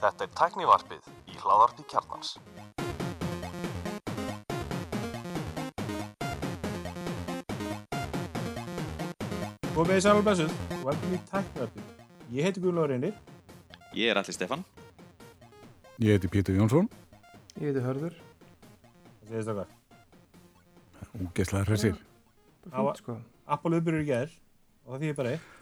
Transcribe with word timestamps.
Þetta 0.00 0.24
er 0.26 0.32
tæknivarpið 0.40 1.06
í 1.30 1.38
hláðarpi 1.38 1.86
kjarnans. 1.92 2.32
Komið 9.76 9.98
í 9.98 10.02
sæl 10.02 10.16
og 10.18 10.24
blessuð 10.26 10.52
og 10.78 10.84
velkomin 10.88 11.18
í 11.18 11.22
tæknivarpið. 11.30 11.88
Ég 12.34 12.46
heiti 12.48 12.62
Guðlóður 12.64 12.92
Reynir. 12.94 13.18
Ég 13.96 14.10
er 14.12 14.20
Alli 14.20 14.34
Stefan. 14.34 14.64
Ég 16.02 16.16
heiti 16.16 16.30
Pétur 16.32 16.56
Jónsson, 16.58 16.88
Ég 17.60 17.70
heiti 17.70 17.82
Hörður. 17.84 18.16
Það 19.26 19.30
segist 19.30 19.52
okkar. 19.52 19.68
úgeslega 21.22 21.64
hressir. 21.68 21.94
Það 22.66 22.82
var- 22.84 22.96
sko. 22.96 23.18
Uppbyrður 23.46 24.02
í 24.02 24.06
gær 24.06 24.30
og 24.86 24.94
það 24.94 25.00
þýðir 25.02 25.16
bara 25.16 25.30
eitt. 25.30 25.55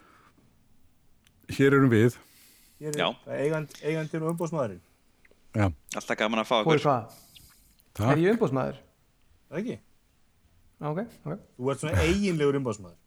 Hér 1.53 1.73
erum 1.77 1.89
við, 1.91 2.15
Hér 2.81 2.91
er 2.95 2.99
það 3.25 3.39
eigand, 3.39 3.73
eigandir 3.83 4.23
og 4.25 4.31
umbóðsmaðurinn. 4.33 4.81
já, 5.55 5.67
Alltaf 5.95 6.17
gaman 6.19 6.41
að 6.41 6.47
fá 6.49 6.55
okkur. 6.61 6.85
Er 8.11 8.17
ég 8.19 8.33
umbóðsmaður? 8.35 8.79
Það 9.49 9.59
ekki? 9.61 9.75
Ah, 10.81 10.89
Ok, 10.91 10.99
ok. 11.25 11.37
Þú 11.57 11.69
ert 11.71 11.79
svona 11.83 12.01
eiginlegur 12.03 12.57
umbóðsmaður. 12.59 12.97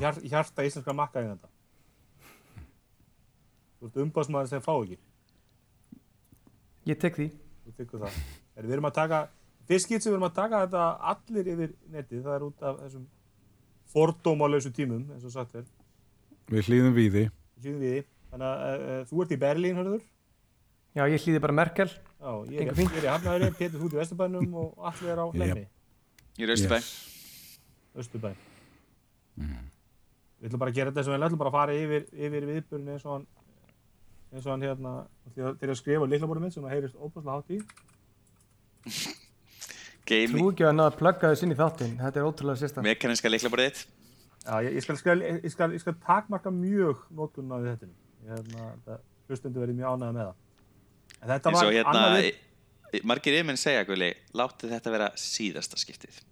Hjar, 0.00 0.18
hjarta 0.26 0.64
íslenska 0.66 0.92
makka 0.92 1.22
eiganda. 1.22 1.48
Þú 3.80 3.88
ert 3.88 3.96
umbóðsmaður 4.04 4.50
sem 4.50 4.64
fá 4.64 4.72
ekki. 4.82 4.98
Ég 6.90 6.98
tek 7.02 7.16
því. 7.18 7.28
Þú 7.66 7.74
tykkur 7.80 8.02
það. 8.04 8.18
Er, 8.56 8.66
við 8.66 8.76
erum 8.76 8.88
að 8.90 8.96
taka, 8.98 9.22
fyrst 9.68 9.88
skipt 9.88 10.04
sem 10.04 10.12
við 10.12 10.18
erum 10.18 10.28
að 10.28 10.36
taka 10.36 10.60
þetta 10.66 10.84
allir 11.12 11.50
yfir 11.54 11.72
netið, 11.94 12.20
það 12.26 12.36
er 12.36 12.44
út 12.46 12.62
af 12.68 12.78
þessum 12.84 13.06
fordómalausu 13.96 14.70
tímum, 14.76 15.06
eins 15.14 15.24
og 15.26 15.32
sagt 15.34 15.56
er. 15.58 15.64
Við 16.52 16.68
hlýðum 16.70 16.94
við 16.96 17.08
því. 17.16 17.24
Sýðum 17.62 17.80
við 17.82 17.94
því. 17.96 18.02
Þannig 18.32 18.48
að 18.50 18.84
uh, 18.86 19.00
þú 19.10 19.22
ert 19.24 19.32
í 19.36 19.38
Berlín, 19.44 19.78
hörður. 19.80 20.02
Já, 20.96 21.02
ég 21.12 21.24
hlýði 21.26 21.40
bara 21.44 21.56
Merkel. 21.56 21.88
Já, 22.16 22.30
ég 22.50 22.60
er, 22.62 22.78
ég 22.80 22.98
er 23.00 23.06
í 23.06 23.10
Hafnæðri, 23.12 23.48
Pétur 23.58 23.80
þú 23.82 23.88
ert 23.88 23.96
í 23.96 24.00
Vesturbænum 24.00 24.54
og 24.62 24.86
allir 24.90 25.12
er 25.12 25.20
á 25.20 25.26
Hlemmi, 25.32 25.64
Ég 26.36 26.44
er 26.46 26.52
Östubæ. 26.54 26.78
Östurbæn. 27.96 28.36
Við 29.36 30.48
ætlum 30.50 30.60
bara 30.62 30.72
að 30.72 30.78
gera 30.78 30.92
þetta 30.92 31.04
sem 31.06 31.14
við 31.16 31.26
ætlum 31.26 31.40
bara 31.40 31.52
að 31.52 31.56
fara 31.58 31.76
yfir, 31.76 32.06
yfir 32.12 32.46
viðburinn 32.50 32.90
eins 32.94 33.04
og 33.06 33.12
hann, 33.14 33.26
eins 34.32 34.46
og 34.46 34.52
hann 34.52 34.64
hérna, 34.66 34.92
þegar 35.36 35.72
að 35.72 35.78
skrifa 35.80 36.08
líklabórum 36.12 36.44
minn 36.46 36.52
sem 36.54 36.64
það 36.64 36.74
heyrist 36.76 36.98
óbúslega 37.00 37.36
hátt 37.36 37.54
í. 37.56 37.60
Game, 40.06 40.36
Þú 40.38 40.50
ekki 40.52 40.66
að 40.68 40.76
náða 40.76 40.90
að 40.92 40.98
plugga 41.00 41.30
þess 41.32 41.44
inn 41.46 41.52
í 41.52 41.58
þáttinn. 41.58 41.94
Þetta 41.98 42.20
er 42.20 42.26
ótrúlega 42.28 42.60
sérstæð. 42.60 42.84
mekaniska 42.86 43.32
leiklaborðið 43.32 43.72
þitt. 43.72 43.95
Já, 44.46 44.60
ég, 44.62 44.76
ég, 44.76 44.82
skal, 44.84 44.96
skal, 45.00 45.22
ég, 45.26 45.46
skal, 45.50 45.72
ég 45.74 45.82
skal 45.82 45.96
takmarka 46.06 46.52
mjög 46.54 47.00
nótkunn 47.18 47.50
á 47.50 47.58
þetta. 47.64 47.88
Ég 48.22 48.30
hérna, 48.30 48.68
þetta 48.76 48.98
hlustendur 49.26 49.64
verið 49.64 49.80
mjög 49.80 49.96
ánægða 49.96 50.12
með 50.14 50.28
það. 50.28 50.36
En 51.16 51.32
þetta 51.32 51.50
Eins 51.50 51.58
var 51.58 51.70
og 51.70 51.74
hérna, 51.74 51.94
annað 51.96 52.18
við... 52.20 53.02
margir 53.10 53.38
yfirmenn 53.38 53.58
segja, 53.60 53.84
Guðli, 53.88 54.10
láttu 54.38 54.70
þetta 54.70 54.94
vera 54.94 55.10
síðasta 55.18 55.80
skiptið. 55.82 56.22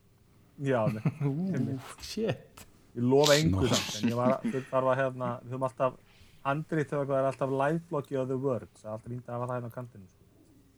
Já, 0.63 0.81
nei, 0.95 1.03
Ú, 1.27 1.79
shit. 2.07 2.67
ég 2.95 3.03
lofa 3.03 3.39
Nó. 3.51 3.67
samt, 3.73 3.99
en 3.99 4.13
ég 4.13 4.19
var, 4.19 4.37
við 4.47 4.69
þarf 4.71 4.93
að 4.93 5.01
hérna, 5.03 5.31
við 5.43 5.57
höfum 5.57 5.69
alltaf 5.69 5.97
handrit 6.45 6.93
eða 6.93 7.07
hvað 7.09 7.19
er 7.19 7.31
alltaf 7.33 7.55
livebloggi 7.59 8.21
á 8.21 8.23
The 8.29 8.37
Word, 8.39 8.71
það 8.79 8.87
er 8.87 8.93
alltaf 8.95 9.11
fínt 9.11 9.27
að 9.27 9.35
hafa 9.35 9.49
það 9.49 9.57
hérna 9.59 9.73
á 9.73 9.77
kantinu. 9.79 10.11
Sko. 10.13 10.21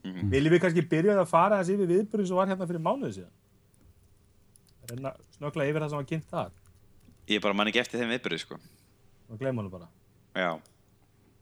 Mhm. 0.06 0.30
Viljum 0.32 0.54
við 0.54 0.62
kannski 0.62 0.84
byrja 0.88 1.18
að 1.20 1.28
fara 1.28 1.58
þessi 1.60 1.76
yfir 1.76 1.90
viðburðin 1.92 2.30
sem 2.30 2.38
var 2.38 2.48
hérna 2.48 2.68
fyrir 2.70 2.84
mánuði 2.86 3.16
síðan? 3.18 3.34
Renna 4.86 5.12
snögglega 5.36 5.72
yfir 5.72 5.84
það 5.84 5.92
sem 5.92 6.00
var 6.00 6.08
kynnt 6.12 6.30
þar. 6.30 6.52
Ég 7.26 7.42
bara 7.42 7.56
man 7.58 7.70
ekki 7.70 7.82
eftir 7.82 7.98
þeim 8.00 8.12
viðbyrðu, 8.14 8.38
sko. 8.44 8.58
og 9.30 9.40
gleyma 9.40 9.62
hann 9.62 9.70
bara. 9.70 9.88
Já. 10.36 10.52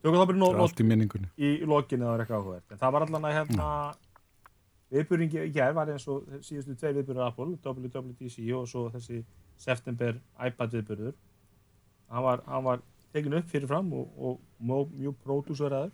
Tökum 0.05 0.17
það 0.21 0.31
bara 0.31 0.49
er 0.49 0.63
allt 0.65 0.81
í 0.81 0.87
minningunni. 0.89 1.29
í, 1.37 1.51
lokinu 1.69 2.07
eða 2.07 2.25
eitthvað 2.25 2.41
áhugavert. 2.41 2.73
En 2.73 2.81
það 2.81 2.95
var 2.97 3.05
allan 3.07 3.27
að 3.29 3.37
hérna, 3.39 3.69
viðburðin 4.95 5.37
í 5.43 5.53
gær 5.53 5.77
var 5.77 5.93
eins 5.93 6.07
og 6.13 6.27
síðustu 6.45 6.77
tvei 6.81 6.93
viðburður 6.99 7.27
Apple, 7.27 7.57
WWDC 7.65 8.49
og 8.57 8.67
svo 8.69 8.87
þessi 8.95 9.21
september 9.61 10.19
iPad 10.41 10.77
viðburður. 10.79 11.15
Hann 12.13 12.27
var, 12.29 12.45
hann 12.49 12.65
var 12.65 12.83
tekin 13.13 13.37
upp 13.39 13.49
fyrir 13.49 13.69
fram 13.71 13.93
og, 13.97 14.09
og 14.17 14.41
mjög, 14.61 14.93
mjög 15.01 15.21
pródúsveraður 15.25 15.93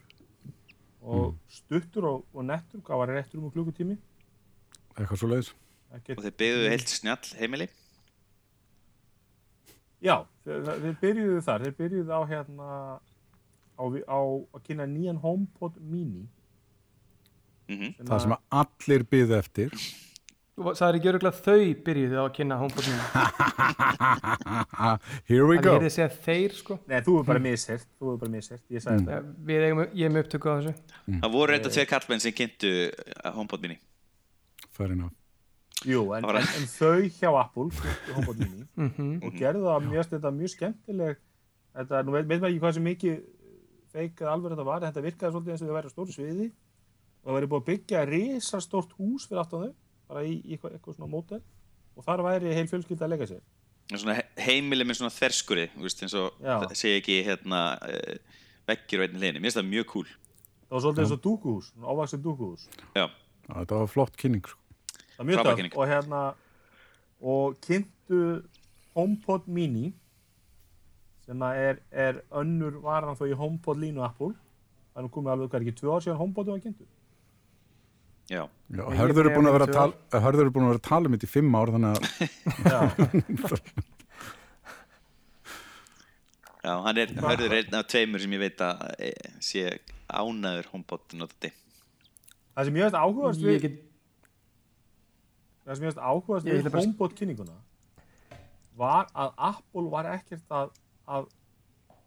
og 1.00 1.36
stuttur 1.50 2.06
og, 2.10 2.24
og 2.34 2.46
nettur, 2.46 2.82
hvað 2.84 3.02
var 3.02 3.14
réttur 3.16 3.40
um 3.40 3.50
klukkutími. 3.50 3.98
Eitthvað 4.98 5.22
svo 5.22 5.30
leiðis. 5.30 5.52
Og 5.90 6.22
þeir 6.26 6.34
byggðu 6.42 6.66
heilt 6.70 6.92
snjall 6.92 7.30
heimili. 7.40 7.70
Já, 10.00 10.16
þeir, 10.46 10.94
byrjuðu 11.02 11.40
þar, 11.44 11.64
þeir 11.66 11.74
byrjuðu 11.80 12.12
á 12.16 12.20
hérna 12.30 12.68
á, 13.76 13.84
á 14.08 14.20
að 14.56 14.62
kynna 14.66 14.86
nýjan 14.88 15.20
HomePod 15.24 15.80
mini 15.80 16.26
Mm 17.70 17.92
sem 17.94 18.06
Það 18.08 18.22
sem 18.24 18.32
að 18.34 18.40
allir 18.60 19.02
byðu 19.12 19.34
eftir. 19.36 19.74
Þú 20.60 20.72
sagðir 20.76 20.96
ekki 20.98 21.08
öruglega 21.12 21.38
þau 21.44 21.68
byrjuðu 21.86 22.16
á 22.18 22.24
að 22.24 22.32
kynna 22.36 22.56
homepodinu. 22.60 23.04
Here 25.30 25.46
we 25.46 25.56
Það 25.60 25.64
go. 25.64 25.74
er 25.78 25.86
að 25.86 25.94
segja 25.94 26.08
þeir, 26.26 26.56
sko. 26.58 26.76
Nei, 26.90 26.98
þú 27.06 27.14
er 27.20 27.28
bara 27.30 27.42
mishert, 27.44 27.86
þú 28.00 28.10
er 28.12 28.18
bara 28.24 28.32
mishert, 28.34 28.64
ég 28.74 28.84
sagði 28.84 29.06
þetta. 29.06 29.20
Ja, 29.20 29.46
Við 29.52 29.66
eigum, 29.68 29.82
ég 30.02 30.04
er 30.08 30.12
með 30.16 30.26
upptöku 30.26 30.50
á 30.50 30.54
þessu. 30.58 30.74
Það 31.22 31.32
voru 31.36 31.54
reynda 31.54 31.72
tveir 31.76 31.88
kallmenn 31.94 32.24
sem 32.26 32.34
kynntu 32.36 32.72
uh, 32.90 33.30
HomePod 33.38 33.64
mini. 33.64 33.78
Fair 34.76 34.92
enough. 34.96 35.14
Jú, 35.88 36.00
en, 36.12 36.22
Það 36.22 36.28
var- 36.28 36.38
en, 36.40 36.48
en 36.60 36.66
þau 36.68 37.08
hjá 37.16 37.30
Apple, 37.40 37.68
mini, 38.38 38.64
Mhm. 38.76 39.10
og 39.24 39.32
gerðu 39.40 39.62
það 39.64 39.86
mjög, 39.88 40.08
þetta 40.10 40.32
mjög 40.36 40.50
skemmtileg, 40.54 41.20
þetta, 41.76 42.02
nú 42.04 42.12
veit, 42.16 42.26
veit 42.28 42.40
maður 42.40 42.50
ekki 42.50 42.60
hvað 42.64 42.74
sem 42.76 42.84
mikið 42.84 43.20
feik 43.94 44.20
eða 44.20 44.32
alveg 44.34 44.52
þetta 44.52 44.66
var, 44.68 44.82
þetta 44.84 45.04
virkaði 45.06 45.32
svolítið 45.34 45.54
eins 45.54 45.62
og 45.64 45.70
þau 45.70 45.76
væri 45.78 45.90
stóru 45.94 46.12
sviði 46.14 46.50
og 46.50 47.24
það 47.30 47.36
væri 47.38 47.48
búið 47.52 47.62
að 47.62 47.68
byggja 47.70 48.02
risastórt 48.10 48.92
hús 48.98 49.26
fyrir 49.28 49.40
aftan 49.42 49.64
þau, 49.64 49.72
bara 50.10 50.22
í, 50.26 50.34
í 50.44 50.54
eitthvað, 50.54 50.76
eitthvað 50.76 50.98
svona 50.98 51.10
mótel 51.10 51.40
og 51.96 52.04
þar 52.06 52.22
væri 52.28 52.54
heil 52.54 52.68
fjölskylda 52.70 53.06
að 53.08 53.12
leika 53.14 53.26
sér. 53.32 53.40
Svona 53.90 54.14
he- 54.20 54.28
heimili 54.46 54.84
með 54.86 55.00
svona 55.00 55.10
þverskurði, 55.16 55.64
þú 55.74 55.82
veist, 55.88 56.02
eins 56.06 56.14
og 56.14 56.36
það 56.44 56.76
segja 56.78 57.00
ekki 57.00 57.16
hérna 57.26 57.62
uh, 57.82 58.14
veggir 58.70 59.02
á 59.02 59.04
einni 59.08 59.18
hliðinni. 59.18 59.40
Mér 59.42 59.50
finnst 59.50 59.58
það 59.58 59.70
mjög 59.72 59.86
cool. 59.90 60.06
Það 60.70 60.76
var 60.76 60.84
svolítið 60.84 61.02
eins 61.04 61.14
og 61.16 61.22
dúkuhús, 61.26 61.72
ávaksið 61.82 62.22
dúkuhús. 62.28 62.68
Já. 62.94 63.06
Þetta 63.50 63.80
var 63.82 63.90
flott 63.90 64.14
kynning. 64.20 64.46
Það 65.20 65.26
er 65.26 65.30
mjög 65.30 65.56
kynning. 65.60 65.74
og 65.76 65.88
hérna 65.90 66.20
og 67.20 67.58
kynntu 67.66 68.20
HomePod 68.96 69.42
mini 69.52 69.90
sem 71.26 71.42
að 71.46 71.58
er, 71.66 71.76
er 71.92 72.22
önnur 72.40 72.78
varan 72.82 73.16
þó 73.18 73.26
í 73.28 73.36
HomePod 73.36 73.76
línu 73.82 74.00
Apple 74.06 74.32
það 74.32 74.96
er 74.96 75.04
nú 75.06 75.10
komið 75.14 75.30
alveg, 75.34 75.50
hvað 75.52 75.60
er 75.60 75.66
ekki, 75.68 75.76
tvö 75.80 75.92
ár 75.94 76.02
síðan 76.06 76.18
HomePod 76.22 76.46
var 76.54 76.62
kynntu 76.64 76.88
Já. 78.30 78.44
Já, 78.70 78.82
Hörður 78.94 79.24
er 79.26 79.30
ég- 79.30 79.36
búin 79.36 79.48
að 79.50 79.54
vera 79.58 79.66
að 79.66 79.72
tala, 79.74 80.20
Hörður 80.24 80.44
er 80.46 80.50
búin 80.54 80.64
að 80.64 80.70
vera 80.72 80.80
að 80.80 80.88
tala 80.88 81.04
um 81.10 81.14
þetta 81.16 81.26
í 81.28 81.30
fimm 81.36 81.54
ár, 81.58 81.72
þannig 81.74 81.90
að 81.90 82.00
Já, 86.60 86.74
hann 86.84 86.98
er, 87.00 87.12
hörður 87.24 87.54
einn 87.56 87.76
af 87.78 87.86
tveimur 87.88 88.20
sem 88.22 88.34
ég 88.36 88.42
veit 88.42 88.60
að 88.64 88.82
e, 89.00 89.10
sé 89.42 89.62
ánæður 90.12 90.66
HomePod 90.74 91.14
notandi. 91.16 91.50
það 92.56 92.68
sem 92.68 92.76
ég 92.80 92.84
veist 92.86 92.98
áhugast 93.00 93.40
Ég 93.40 93.64
við 93.64 93.78
það 95.64 95.74
sem 95.74 95.84
ég 95.84 95.90
veist 95.90 96.00
áhugast 96.00 96.48
við 96.48 96.70
HomePod 96.74 97.16
kynninguna 97.18 97.58
var 98.80 99.10
að 99.12 99.34
Apple 99.50 99.90
var 99.92 100.08
ekkert 100.14 100.56
að, 100.56 100.72
að 101.10 101.28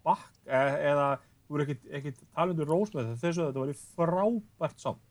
bakk, 0.06 0.30
e, 0.48 0.62
eða 0.90 1.08
þú 1.22 1.56
voru 1.56 1.66
ekkert, 1.68 1.84
ekkert 2.00 2.22
talendur 2.34 2.72
rós 2.72 2.94
með 2.96 3.12
þetta, 3.12 3.20
þau 3.22 3.34
svo 3.34 3.50
þetta 3.50 3.66
væri 3.66 3.76
frábært 3.82 4.86
samt 4.86 5.04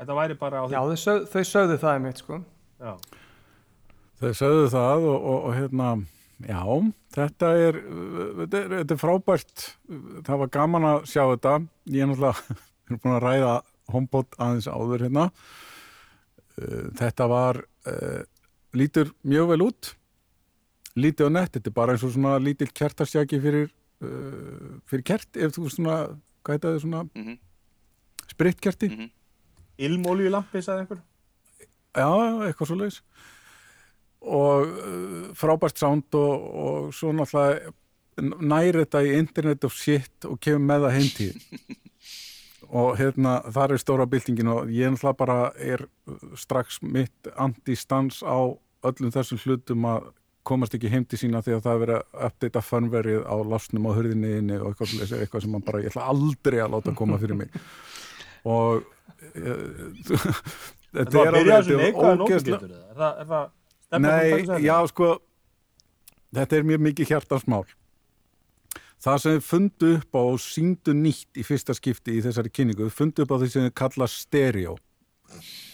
þetta 0.00 0.16
væri 0.16 0.38
bara 0.40 0.62
á 0.62 0.64
já, 0.70 0.80
þau, 0.80 1.00
sög, 1.02 1.26
þau 1.32 1.42
sögðu 1.50 1.76
það 1.82 1.96
einmitt, 1.96 2.22
sko. 2.22 2.40
já. 2.80 2.92
Þeir 4.20 4.36
sögðu 4.36 4.70
það 4.72 5.06
og, 5.10 5.16
og, 5.18 5.38
og 5.48 5.56
hérna, 5.56 5.88
já, 6.44 6.62
þetta 7.16 7.50
er, 7.66 7.80
þetta 8.40 8.60
er, 8.60 8.74
þetta 8.78 8.96
er 8.96 9.00
frábært, 9.00 9.66
það 10.28 10.42
var 10.44 10.52
gaman 10.56 10.88
að 10.92 11.00
sjá 11.12 11.22
þetta, 11.24 11.56
ég 11.92 12.04
er 12.04 12.10
náttúrulega, 12.12 12.56
við 12.84 12.94
erum 12.94 13.02
búin 13.04 13.16
að 13.16 13.26
ræða 13.26 13.56
HomePod 13.90 14.38
aðeins 14.38 14.70
áður 14.70 15.06
hérna, 15.06 15.26
þetta 17.00 17.26
var, 17.30 17.60
uh, 17.90 18.22
lítur 18.76 19.12
mjög 19.26 19.52
vel 19.54 19.62
út, 19.66 19.92
lítið 21.00 21.28
á 21.28 21.30
nett, 21.36 21.52
þetta 21.56 21.70
er 21.70 21.76
bara 21.76 21.94
eins 21.94 22.04
og 22.06 22.12
svona 22.14 22.36
lítill 22.42 22.70
kertastjaki 22.74 23.40
fyrir, 23.42 23.70
uh, 24.02 24.80
fyrir 24.90 25.04
kert, 25.12 25.30
ef 25.36 25.54
þú 25.56 25.70
svona, 25.72 26.00
hvað 26.44 26.58
heit 26.58 26.66
það, 26.68 26.80
svona 26.86 27.04
Mm 27.14 27.38
spritkerti, 28.30 28.86
Mhm. 28.88 29.08
Ilmoljulampi, 29.80 30.60
sagði 30.62 30.84
einhver? 30.84 31.00
Já, 31.96 32.06
eitthvað 32.46 32.68
svo 32.68 32.76
leiðis 32.78 33.00
og 34.22 34.68
uh, 34.68 35.30
frábært 35.34 35.80
sound 35.80 36.14
og, 36.14 36.44
og 36.62 36.92
svo 36.94 37.10
náttúrulega 37.16 37.72
næri 38.20 38.84
þetta 38.84 39.02
í 39.02 39.14
internet 39.18 39.64
of 39.64 39.74
shit 39.74 40.28
og 40.28 40.38
kemur 40.44 40.62
með 40.68 40.84
það 40.86 40.96
heimtíð 40.98 41.34
og 42.70 42.96
hérna 43.00 43.40
þar 43.50 43.74
er 43.74 43.82
stóra 43.82 44.06
byltingin 44.06 44.50
og 44.52 44.70
ég 44.70 44.92
náttúrulega 44.92 45.18
bara 45.18 45.38
er 45.58 45.84
strax 46.38 46.80
mitt 46.82 47.30
antistans 47.36 48.22
á 48.22 48.54
öllum 48.86 49.12
þessum 49.14 49.40
hlutum 49.44 49.86
að 49.90 50.10
komast 50.46 50.74
ekki 50.74 50.90
heim 50.90 51.04
til 51.04 51.18
sína 51.20 51.42
því 51.44 51.58
að 51.58 51.64
það 51.66 51.74
er 51.74 51.82
verið 51.84 51.96
að 52.00 52.28
updata 52.30 52.62
firmwareið 52.64 53.24
á 53.28 53.36
lásnum 53.52 53.88
á 53.90 53.92
hurðinni 53.92 54.30
inni 54.38 54.56
og 54.60 54.70
eitthvað, 54.70 55.18
eitthvað 55.18 55.44
sem 55.44 55.58
bara, 55.66 55.82
ég 55.82 55.92
ætla 55.92 56.08
aldrei 56.14 56.60
að 56.62 56.76
láta 56.76 56.94
koma 56.96 57.18
fyrir 57.20 57.36
mig. 57.42 57.50
Og 58.48 58.86
En 60.90 61.06
þetta 61.06 61.22
er 61.22 61.36
alveg 61.38 61.50
er? 61.70 61.82
Er 61.86 61.94
er 63.10 63.28
sem 63.90 64.02
Nei, 64.02 64.62
já 64.62 64.76
sko 64.90 65.10
þetta 66.34 66.58
er 66.58 66.66
mjög 66.66 66.82
mikið 66.88 67.12
hjartansmál 67.12 67.64
það 69.00 69.18
sem 69.22 69.34
þið 69.38 69.46
fundu 69.48 69.90
upp 69.98 70.18
á 70.18 70.22
og 70.22 70.38
síndu 70.44 70.94
nýtt 70.96 71.40
í 71.40 71.44
fyrsta 71.46 71.74
skipti 71.76 72.18
í 72.18 72.22
þessari 72.24 72.52
kynningu, 72.52 72.86
þið 72.88 72.96
fundu 72.98 73.24
upp 73.26 73.32
á 73.32 73.36
því 73.40 73.48
sem 73.54 73.66
þið 73.68 73.74
kalla 73.82 74.08
stereo 74.12 74.76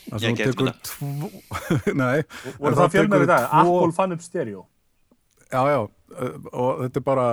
Það 0.06 0.22
sem 0.22 0.36
tekur 0.38 0.68
tvo 0.86 1.30
Nei, 2.02 2.22
Voru 2.60 2.70
en 2.70 2.78
það 2.78 2.90
fjölmennir 2.94 3.24
í 3.26 3.30
dag? 3.30 3.46
tvo- 3.50 3.76
Apple 3.80 3.94
fann 3.96 4.12
upp 4.14 4.22
stereo. 4.22 4.66
Já, 5.50 5.62
já, 5.72 5.78
uh, 5.86 6.36
og 6.52 6.82
þetta 6.84 7.00
er 7.00 7.06
bara 7.06 7.26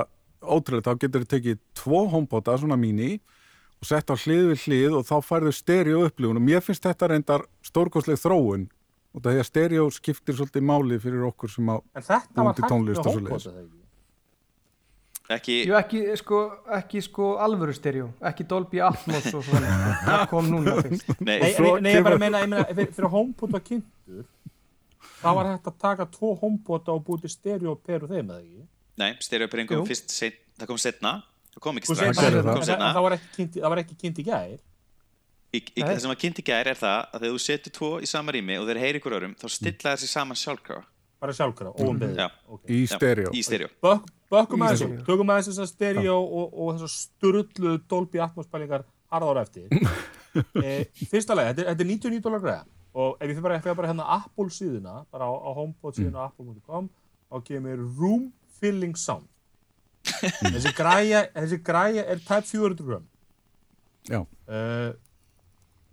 ótrúlega, 0.44 0.86
þá 0.88 1.02
getur 1.04 1.24
þið 1.26 1.32
tekið 1.34 1.60
tvo 1.78 2.02
homebota, 2.14 2.56
svona 2.62 2.78
mini 2.80 3.12
og 3.84 3.90
sett 3.90 4.10
á 4.10 4.16
hlið 4.16 4.48
við 4.54 4.64
hlið 4.68 4.96
og 5.02 5.06
þá 5.10 5.14
færðu 5.28 5.54
stereo 5.58 6.06
upplifun 6.08 6.40
og 6.40 6.46
mér 6.48 6.64
finnst 6.64 6.86
þetta 6.88 7.12
reyndar 7.12 7.46
stórkostleg 7.68 8.18
þróun 8.22 8.66
og 9.14 9.22
það 9.22 9.34
er 9.36 9.44
að 9.44 9.50
stereo 9.52 9.88
skiptir 9.94 10.38
svolítið 10.40 10.66
máli 10.66 10.98
fyrir 11.04 11.26
okkur 11.30 11.52
sem 11.52 11.70
að 11.70 11.84
En 12.00 12.06
þetta 12.08 12.46
var 12.48 12.56
hægt 12.56 12.70
tónlist 12.72 13.04
með 13.04 13.10
og 13.12 13.44
svoleiðis. 13.44 13.83
Ekki? 15.32 15.54
Jú, 15.70 15.76
ekki 15.80 16.00
sko, 16.20 16.38
ekki 16.76 17.00
sko 17.06 17.28
alvöru 17.40 17.72
stereo, 17.74 18.10
ekki 18.28 18.44
Dolby 18.50 18.82
Atmos 18.84 19.30
og 19.32 19.46
svona, 19.48 19.70
það 20.08 20.24
kom 20.34 20.50
núna 20.52 20.74
fyrst. 20.84 21.14
nei, 21.24 21.38
Nei, 21.40 21.54
svo 21.56 21.70
nei, 21.78 21.86
nei, 21.86 21.94
ég 21.96 22.04
bara 22.04 22.18
meina, 22.20 22.42
ég 22.44 22.52
meina 22.52 22.66
fyrir, 22.92 23.08
var 23.56 23.64
kynntur, 23.64 24.26
þá 25.24 25.30
var 25.40 25.50
hægt 25.54 25.70
að 25.72 25.78
taka 25.86 26.08
tvo 26.12 26.34
HomePod 26.42 26.92
og 26.92 27.06
stereo 27.32 27.78
per 27.80 28.04
og 28.04 28.12
þeim, 28.12 28.34
eða 28.36 28.42
ekki? 28.44 28.66
nei, 29.00 29.10
stereopering 29.24 29.72
kom 29.72 29.80
Jú. 29.80 29.88
fyrst 29.94 30.12
sein, 30.12 30.36
það 30.60 30.70
kom 30.74 30.82
setna 30.84 31.14
það 31.56 31.64
kom 31.70 31.80
ekki 31.80 31.96
strax, 31.96 32.20
það 32.20 32.52
kom 32.52 32.68
setna 32.68 32.92
það 32.94 33.06
var 33.08 33.16
ekki 33.18 33.32
kynnt, 33.40 33.56
í- 33.56 33.64
það 33.64 33.74
var 33.78 33.82
ekki 33.86 33.98
kynnt 34.04 34.20
í 34.20 34.26
gær. 34.28 34.52
í, 35.54 35.60
í, 35.64 35.64
Nei. 35.80 35.88
það 35.88 36.02
sem 36.04 36.14
að 36.18 36.20
kynnti 36.26 36.44
gær 36.52 36.68
er 36.74 36.78
það 36.84 36.98
að 37.00 37.24
þegar 37.24 37.38
þú 37.38 37.42
setur 37.48 37.74
tvo 37.80 37.90
í 38.04 38.10
sama 38.12 38.36
rými 38.36 38.60
og 38.60 38.68
þeir 38.68 38.82
heyri 38.84 39.00
ykkur 39.00 39.16
örum 39.22 39.36
þá 39.40 39.48
stilla 39.56 39.96
þessi 39.96 40.12
saman 40.12 40.36
sjálfkrafa 40.44 40.84
bara 41.24 41.32
sjálfkrafa, 41.32 41.80
óumbeðið. 41.80 42.18
Í 42.68 42.82
stereo 42.92 43.30
í 43.32 43.42
stereo 43.48 43.70
Bök, 43.80 44.10
bökkum 44.34 44.66
aðeins, 44.66 45.04
tökum 45.08 45.32
aðeins 45.34 45.50
þessar 45.52 45.70
stereo 45.72 46.18
og, 46.24 46.54
og 46.54 46.74
þessar 46.76 46.94
sturlu 46.98 47.76
Dolby 47.90 48.22
Atmos 48.26 48.50
pælingar 48.52 48.84
harðára 49.14 49.44
eftir. 49.46 49.70
e, 50.66 50.78
fyrsta 51.12 51.38
lega, 51.38 51.54
þetta, 51.54 51.70
þetta 51.72 51.86
er 51.86 51.92
99 51.94 52.24
dólar 52.26 52.42
greiða 52.44 52.64
og 52.94 53.16
ef 53.18 53.26
ég 53.26 53.34
fyrir 53.38 53.46
bara, 53.48 53.56
ég 53.58 53.78
bara 53.78 53.90
hérna 53.90 54.06
Apple 54.20 54.52
síðuna, 54.54 55.00
bara 55.14 55.26
á, 55.26 55.34
á 55.34 55.50
HomePod 55.58 55.96
síðuna 55.98 56.26
á 56.26 56.30
apple.com, 56.30 56.90
þá 57.32 57.40
kemur 57.48 57.80
Room 57.98 58.28
Filling 58.60 58.94
Sound. 59.02 59.26
þessi 60.54 60.74
græja, 60.78 61.24
þessi 61.34 61.58
græja 61.66 62.04
er 62.06 62.22
type 62.22 62.46
400 62.52 62.86
gram. 62.90 63.08
Já, 64.10 64.20
Uh, 64.44 64.92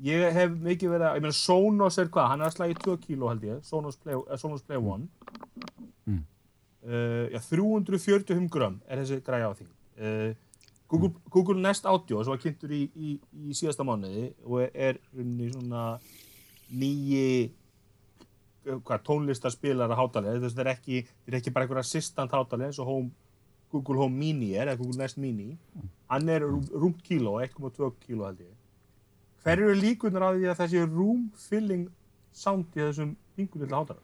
ég 0.02 0.32
hef 0.34 0.50
mikið 0.58 0.90
verið 0.90 1.06
að, 1.06 1.16
ég 1.20 1.22
meina 1.22 1.36
Sonos 1.38 1.98
er 2.02 2.08
hvað, 2.10 2.26
hann 2.32 2.40
er 2.42 2.48
að 2.48 2.56
slagi 2.56 2.74
2 2.82 2.96
kíló 3.04 3.28
held 3.30 3.44
ég, 3.46 3.60
Sonos 3.68 3.96
Play, 4.02 4.16
uh, 4.18 4.36
Sonos 4.40 4.64
Play 4.66 4.80
One 4.82 5.06
Mm. 5.06 5.86
uh, 5.86 5.89
já, 7.34 7.40
345 7.50 8.48
gram 8.52 8.78
er 8.88 9.02
þessi 9.02 9.20
græja 9.26 9.50
á 9.50 9.52
því 9.58 9.66
uh, 9.68 10.30
Google, 10.90 11.12
Google 11.30 11.60
Nest 11.62 11.84
Audio 11.86 12.22
sem 12.24 12.32
var 12.32 12.40
kynntur 12.42 12.72
í, 12.74 12.82
í, 12.96 13.10
í 13.46 13.54
síðasta 13.54 13.84
mánuði 13.86 14.30
og 14.46 14.64
er, 14.74 14.96
runni 15.14 15.50
svona 15.52 15.84
nýji 16.70 17.50
hvað, 18.64 19.02
tónlistarspilara 19.06 19.96
hátalega 19.98 20.40
þetta 20.48 20.64
er 20.64 20.70
ekki, 20.74 21.02
er 21.28 21.36
ekki 21.40 21.52
bara 21.54 21.66
einhver 21.66 21.80
assistant 21.82 22.32
hátalega 22.34 22.70
eins 22.72 22.80
og 22.82 22.88
Home, 22.90 23.10
Google 23.72 24.00
Home 24.02 24.18
Mini 24.18 24.52
er 24.58 24.66
eða 24.72 24.80
Google 24.80 24.98
Nest 25.04 25.18
Mini. 25.22 25.52
Hann 26.10 26.28
er 26.28 26.42
rú- 26.42 26.72
rúmt 26.74 27.04
kíló, 27.06 27.36
1,2 27.44 27.92
kíló 28.02 28.26
held 28.26 28.40
ég. 28.42 28.56
Hver 29.44 29.62
eru 29.62 29.76
líkunar 29.78 30.26
á 30.26 30.30
því 30.34 30.48
að 30.50 30.58
þessi 30.64 30.82
room 30.90 31.28
filling 31.38 31.86
sound 32.34 32.66
í 32.74 32.82
þessum 32.82 33.14
pingulill 33.38 33.70
hátalara 33.70 34.02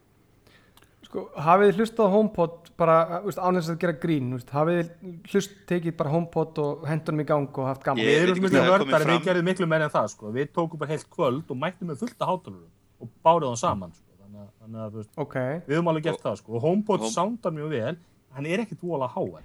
Sko, 1.16 1.22
hafið 1.40 1.70
þið 1.70 1.78
hlustað 1.80 2.04
á 2.04 2.12
HomePod 2.12 2.56
bara, 2.76 2.94
veist, 3.24 3.38
án 3.40 3.56
þess 3.56 3.70
að 3.72 3.76
gera 3.80 3.92
grín, 4.02 4.26
veist, 4.36 4.50
hafið 4.52 4.80
þið 4.82 5.30
hlust 5.32 5.52
tekið 5.70 5.94
bara 5.96 6.10
HomePod 6.12 6.58
og 6.60 6.82
hendunum 6.90 7.22
í 7.22 7.24
gang 7.30 7.46
og 7.56 7.68
haft 7.70 7.86
gaman? 7.86 8.02
Ég 8.04 8.10
við 8.10 8.16
veit 8.16 8.24
erum 8.26 8.34
ekki 8.36 8.44
miklu 8.44 8.58
er 8.60 8.82
komið 8.82 8.90
við 8.98 9.06
fram. 9.06 9.22
gerðum 9.24 9.46
miklu 9.48 9.68
meira 9.70 9.86
en 9.88 9.92
það 9.94 10.08
sko. 10.12 10.32
við 10.34 10.50
tókum 10.52 10.78
bara 10.82 10.90
heilt 10.92 11.06
kvöld 11.08 11.48
og 11.54 11.56
mættum 11.62 11.88
með 11.88 12.02
fullt 12.02 12.20
af 12.20 12.28
hátalarum 12.28 12.68
og 13.00 13.08
bárið 13.24 13.48
hann 13.48 13.56
saman 13.62 13.94
sko. 13.96 14.12
þannig, 14.20 14.42
að, 14.44 14.50
þannig 14.60 14.82
að 14.84 14.98
veist, 14.98 15.10
Ok, 15.24 15.34
við 15.70 15.76
höfum 15.78 15.88
alveg 15.94 16.04
gert 16.10 16.20
það 16.26 16.36
sko. 16.42 16.52
og 16.52 16.66
HomePod 16.66 17.00
Home- 17.00 17.14
soundar 17.16 17.52
mjög 17.56 17.70
vel 17.72 17.96
hann 18.36 18.46
er 18.52 18.58
ekkit 18.66 18.82
vola 18.84 19.08
háa 19.08 19.40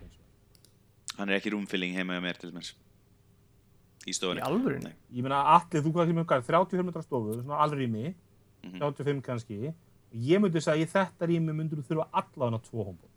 hann 1.18 1.29
er 1.29 1.39
ekki 1.39 1.53
rúmfylling 1.56 1.95
heima 1.95 2.19
hjá 2.19 2.21
mér 2.27 2.38
til 2.44 2.51
þess 2.51 2.75
í 4.03 4.12
í 4.12 4.13
stofunni 4.18 4.41
ég 4.44 5.23
meina 5.23 5.39
allir, 5.56 5.79
þú 5.79 5.91
hvað 5.95 6.03
ekki 6.03 6.18
með 6.19 6.25
hvað 6.27 6.44
35 6.51 6.83
metra 6.83 7.01
stofu, 7.07 7.39
svona 7.39 7.63
alrými 7.63 8.13
Mhm. 8.62 8.77
35 8.77 9.21
kannski 9.23 9.73
ég 10.12 10.42
myndi 10.44 10.62
að 10.62 10.84
í 10.84 10.88
þetta 10.92 11.28
rými 11.30 11.56
myndur 11.56 11.81
þú 11.81 11.94
þurfa 11.94 12.08
allavega 12.22 12.63
tvo 12.68 12.86
HomePod 12.86 13.10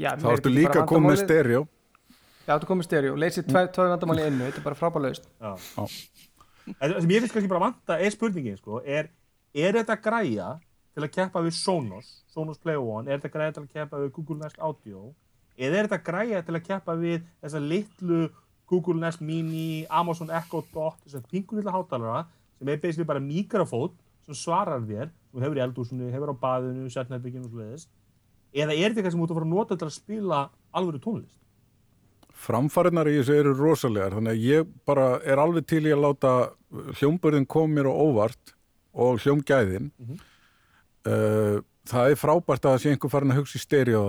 Já, 0.00 0.14
þá 0.16 0.28
ertu 0.32 0.52
líka 0.52 0.84
komið 0.88 1.10
með 1.10 1.22
stereo 1.24 1.64
Já, 2.42 2.56
þú 2.58 2.68
komið 2.72 2.86
stereo, 2.88 3.16
leysið 3.22 3.48
tveið 3.52 3.76
vandamáli 3.92 4.26
innu, 4.26 4.46
þetta 4.48 4.58
er 4.58 4.64
bara 4.66 4.78
frábæð 4.78 5.04
laust. 5.04 5.26
Já. 5.38 5.52
Já. 5.76 5.84
En 6.72 6.90
Það 6.90 6.96
sem 7.04 7.12
ég 7.12 7.22
finnst 7.22 7.36
kannski 7.36 7.50
bara 7.50 7.62
vanta 7.62 7.98
er 8.02 8.14
spurningin 8.14 8.58
sko, 8.58 8.80
er, 8.82 9.10
er 9.54 9.78
þetta 9.78 9.96
græja 10.02 10.48
til 10.92 11.04
að 11.06 11.12
keppa 11.14 11.42
við 11.44 11.54
Sonos, 11.58 12.10
Sonos 12.34 12.58
Play 12.62 12.78
One, 12.78 13.06
er 13.06 13.20
þetta 13.20 13.32
græja 13.36 13.54
til 13.56 13.62
að 13.62 13.76
keppa 13.78 14.02
við 14.02 14.12
Google 14.16 14.38
Nest 14.42 14.58
Audio, 14.58 15.12
eða 15.54 15.78
er 15.78 15.88
þetta 15.88 16.00
græja 16.10 16.42
til 16.46 16.58
að 16.58 16.66
keppa 16.66 16.96
við 16.98 17.22
þessa 17.44 17.62
litlu 17.62 18.20
Google 18.72 18.98
Nest 19.02 19.22
Mini, 19.22 19.86
Amazon 19.90 20.30
Echo 20.34 20.64
Dot, 20.74 20.98
þessar 21.06 21.26
pingu 21.30 21.58
litla 21.58 21.74
hátalara 21.74 22.24
sem 22.58 22.70
er 22.74 22.82
basically 22.82 23.06
bara 23.06 23.22
mikrofón 23.22 23.94
sem 24.26 24.38
svarar 24.38 24.82
þér, 24.86 25.14
þú 25.32 25.42
hefur 25.44 25.56
í 25.60 25.64
eldúsinu, 25.66 26.10
hefur 26.12 26.32
á 26.32 26.36
baðinu, 26.42 26.88
setnætbygginu 26.92 27.44
og 27.48 27.50
svo 27.50 27.60
eða 28.52 28.72
er 28.76 28.92
þetta 28.92 29.00
eitthvað 29.00 29.12
sem 29.12 29.20
þú 29.20 29.24
ert 29.24 29.30
að 29.32 29.38
fara 29.38 29.46
að 29.48 29.54
nota 29.56 29.76
til 29.80 29.86
að 29.88 29.96
spila 29.96 30.40
alvöru 30.76 31.00
tónlist? 31.00 31.38
framfærinar 32.42 33.06
í 33.10 33.18
þessu 33.20 33.34
eru 33.38 33.52
rosalegar 33.54 34.14
þannig 34.16 34.32
að 34.32 34.44
ég 34.48 34.70
bara 34.88 35.06
er 35.24 35.38
alveg 35.38 35.66
til 35.68 35.82
í 35.86 35.92
að 35.94 36.00
láta 36.02 36.32
hljómburðin 36.98 37.46
koma 37.46 37.74
mér 37.76 37.86
á 37.86 37.94
óvart 37.94 38.54
og 38.92 39.20
hljómgæðin 39.22 39.90
Mhm. 40.00 40.16
uh, 41.06 41.60
það 41.86 42.10
er 42.10 42.18
frábært 42.18 42.64
að 42.66 42.72
það 42.72 42.80
sé 42.82 42.90
einhver 42.92 43.10
farin 43.10 43.30
að 43.32 43.38
hugsa 43.42 43.58
í 43.58 43.62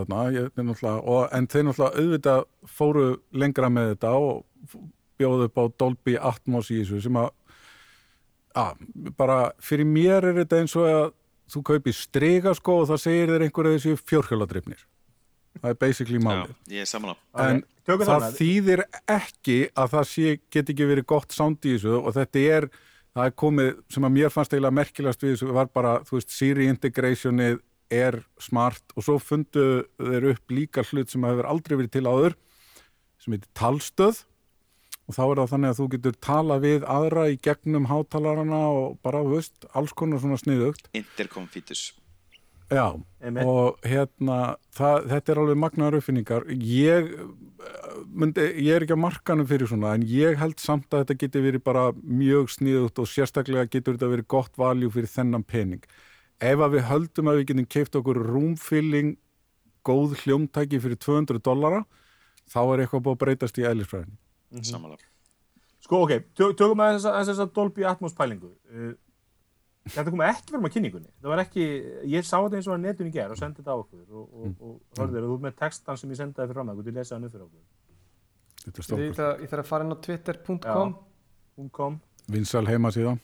þarna 0.05 0.23
er 0.57 0.63
náttúrulega- 0.63 1.07
og, 1.07 1.29
en 1.33 1.47
þeir 1.47 1.63
náttúrulega 1.67 1.99
auðvitað 1.99 2.43
fóru 2.67 3.05
lengra 3.33 3.69
með 3.69 3.95
þetta 3.95 4.11
og 4.13 4.45
bjóðu 5.19 5.43
upp 5.45 5.57
á 5.57 5.63
Dolby 5.77 6.17
Atmos 6.17 6.69
í 6.71 6.81
þessu 6.81 7.01
sem 7.01 7.13
að, 7.13 7.29
að 8.55 9.13
bara 9.17 9.51
fyrir 9.59 9.85
mér 9.85 10.23
er 10.23 10.43
þetta 10.43 10.59
eins 10.61 10.75
og 10.75 10.85
að 10.89 11.13
þú 11.51 11.63
kaupir 11.69 11.95
strega 11.97 12.53
sko 12.57 12.79
og 12.81 12.89
það 12.91 13.03
segir 13.03 13.33
þér 13.33 13.45
einhver 13.47 13.69
að 13.69 13.77
þessu 13.77 13.99
fjórhjóladrifnir. 14.09 14.85
Það 15.59 15.69
er 15.69 15.77
basically 15.81 16.19
Já, 16.19 16.23
málið. 16.25 16.55
er 16.81 16.89
samanlá 16.89 17.15
en 17.43 17.61
tökum 17.85 18.09
það 18.09 18.25
þýðir 18.39 18.81
ekki 19.11 19.57
að 19.77 19.91
það 19.93 20.07
sé, 20.09 20.33
get 20.53 20.71
ekki 20.73 20.87
verið 20.89 21.07
gott 21.13 21.35
sound 21.35 21.61
í 21.61 21.75
þessu 21.75 21.99
og 21.99 22.15
þetta 22.15 22.45
er, 22.57 22.67
það 23.13 23.29
er 23.29 23.35
komið 23.43 23.69
sem 23.93 24.07
að 24.07 24.15
mér 24.17 24.33
fannst 24.33 24.55
eiginlega 24.55 24.77
merkilegast 24.79 25.25
við 25.25 25.35
þessu 25.35 25.53
var 25.53 25.69
bara, 25.75 25.93
þú 26.07 26.17
veist, 26.17 26.33
Siri 26.33 26.67
integrationið 26.71 27.59
er 27.93 28.23
smart 28.41 28.95
og 28.97 29.05
svo 29.05 29.19
fundu 29.21 29.67
þeir 29.99 30.31
upp 30.33 30.53
líka 30.55 30.85
hlut 30.89 31.11
sem 31.13 31.27
hefur 31.27 31.49
aldrei 31.51 31.77
verið 31.77 31.93
til 31.99 32.07
áður 32.09 32.37
sem 33.21 33.35
heitir 33.35 33.51
talstöð 33.57 34.23
og 35.07 35.17
þá 35.17 35.23
er 35.25 35.41
það 35.41 35.51
þannig 35.53 35.73
að 35.73 35.79
þú 35.79 35.87
getur 35.95 36.21
tala 36.27 36.59
við 36.63 36.85
aðra 36.87 37.25
í 37.31 37.39
gegnum 37.43 37.89
hátalarana 37.91 38.61
og 38.71 38.95
bara, 39.03 39.23
þú 39.25 39.35
veist, 39.35 39.67
alls 39.75 39.93
konar 39.97 40.23
svona 40.23 40.39
sniðugt 40.39 40.87
Intercom 40.95 41.49
fetus 41.51 41.91
Já, 42.73 42.95
Einmitt. 43.21 43.45
og 43.45 43.81
hérna, 43.85 44.37
það, 44.73 45.07
þetta 45.11 45.33
er 45.33 45.41
alveg 45.41 45.59
magnaðar 45.61 45.97
uppfinningar. 45.99 46.45
Ég, 46.49 47.11
myndi, 48.09 48.45
ég 48.65 48.77
er 48.77 48.85
ekki 48.85 48.97
á 48.97 49.03
markanum 49.03 49.49
fyrir 49.49 49.69
svona, 49.69 49.93
en 49.97 50.05
ég 50.09 50.39
held 50.39 50.63
samt 50.63 50.87
að 50.89 51.03
þetta 51.03 51.17
geti 51.21 51.43
verið 51.43 51.65
bara 51.67 51.83
mjög 52.01 52.53
sniðugt 52.55 53.03
og 53.03 53.09
sérstaklega 53.11 53.69
getur 53.69 53.97
þetta 53.97 54.11
verið 54.15 54.29
gott 54.33 54.57
valjú 54.57 54.89
fyrir 54.95 55.11
þennan 55.11 55.45
pening. 55.45 55.85
Ef 56.41 56.63
að 56.65 56.77
við 56.77 56.87
höldum 56.89 57.29
að 57.29 57.39
við 57.39 57.49
getum 57.51 57.69
keift 57.75 57.99
okkur 57.99 58.21
rúmfylling 58.31 59.13
góð 59.85 60.17
hljómtæki 60.23 60.79
fyrir 60.81 60.99
200 61.03 61.43
dollara, 61.43 61.83
þá 62.49 62.61
er 62.63 62.85
eitthvað 62.85 63.05
búið 63.05 63.17
að 63.17 63.23
breytast 63.25 63.59
í 63.59 63.67
eðlisfræðinni. 64.53 64.61
Mhm. 64.61 64.71
samanlá 64.71 64.97
Sko, 65.83 65.97
ok, 66.05 66.11
tö- 66.39 66.53
tökum 66.55 66.79
að 66.79 66.93
þessa, 66.95 67.11
að 67.19 67.25
þessa 67.29 67.45
Dolby 67.53 67.83
Atmos 67.83 68.13
pælingu. 68.15 68.53
Uh, 68.71 68.93
þetta 69.91 70.11
kom 70.13 70.21
ekki 70.23 70.53
fram 70.53 70.63
á 70.63 70.69
kynningunni. 70.71 71.09
Það 71.19 71.33
var 71.33 71.41
ekki, 71.43 71.65
ég 72.07 72.23
sá 72.23 72.37
þetta 72.39 72.55
eins 72.55 72.69
og 72.69 72.75
að 72.77 72.83
netun 72.85 73.09
í 73.09 73.11
gerð 73.11 73.31
og 73.35 73.37
sendi 73.41 73.59
þetta 73.59 73.75
á 73.75 73.77
okkur 73.81 74.05
og, 74.07 74.29
og, 74.31 74.61
og 74.63 75.01
hörður, 75.01 75.25
og 75.25 75.27
þú 75.27 75.35
ert 75.35 75.43
með 75.43 75.57
textan 75.59 75.99
sem 75.99 76.13
ég 76.13 76.21
sendaði 76.21 76.47
fyrir 76.47 76.55
fram 76.55 76.71
að, 76.71 76.79
þú 76.79 76.85
ert 76.87 76.95
lesa 77.01 77.15
hann 77.17 77.27
upp 77.27 77.33
fyrir 77.35 77.47
okkur. 77.49 77.63
Þetta 78.63 78.79
er 78.79 79.03
Ég 79.03 79.17
þarf 79.19 79.43
ég 79.43 79.51
þarf 79.51 79.63
að 79.65 79.69
fara 79.73 79.83
inn 79.83 79.91
á 79.91 79.99
twitter.com 80.07 81.99
Vinsal 82.31 82.65
heima 82.71 82.93
síðan. 82.95 83.19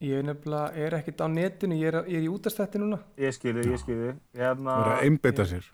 Ég 0.00 0.16
er 0.16 0.24
nefnilega, 0.24 0.72
er 0.80 0.96
ekkert 0.96 1.20
á 1.20 1.28
netinu, 1.28 1.76
ég 1.76 1.90
er, 1.92 1.98
ég 2.08 2.22
er 2.22 2.24
í 2.24 2.32
útastætti 2.32 2.80
núna. 2.80 2.96
Ég 3.20 3.36
skilði, 3.36 3.66
ég 3.68 3.82
skilði 3.82 4.14
hérna, 4.40 4.72
Það 4.72 4.86
er 4.86 4.94
að 4.94 5.04
einbeita 5.04 5.44
sér 5.44 5.68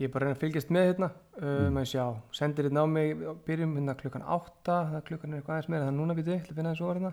Ég 0.00 0.08
er 0.08 0.12
bara 0.12 0.24
að 0.24 0.28
reyna 0.28 0.36
að 0.38 0.42
fylgjast 0.42 0.70
með 0.72 0.86
hérna, 0.88 1.08
uh, 1.36 1.70
Mm. 1.70 1.84
sjá, 1.86 2.04
sendir 2.32 2.64
hérna 2.68 2.82
á 2.82 2.86
mig, 2.88 3.16
byrjum 3.46 3.74
hérna 3.76 3.94
klukkan 3.94 4.22
átta, 4.24 4.76
það 4.90 5.04
klukkan 5.04 5.32
er 5.34 5.40
eitthvað 5.40 5.54
aðeins 5.56 5.68
meira, 5.68 5.84
það 5.84 5.92
er 5.92 5.98
núna 6.00 6.16
býtu, 6.16 6.38
til 6.42 6.52
að 6.52 6.56
finna 6.56 6.72
þessu 6.74 6.88
orðina. 6.90 7.12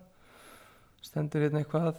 Stendur 1.01 1.41
hérna 1.41 1.63
eitthvað, 1.63 1.95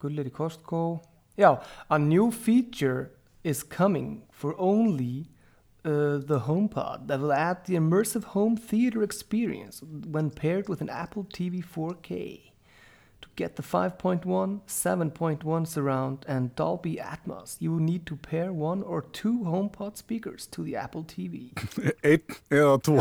gullir 0.00 0.26
í 0.26 0.32
Costco. 0.32 1.00
Já, 1.38 1.60
a 1.90 1.98
new 1.98 2.30
feature 2.30 3.10
is 3.44 3.62
coming 3.62 4.22
for 4.30 4.54
only 4.58 5.28
uh, 5.84 6.18
the 6.18 6.40
HomePod 6.46 7.06
that 7.08 7.20
will 7.20 7.32
add 7.32 7.64
the 7.64 7.74
immersive 7.76 8.24
home 8.34 8.56
theater 8.56 9.02
experience 9.02 9.82
when 9.82 10.30
paired 10.30 10.68
with 10.68 10.80
an 10.80 10.90
Apple 10.90 11.24
TV 11.24 11.62
4K. 11.64 12.47
To 13.20 13.28
get 13.34 13.56
the 13.56 13.62
5.1, 13.62 14.60
7.1 14.68 15.66
surround, 15.66 16.24
and 16.28 16.54
Dolby 16.54 16.96
Atmos, 17.02 17.56
you 17.60 17.72
will 17.72 17.80
need 17.82 18.06
to 18.06 18.14
pair 18.16 18.52
one 18.52 18.82
or 18.84 19.02
two 19.02 19.40
HomePod 19.44 19.96
speakers 19.96 20.46
to 20.46 20.62
the 20.62 20.76
Apple 20.76 21.02
TV. 21.02 21.50
Einn 22.04 22.22
eða 22.50 22.78
tvo. 22.78 22.96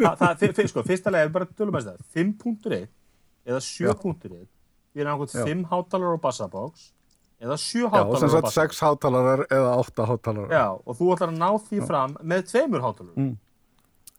Já, 0.00 0.68
sko, 0.72 0.84
fyrsta 0.88 1.12
leið, 1.12 1.32
bara 1.36 1.48
tölum 1.52 1.76
að 1.76 1.90
það 1.92 2.04
5.1 2.16 2.86
eða 3.46 3.60
7.1 3.62 4.46
við 4.96 5.04
erum 5.04 5.12
Já. 5.12 5.12
náttúrulega 5.12 5.46
5 5.52 5.64
hátalar 5.70 6.14
og 6.16 6.22
bassabox 6.24 6.92
eða 7.40 7.56
7 7.60 7.82
Já, 7.82 7.88
hátalar 7.92 8.20
sem 8.20 8.28
og 8.28 8.32
sagt 8.32 8.46
bassabox 8.48 8.78
6 8.80 8.84
hátalarar 8.86 9.42
eða 9.52 9.72
8 9.82 10.06
hátalarar. 10.10 10.54
Já, 10.56 10.66
og 10.72 10.96
þú 10.96 11.10
ætlar 11.14 11.32
að 11.34 11.40
ná 11.42 11.50
því 11.68 11.80
fram 11.90 12.16
með 12.24 12.46
tveimur 12.52 12.84
hátalar 12.86 13.16
Mm. 13.16 13.34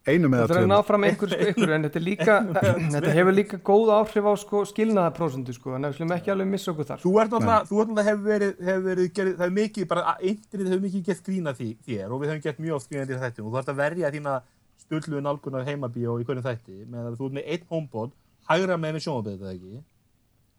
Einum 0.08 0.36
eða 0.38 0.46
er 0.56 0.70
að 0.72 1.06
einhver, 1.10 1.34
einhver 1.36 1.72
en 1.76 1.86
þetta, 1.88 2.00
er 2.00 2.04
líka, 2.06 2.36
þetta 2.94 3.14
hefur 3.18 3.36
líka 3.36 3.58
góð 3.68 3.90
áhrif 3.92 4.30
á 4.32 4.34
sko, 4.40 4.62
skilnaðarprósentu 4.70 5.56
sko, 5.56 5.74
en 5.76 5.88
við 5.90 5.98
slum 5.98 6.14
ekki 6.16 6.32
alveg 6.32 6.48
missa 6.52 6.72
okkur 6.72 6.88
þar. 6.88 7.02
Þú 7.04 7.12
ert 7.24 7.34
náttúrulega, 7.34 7.58
þú 7.68 7.82
ert 7.82 7.92
náttúrulega 7.92 8.08
hefur 8.08 8.24
verið, 8.32 8.54
hefur 8.70 8.86
verið 8.86 9.10
gerð, 9.18 9.34
það 9.42 9.48
er 9.48 9.54
mikið, 9.58 9.90
bara 9.92 10.14
internet 10.32 10.72
hefur 10.72 10.86
mikið 10.86 11.02
gett 11.10 11.22
grína 11.28 11.52
því, 11.58 11.70
þér 11.90 12.08
og 12.08 12.24
við 12.24 12.32
hefum 12.32 12.46
gett 12.48 12.64
mjög 12.64 12.78
oft 12.80 12.88
grína 12.94 13.04
því 13.10 13.20
þættum 13.26 13.44
og 13.44 13.52
þú 13.52 13.60
ert 13.62 13.74
að 13.74 13.82
verja 13.82 14.14
þína 14.16 14.38
stulluðu 14.86 15.22
nálgunar 15.28 15.68
heimabíó 15.68 16.16
í 16.22 16.24
hvernig 16.28 16.48
þætti 16.48 16.76
með 16.88 17.12
að 17.12 17.20
þú 17.20 17.28
ert 17.28 17.38
með 17.38 17.52
einn 17.52 17.68
homebod, 17.74 18.16
hægra 18.48 18.80
með 18.80 18.96
með 18.96 19.04
sjónabæði 19.08 19.38
þetta 19.42 19.56
ekki. 19.58 19.84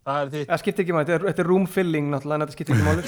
Það 0.09 0.19
er 0.19 0.29
þitt. 0.33 0.47
Það 0.49 0.61
skiptir 0.61 0.81
ekki 0.85 0.93
máli, 0.95 1.05
þetta 1.09 1.17
er, 1.17 1.25
þetta 1.29 1.45
room 1.49 1.65
filling 1.69 2.05
náttúrulega, 2.13 2.37
en 2.37 2.43
þetta 2.45 2.55
skiptir 2.55 2.73
ekki 2.75 2.85
máli. 2.87 3.01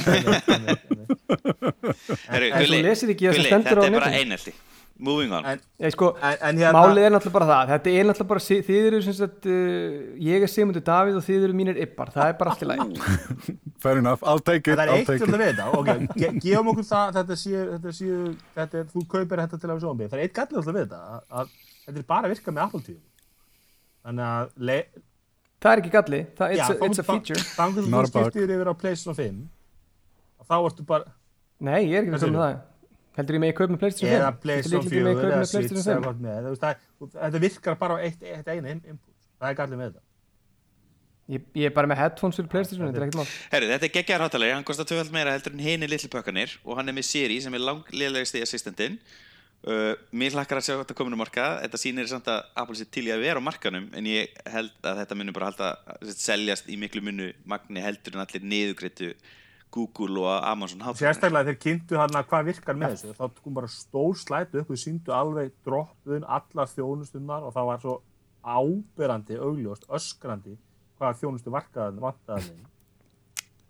Herru, 2.31 2.47
En 2.51 2.57
þú 2.57 2.65
Gulli, 2.65 2.81
lesir 2.85 3.13
ekki 3.13 3.29
sem 3.29 3.37
Gulli, 3.37 3.47
stendur 3.47 3.81
þetta 3.85 4.01
á 4.01 4.09
er 4.11 4.19
einelti 4.21 4.53
Moving 5.01 5.31
on. 5.33 5.45
En, 5.49 5.61
Ég, 5.81 5.93
sko, 5.95 6.11
en, 6.21 6.35
en 6.45 6.59
hérna, 6.61 6.81
Málið 6.83 7.05
er 7.07 7.13
náttúrulega 7.15 7.33
bara 7.37 7.47
það, 7.49 7.71
þetta 7.71 7.93
er 7.93 8.07
náttúrulega 8.09 8.29
bara, 8.31 8.43
þið 8.45 8.87
eru 8.89 8.99
sem 9.05 9.15
sagt, 9.17 9.47
uh, 9.49 9.95
ég 10.27 10.45
er 10.45 10.51
Sigmundur 10.51 10.83
Davíð 10.85 11.17
og 11.17 11.25
þið 11.25 11.45
eru 11.47 11.55
mínir 11.57 11.79
yppar, 11.85 12.11
það 12.13 12.29
er 12.29 12.35
bara 12.41 12.53
allt 12.53 12.65
í 12.65 12.69
lagi. 12.69 12.99
Fair 13.83 14.01
enough, 14.03 14.21
I'll 14.21 14.43
take 14.45 14.61
it, 14.69 14.77
það 14.77 14.83
er 14.83 14.91
I'll 14.93 14.99
eitt 15.01 15.09
take 15.09 15.23
til 15.23 15.29
it. 15.29 15.33
að 15.33 15.41
við 15.41 15.49
þetta, 15.51 15.67
ok, 15.79 15.89
ge 16.21 16.31
gefum 16.45 16.69
okkur 16.73 16.87
það, 16.91 17.13
þetta 17.17 17.37
séu, 17.43 17.61
þetta 17.71 17.93
séu, 17.97 18.19
þetta 18.59 18.81
er, 18.83 18.89
þú 18.93 19.05
kaupir 19.15 19.41
þetta 19.45 19.61
til 19.63 19.69
að 19.71 19.73
við 19.79 19.85
sjónabæði, 19.87 20.11
það 20.11 20.19
er 20.19 20.25
eitt 20.27 20.35
gallið 20.37 20.59
alltaf 20.61 20.77
við 20.77 20.83
þetta, 20.83 21.47
þetta 21.87 22.03
er 22.03 22.09
bara 22.13 22.29
að 22.29 22.35
virka 22.35 22.53
með 22.57 22.63
Apple 22.67 22.83
TV. 22.89 22.99
Þannig 24.05 24.27
að, 24.27 24.53
le, 24.69 24.77
Það 25.61 25.75
er 25.75 25.79
ekki 25.83 25.91
galli, 25.93 26.19
það, 26.37 26.53
já, 26.57 26.61
it's, 26.65 26.69
a, 26.73 26.85
it's 26.87 27.01
a 27.01 27.03
feature. 27.05 27.41
Þannig 27.53 27.83
að 27.85 27.89
þú 27.91 28.05
skiptir 28.09 28.53
yfir 28.55 28.69
á 28.69 28.73
PlayStation 28.73 29.17
5, 29.17 29.41
og 30.41 30.47
þá 30.49 30.55
ertu 30.57 30.85
bara, 30.89 31.11
Nei, 31.61 31.83
ég 31.85 31.99
er 31.99 32.07
ekki 32.07 32.15
að 32.17 32.23
tala 32.23 32.31
um 32.33 32.39
það. 32.41 32.55
Heldur 33.17 33.37
ég 33.37 33.43
með 33.43 33.51
í 33.51 33.55
kaup 33.57 33.73
með 33.73 33.81
PlayStation 33.81 34.11
5? 34.11 34.19
eða 34.19 34.31
PlayStation 34.45 34.85
líklega 34.85 35.01
4 35.01 35.07
með 35.07 35.11
í 35.11 35.17
kaup 35.17 35.31
eða 35.31 35.41
með 35.41 35.49
Switch 35.51 35.73
eða 35.73 35.87
5. 35.87 36.05
hvað 36.05 36.21
með 36.27 37.17
þetta 37.17 37.43
virkar 37.43 37.81
bara 37.81 37.97
á 37.97 38.03
eitt, 38.05 38.23
eitt 38.23 38.47
einu 38.51 38.71
input 38.71 39.11
það 39.41 39.49
er 39.49 39.59
gallið 39.59 39.81
með 39.81 39.91
þetta 39.91 40.07
Ég, 41.31 41.43
ég 41.55 41.69
er 41.69 41.73
bara 41.75 41.87
með 41.87 41.99
headphones 42.01 42.35
fyrir 42.35 42.49
PlayStation, 42.51 42.89
þetta 42.89 42.99
er 42.99 43.03
ekkert 43.05 43.19
mál. 43.21 43.33
Herru, 43.53 43.67
þetta 43.69 43.87
er 43.87 43.91
geggjar 43.93 44.23
hátalari, 44.25 44.51
hann 44.51 44.65
kostar 44.67 44.87
tvöfald 44.89 45.13
meira 45.15 45.35
heldur 45.35 45.53
en 45.55 45.61
hini 45.63 45.87
litlu 45.87 46.09
pökkanir 46.11 46.57
og 46.65 46.79
hann 46.79 46.91
er 46.91 46.97
með 46.97 47.07
Siri 47.07 47.37
sem 47.43 47.55
er 47.55 47.63
langlegasti 47.63 48.41
assistentinn 48.43 48.97
uh, 49.63 49.93
Mér 50.11 50.35
hlakkar 50.35 50.59
að 50.59 50.65
sjá 50.67 50.73
þetta 50.73 50.97
komin 50.97 51.15
á 51.15 51.21
markað 51.21 51.59
þetta 51.61 51.79
sýnir 51.79 52.09
samt 52.11 52.27
að 52.33 52.41
Apple 52.63 52.79
sé 52.79 52.87
til 52.89 53.05
í 53.07 53.13
að 53.15 53.23
vera 53.23 53.39
á 53.39 53.47
markanum 53.47 53.87
en 53.95 54.09
ég 54.09 54.33
held 54.51 54.73
að 54.81 55.03
þetta 55.03 55.19
munur 55.21 55.37
bara 55.37 55.51
halda 55.53 55.71
seljast 56.17 56.67
í 56.67 56.79
miklu 56.81 57.05
munu 57.05 57.29
magni 57.47 57.85
heldur 57.85 58.17
en 58.17 58.25
allir 58.25 58.49
niðugreitu 58.51 59.13
Google 59.71 60.19
og 60.25 60.43
Amazon 60.51 60.81
hátalari 60.83 60.99
sérstaklega 61.05 61.47
þeir 61.51 61.59
kynntu 61.63 61.99
hann 62.01 62.17
að 62.19 62.25
hvað 62.31 62.47
virkar 62.51 62.75
með 62.81 62.95
þessu 62.97 63.13
þá 63.15 63.41
kom 63.43 63.53
bara 63.55 63.69
stór 63.71 64.17
slætu 64.19 64.59
upp 64.61 64.71
við 64.73 64.81
síndu 64.83 65.13
alveg 65.15 65.53
droppuðin 65.67 66.25
allar 66.27 66.67
þjónustunnar 66.73 67.45
og 67.47 67.53
það 67.55 67.69
var 67.71 67.79
svo 67.85 67.95
áberandi 68.43 69.37
augljóst, 69.37 69.85
öskrandi 69.93 70.57
hvaða 70.99 71.17
þjónustu 71.21 71.53
varkaði 71.53 72.01
vantaði. 72.03 72.51
Þeim 72.51 72.67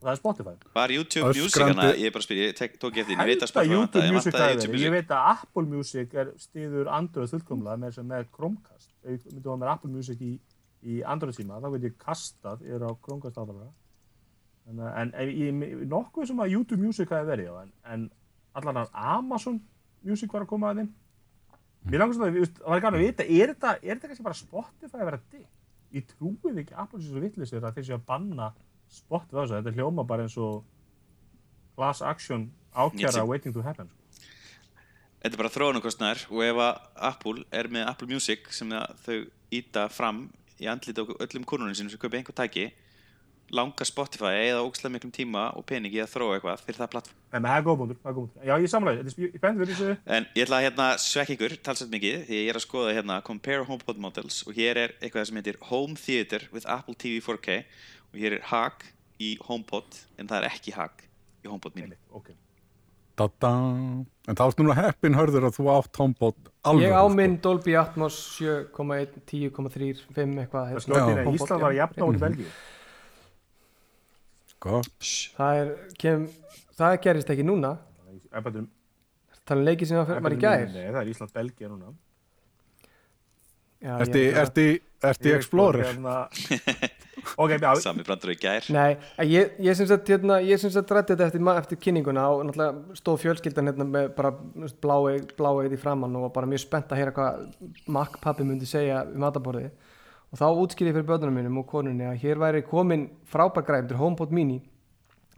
og 0.02 0.08
það 0.08 0.12
er 0.12 0.18
Spotify. 0.18 0.54
Var 0.74 0.94
YouTube 0.96 1.28
Öskrandi- 1.30 1.44
Music 1.44 1.62
hana, 1.62 1.90
ég 1.94 2.06
er 2.08 2.14
bara 2.16 2.22
að 2.24 2.26
spyrja, 2.26 2.46
ég 2.50 2.56
tók 2.82 2.98
eftir, 2.98 3.06
því, 3.06 3.18
ég 3.22 3.28
veit 3.30 3.38
að 3.38 3.42
Held 3.42 3.50
Spotify 3.52 3.74
YouTube 3.76 4.02
vantaði, 4.02 4.14
Music 4.16 4.34
vantaði 4.34 4.48
hafi 4.48 4.56
YouTube 4.56 4.72
verið. 4.72 4.86
Ég 4.88 4.96
veit 4.96 5.12
að 5.18 5.28
Apple 5.36 5.66
Music 5.76 6.16
er 6.24 6.32
stiður 6.42 6.88
Android 6.98 7.30
fullkomlega 7.36 7.78
með, 7.84 7.94
sem 8.00 8.08
með 8.10 8.26
Chromecast. 8.34 8.90
Ef 9.04 9.12
ég 9.12 9.34
myndi 9.36 9.52
að 9.54 9.60
mér 9.62 9.72
Apple 9.76 9.92
Music 9.92 10.18
í, 10.26 10.32
í 10.82 11.04
Android 11.06 11.36
síma, 11.38 11.60
þá 11.62 11.70
veit 11.76 11.84
ég 11.86 11.98
kastað, 12.02 12.66
ég 12.66 12.74
er 12.80 12.88
á 12.88 12.92
Chromecast 13.06 13.38
áfæðlega. 13.38 13.70
En, 14.70 15.12
ég 15.26 15.48
er 15.50 15.86
nokkuð 15.90 16.28
sem 16.30 16.38
að 16.40 16.52
YouTube 16.54 16.82
Music 16.86 17.10
hafi 17.10 17.28
verið, 17.28 17.50
en, 17.64 17.72
en 17.94 18.04
allan 18.56 18.78
að 18.84 18.92
Amazon 18.94 19.58
Music 20.06 20.32
var 20.32 20.46
að 20.46 20.52
koma 20.54 20.70
að 20.72 20.82
þeim. 20.84 20.92
Mér 21.90 22.00
langar 22.04 22.16
svona, 22.16 22.30
að- 22.32 22.52
það 22.60 22.70
var 22.76 22.84
gaman 22.86 23.00
að 23.00 23.06
vita, 23.08 23.24
er 23.26 23.52
þetta, 23.56 23.72
er 23.82 23.96
þetta 23.96 24.08
kannski 24.12 24.24
bara 24.28 24.38
Spotify 24.40 25.00
að 25.02 25.08
vera 25.10 25.20
dick? 25.32 25.48
Ég 25.92 26.06
trúið 26.14 26.60
ekki 26.62 26.76
Apple 26.80 27.02
sé 27.02 27.10
svo 27.12 27.20
vittlisir 27.24 27.66
að 27.68 27.74
þeir 27.80 27.88
sé 27.90 27.96
að 27.98 28.06
banna 28.08 28.52
Spotify 28.88 29.42
þessu. 29.42 29.58
Þetta 29.58 29.74
hljóma 29.80 30.06
bara 30.08 30.24
eins 30.28 30.38
og 30.40 30.64
class 31.76 32.02
action 32.02 32.46
ákjara 32.76 33.26
waiting 33.28 33.54
to 33.54 33.62
happen. 33.66 33.90
sko. 33.90 34.28
Þetta 35.22 35.34
er 35.36 35.42
bara 35.42 35.52
þróunarkostnæður 35.54 36.24
og 36.32 36.44
ef 36.48 36.62
að 36.68 36.80
Apple 37.12 37.44
er 37.52 37.68
með 37.68 37.88
Apple 37.92 38.08
Music 38.14 38.48
sem 38.56 38.70
þau 38.70 39.18
íta 39.52 39.90
fram 39.92 40.30
í 40.62 40.70
andlita 40.72 41.04
öllum 41.20 41.44
konunum 41.50 41.76
sinum 41.76 41.92
sem 41.92 42.00
kaupa 42.00 42.18
einhver 42.22 42.38
tæki 42.38 42.70
langa 43.52 43.86
Spotify 43.88 44.32
eða 44.48 44.62
ógslag 44.64 44.94
miklum 44.94 45.12
tíma 45.16 45.50
og 45.60 45.66
peningi 45.68 46.00
að 46.04 46.12
þróa 46.14 46.38
eitthvað 46.38 46.64
fyrir 46.66 46.80
það 46.80 46.92
plattform. 46.94 47.18
Menn 47.34 47.48
það 47.50 47.58
er 47.60 47.66
góð 47.68 47.78
punktur, 47.82 48.00
það 48.02 48.12
er 48.12 48.16
góð 48.18 48.26
punktur. 48.28 48.46
Já, 48.48 48.54
ég 48.64 48.72
samlega, 48.72 49.02
ég 49.02 49.10
er 49.28 49.40
spennt 49.42 49.62
fyrir 49.62 49.72
þessu. 49.76 49.96
En 50.18 50.28
ég 50.36 50.46
ætla 50.46 50.60
að 50.60 50.66
hérna 50.68 50.88
svekka 51.04 51.36
ykkur 51.36 51.58
talsett 51.68 51.92
mikið 51.92 52.26
því 52.30 52.40
ég 52.42 52.52
er 52.54 52.60
að 52.60 52.66
skoða 52.66 52.96
hérna 52.98 53.20
Compare 53.28 53.68
HomePod 53.68 54.00
Models 54.08 54.42
og 54.48 54.56
hér 54.58 54.82
er 54.86 54.96
eitthvað 55.02 55.28
sem 55.30 55.42
heitir 55.42 55.60
Home 55.72 56.00
Theater 56.00 56.48
with 56.56 56.70
Apple 56.70 56.96
TV 56.96 57.20
4K 57.26 57.60
og 58.12 58.22
hér 58.24 58.38
er 58.40 58.48
HAG 58.52 58.88
í 59.22 59.34
HomePod 59.48 60.00
en 60.18 60.32
það 60.32 60.40
er 60.42 60.50
ekki 60.52 60.76
HAG 60.78 61.04
í 61.44 61.52
HomePod 61.52 61.76
mini. 61.76 62.00
Ok. 62.16 62.32
Da-da. 63.20 63.50
En 64.32 64.38
þá 64.38 64.44
ertu 64.48 64.64
nú 64.64 64.74
heppin 64.78 65.18
hörður 65.18 65.50
að 65.50 65.58
þú 65.60 65.66
átt 65.74 65.98
HomePod 66.00 66.52
alveg 66.66 66.88
Ég 66.88 66.94
á 66.96 67.04
sko. 67.04 67.16
minn 67.18 67.34
Dolby 67.44 67.74
Atmos 67.78 68.18
7,1, 68.40 69.18
10,3, 69.28 70.06
5 70.16 70.38
eitthvað. 70.46 70.70
Það 70.72 70.86
slótt 70.86 71.02
inn 71.02 71.20
að 71.20 71.26
HomePod, 71.28 71.42
Ísland 71.42 71.66
var 71.66 71.76
jafn 71.76 72.02
á 72.02 72.08
Belgíu. 72.24 72.54
Sko. 74.62 74.82
Það 75.40 75.60
er, 75.64 75.74
kem, 75.98 76.28
það 76.78 76.96
gerist 77.08 77.34
ekki 77.34 77.46
núna. 77.48 77.74
iPadum- 78.32 78.70
Það 79.42 79.58
er 79.58 79.66
leikið 79.68 79.88
sem 79.90 79.98
var, 79.98 80.20
var 80.22 80.32
í 80.32 80.38
mínum, 80.38 80.42
Nei, 80.78 80.88
það 80.94 81.02
er 81.02 81.10
Ísland 81.12 81.32
Belgía 81.34 81.68
núna. 81.72 81.94
Í 83.82 85.36
Explorer? 85.36 85.84
Hérna- 85.90 86.30
Ok, 87.38 87.52
já, 87.62 87.72
Sami 87.82 88.04
brandur 88.06 88.32
í 88.34 88.38
gær. 88.40 88.66
Nei, 88.74 88.96
ég, 89.30 89.52
ég 89.62 89.76
sem 89.78 89.86
sagt, 89.90 90.08
hérna, 90.10 90.38
ég 90.42 90.58
sem 90.62 90.72
sagt 90.74 90.90
rætti 90.94 91.14
þetta 91.14 91.28
eftir, 91.28 91.42
ma- 91.44 91.56
eftir 91.60 91.78
kynninguna 91.82 92.24
og 92.34 92.44
náttúrulega 92.48 92.96
stóð 92.98 93.20
fjölskyldan 93.26 93.68
hérna 93.70 93.86
með 93.90 94.08
bara 94.16 94.32
bláeið 94.82 95.34
blá 95.38 95.52
í 95.68 95.78
framann 95.82 96.16
og 96.18 96.28
var 96.28 96.34
bara 96.38 96.50
mjög 96.50 96.64
spennt 96.64 96.90
að 96.94 97.02
heyra 97.02 97.14
hvað 97.18 97.44
Mac 97.88 98.16
pappi 98.24 98.44
myndi 98.48 98.66
segja 98.70 99.04
um 99.06 99.20
mataborðið 99.22 99.70
og 100.32 100.40
þá 100.40 100.46
útskýrði 100.48 100.92
ég 100.92 100.98
fyrir 100.98 101.10
börnunum 101.10 101.40
mínum 101.42 101.62
og 101.62 101.68
konunni 101.68 102.08
að 102.08 102.22
hér 102.24 102.40
væri 102.40 102.64
komin 102.68 103.08
frábær 103.28 103.66
græm 103.68 103.90
til 103.90 104.00
HomePod 104.00 104.32
mini 104.36 104.62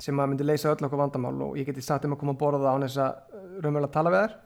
sem 0.02 0.20
að 0.20 0.32
myndi 0.32 0.46
leysa 0.46 0.74
öll 0.74 0.86
okkur 0.86 1.02
vandamál 1.02 1.36
og 1.48 1.58
ég 1.58 1.70
geti 1.70 1.82
sagt 1.86 2.06
um 2.06 2.16
að 2.16 2.22
koma 2.22 2.36
að 2.36 2.42
borða 2.42 2.62
það 2.64 2.78
án 2.78 2.86
þess 2.88 3.02
að 3.02 3.12
uh, 3.14 3.48
raunverulega 3.64 3.94
tala 3.94 4.14
við 4.14 4.24
þær 4.24 4.38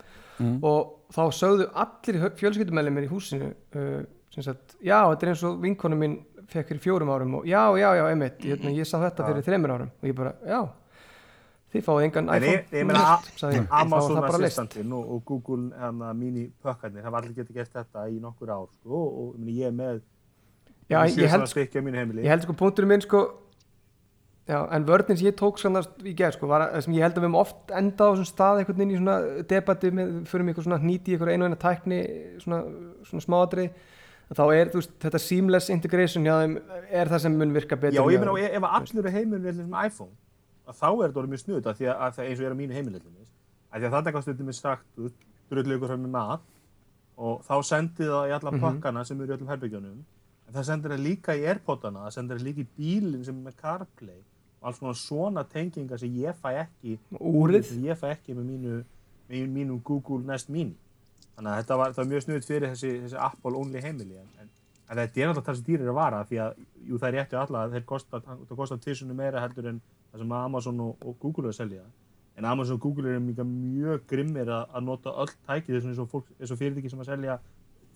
og 0.69 0.79
þá 1.15 1.21
sögðu 1.33 1.67
allir 1.83 2.19
fjölskyldumæli 2.39 3.03
í 3.03 3.11
húsinu 3.11 3.51
uh, 3.51 4.01
sem 4.33 4.45
sagt, 4.45 4.75
já, 4.83 4.99
þetta 5.09 5.25
er 5.25 5.31
eins 5.31 5.45
og 5.47 5.61
vinkonu 5.63 5.97
mín 5.97 6.17
fekk 6.47 6.71
fyrir 6.71 6.83
fjórum 6.83 7.11
árum 7.11 7.39
og 7.39 7.47
já, 7.47 7.63
já, 7.79 7.87
já, 7.97 8.03
einmitt 8.11 8.43
ég, 8.45 8.67
ég 8.77 8.87
sá 8.87 8.99
þetta 9.01 9.25
fyrir 9.27 9.47
þreymur 9.47 9.73
árum 9.73 9.89
og 9.91 10.11
ég 10.11 10.15
bara, 10.15 10.35
já 10.45 10.59
þið 11.73 11.87
fáið 11.87 12.05
engan 12.05 12.29
En 12.29 12.43
iPhone 12.43 12.53
ég, 12.53 12.67
ég 12.71 12.85
meina 12.87 13.01
ég. 13.51 13.65
Amazon. 13.75 14.21
Assistantin 14.23 14.93
og, 14.95 15.09
og 15.15 15.23
Google 15.27 15.71
hana, 15.79 16.13
mini 16.15 16.45
pökkarnir, 16.63 17.03
það 17.03 17.15
var 17.15 17.25
allir 17.25 17.39
getið 17.41 17.59
gert 17.59 17.73
þetta 17.75 18.05
í 18.11 18.21
nokkur 18.23 18.53
ár 18.53 18.69
sko, 18.77 19.01
og, 19.01 19.17
og 19.23 19.33
ég, 19.33 19.41
meina, 19.41 19.57
ég 19.57 19.71
er 19.71 19.75
með 19.81 19.99
Já, 20.87 21.01
ég, 21.09 21.27
held, 21.27 21.51
heimili 21.97 22.23
ég 22.23 22.31
held 22.31 22.45
sko 22.45 22.53
punkturinn 22.55 22.87
minn 22.93 23.01
sko 23.03 23.21
já, 24.47 24.61
en 24.71 24.85
vörðin 24.87 25.17
sem 25.19 25.27
ég 25.27 25.35
tók 25.35 25.57
sannast 25.59 25.97
í 26.07 26.13
gerð 26.15 26.37
sko, 26.37 26.47
var 26.47 26.63
að, 26.69 26.77
sem 26.85 26.93
ég 26.95 27.03
held 27.03 27.17
að 27.17 27.23
við 27.25 27.27
höfum 27.27 27.39
oft 27.41 27.73
endað 27.75 28.07
á 28.07 28.11
þessum 28.13 28.29
stað 28.29 28.61
einhvern 28.61 28.79
veginn 28.79 28.93
í 28.95 28.99
svona 29.01 29.17
debatti 29.51 29.91
með, 29.91 30.13
fyrir 30.31 30.45
mig 30.47 30.53
eitthvað 30.55 30.67
svona 30.69 30.79
í 31.11 31.15
eitthvað 31.17 31.33
einu 31.33 31.43
og 31.43 31.51
eina 31.51 31.59
tækni 31.65 31.99
svona, 32.45 32.59
svona 33.09 33.25
smáadrið 33.25 33.69
þá 34.37 34.43
er 34.55 34.71
veist, 34.75 34.93
þetta 35.03 35.21
seamless 35.23 35.69
integration 35.71 36.23
þeim 36.27 36.55
er 36.91 37.11
það 37.11 37.21
sem 37.25 37.37
mun 37.39 37.53
virka 37.55 37.75
betur 37.79 37.99
Já, 37.99 38.03
ég 38.11 38.23
meina, 38.23 38.33
þeim. 38.37 38.47
ef 38.47 38.57
ef 38.57 38.97
allir 38.97 39.11
heimurinn 39.17 39.47
er 39.51 39.67
með 39.67 39.87
iPhone, 39.91 40.11
að 40.67 40.79
þá 40.81 40.87
er 40.87 41.03
þetta 41.07 41.21
orðið 41.21 41.31
mjög 41.35 41.43
snuð, 41.43 41.61
að 41.71 41.77
því 41.81 41.87
að, 41.91 42.01
að 42.07 42.17
það 42.17 42.27
eins 42.31 42.39
og 42.41 42.47
er 42.47 42.55
á 42.55 42.59
mínu 42.63 42.75
heimili 42.79 42.99
til 43.03 43.11
dæmis, 43.11 43.31
að 43.71 43.79
því 43.83 43.87
að 43.87 43.95
þetta 43.97 44.13
kannski 44.15 44.31
stundum 44.31 44.51
er 44.51 44.57
sagt, 44.57 44.87
drullu 45.51 45.77
ykkur 45.77 45.91
fram 45.93 46.03
með 46.07 46.15
mat 46.15 46.47
og 47.17 47.39
þá 47.47 47.55
sendir 47.67 48.11
það 48.11 48.27
í 48.31 48.35
alla 48.39 48.51
Mhm. 48.51 48.61
pakkana 48.63 49.05
sem 49.07 49.21
eru 49.21 49.31
í 49.31 49.37
öllum 49.37 49.51
herbyggjunum, 49.51 49.95
en 49.95 50.05
það 50.55 50.67
sendir 50.69 50.93
það 50.93 51.05
líka 51.05 51.35
í 51.35 51.45
Airpodana, 51.51 52.07
það 52.07 52.17
sendir 52.17 52.39
það 52.39 52.47
líka 52.47 52.63
í 52.63 52.67
bílinn 52.77 53.23
sem 53.27 53.37
er 53.37 53.47
með 53.49 53.57
CarPlay 53.61 54.19
og 54.57 54.69
alls 54.69 54.81
konar 54.81 54.99
svona 54.99 55.43
tengingar 55.51 56.01
sem 56.01 56.13
ég 56.17 56.37
fæ 56.41 56.51
ekki, 56.63 56.97
úrið 57.19 57.73
ég 57.83 57.99
fæ 57.99 58.11
ekki 58.13 58.35
með 58.37 58.51
mínu, 58.53 58.77
með 59.29 59.49
mínu 59.53 59.81
Google 59.85 60.23
Nest 60.25 60.49
Mini. 60.49 60.77
Þannig 61.35 61.51
að 61.51 61.59
þetta 61.61 61.77
var, 61.77 61.97
var 61.97 62.07
mjög 62.09 62.23
snuð 62.25 62.47
fyrir 62.47 62.71
þessi, 62.71 62.93
þessi 63.03 63.19
Apple 63.21 63.59
only 63.59 63.83
heimili, 63.83 64.17
en, 64.17 64.31
en 64.41 64.55
En 64.87 64.95
þetta 64.95 65.19
er 65.19 65.27
náttúrulega 65.27 65.47
það 65.49 65.57
sem 65.57 65.67
dýrir 65.67 65.89
að 65.91 65.97
vara 65.97 66.19
því 66.27 66.37
að 66.39 66.59
jú, 66.87 66.97
það 66.97 67.07
er 67.07 67.15
rétti 67.17 67.37
alla 67.37 67.63
það 67.73 68.53
kostar 68.55 68.79
tísunum 68.83 69.17
meira 69.19 69.41
heldur 69.43 69.67
en 69.73 69.81
það 70.13 70.21
sem 70.21 70.35
Amazon 70.37 70.79
og, 70.85 71.03
og 71.03 71.17
Google 71.19 71.49
er 71.49 71.51
að 71.51 71.57
selja. 71.57 71.83
En 72.39 72.47
Amazon 72.47 72.77
og 72.77 72.85
Google 72.85 73.11
eru 73.11 73.23
mjög, 73.25 73.41
mjög 73.51 74.05
grimmir 74.07 74.47
að, 74.47 74.63
að 74.71 74.85
nota 74.87 75.13
öll 75.23 75.33
tæki 75.49 75.73
þessum 75.73 75.91
eins 75.91 75.99
og, 75.99 76.15
og 76.15 76.59
fyrirtæki 76.61 76.91
sem 76.93 77.03
að 77.03 77.09
selja 77.09 77.37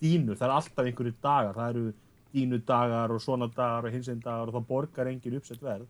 dínur. 0.02 0.36
Það 0.36 0.48
er 0.48 0.54
alltaf 0.58 0.90
einhverju 0.90 1.14
dagar. 1.24 1.56
Það 1.56 1.70
eru 1.70 1.86
dínudagar 2.32 3.12
og 3.12 3.20
svona 3.22 3.48
dagar 3.52 3.86
og 3.86 3.94
hinsinn 3.94 4.22
dagar 4.22 4.48
og 4.50 4.56
það 4.56 4.66
borgar 4.68 5.10
engin 5.10 5.36
uppsett 5.38 5.62
verð. 5.62 5.86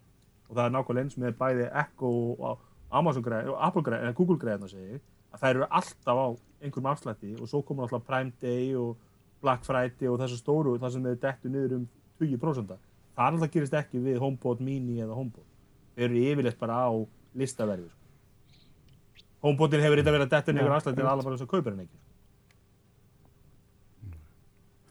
Og 0.48 0.56
það 0.56 0.66
er 0.66 0.74
nákvæmlega 0.74 1.06
eins 1.06 1.18
með 1.20 1.38
bæði 1.38 1.68
Echo 1.82 2.10
og 2.36 2.60
Amazon 2.92 3.24
greið, 3.24 3.54
Apple 3.56 3.82
greið, 3.86 4.04
eða 4.04 4.16
Google 4.18 4.38
greiðna 4.40 4.68
segi, 4.68 5.00
að 5.32 5.40
það 5.40 5.54
eru 5.54 5.68
alltaf 5.80 6.20
á 6.20 6.26
einhverjum 6.62 6.90
afslætti 6.90 7.32
og 7.38 7.48
svo 7.48 7.62
komur 7.66 7.86
alltaf 7.86 8.04
Prime 8.06 8.34
Day 8.42 8.74
og 8.76 9.00
Black 9.42 9.64
Friday 9.66 10.10
og 10.10 10.20
þessu 10.20 10.38
stóru 10.38 10.76
þar 10.82 10.92
sem 10.94 11.08
þeir 11.08 11.18
dettu 11.24 11.52
niður 11.52 11.78
um 11.78 11.88
20%. 12.20 12.76
Það 13.16 13.24
er 13.24 13.38
alltaf 13.38 13.54
gerist 13.56 13.80
ekki 13.80 14.04
við 14.04 14.20
HomePod 14.22 14.62
Mini 14.62 15.00
eða 15.00 15.16
HomePod. 15.16 15.48
Þeir 15.96 16.08
eru 16.10 16.22
yfirleitt 16.28 16.60
bara 16.60 16.84
á 16.84 16.90
listaverfi. 17.38 17.88
Sko. 17.88 17.98
HomePodin 19.48 19.82
hefur 19.82 19.98
eitthvað 19.98 20.18
verið 20.18 20.28
að 20.28 20.36
detta 20.36 20.54
niður 20.54 20.76
afslætti 20.76 21.02
en 21.02 21.10
alveg 21.10 21.26
bara 21.26 21.40
þess 21.40 21.48
að 21.48 21.52
kaupir 21.56 21.72
hann 21.72 21.84
ekki. 21.86 22.00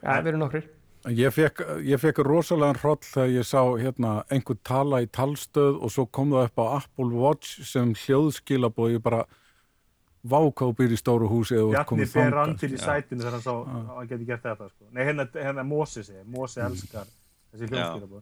Já, 0.01 0.15
við 0.17 0.31
erum 0.34 0.41
nokkrir 0.41 0.70
Ég 1.10 1.34
fekk, 1.34 1.63
ég 1.81 1.98
fekk 1.98 2.20
rosalega 2.22 2.77
hroll 2.77 3.00
þegar 3.01 3.31
ég 3.34 3.46
sá 3.48 3.62
hérna, 3.81 4.20
einhver 4.29 4.58
tala 4.62 5.00
í 5.01 5.08
talstöð 5.10 5.79
og 5.81 5.89
svo 5.89 6.05
kom 6.13 6.36
það 6.36 6.51
upp 6.51 6.62
á 6.62 6.65
Apple 6.77 7.15
Watch 7.17 7.63
sem 7.65 7.96
hljóðskilabóð 8.03 8.98
ég 9.00 9.01
bara 9.01 9.24
vákápir 10.22 10.93
í 10.93 11.00
stóru 11.00 11.25
húsi 11.31 11.58
kominn 11.89 12.10
fer 12.10 12.29
rann 12.36 12.53
til 12.53 12.75
í 12.75 12.77
sætinu 12.77 13.24
þegar 13.24 13.39
hann 13.39 13.46
sá 13.48 13.53
að 13.55 13.89
hann 13.96 14.12
geti 14.12 14.27
gert 14.27 14.46
þetta. 14.46 14.70
Sko. 14.70 14.91
Nei, 14.91 15.01
hérna, 15.08 15.25
hérna 15.34 15.65
Mósi 15.65 16.05
segir. 16.05 16.27
Mósi 16.29 16.62
elskar 16.62 17.10
þessi 17.50 17.72
hljómskilabóð. 17.72 18.22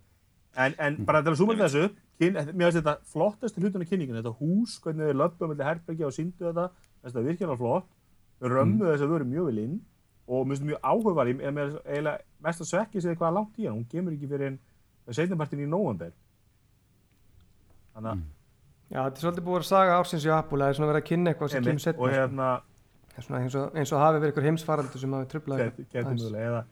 En, 0.59 0.79
en 0.79 1.01
bara 1.05 1.21
til 1.25 1.35
að 1.35 1.39
súma 1.41 1.59
þessu, 1.59 1.83
kyn, 2.19 2.39
mér 2.39 2.69
finnst 2.69 2.79
þetta 2.79 2.95
flottasti 3.11 3.61
hlutin 3.61 3.83
af 3.83 3.91
kynninginu, 3.91 4.21
þetta 4.21 4.35
hús, 4.39 4.79
hvernig 4.83 5.11
þau 5.11 5.19
löpum 5.19 5.51
mellir 5.51 5.67
herbergi 5.67 6.07
og 6.07 6.15
síndu 6.15 6.47
þetta, 6.47 6.65
þetta 7.03 7.21
er 7.21 7.27
virkilega 7.27 7.59
flott, 7.59 7.91
þau 8.39 8.49
römmu 8.55 8.87
þess 8.87 9.03
að 9.03 9.11
þau 9.11 9.19
eru 9.19 9.27
mjög 9.29 9.51
vel 9.51 9.61
inn 9.65 9.77
og 10.29 10.47
mér 10.47 10.55
finnst 10.55 10.63
þetta 10.63 10.71
mjög 10.71 10.89
áhugavar, 10.89 11.29
ég 11.29 11.45
er 11.45 11.55
með 11.59 11.77
eiginlega 11.85 12.28
mest 12.45 12.63
að 12.63 12.71
svekki 12.71 13.03
sig 13.03 13.17
hvað 13.17 13.29
er 13.29 13.37
langt 13.37 13.59
í 13.59 13.67
hann, 13.67 13.77
hún 13.77 13.87
kemur 13.91 14.15
ekki 14.15 14.29
fyrir 14.31 14.51
en 14.53 14.59
setnapartin 15.15 15.63
í 15.63 15.69
nóvember. 15.69 16.11
Þannig 17.95 18.11
að, 18.11 18.27
Já, 18.89 19.03
þetta 19.03 19.19
er 19.19 19.21
svolítið 19.21 19.45
búið 19.45 19.59
að 19.59 19.67
saga 19.69 19.97
ársins 19.99 20.23
í 20.25 20.29
Apple 20.33 20.63
það 20.63 20.71
er 20.71 20.77
svona 20.79 20.89
verið 20.89 21.03
að 21.03 21.09
kynna 21.11 21.31
eitthvað 21.31 21.51
sem 21.53 21.65
kemur 21.65 21.83
setna 21.83 22.01
og 22.05 22.13
hérna, 22.15 22.47
svona 23.19 23.41
eins, 23.43 23.57
og, 23.59 23.75
eins 23.77 23.91
og 23.93 24.01
hafi 24.01 24.21
verið 24.23 24.31
ykkur 24.33 24.47
heimsfaraldur 24.47 25.03
sem 25.03 25.13
hafi 25.13 25.27
geti 25.29 26.05
mögulega, 26.07 26.47
eða 26.47 26.63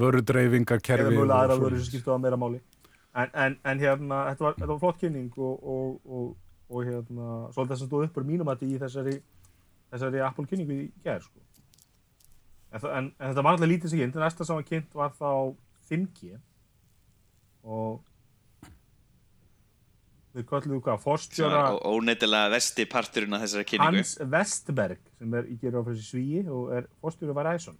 Vörudreifingarkerfi 0.00 1.04
eða 1.04 1.12
og 1.12 1.14
mögulega 1.20 1.38
aðra 1.44 1.58
vörur 1.60 1.78
sem 1.78 1.92
skipta 1.92 2.16
á 2.16 2.18
meira 2.18 2.40
máli. 2.40 2.58
En, 3.14 3.30
en, 3.30 3.56
en 3.62 3.84
hérna, 3.84 4.18
þetta 4.32 4.46
var, 4.48 4.56
þetta 4.58 4.70
var 4.72 4.82
flott 4.82 4.98
kynning 5.04 5.38
og, 5.38 5.68
og, 5.76 6.10
og, 6.18 6.26
og 6.66 6.90
hérna 6.90 7.28
svolítið 7.54 7.70
það 7.70 7.80
sem 7.84 7.90
stóð 7.92 8.08
upp 8.08 8.18
úr 8.18 8.26
mínum 8.26 8.50
að 8.50 8.66
í 8.66 8.72
þessari 8.82 9.14
þessari 9.94 10.26
Apple 10.26 10.50
kynningu 10.50 10.80
í 10.82 10.88
gerð 11.06 11.28
sko. 11.28 11.45
En, 12.76 12.90
en, 12.98 13.08
en 13.18 13.30
þetta 13.32 13.42
var 13.46 13.56
alltaf 13.56 13.70
lítið 13.72 13.92
sem 13.92 14.02
kynnt 14.04 14.18
næsta 14.22 14.46
sem 14.48 14.58
var 14.60 14.66
kynnt 14.68 14.94
var 14.94 15.14
þá 15.16 15.30
5G 15.90 16.36
og 17.66 18.02
þau 20.36 20.44
kalluðu 20.50 20.82
hvað, 20.84 21.00
forstjóra 21.00 21.62
Svona 21.72 21.96
óneidilega 21.96 22.50
vesti 22.52 22.84
parturinn 22.92 23.32
af 23.38 23.42
þessari 23.46 23.64
kynningu. 23.70 24.02
Hans 24.02 24.16
Vestberg 24.34 25.00
sem 25.16 25.34
er 25.38 25.46
í 25.48 25.56
gerð 25.62 25.80
á 25.80 25.82
fyrir 25.88 26.04
svíi 26.04 26.42
og 26.52 26.72
er 26.76 26.88
forstjóra 27.00 27.36
Verizon. 27.38 27.78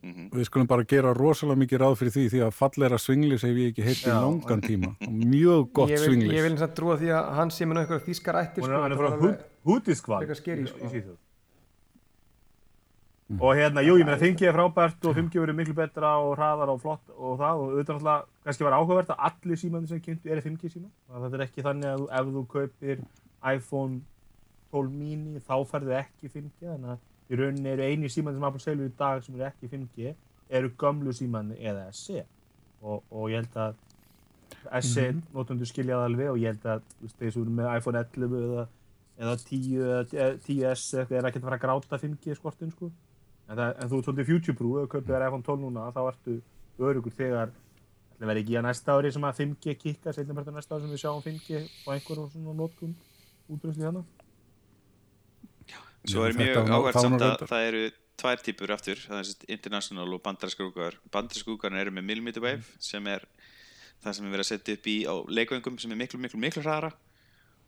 Mhm. 0.00 0.30
Við 0.32 0.46
skulum 0.48 0.68
bara 0.68 0.84
gera 0.88 1.10
rosalega 1.12 1.60
mikið 1.60 1.80
ráð 1.82 1.96
fyrir 2.00 2.12
því 2.14 2.22
því 2.32 2.38
að 2.46 2.52
fallera 2.56 2.96
svinglis 3.00 3.42
hef 3.44 3.56
ég 3.60 3.72
ekki 3.72 3.84
heilt 3.84 4.04
í 4.08 4.12
langan 4.14 4.62
tíma. 4.64 4.92
Og 5.04 5.16
mjög 5.28 5.66
gott 5.76 5.90
ég 5.92 6.00
vil, 6.00 6.06
svinglis. 6.14 6.36
ég 6.38 6.44
vil 6.46 6.52
eins 6.54 6.62
að 6.64 6.72
trúa 6.78 6.94
því 7.00 7.10
að 7.16 7.32
hann 7.36 7.50
sé 7.52 7.66
með 7.68 7.82
eitthvað 7.82 8.06
þýskar 8.06 8.38
ættir 8.40 8.64
hún 8.64 8.70
er, 8.72 8.80
hann 8.80 8.92
er 8.92 8.96
þetta 8.96 9.02
frá 9.02 9.10
var 9.10 9.18
Hud- 9.20 9.34
alveg- 9.34 9.44
Húdiskval 9.68 10.22
frekar 10.24 10.38
scary, 10.40 10.64
sko. 10.70 10.78
í 10.80 10.88
Svíþjóð 10.94 11.18
og 13.38 13.54
hérna, 13.54 13.84
jú, 13.86 13.94
ég 14.00 14.08
meina 14.08 14.18
5G 14.18 14.48
er 14.48 14.56
frábært 14.56 15.04
og 15.06 15.14
5G 15.14 15.38
verður 15.38 15.58
miklu 15.60 15.74
betra 15.78 16.16
og 16.18 16.32
hraðar 16.34 16.72
og 16.72 16.80
flott 16.82 17.12
og 17.14 17.36
það. 17.38 17.60
Og 17.60 17.74
auðvitað 17.76 18.00
náttúrulega 18.00 18.40
kannski 18.44 18.64
var 18.66 18.76
áhugavert 18.76 19.12
að 19.12 19.20
allir 19.28 19.60
símandi 19.60 19.90
sem 19.90 20.00
kynntu 20.02 20.32
eru 20.32 20.44
5G 20.44 20.70
síma 20.72 20.88
það 21.10 21.26
þetta 21.26 21.38
er 21.38 21.44
ekki 21.44 21.64
þannig 21.66 21.90
að 21.90 22.06
ef 22.18 22.32
þú 22.34 22.42
kaupir 22.54 23.02
iPhone 23.52 24.00
12 24.72 24.96
mini 24.96 25.42
þá 25.44 25.54
ferðu 25.68 25.94
ekki 25.98 26.30
5G 26.32 26.70
þannig 26.70 26.94
að 26.94 27.06
í 27.30 27.38
rauninni 27.40 27.70
eru 27.74 27.86
eini 27.86 28.10
símandi 28.10 28.40
sem 28.40 28.48
Apple 28.48 28.64
selur 28.64 28.88
í 28.88 28.94
dag 28.98 29.22
sem 29.24 29.36
eru 29.36 29.46
ekki 29.50 29.70
5G 29.74 30.14
eru 30.58 30.72
gömlu 30.80 31.14
símandi 31.14 31.60
eða 31.60 31.86
SE 31.94 32.24
og, 32.80 33.04
og 33.10 33.30
ég 33.30 33.44
held 33.44 33.60
að 33.66 33.78
SE 34.82 35.06
mm 35.12 35.20
notundur 35.34 35.68
skilja 35.68 36.00
það 36.00 36.08
alveg 36.08 36.32
og 36.32 36.40
ég 36.40 36.56
held 36.56 36.66
að 36.66 37.28
eru 37.28 37.44
með 37.54 37.68
iPhone 37.76 38.00
11 38.00 38.40
eða, 38.40 38.64
eða 39.20 39.36
10 39.44 39.84
eða 39.84 40.32
10S 40.48 40.88
eða 41.04 41.20
er 41.20 41.28
ekki 41.28 41.38
að 41.38 41.46
fara 41.46 41.58
að 41.60 41.64
gráta 41.68 42.00
5G 42.02 42.36
skortin 42.38 42.74
sko 42.74 42.90
en, 43.50 43.56
það, 43.58 43.74
en 43.74 43.90
þú 43.90 43.98
ert 43.98 44.08
svolítið 44.08 44.30
future-proof 44.30 44.78
ef 44.78 44.86
þú 44.86 44.92
kaupir 44.94 45.14
þér 45.14 45.26
iPhone 45.26 45.46
12 45.50 45.66
núna 45.66 45.90
þá 45.94 46.00
ertu 46.06 46.38
örugur 46.80 47.18
þegar 47.18 47.52
Það 48.20 48.28
verði 48.28 48.40
ekki 48.44 48.56
að 48.60 48.64
næsta 48.66 48.94
ári 48.98 49.10
sem 49.14 49.24
að 49.24 49.38
5G 49.40 49.74
kikka, 49.80 50.12
setjum 50.12 50.36
bara 50.36 50.52
næsta 50.52 50.76
ári 50.76 50.84
sem 50.84 50.90
við 50.92 50.98
sjáum 51.00 51.22
5G 51.24 51.60
og 51.64 51.94
einhverjum 51.94 52.26
svona 52.28 52.52
notkun 52.58 52.90
útrúsli 53.48 53.86
hérna. 53.86 54.02
Svo 56.04 56.26
er 56.26 56.36
mjög 56.36 56.68
var 56.84 56.98
samt 56.98 57.24
að 57.24 57.46
það 57.48 57.68
eru 57.70 57.80
tvær 58.20 58.44
típur 58.44 58.74
aftur, 58.76 59.00
það 59.06 59.22
er 59.22 59.28
sérst 59.30 59.46
international 59.56 60.18
og. 60.18 60.20
Bandarinska 60.28 61.54
úrgáðar 61.54 61.80
eru 61.80 61.96
með 61.96 62.08
millimeter 62.10 62.44
wave 62.44 62.76
sem 62.76 63.08
er 63.08 63.24
það 64.04 64.18
sem 64.18 64.28
er 64.28 64.34
verið 64.36 64.44
að 64.44 64.50
setja 64.50 64.76
upp 64.76 64.92
í 64.92 64.96
á 65.08 65.14
leikvöngum 65.40 65.80
sem 65.80 65.96
er 65.96 66.00
miklu, 66.02 66.20
miklu, 66.20 66.44
miklu 66.44 66.64
hraðara 66.66 66.92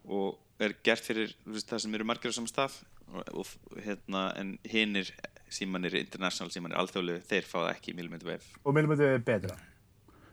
og 0.04 0.36
er 0.60 0.76
gert 0.84 1.08
fyrir 1.08 1.32
það 1.64 1.86
sem 1.86 1.96
eru 1.96 2.08
margir 2.12 2.28
á 2.28 2.36
saman 2.36 2.52
stað 2.52 2.76
og, 3.08 3.24
og 3.40 3.80
hérna, 3.80 4.28
en 4.36 4.58
hinnir 4.68 5.08
símanir, 5.52 5.94
international 6.00 6.50
símanir, 6.54 6.78
alþjóðlegu, 6.80 7.22
þeir 7.28 7.46
fá 7.48 7.58
það 7.60 7.70
ekki 7.74 7.94
millimeter 7.98 8.32
wave. 8.32 8.56
Og 8.64 8.76
þetta 8.80 9.12
er 9.12 9.24
betra. 9.26 9.58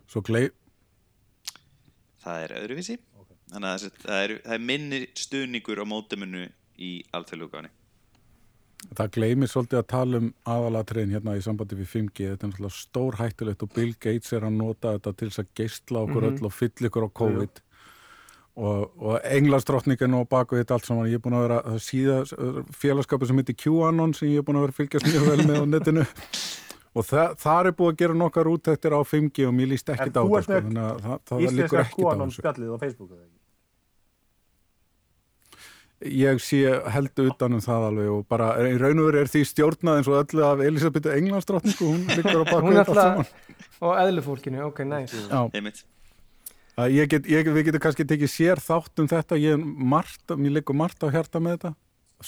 Svo 0.10 0.24
glei, 0.26 0.48
Það 2.24 2.46
er 2.46 2.56
öðruvísi. 2.60 2.96
Ok. 3.20 3.36
Þannig 3.54 3.70
að 3.74 3.84
það 4.04 4.24
er, 4.24 4.34
það 4.46 4.56
er 4.56 4.64
minni 4.70 5.02
stuðningur 5.18 5.84
á 5.84 5.86
mótumunu 5.88 6.48
í 6.80 6.92
alþjóðlegu 7.16 7.50
úrgáðinni. 7.50 7.72
það 8.96 9.12
gleymir 9.16 9.52
svolítið 9.52 9.80
að 9.80 9.88
tala 9.92 10.20
um 10.22 10.28
aðalatriðin 10.48 11.16
hérna 11.16 11.36
í 11.38 11.42
sambandi 11.44 11.80
við 11.80 11.90
5G. 11.94 12.30
Þetta 12.34 12.46
er 12.46 12.52
náttúrulega 12.52 12.76
stór 12.80 13.18
hættulegt 13.20 13.66
og 13.66 13.74
Bill 13.76 13.96
Gates 13.96 14.36
er 14.36 14.48
að 14.48 14.60
nota 14.60 14.94
þetta 14.98 15.16
til 15.20 15.30
þess 15.30 15.44
að 15.44 15.50
geistla 15.60 16.04
okkur 16.06 16.30
öll 16.30 16.48
og 16.48 16.56
fylla 16.56 16.92
ykkur 16.92 17.08
á 17.08 17.18
COVID. 17.22 17.64
Og, 18.60 18.90
og 19.00 19.20
englandsdrottning 19.24 20.02
nú 20.12 20.24
á 20.24 20.28
baku 20.28 20.58
þetta 20.60 20.74
allt 20.76 20.88
saman. 20.90 21.08
Ég 21.08 21.20
er 21.20 21.24
búin 21.24 21.38
að 21.38 21.46
vera 21.46 21.60
að 21.70 21.78
síða 21.86 22.16
félagskapu 22.76 23.28
sem 23.30 23.38
heitir 23.40 23.56
QAnon 23.56 24.14
sem 24.18 24.28
ég 24.34 24.42
er 24.42 24.48
búin 24.48 24.58
að 24.60 24.66
vera 24.68 24.74
að 24.76 24.80
fylgjast 24.82 25.08
mjög 25.08 25.28
vel 25.30 25.46
með 25.48 25.62
á 25.62 25.66
netinu. 25.76 26.04
Og 26.98 27.06
það, 27.06 27.36
það 27.40 27.68
er 27.70 27.76
búið 27.78 27.92
að 27.94 28.00
gera 28.02 28.16
nokkar 28.18 28.48
útæktir 28.50 28.96
á 28.98 29.00
5G 29.06 29.46
og 29.48 29.54
mér 29.56 29.70
líst 29.72 29.92
ekkit 29.94 30.18
á 30.18 30.24
ert 30.26 30.48
Sko, 30.50 30.56
þannig 30.58 30.82
að 30.90 31.04
það, 31.06 31.20
það 31.30 31.44
Íslenska 31.46 31.84
ekkit 31.84 31.94
á 31.94 31.98
QAnon 32.02 32.26
þessu. 32.34 32.42
spjallið 32.42 32.72
á 32.74 32.78
Facebook 32.82 33.12
eða 33.14 33.22
ekki? 33.22 33.36
Ég 36.00 36.40
sé 36.40 36.60
held 36.96 37.20
utan 37.26 37.58
um 37.58 37.62
það 37.64 37.86
alveg 37.90 38.10
og 38.14 38.22
bara 38.32 38.50
í 38.64 38.78
raun 38.80 39.02
og 39.04 39.10
veru 39.10 39.20
er 39.20 39.30
því 39.32 39.42
stjórnað 39.50 39.98
eins 40.00 40.08
og 40.10 40.18
öllu 40.22 40.46
af 40.48 40.62
Elisabethu 40.64 41.12
Englandsdrottningu, 41.12 41.90
hún 41.92 42.06
liggur 42.16 42.40
á 42.40 42.46
baku 42.48 42.72
þetta 42.72 42.84
allt 42.96 43.02
saman. 43.04 43.32
og 43.84 43.98
eðlufólkinu, 44.06 44.62
ok, 44.70 44.80
næs 44.88 45.16
Já, 45.28 45.42
Einmitt. 45.60 45.82
að 45.84 45.99
ég 46.88 47.10
get, 47.12 47.28
ég, 47.30 47.48
við 47.50 47.70
getum 47.70 47.82
kannski 47.84 48.06
tekið 48.08 48.32
sér 48.32 48.62
þátt 48.63 49.02
um 49.02 49.10
þetta, 49.10 49.39
ég 49.42 49.60
margt, 49.63 50.36
mér 50.38 50.60
liggur 50.60 50.78
margt 50.78 51.04
á 51.04 51.10
hjarta 51.10 51.42
með 51.42 51.58
þetta, 51.58 51.72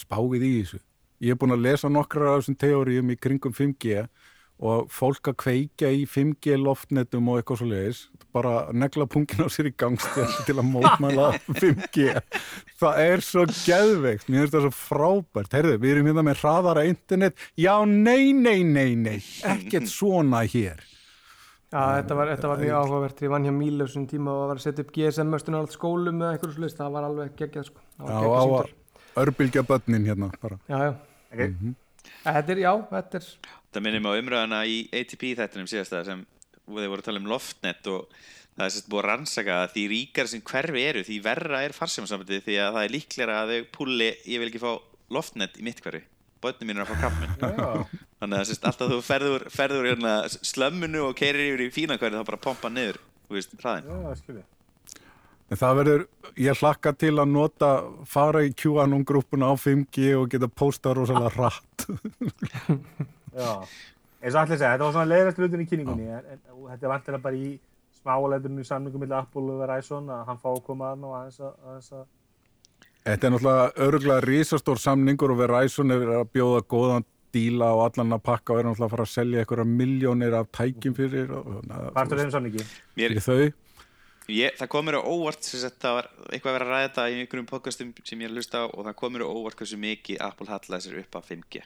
spáið 0.02 0.42
í 0.42 0.52
þessu. 0.58 0.82
Ég 1.22 1.34
er 1.34 1.38
búin 1.38 1.54
að 1.54 1.64
lesa 1.68 1.90
nokkrar 1.92 2.32
af 2.32 2.42
þessum 2.42 2.58
teórium 2.58 3.12
í 3.14 3.16
kringum 3.20 3.54
5G 3.54 4.06
og 4.62 4.90
fólk 4.94 5.30
að 5.30 5.38
kveikja 5.42 5.90
í 5.94 6.02
5G 6.06 6.58
loftnetum 6.60 7.30
og 7.30 7.40
eitthvað 7.40 7.62
svo 7.62 7.68
leiðis, 7.70 8.02
bara 8.34 8.52
negla 8.74 9.06
pungin 9.10 9.46
á 9.46 9.48
sér 9.50 9.70
í 9.70 9.74
gangstjætti 9.78 10.46
til 10.48 10.58
að 10.58 10.68
mótmæla 10.70 11.32
5G 11.62 12.20
það 12.82 13.02
er 13.06 13.24
svo 13.26 13.46
geðveikt. 13.46 14.28
Mér 14.28 14.44
finnst 14.44 14.56
það 14.56 14.66
svo 14.66 14.74
frábært, 14.82 15.54
heyrðu, 15.54 15.78
við 15.82 15.96
erum 15.96 16.10
hérna 16.10 16.26
með 16.26 16.42
hraðara 16.42 16.86
internet, 16.90 17.46
já, 17.58 17.74
nei, 17.86 18.32
nei, 18.34 18.60
nei 18.66 18.90
nei, 18.98 19.18
ekkert 19.54 19.90
svona 19.90 20.42
hér 20.50 20.82
Já, 21.72 21.80
þetta 21.96 22.16
var, 22.18 22.30
þetta 22.34 22.48
var 22.50 22.60
mjög 22.60 22.74
áhugavert, 22.82 23.20
ég 23.24 23.30
vann 23.32 23.46
hjá 23.48 23.52
Mílu 23.56 23.86
þessum 23.86 24.04
tíma 24.10 24.32
og 24.36 24.42
var 24.50 24.58
að 24.58 24.64
setja 24.66 24.84
upp 24.84 24.90
GSM-möstun 24.92 25.56
á 25.56 25.60
allt 25.62 25.72
skólum 25.72 26.18
eða 26.20 26.34
eitthvað 26.36 26.56
slúst, 26.58 26.76
það 26.76 26.90
var 26.98 27.06
alveg 27.08 27.32
geggjað 27.38 27.64
sko. 27.70 27.80
Það 27.96 28.10
Já, 28.12 28.18
var 28.18 28.28
á 28.28 28.42
að 28.42 28.50
símtal. 28.50 29.22
örbylgja 29.22 29.62
börnin 29.70 30.04
hérna 30.10 30.28
bara 30.42 30.58
Já, 30.68 30.76
já. 30.84 30.92
Ok. 31.32 31.40
Mhm. 31.48 31.72
Þetta 32.26 32.52
er, 32.52 32.60
já, 32.66 32.72
þetta 32.92 33.18
er, 33.22 33.30
Það 33.72 33.82
minnum 33.86 34.04
á 34.04 34.12
umræðana 34.20 34.60
í 34.68 34.76
ATP 34.92 35.22
þættinum 35.38 35.68
síðasta 35.72 36.04
sem 36.04 36.26
þeir 36.68 36.90
voru 36.92 37.00
að 37.00 37.06
tala 37.08 37.20
um 37.22 37.28
loftnet 37.32 37.86
og 37.88 38.08
það 38.52 38.66
er 38.66 38.72
sérst 38.74 38.88
búið 38.92 39.00
að 39.00 39.08
rannsaka 39.08 39.54
að 39.62 39.70
því 39.72 39.84
ríkar 39.94 40.28
sem 40.28 40.42
hverfi 40.44 40.82
eru 40.90 41.02
því 41.08 41.16
verra 41.24 41.62
er 41.64 41.72
farsímasambandi 41.72 42.42
því 42.44 42.58
að 42.66 42.74
það 42.76 42.84
er 42.84 42.92
líklega 42.98 43.38
að 43.40 43.52
þau 43.54 43.70
púli 43.78 44.10
ég 44.28 44.42
vil 44.42 44.50
ekki 44.52 44.60
fá 44.60 44.72
loftnet 45.16 45.56
í 45.56 45.64
mitt 45.64 45.80
hverfi 45.80 46.02
bönnum 46.42 46.68
mín 46.68 46.80
er 46.80 46.84
að 46.84 46.90
fá 46.92 46.98
krabbminn 47.02 47.36
Já, 47.40 48.00
þannig 48.22 48.38
að 48.38 48.48
sérst 48.48 48.66
alltaf 48.70 48.90
þú 48.92 48.98
ferður, 49.06 49.44
ferður 49.52 49.88
hérna, 49.90 50.14
slömminu 50.30 51.04
og 51.08 51.14
keirir 51.18 51.52
yfir 51.52 51.64
í 51.66 51.70
fína 51.74 51.98
hverfi 52.00 52.18
þá 52.18 52.28
bara 52.30 52.42
pompa 52.46 52.72
niður, 52.72 53.00
þú 53.28 53.38
veist, 53.38 53.56
hraðin. 53.62 54.42
En 55.52 55.60
það 55.60 55.78
verður, 55.82 56.04
ég 56.40 56.60
hlakka 56.62 56.94
til 56.96 57.12
að 57.20 57.32
nota, 57.32 57.72
fara 58.08 58.44
í 58.46 58.54
QAnon 58.56 59.02
grúpuna 59.08 59.50
á 59.52 59.54
5G 59.60 60.14
og 60.16 60.30
geta 60.32 60.48
postað 60.48 61.02
rosalega 61.02 61.34
hratt. 61.34 61.84
Já, 63.42 63.50
eins 64.22 64.32
og 64.32 64.40
allir 64.40 64.56
segja, 64.56 64.72
þetta 64.72 64.86
var 64.86 64.96
svona 64.96 65.10
leiðast 65.10 65.42
hlutin 65.42 65.64
í 65.64 65.68
kynningunni, 65.68 66.08
en, 66.08 66.32
en 66.36 66.56
og 66.56 66.70
þetta 66.70 66.88
er 66.88 66.94
vantilega 66.94 67.26
bara 67.26 67.40
í 67.42 67.52
smáleðurinn 68.02 68.62
í 68.62 68.66
samlingum 68.66 69.02
millir 69.04 69.20
Apple 69.20 69.54
og 69.54 69.60
Verizon 69.62 70.10
að 70.10 70.24
hann 70.30 70.40
fá 70.42 70.50
að 70.52 70.64
koma 70.66 70.90
að 70.92 71.06
og 71.06 71.14
aðeins 71.18 71.40
að, 71.42 71.54
aðeins 71.68 71.92
að 71.98 72.04
Þetta 73.02 73.26
er 73.26 73.34
náttúrulega 73.34 73.86
öruglega 73.86 74.22
risastór 74.22 74.78
samningur 74.78 75.32
og 75.34 75.40
Verizon 75.40 75.90
er 75.90 75.98
verið 76.04 76.20
að 76.20 76.30
bjóða 76.36 76.62
góðan 76.70 77.06
díla 77.34 77.72
og 77.74 77.82
allan 77.86 78.14
að 78.14 78.22
pakka 78.28 78.54
og 78.54 78.60
er 78.60 78.68
náttúrulega 78.68 78.88
að 78.88 78.94
fara 78.94 79.06
að 79.08 79.12
selja 79.12 79.42
einhverja 79.42 79.66
miljónir 79.66 80.36
af 80.38 80.50
tækjum 80.54 80.94
fyrir 80.96 81.34
og, 81.34 81.50
partur 81.96 82.20
þeim 82.20 82.32
samningi. 82.34 82.66
Mér, 82.98 83.16
fyrir 83.16 83.26
þau. 83.26 83.52
ég, 84.30 84.56
það 84.60 84.72
kom 84.74 84.86
mér 84.86 85.00
á 85.00 85.02
óvart 85.02 85.48
sem 85.48 85.62
sagt, 85.64 85.80
það 85.82 85.98
var 85.98 86.10
eitthvað 86.28 86.52
að 86.52 86.58
vera 86.58 86.68
að 86.68 86.74
ræða 86.74 86.88
þetta 86.88 87.06
í 87.08 87.20
einhverjum 87.22 87.50
podcastum 87.50 87.94
sem 88.04 88.22
ég 88.22 88.28
er 88.28 88.34
að 88.34 88.42
hlusta 88.42 88.62
á 88.62 88.64
og 88.68 88.86
það 88.86 88.98
kom 89.00 89.16
mér 89.16 89.26
á 89.26 89.32
óvart 89.34 89.58
hversu 89.58 89.80
mikið 89.82 90.22
Apple 90.28 90.52
hallaði 90.52 90.86
sér 90.86 91.00
upp 91.02 91.18
af 91.18 91.30
5G 91.32 91.64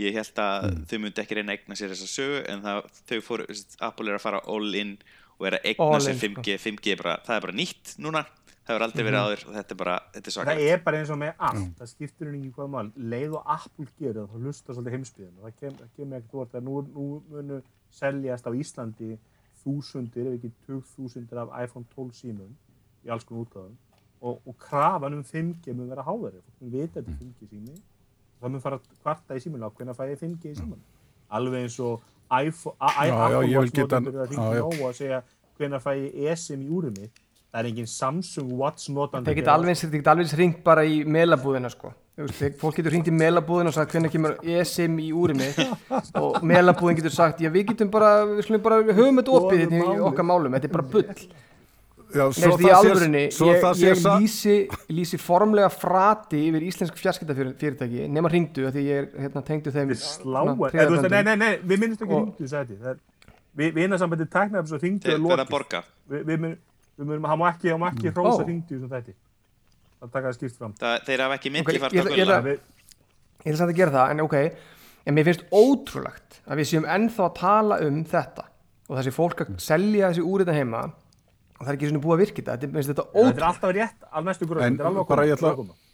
ég 0.00 0.16
held 0.16 0.40
að 0.40 0.68
þau 0.88 0.98
myndi 1.02 1.20
ekki 1.20 1.36
reyna 1.36 1.52
að 1.52 1.58
eigna 1.58 1.76
sér 1.76 1.92
þessa 1.92 2.08
sögu 2.08 2.44
en 2.48 2.62
það, 2.64 2.86
þau 3.10 3.18
fóru, 3.26 3.46
Apple 3.84 4.08
er 4.08 4.16
að 4.16 4.24
fara 4.24 4.40
all 4.48 4.78
in 4.78 4.94
og 5.36 5.48
er 5.48 5.58
að 5.58 5.68
eigna 5.68 5.88
All 5.98 6.04
sér 6.04 6.16
in, 6.16 6.22
5G 6.22 6.56
5G 6.62 6.94
er 6.94 7.02
bara, 7.02 7.18
það 7.26 7.36
er 7.36 7.44
bara 7.46 7.58
nýtt 7.58 7.92
núna 8.00 8.24
það 8.62 8.72
hefur 8.72 8.84
aldrei 8.86 9.04
verið 9.04 9.20
áður 9.22 9.42
og 9.48 9.54
þetta 9.58 9.74
er 9.74 9.78
bara 9.82 9.94
þetta 10.12 10.18
er 10.18 10.32
Það 10.32 10.36
svakalegt 10.36 10.70
er 10.72 10.82
bara 10.86 10.98
eins 11.02 11.10
og 11.10 11.18
með 11.18 11.32
allt, 11.48 11.68
það 11.78 11.88
skiptir 11.92 12.26
henni 12.30 12.40
ekki 12.42 12.52
hvað 12.56 12.68
mál. 12.74 12.90
Leið 13.12 13.32
og 13.38 13.42
Apple 13.56 13.86
gerir 13.98 14.18
það, 14.20 14.28
þá 14.32 14.36
hlustar 14.46 14.74
svolítið 14.76 14.94
heimsbyðin. 14.96 15.36
Það 15.42 15.54
kem, 15.60 15.72
það 15.80 15.88
kemur 15.96 16.18
ekkert 16.18 16.34
orð 16.42 16.54
að 16.60 16.66
nú, 16.68 16.74
nú 16.94 17.06
munu 17.32 17.62
seljast 17.90 18.46
á 18.46 18.50
Íslandi 18.54 19.10
þúsundir, 19.62 20.26
ef 20.30 20.36
ekki 20.38 20.50
tug 20.66 20.84
þúsundir 20.96 21.40
af 21.42 21.50
iPhone 21.64 21.86
12 21.94 22.14
símum 22.18 22.52
í 23.06 23.10
alls 23.12 23.24
konar 23.26 23.44
útgáðum 23.46 23.76
og, 24.22 24.38
og 24.46 24.56
krafan 24.62 25.16
um 25.18 25.24
5G 25.26 25.74
mun 25.74 25.90
vera 25.90 26.04
háðari. 26.06 26.40
Fólk 26.46 26.62
mun 26.62 26.72
vita 26.76 27.00
þetta 27.00 27.10
er 27.10 27.18
5G 27.20 27.48
sími. 27.50 27.76
Það 28.42 28.52
mun 28.54 28.62
fara 28.64 28.78
að 28.78 28.88
kvarta 29.02 29.38
í 29.38 29.42
síminu 29.42 29.66
á 29.66 29.70
hvernig 29.74 29.98
fæ 29.98 30.04
ég 30.12 30.20
5G 30.22 30.52
í 30.52 30.56
síman. 30.58 30.82
Alveg 31.34 31.64
eins 31.66 31.78
og 31.82 32.02
iPhone, 32.32 32.76
a- 32.78 32.92
Já, 32.94 32.98
a- 33.02 33.06
já, 33.06 33.26
Apple 33.26 33.42
ég 33.42 33.48
vil 33.50 33.58
Watch 33.58 33.74
geta- 33.78 34.00
notendur 34.00 34.22
að 34.22 34.34
já, 34.38 34.78
já. 34.78 34.92
segja 34.98 35.22
hvernig 35.58 35.82
fæ 35.82 35.90
ég 35.98 36.30
eSIM 36.32 36.62
í 36.62 36.70
úrið 36.78 36.98
mitt. 37.00 37.21
Það 37.52 37.60
er 37.60 37.66
engin 37.68 37.88
Samsung 37.92 38.52
Watch 38.56 38.88
notandi. 38.88 39.28
það 39.28 39.36
geta 39.36 39.54
alveg, 39.58 39.76
það 39.76 40.10
alveg 40.14 40.30
ringt 40.40 40.62
bara 40.64 40.84
í 40.88 41.02
melabúðina 41.04 41.68
sko. 41.68 41.90
Fólk 42.60 42.78
getur 42.78 42.94
ringt 42.94 43.10
í 43.10 43.12
melabúðina 43.12 43.68
og 43.68 43.76
sagt 43.76 43.92
hvernig 43.92 44.12
kemur 44.12 44.38
eSIM 44.40 44.96
í 45.04 45.10
úri 45.16 45.36
mig 45.36 45.60
og 46.22 46.38
melabúðin 46.48 46.96
getur 47.02 47.12
sagt, 47.12 47.42
já 47.44 47.52
við 47.52 47.74
getum 47.74 47.92
bara, 47.92 48.22
við 48.30 48.46
slumum 48.48 48.64
bara 48.64 48.80
höfum 48.88 49.20
þetta 49.20 49.36
opið 49.36 49.64
hérna 49.66 49.82
í 49.84 50.00
okkar 50.08 50.28
málum, 50.30 50.56
þetta 50.56 50.70
er 50.70 50.74
bara 50.78 50.88
bull. 50.96 51.06
Já, 52.12 52.24
Nei, 52.28 52.48
því 52.60 52.66
í 52.68 52.72
alvörunni, 52.76 53.22
svo 53.32 53.46
ég, 53.48 53.60
það 53.62 53.76
sé 53.78 53.86
ég 53.86 54.00
sa- 54.00 54.16
lýsi, 54.20 54.56
lýsi 54.92 55.20
formlega 55.20 55.68
frati 55.72 56.42
yfir 56.48 56.66
íslensk 56.68 56.98
fjarskiptafyrirtæki 57.00 58.08
nema 58.12 58.28
hringdu 58.32 58.66
að 58.68 58.76
því 58.76 58.82
ég 58.88 58.98
er 59.00 59.08
hérna, 59.26 59.44
tengdu 59.46 59.72
þeim 59.72 59.94
sláa. 59.96 60.52
svona 60.52 61.08
Nei, 61.08 61.08
nei, 61.08 61.22
nei, 61.22 61.36
nei, 61.40 61.54
við 61.64 61.80
minnumst 61.84 62.04
ekki 62.04 62.76
þetta. 62.76 62.98
Við 63.56 63.72
vinnarsambandi 63.76 64.28
tæknaðum 64.32 64.68
svo 64.68 64.80
hringdu 64.80 65.08
þeir 65.08 65.40
að 65.40 65.48
borga 65.52 65.82
Við 66.12 66.28
við 66.28 66.44
munum, 66.98 67.24
hann 67.24 67.38
má 67.38 67.48
ekki, 67.52 67.70
hann 67.70 67.80
má 67.80 67.88
ekki 67.92 68.12
hrósa 68.12 68.42
Ó. 68.42 68.44
hringdu 68.44 68.78
sem 68.80 68.88
þetta. 68.88 69.14
Það 70.02 70.10
taka 70.12 70.26
það 70.28 70.36
skýrt 70.38 70.56
fram. 70.58 70.72
það, 70.74 70.96
þeir 71.06 71.20
hafa 71.24 71.34
ekki 71.38 71.48
Ok, 71.48 71.54
millifært 71.56 71.92
ég 71.92 72.02
á 72.02 72.04
ætla- 72.04 72.58
ég 73.42 73.52
er 73.52 73.56
samt 73.56 73.70
að 73.72 73.76
gera 73.76 73.90
það, 73.90 74.10
en 74.10 74.20
ok 74.20 74.34
en 75.06 75.14
mér 75.14 75.24
finnst 75.26 75.44
ótrúlegt 75.50 76.40
að 76.46 76.56
við 76.62 76.66
séum 76.72 76.84
ennþá 76.86 77.24
að 77.26 77.34
tala 77.38 77.78
um 77.86 78.04
þetta 78.04 78.44
og 78.88 78.98
þessi 78.98 79.12
fólk 79.14 79.40
að 79.42 79.54
selja 79.60 80.10
þessi 80.12 80.22
úr 80.26 80.44
þetta 80.44 80.54
heima 80.58 80.82
og 80.84 81.62
það 81.66 81.68
er 81.72 81.76
ekki 81.78 81.88
svona 81.90 82.02
búið 82.02 82.14
að 82.16 82.22
virka 82.22 82.42
þetta 82.42 82.56
þetta 82.60 83.06
er, 83.14 83.34
er 83.36 83.46
alltaf 83.48 83.72
rétt 83.74 84.06
af 84.12 84.24
næstu 84.24 84.46
gröð. 84.46 84.62
En 84.62 84.76
Þetta 84.76 84.82
er 84.82 84.90
alveg 84.90 85.02
að 85.02 85.08
bara 85.08 85.22
koma. 85.22 85.26
ég 85.26 85.36
ætla- 85.38 85.56
þetta 85.56 85.91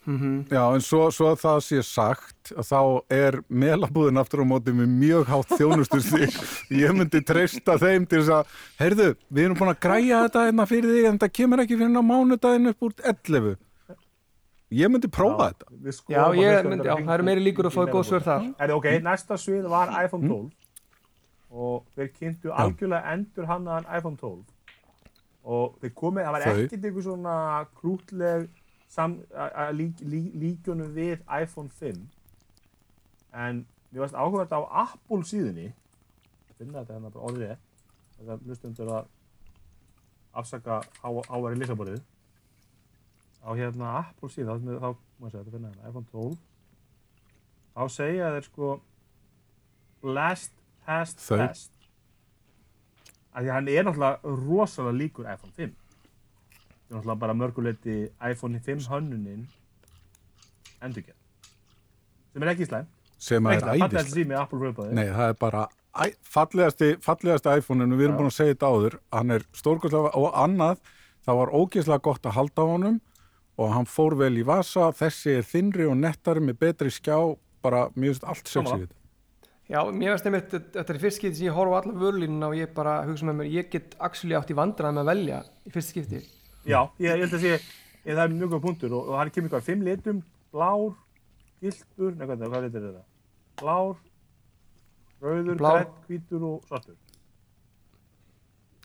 að 0.00 0.18
koma. 0.20 0.42
Já, 0.50 0.62
en 0.74 0.84
svo, 0.84 1.00
svo 1.12 1.30
að 1.30 1.40
það 1.42 1.58
sé 1.66 1.80
sagt 1.86 2.52
að 2.56 2.68
þá 2.70 2.80
er 3.14 3.38
melabúðin 3.48 4.20
aftur 4.22 4.42
á 4.42 4.46
móti 4.48 4.72
með 4.74 4.92
mjög 5.00 5.26
hátt 5.30 5.56
þjónustustig 5.60 6.36
ég 6.72 6.94
myndi 6.96 7.20
treysta 7.26 7.76
þeim 7.78 8.06
til 8.08 8.22
þess 8.22 8.32
að 8.38 8.54
heyrðu, 8.80 9.08
við 9.28 9.44
erum 9.44 9.58
búin 9.60 9.72
að 9.74 9.82
græja 9.84 10.22
þetta 10.26 10.46
hérna 10.48 10.66
fyrir 10.70 10.94
þig 10.96 11.08
en 11.10 11.18
það 11.24 11.34
kemur 11.40 11.64
ekki 11.64 11.80
fyrir 11.80 12.00
á 12.00 12.04
mánudaginn 12.10 12.72
upp 12.72 12.86
úr 12.88 12.94
11 13.12 13.58
ég 14.70 14.90
myndi 14.94 15.10
prófa 15.10 15.50
þetta. 15.50 15.68
Við 15.82 16.00
Já, 16.14 16.22
ég, 16.38 16.70
myndi, 16.70 16.86
já, 16.86 16.94
það 16.94 17.14
eru 17.16 17.26
meiri 17.26 17.42
líkur 17.42 17.66
að 17.66 17.74
fá 17.74 17.82
góð 17.90 18.04
svör 18.06 18.22
þar. 18.22 18.48
Er 18.62 18.72
ok, 18.76 18.88
næsta 19.02 19.38
svið 19.40 19.68
var 19.70 19.90
iPhone 20.04 20.24
Mm. 20.24 20.30
12 20.30 20.50
og 21.50 21.86
þeir 21.96 22.10
kynntu 22.14 22.52
algjörlega 22.54 23.10
endur 23.10 23.48
hannaðan 23.50 23.88
iPhone 23.98 24.16
12 24.20 24.44
og 25.50 25.72
þeir 25.80 25.92
komið, 25.98 26.22
það 26.28 26.34
var 26.36 26.44
ekkert 26.46 26.84
einhver 26.84 27.02
svona 27.02 27.36
krútleg 27.80 28.44
sam, 28.90 29.18
a- 29.34 29.50
a- 29.66 29.70
lík, 29.72 30.00
lík, 30.02 30.32
líkjónum 30.42 30.90
við 30.96 31.20
iPhone 31.42 31.70
5 31.80 32.00
en 33.32 33.64
mér 33.92 34.02
varst 34.04 34.14
áhugað 34.18 34.50
á 34.54 34.60
Apple 34.90 35.22
síðunni. 35.26 35.68
Ég 36.50 36.56
finna 36.58 36.80
þetta 36.82 36.96
hérna 36.98 37.10
bara 37.14 37.26
orðið 37.30 37.56
þetta 38.20 38.38
hlustundur 38.46 38.90
að 38.98 39.06
afsaka 40.40 40.80
áværi 41.02 41.58
lisaborðið 41.62 42.02
á 43.40 43.50
hérna 43.56 43.92
Apple 44.04 44.28
síðan 44.30 44.60
þá, 44.66 44.78
þá 44.78 44.90
ég 44.90 45.30
segja 45.30 45.40
þetta 45.44 45.54
finna 45.56 45.70
hérna 45.72 45.88
iPhone 45.88 46.06
12 46.12 46.38
þá 47.74 47.82
segja 47.96 48.32
þeir 48.34 48.46
sko 48.50 48.70
last 50.02 50.52
past 50.86 51.20
test 51.48 51.70
af 53.32 53.42
því 53.42 53.48
að 53.48 53.54
hann 53.54 53.68
er 53.72 53.84
náttúrulega 53.86 54.34
rosalega 54.44 54.98
líkur 55.00 55.28
iPhone 55.32 55.52
5 55.56 55.74
það 56.90 56.96
er 56.96 56.98
náttúrulega 56.98 57.22
bara 57.22 57.34
mörguleiti 57.38 57.96
iPhone 58.26 58.60
5 58.66 58.88
hönnunin 58.90 59.44
endurgerð. 60.82 61.18
Sem 62.32 62.42
er 62.42 62.52
ekki 62.54 62.66
slæm 62.66 62.88
sem 63.20 63.46
að 63.46 63.58
er 63.58 63.66
fallegast 63.66 63.96
æðist 63.98 64.16
sími 64.16 64.36
Apple 64.38 64.62
raupaði 64.64 64.96
Nei, 64.96 65.06
það 65.12 65.28
er 65.28 65.36
bara 65.40 65.66
fallegasti, 66.24 66.88
fallegasti 67.04 67.54
iPhone-inu, 67.60 67.98
við 67.98 68.08
erum 68.08 68.16
Já. 68.16 68.20
búin 68.20 68.30
að 68.30 68.36
segja 68.36 68.54
þetta 68.54 68.70
áður. 68.70 68.96
Hann 69.12 69.34
er 69.36 69.46
stórkostlega 69.58 70.12
og 70.18 70.38
annað 70.38 70.80
það 71.26 71.40
var 71.40 71.52
ógeðslega 71.60 72.04
gott 72.06 72.30
að 72.30 72.36
halda 72.38 72.64
á 72.64 72.66
honum 72.70 73.00
og 73.60 73.74
hann 73.74 73.90
fór 73.90 74.16
vel 74.18 74.32
í 74.40 74.46
vasa. 74.46 74.88
Þessi 74.96 75.36
er 75.40 75.46
þinri 75.46 75.90
og 75.90 75.98
nettari 76.00 76.42
með 76.42 76.62
betri 76.64 76.94
skjá. 76.94 77.18
Bara 77.60 77.90
mjög 77.92 78.14
veist 78.14 78.24
allt 78.24 78.48
við 78.48 78.70
þetta. 78.70 78.96
Já, 79.70 79.80
mér 79.94 80.16
finnst 80.16 80.26
einmitt, 80.26 80.54
þetta 80.74 80.94
er 80.94 80.98
fyrst 80.98 81.20
skipti 81.20 81.38
sem 81.38 81.46
ég 81.46 81.54
horfa 81.54 81.78
á 81.78 81.80
alla 81.84 81.92
vörlínuna 82.00 82.48
og 82.48 82.56
ég 82.58 82.72
bara 82.74 82.94
hugsa 83.06 83.28
með 83.28 83.36
mér, 83.38 83.50
ég 83.60 83.68
get 83.70 83.92
actually 84.02 84.34
átt 84.34 84.50
í 84.50 84.56
vandræði 84.58 84.96
með 84.96 85.04
að 85.04 85.10
velja 85.12 85.42
í 85.68 85.74
fyrst 85.76 85.92
skipti 85.92 86.22
já, 86.66 86.80
ég, 86.98 87.06
ég 87.08 87.24
held 87.24 87.38
að 87.38 87.44
sé 87.44 87.54
ég, 87.54 87.70
það 88.10 88.24
er 88.24 88.36
mjög 88.36 88.54
góð 88.54 88.66
punktur 88.68 88.96
og, 88.96 89.08
og 89.12 89.20
hann 89.20 89.32
kemur 89.34 89.54
hvað 89.54 89.66
fimm 89.70 89.86
litum, 89.86 90.22
blár 90.54 90.92
gildur, 91.60 92.14
nei 92.16 92.26
hvað, 92.26 92.46
hvað 92.46 92.66
litur 92.68 92.84
er 92.84 92.88
þetta 92.90 93.08
blár 93.60 93.98
rauður, 95.20 95.60
grænn, 95.60 95.94
hvítur 96.08 96.46
og 96.48 96.66
svartur. 96.68 96.96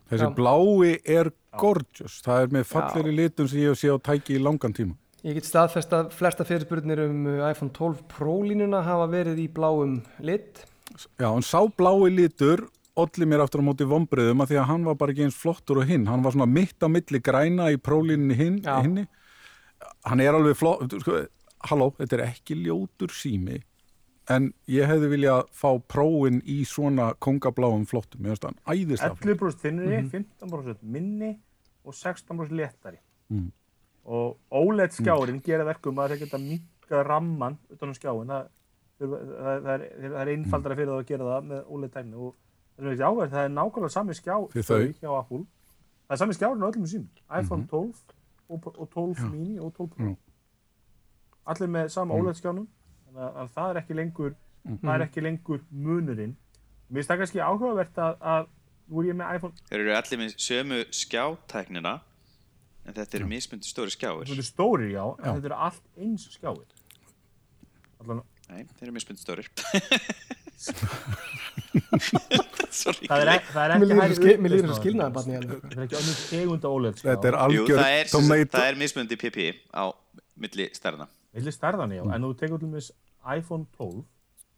Þessi 0.05 0.27
Já. 0.27 0.33
blái 0.37 0.91
er 1.17 1.31
gorgeous. 1.57 2.19
Það 2.25 2.43
er 2.43 2.53
með 2.53 2.67
falleri 2.69 3.15
litum 3.15 3.49
sem 3.49 3.63
ég 3.63 3.73
hef 3.73 3.81
séð 3.81 3.97
á 3.97 3.99
tæki 4.11 4.37
í 4.37 4.43
langan 4.43 4.75
tíma. 4.75 4.97
Ég 5.25 5.39
get 5.39 5.47
staðfest 5.47 5.93
að 5.97 6.11
flesta 6.13 6.45
fyrirspurnir 6.45 7.01
um 7.07 7.23
uh, 7.25 7.47
iPhone 7.49 7.73
12 7.73 8.03
Pro 8.11 8.35
línuna 8.45 8.83
hafa 8.85 9.07
verið 9.09 9.41
í 9.41 9.47
bláum 9.49 10.03
lit. 10.21 10.61
Já, 11.17 11.31
en 11.31 11.41
sá 11.41 11.63
blái 11.65 12.11
litur 12.13 12.67
olli 12.95 13.27
mér 13.27 13.43
aftur 13.43 13.63
á 13.63 13.67
móti 13.67 13.87
vombriðum 13.89 14.43
að 14.43 14.51
því 14.51 14.59
að 14.61 14.67
hann 14.71 14.87
var 14.87 14.97
bara 14.99 15.13
ekki 15.13 15.25
eins 15.27 15.37
flottur 15.37 15.81
og 15.81 15.89
hinn, 15.89 16.07
hann 16.07 16.23
var 16.23 16.35
svona 16.35 16.47
mitt 16.47 16.79
á 16.79 16.87
milli 16.91 17.21
græna 17.23 17.69
í 17.73 17.79
prólíninni 17.81 18.37
hinn, 18.39 18.59
hinni. 18.63 19.05
Hann 20.07 20.21
er 20.23 20.37
alveg 20.37 20.55
flott 20.57 20.95
sko, 21.01 21.25
halló, 21.69 21.89
þetta 21.99 22.19
er 22.19 22.27
ekki 22.29 22.57
ljótur 22.63 23.11
sími 23.13 23.59
en 24.31 24.47
ég 24.71 24.87
hefði 24.89 25.11
viljað 25.11 25.43
fá 25.53 25.75
próin 25.91 26.39
í 26.49 26.61
svona 26.65 27.11
kongabláum 27.21 27.83
flottum, 27.89 28.23
ég 28.25 28.33
veist 28.33 28.47
hann 28.47 28.57
æðislega 28.65 29.19
flott 29.19 29.27
11% 29.27 29.61
þinnri, 29.65 29.99
15% 30.13 30.87
minni 30.95 31.35
og 31.85 31.93
16% 31.93 32.55
léttari. 32.55 32.99
Mm. 33.29 33.49
og 34.05 34.35
OLED 34.53 34.93
skjárin 34.93 35.39
gera 35.41 35.65
verkum 35.65 35.97
að 35.97 36.11
það 36.13 36.19
geta 36.21 36.37
minka 36.37 36.99
ramman 37.07 37.55
utan 37.73 37.89
um 37.89 37.95
skjáin 37.97 38.29
það, 38.29 38.49
það, 38.99 39.13
það, 39.15 39.63
það, 39.65 39.69
er, 39.73 39.85
það 40.03 40.19
er 40.21 40.31
einfaldara 40.35 40.77
fyrir 40.77 40.91
það 40.91 40.99
að 40.99 41.07
gera 41.09 41.29
það 41.31 41.47
með 41.49 41.71
OLED 41.73 41.93
tækni 41.95 42.19
og 42.21 42.35
það 42.77 42.91
er 42.91 43.03
áverð, 43.09 43.31
það 43.35 43.43
er 43.47 43.53
nákvæmlega 43.55 43.93
sami 43.95 44.13
skjá 44.17 44.35
Fyrir 44.53 44.67
þau. 44.69 44.93
hjá 45.01 45.11
Apple 45.19 45.43
það 46.05 46.15
er 46.15 46.21
sami 46.21 46.33
skjárin 46.37 46.63
á 46.63 46.67
öllum 46.69 46.87
sínum 46.91 47.09
iPhone 47.39 47.67
12 47.67 48.01
og, 48.49 48.67
og 48.77 48.89
12 48.93 49.19
Já. 49.19 49.29
mini 49.31 49.59
og 49.59 49.73
12 49.77 49.87
Pro 49.95 50.09
Já. 50.09 50.15
allir 51.53 51.69
með 51.77 51.87
sama 51.93 52.13
Mm. 52.15 52.21
OLED 52.25 52.39
skjánum 52.41 52.67
þannig 53.05 53.21
að, 53.25 53.37
að 53.43 53.53
það 53.55 53.69
er 53.75 53.79
ekki 53.81 53.95
lengur 53.99 54.35
það 54.81 54.93
er 54.95 55.05
ekki 55.07 55.21
lengur 55.25 55.61
munurinn 55.71 56.35
mér 56.89 56.99
finnst 56.99 57.09
það 57.11 57.19
kannski 57.23 57.41
áhugavert 57.45 57.97
að, 57.97 58.15
að 58.21 58.47
er 58.99 59.07
ég 59.09 59.15
með 59.19 59.35
iPhone 59.39 59.53
Þeir 59.69 59.79
eru 59.85 59.95
allir 59.97 60.19
með 60.21 60.35
sömu 60.45 60.79
skjátæknina 60.93 61.93
en 62.85 62.93
þetta 62.93 63.17
eru 63.17 63.27
mismundi 63.31 63.65
stóri 63.65 63.93
skjáir 63.95 64.27
Þetta 64.29 64.41
er 64.43 64.49
stórir, 64.51 64.91
já, 64.93 65.03
en 65.05 65.25
Já. 65.25 65.31
þetta 65.39 65.49
eru 65.49 65.55
allt 65.57 65.87
eins 65.97 66.27
skjáir. 66.35 66.67
Allan, 68.03 68.21
Nei, 68.49 68.65
þeir 68.77 68.83
eru 68.85 68.93
mismundi 68.93 69.21
Sorry 69.25 69.45
það 72.75 73.21
er, 73.21 73.29
það 73.51 73.73
ekki 73.75 74.17
skil- 74.19 74.39
mér 74.41 74.53
líður 74.53 74.71
þessu. 74.71 74.93
barni 75.17 75.35
hérna. 75.35 75.57
Þetta 75.65 75.75
er 75.75 75.83
ekki 75.85 75.97
önnur 75.99 76.17
tegunda 76.29 76.71
OLED 76.71 76.95
skjá. 76.99 77.09
Þetta 77.11 77.27
er 77.31 77.37
algjör 77.41 77.79
það 77.81 77.95
er, 77.99 78.05
tomato 78.11 78.51
það 78.55 78.67
er 78.69 78.79
mismundi 78.79 79.15
PP 79.19 79.37
á 79.75 79.83
milli 80.35 80.65
stærna 80.75 81.07
Milli 81.35 81.51
stærðan, 81.51 81.91
já, 81.91 82.03
en 82.15 82.23
þú 82.23 82.31
tekur 82.39 82.61
til 82.61 82.69
mis 82.71 82.87
iPhone 83.27 83.65
12 83.75 84.05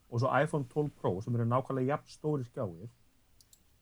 og 0.07 0.21
svo 0.21 0.29
iPhone 0.37 0.65
12 0.69 0.91
Pro 1.01 1.15
sem 1.21 1.35
eru 1.35 1.47
nákvæmlega 1.49 1.95
jafn 1.95 2.11
stóri 2.11 2.45
skjáir 2.45 2.89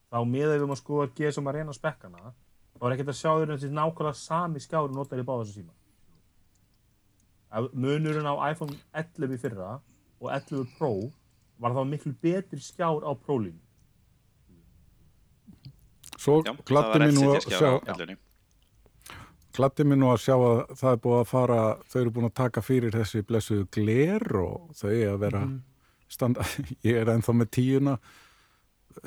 þá 0.08 0.18
miðað 0.24 0.56
við 0.56 0.64
um 0.66 0.74
að 0.74 0.80
skoða 0.80 1.10
G 1.18 1.32
sem 1.34 1.50
að 1.50 1.58
reyna 1.58 1.74
spekkana 1.76 2.32
þá 2.76 2.86
er 2.88 2.94
ekkert 2.96 3.12
að 3.12 3.18
sjá 3.20 3.30
þér 3.34 3.52
þessi 3.52 3.72
nákvæmlega 3.76 4.20
sami 4.20 4.62
skjári 4.64 4.96
notar 4.96 5.20
í 5.20 5.26
báða 5.26 5.44
þessu 5.44 5.60
síma. 5.60 5.74
Munurinn 7.72 8.28
á 8.28 8.34
iPhone 8.50 8.74
11 8.96 9.36
í 9.36 9.40
fyrra 9.44 9.70
og 10.20 10.28
11 10.32 10.72
Pro 10.78 10.92
var 11.62 11.76
þá 11.76 11.82
miklu 11.88 12.12
betri 12.22 12.60
skjár 12.60 13.06
á 13.06 13.12
Pro-línu. 13.14 13.62
Svo 16.16 16.40
það 16.42 16.62
var 16.70 17.02
mig 17.02 17.16
nú 17.16 17.32
að 17.34 17.50
sjá 17.50 18.16
gladdi 19.56 19.86
mig 19.88 19.98
nú 20.00 20.10
að 20.12 20.20
sjá 20.26 20.34
að 20.36 20.60
það 20.76 20.92
er 20.92 21.00
búið 21.04 21.18
að 21.22 21.30
fara 21.30 21.62
þau 21.88 21.98
eru 22.02 22.12
búin 22.12 22.28
að 22.28 22.36
taka 22.42 22.62
fyrir 22.64 22.94
þessi 22.96 23.24
blessuðu 23.26 23.66
gler 23.72 24.26
og 24.42 24.76
þau 24.76 24.92
að 24.92 25.18
vera 25.24 25.42
standa, 26.12 26.46
ég 26.86 27.00
er 27.00 27.12
ennþá 27.14 27.36
með 27.40 27.52
tíuna 27.56 27.96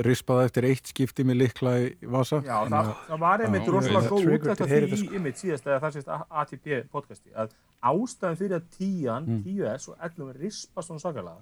rispaði 0.06 0.46
eftir 0.46 0.68
eitt 0.70 0.90
skipti 0.92 1.24
með 1.26 1.40
likla 1.44 1.72
í 1.82 2.10
vasa. 2.14 2.44
Já, 2.46 2.60
það, 2.70 2.90
það 3.08 3.22
var 3.24 3.44
einmitt 3.46 3.70
rosalega 3.74 4.12
góð 4.12 4.28
því 4.28 4.40
þetta, 4.44 4.68
í 4.70 5.08
einmitt 5.18 5.40
síðast 5.42 5.70
eða 5.70 5.80
það 5.86 5.96
sést 5.96 6.12
ATP 6.14 6.68
podcasti 6.94 7.34
að 7.34 7.56
ástæðan 7.90 8.38
fyrir 8.44 8.58
að 8.60 8.68
10, 8.76 9.32
10S 9.48 9.88
og 9.90 10.04
11 10.10 10.36
rispa 10.44 10.86
svona 10.86 11.02
sakalega 11.02 11.42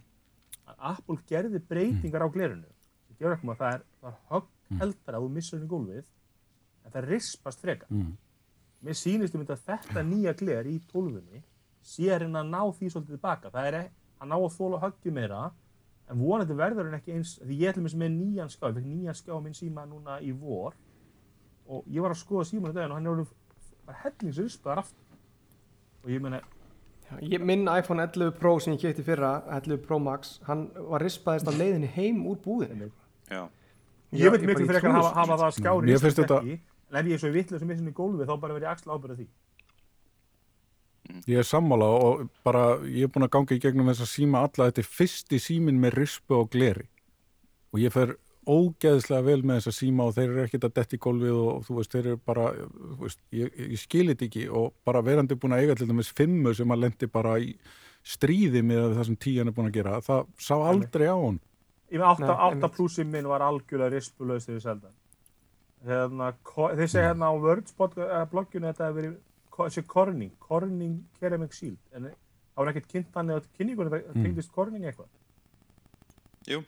að 0.67 0.85
Apple 0.91 1.17
gerði 1.29 1.61
breytingar 1.69 2.25
á 2.25 2.29
glerinu. 2.33 2.71
Það 3.07 3.19
gefur 3.19 3.35
ekki 3.35 3.49
maður 3.49 3.57
að 3.57 3.67
það 3.67 3.75
er, 3.77 3.83
er 4.11 4.17
högg 4.31 4.81
heldar 4.81 5.17
að 5.17 5.25
þú 5.25 5.29
missar 5.35 5.59
henni 5.59 5.71
gólfið 5.73 6.01
en 6.03 6.95
það 6.95 7.07
rispast 7.11 7.63
frekar. 7.63 7.91
Mm. 7.93 8.15
mér 8.87 8.97
sýnist 8.97 9.35
um 9.35 9.41
þetta 9.43 9.57
þetta 9.67 10.03
nýja 10.05 10.33
gler 10.37 10.67
í 10.69 10.75
12 10.91 11.39
sé 11.87 12.11
að 12.13 12.21
reyna 12.23 12.43
að 12.43 12.51
ná 12.51 12.59
því 12.77 12.89
svolítið 12.91 13.15
tilbaka 13.15 13.49
það 13.53 13.69
er 13.69 13.77
ekki, 13.79 13.95
að 14.21 14.29
ná 14.29 14.35
að 14.37 14.51
þóla 14.57 14.81
höggi 14.83 15.13
meira 15.15 15.39
en 16.07 16.19
vonandi 16.21 16.57
verður 16.59 16.87
hann 16.87 16.99
ekki 16.99 17.15
eins 17.15 17.33
því 17.41 17.57
ég 17.61 17.71
ætlum 17.71 17.87
með 18.03 18.13
nýjan 18.19 18.51
skjá, 18.51 18.67
ég 18.69 18.77
fekk 18.77 18.89
nýjan 18.91 19.17
skjá 19.17 19.33
minn 19.41 19.57
síma 19.57 19.87
núna 19.87 20.19
í 20.21 20.33
vor 20.35 20.77
og 21.67 21.87
ég 21.91 22.03
var 22.05 22.13
að 22.13 22.21
skoða 22.21 22.47
síman 22.51 22.71
í 22.71 22.77
daginn 22.77 22.93
og 22.93 22.99
hann 22.99 23.27
bara 23.87 24.03
hellingsrispaðar 24.03 24.83
aftur. 24.83 25.03
Og 26.03 26.11
ég 26.11 26.23
meina, 26.23 26.41
Já, 26.43 26.56
ég, 27.21 27.41
minn 27.41 27.67
iPhone 27.71 28.03
11 28.07 28.31
Pro 28.39 28.57
sem 28.59 28.73
ég 28.75 28.81
kefti 28.81 29.03
fyrra 29.07 29.43
11 29.59 29.77
Pro 29.85 29.99
Max, 29.99 30.39
hann 30.47 30.67
var 30.89 31.01
rispaðist 31.05 31.47
á 31.47 31.53
leiðinni 31.55 31.89
heim 31.95 32.25
úr 32.27 32.39
búðinu 32.43 32.89
Já, 33.31 33.47
ég 34.11 34.31
veit 34.31 34.41
ég 34.41 34.47
miklu 34.51 34.65
ég 34.65 34.71
frekar 34.71 34.91
trúi 34.91 35.01
hafa, 35.01 35.13
hafa 35.21 35.37
það 35.43 35.55
skjári 35.59 35.91
Mér 35.91 36.03
finnst 36.03 36.21
þetta- 36.23 36.41
ekki 36.43 36.59
en 36.87 36.95
ef 37.01 37.05
ég 37.11 37.13
er 37.17 37.19
svo 37.19 37.31
vitlega 37.33 37.59
sem 37.59 37.67
missin 37.67 37.89
í 37.91 37.93
gólfið 37.95 38.29
þá 38.29 38.35
bara 38.39 38.53
verð 38.55 38.63
ég 38.63 38.71
axla 38.71 38.95
ábyrða 38.95 39.15
því. 39.17 39.25
Ég 41.27 41.39
er 41.41 41.47
sammála 41.47 41.87
og 42.03 42.21
bara 42.43 42.61
ég 42.87 43.03
er 43.07 43.11
búin 43.11 43.25
að 43.27 43.33
ganga 43.35 43.55
í 43.55 43.59
gegnum 43.63 43.89
þess 43.91 44.03
að 44.05 44.11
síma 44.13 44.43
alla 44.43 44.67
þetta 44.69 44.83
er 44.83 44.89
fyrsti 44.91 45.39
símin 45.43 45.79
með 45.83 45.97
rispu 46.01 46.35
og 46.39 46.49
gleri. 46.51 46.87
Og 47.73 47.79
ég 47.83 47.91
fer 47.91 48.15
ógeðslega 48.47 49.25
vel 49.27 49.41
með 49.43 49.57
þess 49.59 49.69
að 49.71 49.75
síma 49.77 50.05
og 50.07 50.13
þeir 50.15 50.29
eru 50.31 50.43
ekkert 50.45 50.67
að 50.69 50.73
detti 50.79 50.95
í 50.97 51.01
gólfið 51.03 51.39
og 51.41 51.65
þú 51.67 51.75
veist, 51.79 51.91
þeir 51.95 52.05
eru 52.11 52.19
bara 52.29 52.45
þú 52.55 52.97
veist, 53.01 53.19
ég, 53.35 53.51
ég 53.73 53.81
skilit 53.81 54.21
ekki 54.27 54.45
og 54.49 54.73
bara 54.87 55.01
verandi 55.03 55.35
búin 55.35 55.55
að 55.57 55.63
eiga 55.65 55.75
til 55.81 55.87
dæmis 55.89 56.11
fimmu 56.15 56.53
sem 56.55 56.71
að 56.75 56.81
lendi 56.85 57.09
bara 57.11 57.35
í 57.43 57.51
stríði 58.07 58.61
með 58.63 58.93
það 58.95 59.05
sem 59.09 59.17
tíjan 59.27 59.51
er 59.51 59.55
búin 59.57 59.67
að 59.71 59.77
gera, 59.81 59.97
það 60.05 60.25
sá 60.39 60.55
aldrei 60.55 61.07
á 61.11 61.17
hún 61.17 61.39
Ég 61.91 62.01
með 62.01 62.07
8, 62.07 62.19
Nei, 62.23 62.29
8 62.35 62.47
einmitt. 62.51 62.73
plussið 62.75 63.05
minn 63.07 63.27
var 63.31 63.43
algjörlega 63.45 63.95
ég 64.51 64.61
seldi 64.63 64.87
hann. 64.89 64.95
Hérna, 65.87 66.31
þeir 66.75 66.89
segja 66.91 67.11
hérna 67.13 67.29
á 67.31 67.33
Wordspot 67.39 67.93
uh, 68.01 68.25
blogginu 68.31 68.67
þetta 68.67 68.89
verið 68.95 69.13
ko- 69.53 69.67
þessi 69.69 69.83
Corning, 69.87 70.31
Corning 70.43 70.97
Ceramic 71.19 71.53
Shield 71.55 71.77
en 71.95 72.09
það 72.09 72.57
var 72.59 72.71
ekkert 72.73 72.89
kynnt 72.91 73.15
hann 73.15 73.29
eða 73.31 73.45
kynningunni 73.55 73.93
það 73.93 74.09
Mm. 74.15 74.23
tengdist 74.25 74.51
Corning 74.51 74.83
eitthvað. 74.89 75.07
jú 76.51 76.59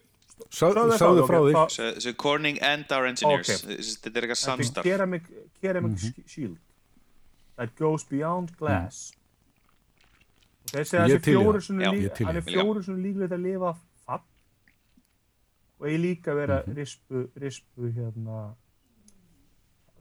Sáðu 0.49 0.89
það, 0.97 1.27
frá 1.27 1.39
því 1.43 1.69
So, 1.71 1.99
so 1.99 2.13
Corning 2.13 2.59
and 2.61 2.91
our 2.91 3.05
engineers. 3.05 3.47
Þetta 3.47 3.69
er 3.69 3.77
eitthvað 3.77 3.99
Þetta 4.01 4.29
er 4.29 4.35
samstarf 4.35 4.83
Ceramic, 4.87 5.23
ceramic 5.61 5.91
Mhm. 5.91 5.97
sh- 5.97 6.25
Shield 6.33 6.57
that 7.57 7.75
goes 7.75 8.03
beyond 8.05 8.55
glass. 8.57 9.11
Og 10.65 10.71
þeir 10.79 10.85
segja 10.85 11.07
Ég 11.07 11.19
þessi 11.19 11.19
ég 11.19 12.13
til 12.15 12.25
í 12.25 12.27
hann 12.27 12.35
er 12.37 12.41
það. 12.41 12.53
fjóri 12.53 12.83
svona 12.85 13.03
líklegt 13.03 13.31
að 13.33 13.41
lifa 13.43 13.75
fatt 14.05 14.23
og 15.79 15.87
ég 15.87 15.99
líka 15.99 16.33
vera 16.35 16.63
Mhm. 16.63 16.75
rispu, 16.75 17.27
rispu 17.37 17.91
hérna 17.93 18.55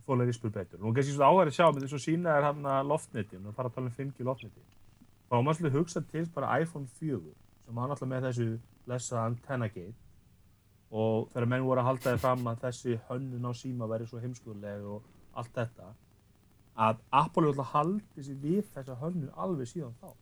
þóla 0.07 0.25
rispur 0.27 0.51
betur. 0.51 0.79
Nú 0.81 0.93
kannski 0.95 1.13
svona 1.17 1.29
áhverju 1.29 1.53
að 1.53 1.57
sjá, 1.59 1.73
með 1.75 1.83
þess 1.85 1.99
að 1.99 2.07
sína 2.09 2.39
er 2.39 2.43
hann 2.43 2.63
að 2.63 2.87
loftneti, 2.89 3.37
nú 3.39 3.53
fara 3.55 3.69
að 3.69 3.75
tala 3.75 3.87
um 3.87 3.93
5G 3.93 4.25
loftneti. 4.25 4.63
Þá 5.29 5.37
var 5.37 5.43
maður 5.43 5.59
svolítið 5.61 5.77
hugsað 5.85 6.09
til 6.11 6.27
bara 6.35 6.61
iPhone 6.63 6.87
4 6.87 7.21
sem 7.67 7.77
hann 7.77 7.91
alltaf 7.91 8.09
með 8.09 8.23
þessu 8.23 8.59
lessa 8.87 9.17
antenna 9.27 9.69
gate 9.69 9.95
og 10.91 11.29
þegar 11.33 11.49
menn 11.53 11.65
voru 11.69 11.81
að 11.83 11.89
halda 11.91 12.13
þið 12.15 12.23
fram 12.23 12.47
að 12.49 12.61
þessi 12.65 12.95
hönnun 13.11 13.49
á 13.49 13.53
síma 13.61 13.89
væri 13.91 14.07
svo 14.09 14.21
heimskuðleg 14.23 14.87
og 14.89 15.03
allt 15.39 15.53
þetta 15.59 15.91
að 16.79 17.01
Apple 17.21 17.43
er 17.43 17.51
alltaf 17.53 17.73
haldið 17.75 18.25
sér 18.29 18.39
við 18.43 18.65
þessa 18.75 18.95
hönnun 19.03 19.33
alveg 19.35 19.67
síðan 19.69 19.95
þá. 20.01 20.13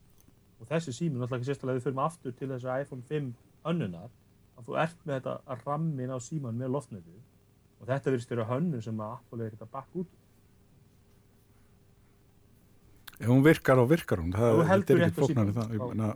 Og 0.56 0.68
þessi 0.70 0.92
sími, 0.96 1.18
náttúrulega 1.20 1.36
ekki 1.42 1.50
sérstaklega 1.50 1.78
við 1.78 1.84
förum 1.84 2.00
aftur 2.06 2.32
til 2.32 2.48
þessu 2.48 2.70
iPhone 2.80 3.02
5 3.10 3.26
hönnunar 3.66 4.08
að 4.56 4.64
þú 4.70 4.76
ert 4.80 5.02
með 5.04 5.18
þetta 5.18 5.34
að 5.52 5.64
rammin 5.68 6.14
á 6.16 6.18
síman 6.24 6.56
með 6.56 6.72
loftnetið 6.72 7.18
og 7.76 7.90
þetta 7.90 8.12
virðist 8.14 8.30
vera 8.32 8.46
hönnun 8.48 8.82
sem 8.86 9.02
að 9.04 9.12
Apple 9.18 9.42
er 9.44 9.50
ekkert 9.50 9.66
að 9.66 9.74
bakka 9.76 10.00
út 10.00 10.14
ef 13.20 13.28
hún 13.30 13.44
virkar 13.44 13.78
og 13.80 13.88
virkar 13.92 14.20
hún, 14.20 14.32
það 14.32 14.60
er 14.60 14.70
rétt 14.72 14.90
á 14.92 15.06
ekki 15.08 15.16
flóknar 15.20 15.28
símanum, 15.28 15.54
það, 15.56 15.70
ég 15.72 15.80
þá- 15.80 15.88
meina 15.92 16.08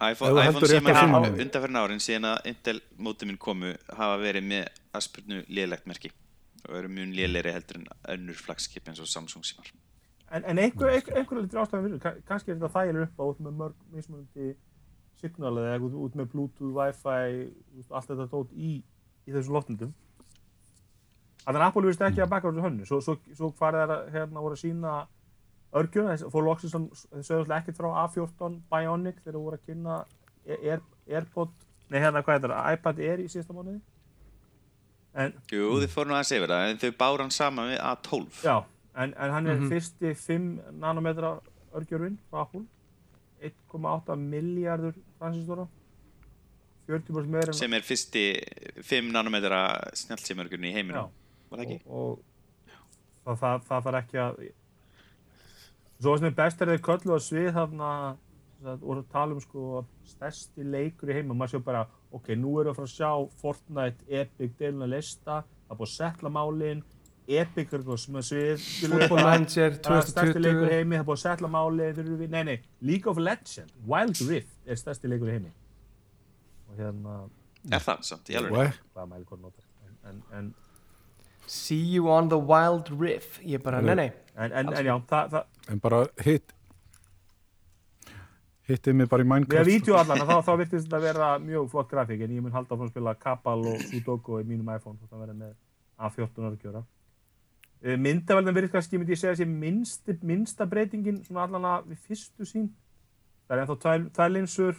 iPhone, 0.00 0.42
iPhone 0.42 0.66
símar 0.68 0.96
símanum. 0.98 1.36
undanferðin 1.38 1.78
árin 1.80 2.00
síðan 2.02 2.26
að 2.32 2.46
Intel 2.50 2.80
mótið 2.98 3.28
minn 3.30 3.38
komu 3.38 3.74
hafa 3.94 4.16
verið 4.20 4.44
með 4.50 4.66
aspurnu 4.98 5.44
lélegt 5.48 5.86
merki 5.86 6.10
og 6.68 6.74
eru 6.80 6.88
mjög 6.88 7.14
lélegri 7.14 7.52
heldur 7.54 7.76
en 7.80 7.86
önnur 8.16 8.34
flagskip 8.40 8.88
eins 8.88 9.00
og 9.00 9.06
Samsung 9.10 9.44
símar 9.46 9.70
En, 10.34 10.42
en 10.50 10.58
einhver, 10.58 10.88
einhver, 10.90 11.14
einhver 11.20 11.42
litur 11.44 11.60
ástæðan 11.62 11.84
fyrir, 11.86 11.98
kann- 12.02 12.22
kannski 12.26 12.50
er 12.50 12.56
þetta 12.58 12.72
þægilega 12.74 13.04
upp 13.06 13.20
á 13.20 13.24
út 13.28 13.40
með 13.44 13.52
mörg 13.60 13.74
mismunandi 13.94 14.46
signal 15.20 15.52
eða 15.60 15.74
eitthvað 15.76 15.98
út 16.04 16.16
með 16.18 16.30
Bluetooth, 16.32 16.72
Wi-Fi, 16.74 17.44
allt 17.94 18.08
þetta 18.10 18.26
tótt 18.32 18.50
í, 18.56 18.70
í 19.28 19.30
þessum 19.36 19.54
loftnildum. 19.54 19.92
Þannig 21.44 21.60
að 21.60 21.66
Apple 21.68 21.82
virðist 21.84 22.02
ekki 22.08 22.22
að 22.24 22.32
baka 22.32 22.48
á 22.48 22.50
þessu 22.50 22.64
hönnu. 22.64 22.86
Svo, 22.88 22.98
svo, 23.04 23.14
svo 23.36 23.50
farið 23.60 23.84
þær 23.84 23.92
að 23.94 24.10
hérna 24.16 24.42
voru 24.46 24.56
að 24.58 24.62
sína 24.64 24.94
örgjuna, 25.74 26.12
þess- 26.14 26.30
fór 26.32 26.44
loksins 26.46 26.74
að 26.74 27.30
alltaf 27.38 27.56
ekkert 27.60 27.76
frá 27.80 27.88
A14 28.04 28.60
Bionic 28.70 29.16
þegar 29.24 29.40
voru 29.42 29.58
að 29.58 29.66
kynna 29.68 29.96
Air, 30.46 30.80
Airpod, 31.08 31.50
nei 31.90 32.00
hérna 32.00 32.22
hvað 32.22 32.36
er 32.36 32.44
þetta, 32.48 32.72
iPad 32.76 32.98
Air 33.08 33.22
í 33.24 33.28
síðasta 33.32 33.56
mánuði. 33.56 33.80
En 35.14 35.32
Jú, 35.52 35.68
þið 35.82 35.90
fóru 35.94 36.10
nú 36.10 36.16
aðeins 36.18 36.32
yfir 36.34 36.50
það 36.50 36.70
en 36.72 36.78
þau 36.82 36.92
bára 36.98 37.22
hann 37.22 37.30
saman 37.34 37.68
við 37.70 37.80
A12 37.86 38.40
Já, 38.44 38.56
en, 38.96 39.14
en 39.14 39.30
hann 39.36 39.46
er 39.46 39.60
Mhm. 39.60 39.68
fyrsti 39.70 40.14
5 40.14 40.48
nanometra 40.80 41.40
örgjörfinn 41.74 42.18
frá 42.30 42.40
Apple 42.42 42.64
1,8 43.44 44.16
miljardur 44.18 44.94
transistora 45.20 45.68
40% 46.88 47.30
meira 47.32 47.48
en 47.54 47.58
sem 47.58 47.72
er 47.72 47.80
fyrsti 47.86 48.24
5 48.82 49.12
nanometra 49.14 49.60
snjálfsímörgurinn 49.96 50.66
í 50.68 50.74
heiminum 50.74 51.08
var 51.50 51.58
það 51.60 51.64
ekki? 51.64 51.78
og, 51.86 52.18
og 53.24 53.38
það, 53.38 53.40
það, 53.40 53.62
það 53.68 53.86
þarf 53.86 54.00
ekki 54.02 54.20
að 54.24 54.42
svo 56.00 56.16
sem 56.18 56.28
er 56.30 56.36
best 56.38 56.62
er 56.62 56.72
þeir 56.72 56.84
köllu 56.84 57.16
á 57.16 57.20
svið 57.22 57.50
þarna 57.56 57.90
að, 58.64 58.82
og 58.82 59.04
tala 59.12 59.36
um 59.36 59.42
sko 59.42 59.84
stærsti 60.08 60.64
leikur 60.64 61.12
í 61.12 61.18
heima, 61.18 61.36
maður 61.36 61.56
sjá 61.58 61.66
bara 61.66 61.84
ok, 62.14 62.32
nú 62.38 62.56
erum 62.60 62.70
við 62.70 62.72
að 62.72 62.80
fara 62.80 62.90
að 62.90 62.96
sjá 62.96 63.40
Fortnite, 63.42 64.08
Epic, 64.08 64.58
deiluna 64.58 64.90
lista, 64.90 65.42
það 65.44 65.74
er 65.74 65.80
búið 65.80 65.90
að 65.90 65.94
setla 65.94 66.32
málin, 66.32 66.82
Epic 67.24 67.72
er 67.72 67.84
sem 68.00 68.18
að 68.20 68.26
svið, 68.28 68.66
Football 68.84 69.22
Manager 69.24 69.70
er 69.70 70.08
stærsti 70.08 70.42
leikur 70.42 70.66
í 70.66 70.72
2020 70.72 70.74
heimi, 70.74 70.96
það 70.96 71.04
er 71.04 71.08
búið 71.08 71.18
að 71.18 71.22
setla 71.24 71.52
málin, 71.54 71.94
þeir 71.96 72.04
eru 72.04 72.18
við, 72.20 72.34
nei, 72.34 72.42
nei, 72.50 72.56
League 72.84 73.10
of 73.10 73.20
Legends, 73.20 73.78
Wild 73.88 74.20
Rift 74.28 74.68
er 74.68 74.80
stærsti 74.80 75.12
leikur 75.12 75.30
í 75.30 75.38
heimi. 75.38 75.54
Og 76.68 76.80
hérna, 76.80 77.22
Er 77.72 77.80
það 77.80 78.04
samt, 78.04 78.28
í 78.28 78.36
alveg? 78.36 78.74
En, 80.04 80.18
en, 80.36 80.50
See 81.50 81.94
you 81.94 82.10
on 82.12 82.30
the 82.32 82.40
wild 82.40 82.90
riff 83.00 83.40
Ég 83.44 83.62
bara, 83.62 83.82
nei 83.84 83.94
nei 83.98 84.10
en, 84.34 84.50
en, 84.50 84.72
en 84.72 84.86
já, 84.86 84.94
það, 85.10 85.34
það, 85.34 85.72
En 85.72 85.82
bara 85.84 86.04
hitt 86.24 86.54
hittið 88.68 88.96
mig 88.96 89.10
bara 89.10 89.24
í 89.24 89.26
Við 89.26 89.30
að 89.30 89.34
Minecraft 89.34 89.68
vídeo 89.68 89.96
allan, 89.98 90.24
þá, 90.24 90.36
þá 90.46 90.52
virtist 90.60 90.86
þetta 90.86 91.00
vera 91.02 91.30
mjög 91.42 91.68
flott 91.72 91.90
grafík 91.90 92.24
en 92.24 92.32
ég 92.32 92.44
mun 92.44 92.54
halda 92.54 92.72
áfram 92.72 92.88
að 92.88 92.94
spila 92.94 93.14
Kabal 93.20 93.58
og 93.74 93.82
Sudoku 93.90 94.40
í 94.40 94.46
mínum 94.48 94.70
iPhone 94.72 94.96
þótt 95.00 95.16
að 95.16 95.24
vera 95.24 95.36
með 95.36 95.52
A14 96.00 96.48
örgjöra. 96.48 96.80
Myndaveldan 97.84 98.56
virðist 98.56 98.72
kannski, 98.72 98.96
myndi 98.96 99.12
ég 99.12 99.20
segja, 99.20 99.36
sé 99.36 99.44
minnsti, 99.48 100.16
minnsta 100.24 100.64
breytingin 100.68 101.20
svona 101.26 101.44
allan 101.44 101.68
að 101.68 101.90
við 101.92 102.00
fyrstu 102.08 102.48
sín. 102.48 102.70
Það 103.44 103.56
er 103.56 103.62
ennþá 103.62 103.76
tvær, 103.82 104.06
tvær 104.16 104.32
linsur 104.32 104.78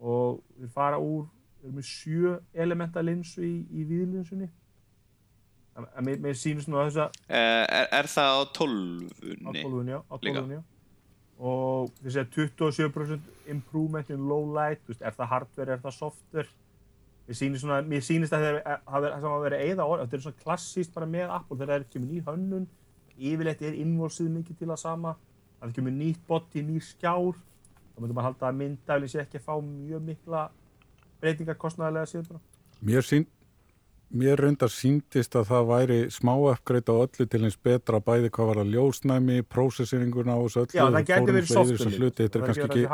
og 0.00 0.40
við 0.56 0.72
fara 0.72 0.96
úr, 0.96 1.26
við 1.60 1.68
erum 1.68 1.78
með 1.82 1.90
sjö 1.90 2.38
elementa 2.64 3.04
linsu 3.04 3.44
í, 3.44 3.54
í 3.68 3.84
viðlinsunni. 3.90 4.48
En 5.76 6.04
mér, 6.04 6.18
mér 6.20 6.36
sýnir 6.36 6.64
svona 6.66 6.84
þess 6.88 7.00
að 7.00 7.20
Eh, 7.28 7.64
Er, 7.80 7.86
er 8.00 8.08
það 8.12 8.28
á 8.28 8.36
á 8.36 8.44
12? 8.52 9.12
12 9.62 9.88
já, 9.88 9.98
á. 10.04 10.14
12 10.20 10.50
já. 10.52 10.62
og 11.42 11.90
þess 12.02 12.18
að 12.20 12.34
27% 12.36 13.20
improvement 13.50 14.10
in 14.10 14.28
low 14.28 14.44
light, 14.54 14.82
þú 14.84 14.92
veist, 14.92 15.02
er 15.02 15.16
það 15.16 15.30
hardware, 15.32 15.72
er 15.72 15.80
það 15.82 15.96
software 15.96 16.48
mér 17.26 17.38
sýnist, 17.38 17.62
svona, 17.64 17.80
mér 17.86 18.02
sýnist 18.04 18.34
að 18.36 18.44
það 18.44 18.58
hafi 18.92 19.42
verið 19.46 19.58
að 19.58 19.66
eða 19.72 19.86
orð, 19.88 20.02
þetta 20.04 20.16
er 20.18 20.24
svona 20.26 20.42
klassíst 20.44 20.94
bara 20.94 21.06
með 21.06 21.30
Apple 21.38 21.56
þegar 21.56 21.72
það 21.72 21.80
er 21.80 21.88
kemur 21.92 22.08
ný 22.12 22.22
hönnun 22.26 22.66
yfirleitt 23.22 23.62
er 23.62 23.76
innvolsið 23.78 24.30
mikið 24.36 24.58
til 24.62 24.70
að 24.74 24.80
sama 24.82 25.12
að 25.14 25.68
það 25.68 25.74
kemur 25.78 25.94
nýtt 25.98 26.22
body, 26.28 26.62
nýr 26.68 26.82
skjár 26.86 27.36
þá 27.38 28.00
myndum 28.00 28.16
maður 28.18 28.28
halda 28.28 28.48
að 28.50 28.58
myndaflin 28.62 29.12
sé 29.12 29.20
ekki 29.22 29.38
að 29.40 29.46
fá 29.46 29.54
mjög 29.62 30.02
mikla 30.08 30.44
breytingar 31.22 31.58
kostnæðilega 31.62 32.10
síðan 32.10 32.28
bara 32.32 32.40
mér, 32.82 33.06
sín, 33.06 33.26
mér 34.12 34.40
reyndar 34.44 34.70
síndist 34.72 35.36
að 35.38 35.48
það 35.50 35.68
væri 35.70 35.98
smá 36.12 36.32
uppgreit 36.36 36.90
á 36.92 36.94
öllu 36.94 37.26
til 37.26 37.42
eins 37.42 37.58
betra 37.64 38.00
bæði 38.04 38.30
hvað 38.34 38.50
var 38.50 38.62
að 38.62 38.72
ljósnæmi, 38.76 39.42
prósesseringuna 39.48 40.36
og 40.38 40.48
þessu 40.48 40.64
öllu 40.64 40.78
Já, 40.78 40.84
það 40.86 41.12
fórum 41.12 41.36
verið 41.38 41.52
hluti, 41.98 42.26
þetta 42.26 42.40
er 42.40 42.46
kannski 42.48 42.66
ekki 42.68 42.86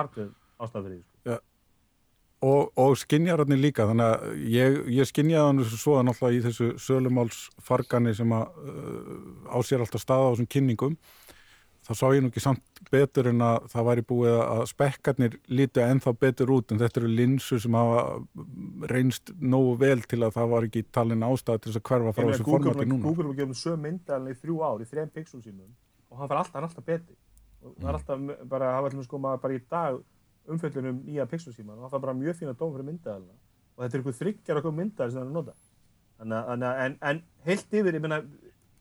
því 0.89 0.99
sko. 1.01 1.39
og, 2.49 2.73
og 2.79 2.97
skinjararnir 3.03 3.61
líka 3.61 3.89
þannig 3.91 4.13
að 4.13 4.43
ég, 4.55 4.81
ég 5.01 5.11
skinjaði 5.11 5.47
hann 5.47 5.65
svo 5.73 5.99
að 5.99 6.09
náttúrulega 6.09 6.39
í 6.39 6.45
þessu 6.47 6.69
sölumálsfargani 6.87 8.15
sem 8.15 8.35
að 8.37 8.61
uh, 8.63 9.17
á 9.51 9.59
sér 9.67 9.83
alltaf 9.83 10.05
staða 10.05 10.31
á 10.31 10.33
þessum 10.33 10.51
kynningum 10.55 10.99
þá 11.89 11.93
sá 11.97 12.07
ég 12.13 12.21
nú 12.23 12.29
ekki 12.31 12.43
samt 12.45 12.81
betur 12.93 13.29
en 13.31 13.41
að 13.45 13.67
það 13.73 13.87
væri 13.89 14.03
búið 14.11 14.35
að 14.45 14.63
spekkarnir 14.71 15.37
líti 15.49 15.81
ennþá 15.85 16.13
betur 16.21 16.51
út 16.59 16.73
en 16.75 16.81
þetta 16.83 17.01
eru 17.01 17.09
linsur 17.09 17.61
sem 17.65 17.73
hafa 17.79 18.03
reynst 18.93 19.33
nógu 19.41 19.73
vel 19.81 20.03
til 20.05 20.21
að 20.27 20.35
það 20.37 20.51
var 20.53 20.67
ekki 20.69 20.83
talin 20.93 21.25
ástæða 21.29 21.63
til 21.65 21.73
þess 21.73 21.81
að 21.81 21.87
hverfa 21.91 22.13
frá 22.19 22.27
þessu 22.29 22.47
formati 22.49 22.87
núna. 22.91 23.03
Google 23.07 23.29
var 23.31 23.39
gefum 23.41 23.57
söm 23.63 23.81
myndalinn 23.87 24.35
í 24.35 24.37
þrjú 24.43 24.59
ár 24.69 24.85
í 24.85 24.89
þrejum 24.91 25.13
pixel 25.17 25.43
sínum 25.45 25.73
og 26.11 26.21
hann 26.21 26.31
fær 26.31 26.41
alltaf, 26.43 26.63
alltaf 26.69 26.85
betri. 26.89 27.17
Og 27.65 27.75
það 27.81 27.89
er 27.91 27.99
alltaf 27.99 28.19
m- 28.21 28.49
bara, 28.49 28.69
það 28.77 28.83
var 28.85 28.91
alltaf 28.93 29.09
sko 29.09 29.19
maður 29.25 29.43
bara 29.47 29.57
í 29.59 29.63
dag 29.73 29.99
umfjöldunum 30.49 31.01
nýja 31.09 31.27
pixel 31.29 31.53
síman 31.57 31.77
og 31.79 31.87
hann 31.89 31.93
fær 31.97 32.05
bara 32.07 32.15
mjög 32.17 32.39
fína 32.39 32.55
dóm 32.57 32.73
fyrir 32.77 32.87
myndalina 32.93 33.35
og 33.77 33.83
þetta 33.85 33.97
er 33.97 34.01
einhver 34.03 34.19
þryggjar 34.21 34.61
okkur 34.63 34.77
myndal 34.79 35.11
sem 35.11 35.19
það 35.19 35.25
er 35.25 35.29
að 35.29 35.37
nota 35.41 35.57
þannig 36.19 36.39
að, 36.39 36.63
að- 36.69 36.85
en, 36.87 36.97
en 37.11 37.21
heilt 37.49 37.77
yfir, 37.81 37.99
ég 37.99 38.05
meina 38.07 38.21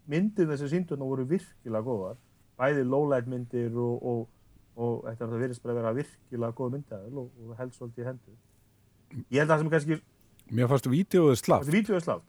myndir 0.08 0.48
þessi 0.52 0.70
síndurna 0.72 1.10
voru 1.10 1.26
virkilega 1.28 1.84
góðar 1.90 2.16
bæði 2.58 2.84
lowlight 2.88 3.30
myndir 3.30 3.74
og, 3.78 4.04
og, 4.12 4.22
og 4.76 4.94
þetta 5.08 5.32
það 5.32 5.44
virðist 5.46 5.64
bara 5.64 5.76
að 5.76 5.82
vera 5.82 5.96
virkilega 6.02 6.58
góð 6.58 6.76
myndal 6.76 7.02
og, 7.24 7.28
og 7.46 7.58
held 7.60 7.76
svolítið 7.76 8.04
í 8.04 8.08
hendur. 8.12 8.40
Ég 9.32 9.42
held 9.42 9.48
að 9.48 9.54
það 9.54 9.64
sem 9.64 9.74
kannski, 9.76 10.00
Mér 10.48 10.70
fannst 10.72 10.88
slapp 10.88 11.66
þetta 11.66 11.76
vídeo 11.76 11.96
er 11.98 12.04
slátt? 12.04 12.26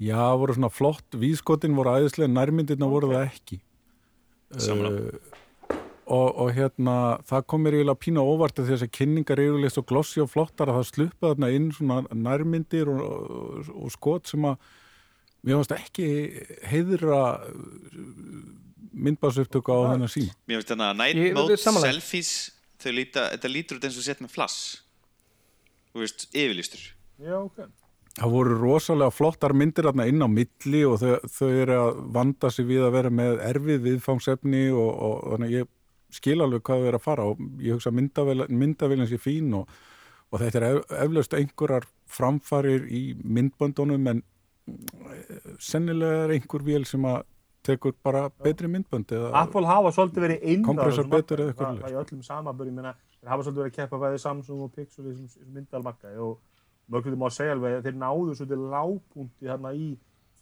Já, 0.00 0.34
voru 0.36 0.56
svona 0.56 0.72
flott, 0.72 1.06
vískotin 1.14 1.76
voru 1.76 1.94
æðislega, 2.00 2.32
nærmyndirna 2.32 2.88
voru 2.90 3.12
það 3.12 3.26
ekki. 3.28 3.60
Sammála. 4.58 4.90
Uh, 4.90 5.74
og, 6.04 6.28
og 6.42 6.50
hérna, 6.52 6.94
það 7.28 7.44
kom 7.48 7.62
mér 7.64 7.78
eiginlega 7.78 8.02
pína 8.02 8.24
óvart 8.24 8.58
að 8.60 8.72
þess 8.72 8.84
að 8.84 8.94
kynningar 8.98 9.40
eru 9.40 9.60
leist 9.62 9.78
og 9.80 9.86
glossi 9.88 10.20
og 10.20 10.32
flottar 10.32 10.72
að 10.72 10.80
það 10.80 10.88
sluppa 10.90 11.30
þarna 11.30 11.50
inn 11.56 11.70
svona 11.72 12.00
nærmyndir 12.10 12.90
og, 12.92 13.04
og, 13.04 13.70
og 13.86 13.94
skot 13.94 14.32
sem 14.32 14.48
að 14.50 14.58
mér 15.44 15.60
fannst 15.60 15.74
ekki 15.76 16.08
heiðra 16.70 17.20
myndbásupptöku 18.94 19.74
á 19.74 19.78
þennan 19.92 20.10
síma. 20.12 20.34
Mér 20.48 20.60
finnst 20.60 20.72
þannig 20.72 20.90
að 20.90 20.98
night 21.00 21.20
Ég- 21.20 21.38
mode, 21.38 21.56
selfies 21.58 22.32
þau 22.80 22.92
líta, 22.94 23.28
þetta 23.34 23.50
lítur 23.50 23.78
út 23.78 23.86
eins 23.88 23.98
og 23.98 24.06
sett 24.06 24.20
með 24.22 24.34
flash 24.34 24.80
þú 25.94 26.02
veist, 26.02 26.26
yfirlýstur. 26.34 26.84
Já, 27.22 27.38
ok. 27.38 27.64
Það 28.14 28.30
voru 28.30 28.58
rosalega 28.60 29.10
flottar 29.14 29.54
myndir 29.54 29.88
þarna 29.88 30.06
inn 30.10 30.22
á 30.22 30.28
milli 30.30 30.82
og 30.86 31.00
þau, 31.02 31.14
þau 31.26 31.48
eru 31.50 31.78
að 31.78 31.96
vanda 32.14 32.50
sig 32.50 32.66
við 32.66 32.84
að 32.86 32.92
vera 32.94 33.10
með 33.10 33.40
erfið 33.42 33.80
viðfangsefni 33.88 34.68
og, 34.70 34.90
og 35.06 35.32
þannig 35.34 35.54
ég 35.56 35.70
skil 36.14 36.36
alveg 36.44 36.62
hvað 36.62 36.82
þau 36.82 36.88
eru 36.90 37.00
að 37.00 37.06
fara 37.08 37.26
og 37.26 37.40
ég 37.62 37.74
hugsa 37.74 37.90
að 37.90 38.54
myndavélinn 38.54 39.10
sé 39.10 39.18
fín 39.18 39.50
og, 39.58 39.70
og 40.30 40.42
þetta 40.42 40.60
er 40.60 40.66
ef, 40.68 40.94
eflaust 41.02 41.34
einhverjar 41.34 41.88
framfarir 42.06 42.86
í 42.86 43.02
myndböndunum 43.18 44.06
en 44.12 44.22
sennilega 45.60 46.24
er 46.24 46.34
einhver 46.38 46.64
vél 46.64 46.86
sem 46.88 47.04
að 47.08 47.22
tekur 47.64 47.94
bara 48.04 48.28
betri 48.44 48.68
myndbönd 48.68 49.12
Apple 49.32 49.66
hafa 49.68 49.92
svolítið 49.96 50.26
verið 50.26 50.42
einræður 50.42 50.66
Kompressor 50.68 51.08
betur 51.12 51.42
eða 51.44 51.52
eitthvað 51.52 51.80
Það- 51.80 51.92
í 51.92 52.00
öllum 52.02 52.74
meina, 52.74 52.94
þeir 53.20 53.30
hafa 53.32 53.42
svolítið 53.42 53.62
verið 53.62 53.72
að 53.72 53.78
keppa 53.78 54.00
bæði 54.02 54.20
Samsung 54.20 54.62
og 54.64 54.72
Pixel 54.74 55.04
í 55.04 55.14
þessum 55.14 55.54
myndalmarkaði 55.54 56.18
og 56.18 56.38
mörglutum 56.90 57.22
má 57.24 57.30
segja 57.32 57.56
alveg 57.56 57.78
að 57.78 57.88
þeir 57.88 57.98
náðu 58.02 58.36
svolítið 58.36 58.64
lágpunti 58.74 59.48
hérna 59.48 59.72
í 59.72 59.88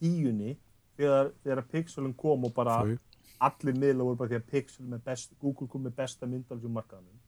tíunni 0.01 0.57
þegar, 0.99 1.33
þegar 1.45 1.65
Pixelin 1.71 2.15
kom 2.15 2.45
og 2.45 2.55
bara 2.55 2.83
þau. 2.83 2.99
allir 3.41 3.79
miðla 3.79 4.07
voru 4.09 4.17
bara 4.17 4.33
því 4.33 4.41
að 4.41 4.51
Pixel 4.51 4.87
með 4.87 5.05
best, 5.05 5.35
Google 5.41 5.69
kom 5.69 5.87
með 5.87 5.97
besta 6.03 6.27
myndalsum 6.27 6.75
markaðanum 6.75 7.19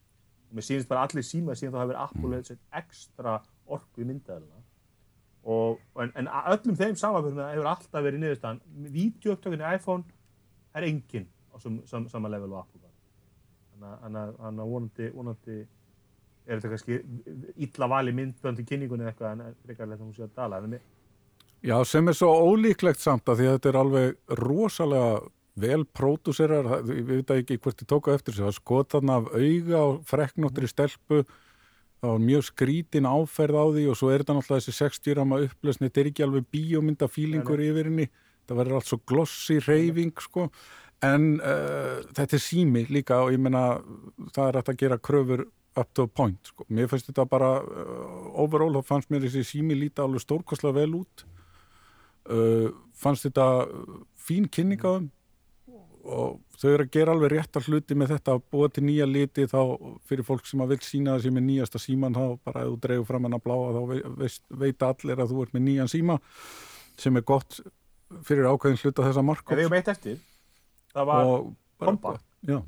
og 0.49 0.55
mér 0.55 0.67
sýnist 0.67 0.91
bara 0.91 1.07
allir 1.07 1.23
síma 1.23 1.55
síðan 1.55 1.75
þá 1.75 1.87
verið 1.87 2.03
Apple 2.03 2.41
mm. 2.41 2.59
ekstra 2.83 3.41
orku 3.65 4.03
í 4.03 4.07
myndalina 4.07 4.64
og 5.45 5.79
en, 6.01 6.11
en 6.15 6.27
öllum 6.51 6.75
þeim 6.79 6.95
samanbörjum 6.97 7.43
hefur 7.51 7.67
alltaf 7.69 8.03
verið 8.03 8.23
niðurstaðan. 8.23 8.61
Vídeouptökunni 8.95 9.65
í 9.67 9.75
iPhone 9.77 10.03
er 10.75 10.87
engin 10.89 11.27
á 11.53 11.61
sam, 11.61 11.79
sam, 11.85 12.07
sama 12.09 12.29
level 12.33 12.51
og 12.53 12.63
Apple 12.65 12.81
þannig 13.75 14.17
að- 14.39 14.69
vonandi, 14.71 15.09
vonandi 15.13 15.57
er 16.47 16.59
þetta 16.59 16.69
kannski 16.73 16.97
illa 17.65 17.87
vali 17.91 18.11
myndbönd 18.15 18.59
í 18.61 18.65
kynningunni 18.65 19.05
eitthvað 19.09 19.31
en 19.41 19.55
frekar 19.65 19.87
þetta 19.89 20.03
hún 20.03 20.13
sé 20.15 20.23
að 20.23 20.35
dala. 20.35 20.61
Mér, 20.61 20.79
Já, 21.65 21.83
sem 21.83 22.07
er 22.07 22.13
svo 22.13 22.29
ólíklegt 22.45 22.99
samt 23.01 23.25
að 23.25 23.39
því 23.39 23.45
að 23.49 23.55
þetta 23.57 23.69
er 23.69 23.79
alveg 23.79 24.15
rosalega 24.37 25.29
vel 25.57 25.85
pródúserar, 25.85 26.65
það- 26.67 26.91
ég 26.97 27.05
veit 27.07 27.27
ekki 27.31 27.57
hvort 27.57 27.77
þið 27.79 27.87
tóku 27.87 28.13
eftir 28.13 28.33
þessu, 28.33 28.45
það 28.45 28.57
skot 28.59 28.89
þarna 28.89 29.15
af 29.17 29.25
auga 29.33 29.79
og 29.85 30.01
freknóttri 30.05 30.67
stelpu 30.69 31.25
það 32.01 32.11
var 32.11 32.23
mjög 32.23 32.45
skrítin 32.49 33.09
áferð 33.09 33.57
á 33.59 33.65
því 33.75 33.83
og 33.91 33.99
svo 33.99 34.11
er 34.11 34.23
þetta 34.23 34.37
náttúrulega 34.37 34.65
þessi 34.65 34.77
60 34.77 35.17
rama 35.19 35.41
upplösni, 35.45 35.89
þetta 35.89 36.01
er 36.01 36.09
ekki 36.11 36.25
alveg 36.25 36.47
bíómyndafílingur 36.53 37.63
yfir 37.65 37.89
henni, 37.89 38.07
það 38.45 38.59
verður 38.61 38.79
allt 38.79 38.89
svo 38.91 38.99
glossi 39.09 39.59
reyfing 39.63 40.23
sko. 40.23 40.49
En 41.05 41.35
uh, 41.43 42.01
þetta 42.15 42.37
er 42.37 42.41
sími 42.41 42.85
líka 42.89 43.19
og 43.23 43.33
ég 43.35 43.41
meina 43.41 43.65
það 44.35 44.47
er 44.47 44.59
hægt 44.59 44.73
að 44.73 44.81
gera 44.83 45.01
kröfur 45.01 45.45
up 45.75 45.89
to 45.93 46.05
a 46.07 46.07
point 46.07 46.39
sko. 46.47 46.63
mér 46.71 46.87
finnst 46.87 47.09
þetta 47.09 47.25
bara 47.27 47.49
uh, 47.59 48.29
overall 48.39 48.77
þá 48.77 48.91
fannst 48.93 49.11
mér 49.11 49.25
þessi 49.25 49.43
sími 49.43 49.75
líta 49.75 50.05
alveg 50.05 50.23
stórkostlega 50.23 50.79
vel 50.79 51.01
út. 51.01 51.25
Uh, 52.25 52.71
fannst 52.97 53.27
þetta 53.27 53.67
fín 54.17 54.47
kynning 54.49 54.81
á 54.81 54.97
þeim 54.97 55.11
og 56.05 56.35
þau 56.61 56.69
eru 56.71 56.83
að 56.85 56.91
gera 56.93 57.13
alveg 57.15 57.31
réttar 57.33 57.65
hluti 57.65 57.95
með 57.97 58.11
þetta 58.15 58.35
að 58.37 58.43
búa 58.53 58.69
til 58.69 58.83
nýja 58.85 59.07
liti 59.09 59.45
þá 59.49 59.59
fyrir 60.05 60.25
fólk 60.27 60.45
sem 60.45 60.61
að 60.61 60.75
vil 60.75 60.79
sína 60.85 61.15
þessi 61.17 61.31
með 61.33 61.45
nýjasta 61.49 61.81
síman 61.81 62.13
þá 62.17 62.23
bara 62.45 62.61
ef 62.65 62.69
þú 62.73 62.79
dreifur 62.85 63.07
fram 63.09 63.25
hann 63.27 63.37
að 63.39 63.43
bláa 63.47 63.73
þá 63.75 63.81
veit 64.61 64.85
allir 64.89 65.23
að 65.23 65.33
þú 65.33 65.41
ert 65.45 65.55
með 65.57 65.65
nýjan 65.69 65.91
síma 65.91 66.19
sem 67.01 67.17
er 67.19 67.25
gott 67.27 67.59
fyrir 68.23 68.45
ákveðin 68.51 68.79
hluta 68.83 69.07
þessa 69.07 69.23
en 69.25 69.31
við 69.57 69.63
hefum 69.65 69.77
eitt 69.79 69.91
eftir. 69.95 70.19
Það 70.95 71.05
var, 71.09 71.25
og 71.25 71.49
bara 71.79 71.91
Kompa. 71.91 72.13
það 72.45 72.61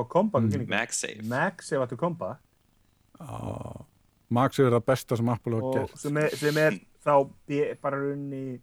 var 0.00 0.08
Kompa 0.10 0.40
Mm. 0.40 0.66
MagSafe. 0.72 1.22
MagSafe 1.22 1.82
aftur 1.84 2.00
Kompa? 2.00 2.32
Max 4.34 4.58
er 4.58 4.72
það 4.74 4.84
besta 4.88 5.16
sem 5.16 5.28
Apple 5.30 5.54
hafa 5.60 5.66
og 5.68 5.74
gert. 5.78 5.98
sem 6.00 6.16
er, 6.16 6.28
sem 6.40 6.56
er 6.58 6.78
þá 7.04 7.14
bara 7.82 8.00
runni 8.00 8.58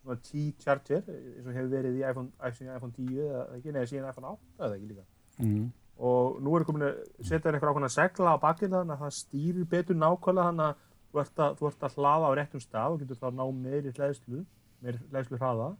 svona 0.00 0.20
T-charger 0.26 1.02
eins 1.08 1.46
og 1.46 1.56
hefur 1.56 1.72
verið 1.74 1.98
í 1.98 2.04
iPhone, 2.04 2.30
iPhone, 2.40 2.76
iPhone 2.76 2.94
10 2.96 3.20
eða 3.26 3.42
ekki, 3.56 3.74
neða 3.74 3.90
síðan 3.90 4.10
iPhone 4.12 4.32
8 4.32 4.64
eða 4.66 4.78
ekki 4.78 4.90
líka. 4.92 5.06
Mm. 5.40 5.66
og 5.96 6.40
nú 6.44 6.54
er 6.56 6.64
komin 6.68 6.84
að 6.84 6.96
setja 7.24 7.46
þér 7.46 7.56
eitthvað 7.56 7.70
ákveðna 7.74 7.92
segla 7.94 8.32
á 8.36 8.42
bakið 8.42 8.74
þannig 8.74 8.94
að 8.94 9.04
það 9.04 9.14
stýrir 9.16 9.68
betur 9.68 9.96
nákvæmlega 9.96 10.48
þannig 10.50 10.66
að 10.66 10.82
þú 11.10 11.20
ert 11.22 11.42
að, 11.44 11.54
þú 11.58 11.68
ert 11.68 11.86
að 11.86 11.94
hlaða 11.96 12.30
á 12.30 12.36
réttum 12.38 12.64
stað 12.64 12.94
og 12.94 13.00
getur 13.02 13.20
þá 13.20 13.28
ná 13.36 13.44
meiri 13.56 13.92
hlæðslu 13.96 14.42
meiri 14.80 15.00
hlæðslu 15.10 15.40
hraða. 15.40 15.70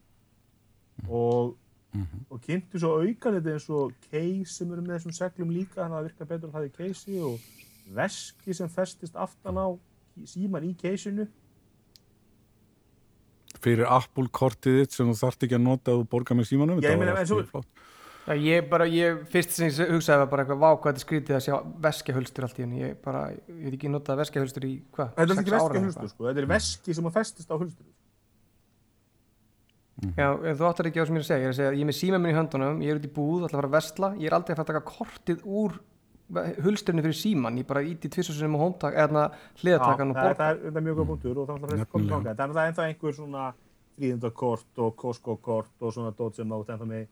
Og, 1.09 1.55
og 2.29 2.41
kynntu 2.45 2.81
svo 2.81 2.97
auka 3.01 3.33
þetta 3.37 3.55
eins 3.55 3.69
og 3.73 3.95
case 4.11 4.55
sem 4.55 4.73
eru 4.73 4.85
með 4.85 4.97
þessum 4.99 5.17
seglum 5.17 5.55
líka 5.55 5.81
þannig 5.81 5.97
að 5.97 5.99
það 5.99 6.09
virkar 6.09 6.31
betur 6.33 6.51
að 6.51 6.57
hlaði 6.59 6.73
casei 6.77 7.21
og 7.25 7.47
veski 7.97 8.57
sem 8.57 8.73
festist 8.73 9.17
aftan 9.17 9.61
á 9.61 9.69
síman 10.29 10.67
í 10.69 10.75
caseinu 10.79 11.27
Fyrir 13.61 13.87
Apple-kortið 13.93 14.81
þitt 14.83 14.97
sem 14.97 15.11
þú 15.11 15.17
þarft 15.21 15.47
ekki 15.47 15.57
að 15.59 15.65
nota 15.67 15.93
að 15.93 16.03
þú 16.03 16.09
borgar 16.15 16.39
með 16.39 16.51
símanum. 16.51 16.81
Já, 16.81 16.91
ég 16.91 17.01
þetta 17.01 17.15
meina, 17.15 17.47
flott. 17.51 17.87
Já, 18.31 18.35
ég 18.37 18.67
bara, 18.71 18.87
ég, 18.93 19.23
fyrst 19.33 19.55
sem 19.57 19.67
ég 19.67 19.95
hugsaði 19.95 20.21
var 20.23 20.29
bara 20.31 20.45
eitthvað, 20.45 20.61
vá, 20.61 20.69
hvað 20.77 20.93
þetta 20.93 21.01
er 21.01 21.07
skrítið 21.07 21.37
að 21.39 21.45
sjá 21.47 21.55
veskjahulstur 21.87 22.47
allt 22.47 22.59
í 22.61 22.63
henni, 22.63 22.83
ég 22.85 22.99
bara, 23.03 23.23
ég 23.33 23.63
veit 23.65 23.77
ekki 23.79 23.91
notað 23.91 24.21
veskjahulstur 24.21 24.67
í, 24.69 24.75
hvað, 24.95 25.09
Þetta 25.17 25.25
er 25.25 25.31
sex 25.33 25.41
ekki 25.41 25.55
ára 25.57 25.61
veski 25.61 25.81
eða 25.81 25.87
hulstur 25.87 26.05
eitthvað. 26.05 26.13
sko, 26.15 26.27
þetta 26.29 26.43
er 26.45 26.51
veski 26.53 26.97
sem 26.99 27.09
að 27.11 27.17
festist 27.17 27.51
á 27.51 27.57
hulstur. 27.57 27.89
Já, 30.17 30.29
en 30.33 30.57
þú 30.57 30.65
áttar 30.69 30.89
ekki 30.89 31.03
á 31.03 31.05
sem 31.09 31.17
ég 31.17 31.21
er 31.21 31.25
að 31.25 31.29
segja, 31.29 31.41
ég 31.41 31.49
er 31.49 31.53
að 31.55 31.59
segja, 31.59 31.73
ég 31.75 31.83
er 31.85 31.89
með 31.91 31.99
síma 31.99 32.21
minn 32.21 32.33
í 32.33 32.37
höndunum, 32.39 32.79
ég 32.85 32.93
er 32.95 33.01
út 33.01 33.09
í 33.09 33.13
búð, 33.17 33.43
ætla 33.45 33.57
að 33.57 33.61
fara 33.61 33.69
að 33.71 33.75
vesla, 33.77 34.09
ég 34.21 34.31
er 34.31 34.37
aldrei 34.37 34.55
að 34.55 34.61
fara 34.61 34.65
að 34.65 34.71
taka 34.71 34.93
kortið 34.95 35.43
úr 35.45 35.75
hulsturinn 36.65 37.03
fyrir 37.03 37.17
síman, 37.19 37.59
ég 37.59 37.67
bara 37.67 37.83
íti 37.83 38.09
tvisvarsunum 38.13 38.55
og 38.59 38.63
hómtak, 38.65 38.95
eða 38.95 39.25
hliðatakan 39.63 40.11
og 40.13 40.17
það, 40.17 40.29
borga. 40.29 40.35
það 40.41 40.51
er, 40.51 40.61
það 40.71 40.77
er 40.81 40.85
mjög 40.89 40.99
góð 41.01 41.09
punktur 41.11 41.39
og 41.43 41.49
það 41.49 41.73
er 41.81 41.87
komið 41.95 42.13
þangað. 42.15 42.37
Það 42.41 42.61
er 42.61 42.69
ennþá 42.71 42.85
einhver 42.91 43.17
svona 43.17 43.47
fríðundakort 44.01 44.85
og 44.85 44.93
Costco-kort 44.97 45.85
og 45.89 45.93
svona 45.97 46.13
dót 46.17 46.37
sem 46.39 46.53
átt 46.57 46.71
ennþá 46.77 46.87
með. 46.91 47.09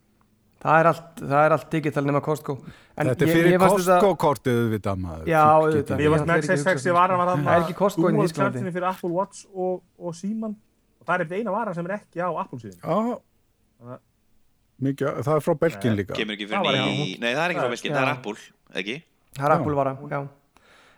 Það 0.59 0.81
er 0.83 0.87
allt, 0.91 1.21
það 1.23 1.45
er 1.47 1.53
allt 1.55 1.69
digital 1.71 2.03
nema 2.09 2.21
Costco. 2.25 2.57
En 2.99 3.07
Þetta 3.07 3.23
er 3.25 3.29
ég- 3.29 3.37
fyrir 3.37 3.59
Costco-kortið 3.63 4.57
auðvitað 4.63 4.97
maður. 5.05 5.27
Já, 5.31 5.43
Þú 5.47 5.67
auðvitað. 5.69 6.01
Ég 6.03 6.11
varst 6.11 6.25
ætla 6.25 6.33
með 6.33 6.39
ekki 6.43 6.49
að 6.51 6.59
X6 6.59 6.73
hugsa 6.75 6.95
varan 6.97 7.19
var 7.19 7.29
þarna 7.29 7.45
Það 7.45 7.59
er 7.59 7.63
ekki 7.67 7.77
Costco 7.79 8.09
inn 8.09 8.15
í 8.15 8.19
Dual 8.19 8.27
Þýskalandi. 8.29 8.53
kjartinni 8.59 8.73
fyrir 8.75 8.89
Apple 8.89 9.11
Watch 9.11 9.45
og, 9.55 9.83
og 9.99 10.15
síman 10.19 10.57
og 10.99 11.07
það 11.07 11.21
er 11.21 11.39
eina 11.39 11.51
vara 11.55 11.75
sem 11.75 11.87
er 11.87 11.95
ekki 12.01 12.19
á 12.19 12.29
Apple 12.43 12.59
síðan. 12.59 13.19
Það- 14.79 14.87
mikið, 14.89 15.23
það 15.27 15.35
er 15.37 15.45
frá 15.45 15.55
Belgin 15.59 15.97
líka. 15.99 16.15
Kemur 16.15 16.35
ekki 16.39 16.49
Það 16.49 16.67
ný... 16.73 17.19
Nei, 17.19 17.31
það 17.35 17.45
er 17.45 17.51
ekki 17.55 17.63
frá 17.63 17.71
Belgíu, 17.75 17.91
Já. 17.91 17.95
það 17.95 18.03
er 18.07 18.13
Apple, 18.15 18.37
ekki? 18.83 18.99
Það 19.39 19.45
er 19.49 19.55
Apple 19.59 19.75
vara, 19.75 19.97
já. 20.11 20.21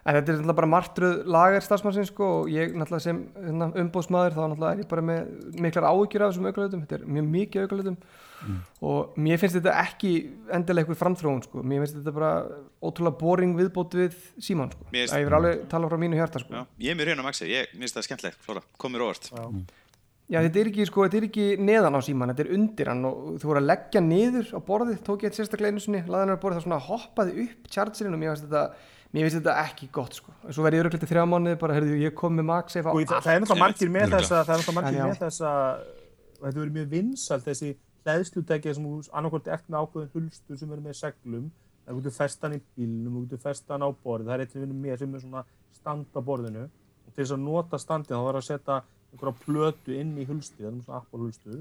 En 0.01 0.16
þetta 0.16 0.33
er 0.33 0.37
náttúrulega 0.41 0.57
bara 0.57 0.68
martröð 0.72 1.16
lagar 1.28 1.61
starfsmannsins 1.61 2.09
sko 2.09 2.26
og 2.41 2.47
ég 2.49 2.70
náttúrulega 2.72 3.05
sem 3.05 3.18
hérna, 3.37 3.66
umbóðsmaður 3.83 4.33
þá 4.33 4.41
náttúrulega 4.49 4.72
er 4.72 4.78
ég 4.81 4.89
bara 4.89 5.03
með 5.05 5.59
miklar 5.61 5.87
áhyggjur 5.91 6.24
af 6.24 6.31
þessum 6.33 6.49
aukalutum, 6.49 6.85
þetta 6.87 6.97
er 6.97 7.05
mjög 7.05 7.26
mikið 7.35 7.66
aukalutum 7.66 7.99
og 8.89 9.18
mér 9.20 9.37
finnst 9.43 9.59
þetta 9.59 9.74
ekki 9.83 10.12
endilega 10.57 10.87
eitthvað 10.89 11.01
framþróun 11.03 11.43
sko, 11.45 11.61
mér 11.61 11.83
finnst 11.85 11.99
þetta 11.99 12.14
bara 12.16 12.31
ótrúlega 12.81 13.18
boring 13.20 13.53
viðbót 13.61 13.93
við 14.01 14.16
síman 14.41 14.72
sko, 14.72 14.89
Mér 14.89 15.03
finnst- 15.05 15.12
að 15.18 15.20
ég 15.20 15.28
verð 15.28 15.39
alveg 15.43 15.68
tala 15.68 15.91
frá 15.93 15.99
mínu 16.01 16.16
hjarta 16.16 16.41
sko. 16.41 16.55
Já, 16.57 16.64
ég 16.81 16.91
er 16.91 16.97
mjög 16.97 17.11
hrjón 17.11 17.20
á 17.20 17.26
Maxi, 17.28 17.51
ég 17.53 17.76
minnst 17.76 17.95
það 18.01 18.09
skemmtilegt, 18.09 18.41
Flóra, 18.41 18.62
kom 18.81 18.93
mér 18.97 19.05
óvart. 19.05 19.28
Já, 19.28 19.45
þetta 20.39 20.61
er 20.61 20.68
ekki, 20.70 20.87
sko, 20.87 21.03
þetta 21.07 21.18
er 21.18 21.26
ekki 21.26 21.47
neðan 21.59 21.99
á 21.99 22.01
síman, 22.07 22.31
þetta 22.31 22.45
er 22.45 22.55
undir 22.55 22.91
hann 22.93 23.03
og 23.09 23.16
þú 23.43 23.51
voru 23.51 23.61
að 23.61 23.66
leggja 23.66 24.03
niður 24.05 24.53
á 24.55 24.61
borðið, 24.68 25.01
tók 25.07 25.24
ég 25.24 25.33
þetta 25.33 25.41
sérstaklega 25.43 25.74
einu 25.74 25.83
sinni, 25.83 26.03
laði 26.07 26.22
hann 26.22 26.39
á 26.39 26.43
borðið, 26.45 26.61
það 26.61 26.66
svona 26.68 26.81
hoppaði 26.87 27.45
upp 27.45 27.70
chargerinn 27.74 28.14
og 28.14 28.20
mér 28.22 28.31
finnst 28.31 28.47
þetta, 28.47 28.62
mér 29.11 29.26
finnst 29.26 29.39
þetta 29.41 29.57
ekki 29.64 29.89
gott, 29.99 30.18
sko. 30.20 30.35
Svo 30.47 30.66
verði 30.66 30.78
ég 30.78 30.85
örugglega 30.85 31.03
til 31.03 31.11
þrjá 31.11 31.24
mánuði, 31.33 31.59
bara, 31.64 31.78
heyrðu, 31.78 31.97
ég 32.05 32.14
kom 32.20 32.39
með 32.39 32.47
MagSafe 32.53 32.87
á 32.87 32.93
Og 32.95 33.03
það, 33.11 33.24
það 33.26 33.35
er 33.35 33.43
náttúrulega 33.43 33.64
margir 33.64 33.91
með 33.91 34.07
Örugglega. 34.07 34.20
þessa, 34.20 34.45
það 34.47 34.55
er 34.55 34.62
náttúrulega 34.62 34.78
margir 34.78 35.01
já. 35.01 35.07
með 35.11 35.24
þessa, 35.24 35.55
og 36.31 36.45
þetta 36.47 36.61
verður 36.61 36.76
mjög 36.78 36.93
vinsalt 36.95 37.49
þessi 37.51 37.72
hlæðslutækja 38.07 38.76
sem 38.76 38.87
þú 38.87 39.01
annarkvort 39.18 39.51
ert 39.51 39.66
með 39.66 39.83
ákveðin 39.83 40.12
hulstur 40.14 40.61
sem 40.61 40.70
verður 40.70 40.87
með 40.87 40.97
seglum, 41.01 41.51
það 41.85 41.99
getur 41.99 42.14
festan 42.16 42.55
í 42.55 42.61
bílnum, 42.78 43.18
getur 43.26 43.43
festan 43.43 43.83
á 43.85 43.89
borðið, 43.91 44.31
það 44.31 44.37
er 44.37 44.45
eitt 44.45 44.55
sem 44.55 44.62
vinnur 44.64 44.81
með 44.81 45.03
sem 45.03 45.18
er 45.18 45.24
svona 45.24 45.43
stand 45.74 46.16
á 46.16 46.20
borðinu 46.24 46.64
og 46.70 47.11
til 47.12 47.20
þess 47.24 47.35
að 47.35 47.45
nota 47.45 47.81
standið 47.83 48.14
þá 48.14 48.22
þarf 48.24 48.41
að 48.41 48.47
setja 48.47 48.78
einhverja 49.13 49.37
plötu 49.45 49.95
inn 49.97 50.17
í 50.19 50.25
það 50.27 51.05
hulstur, 51.13 51.61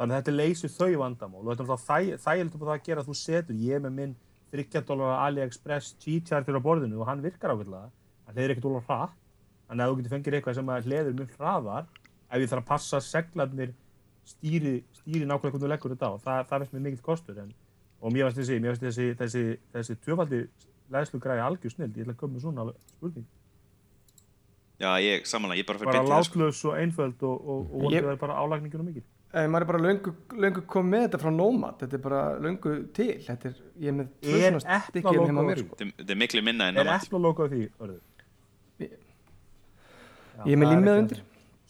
þannig 0.00 0.14
að 0.16 0.18
þetta 0.20 0.34
leysir 0.36 0.72
þau 0.72 0.90
vandamál 1.02 1.42
og 1.44 1.50
þetta 1.50 1.64
er 1.64 1.70
náttúrulega 1.70 1.86
þæ- 1.86 2.20
þægilegt 2.24 2.54
upp 2.56 2.62
á 2.62 2.68
það 2.70 2.76
að 2.78 2.84
gera 2.88 3.00
að 3.04 3.08
þú 3.10 3.16
setur, 3.20 3.54
ég 3.60 3.82
með 3.84 3.92
minn 3.98 4.14
30 4.50 4.86
dólar 4.88 5.18
AliExpress 5.26 5.92
G-charger 6.02 6.56
á 6.58 6.62
borðinu 6.64 6.98
og 7.02 7.06
hann 7.10 7.20
virkar 7.22 7.52
ákveðlega, 7.54 7.90
hann 8.26 8.34
leiðir 8.38 8.54
ekkert 8.56 8.66
dólar 8.66 8.86
hratt, 8.88 9.14
þannig 9.68 9.84
að 9.84 9.90
þú 9.92 9.98
getur 10.00 10.14
fengið 10.16 10.36
eitthvað 10.40 10.56
sem 10.58 10.72
að 10.74 10.88
hleður 10.88 11.18
mjög 11.20 11.36
hraðar 11.38 11.86
ef 12.30 12.40
ég 12.40 12.50
þarf 12.50 12.62
að 12.64 12.70
passa 12.72 12.96
að 12.98 13.06
seglarnir 13.10 13.74
stýri, 14.30 14.74
stýri 15.00 15.26
nákvæmlega 15.26 15.50
hvernig 15.50 15.62
þú 15.64 15.70
leggur 15.70 15.94
þetta 15.94 16.10
á 16.10 16.14
það, 16.24 16.40
það 16.50 16.58
finnst 16.64 16.74
mér 16.74 16.84
mikill 16.88 17.04
kostur 17.06 17.38
en, 17.44 17.52
og 18.00 18.12
mér 18.14 18.30
finnst 18.30 18.40
þessi, 18.40 18.58
þessi, 18.82 19.06
þessi, 19.20 19.44
þessi 19.74 19.96
tvöfaldi 20.04 20.40
læðslu 20.90 21.20
græði 21.22 21.44
algjör 21.46 21.74
snill 21.76 21.90
ég 21.94 22.02
ætla 22.04 22.14
að 22.16 22.20
koma 22.24 22.34
með 22.36 22.44
svona 22.46 22.66
spurning 22.90 23.26
Já, 24.80 24.90
ég, 25.04 25.26
samanlega, 25.28 25.60
ég 25.60 25.66
bara 25.68 25.78
fyrir 25.78 25.92
bara 25.92 26.02
í 26.02 26.08
það, 26.08 26.22
sko. 26.24 26.38
látlaus 26.40 26.60
og 26.64 26.76
einföld 26.80 27.22
og, 27.22 27.48
og, 27.48 27.58
og 27.74 27.82
vonandi 27.82 28.00
það 28.06 28.12
er 28.14 28.20
bara 28.26 28.36
álægningin 28.44 28.80
og 28.80 28.86
mikil 28.90 29.02
Eh, 29.32 29.44
maður 29.46 29.62
er 29.62 29.66
bara 29.70 29.78
löngu, 29.78 30.10
löngu 30.42 30.60
komið 30.66 30.90
með 30.90 31.02
þetta 31.04 31.18
frá 31.22 31.30
Nomad, 31.30 31.74
þetta 31.78 31.94
er 31.94 32.00
bara 32.02 32.20
löngu 32.42 32.70
til, 32.96 33.12
þetta 33.22 33.46
er, 33.46 33.58
ég 33.78 33.86
er 33.86 33.94
með 33.94 34.08
tvö 34.24 34.38
svona 34.40 34.74
Apple 34.74 34.90
stykkið 35.02 35.20
heima 35.28 35.44
mér, 35.46 35.60
sko. 35.60 35.76
Þetta 35.78 36.10
er- 36.10 36.18
miklu 36.18 36.42
minna 36.42 36.66
en 36.72 36.76
er 36.80 36.84
Nomad. 36.88 37.04
Apple 37.04 37.18
logo 37.22 37.46
því 37.52 37.60
Örður? 37.78 38.00
Ég- 38.80 38.96
ég 40.46 40.52
er 40.52 40.56
með 40.64 40.72
límið 40.72 40.98
undir. 40.98 41.20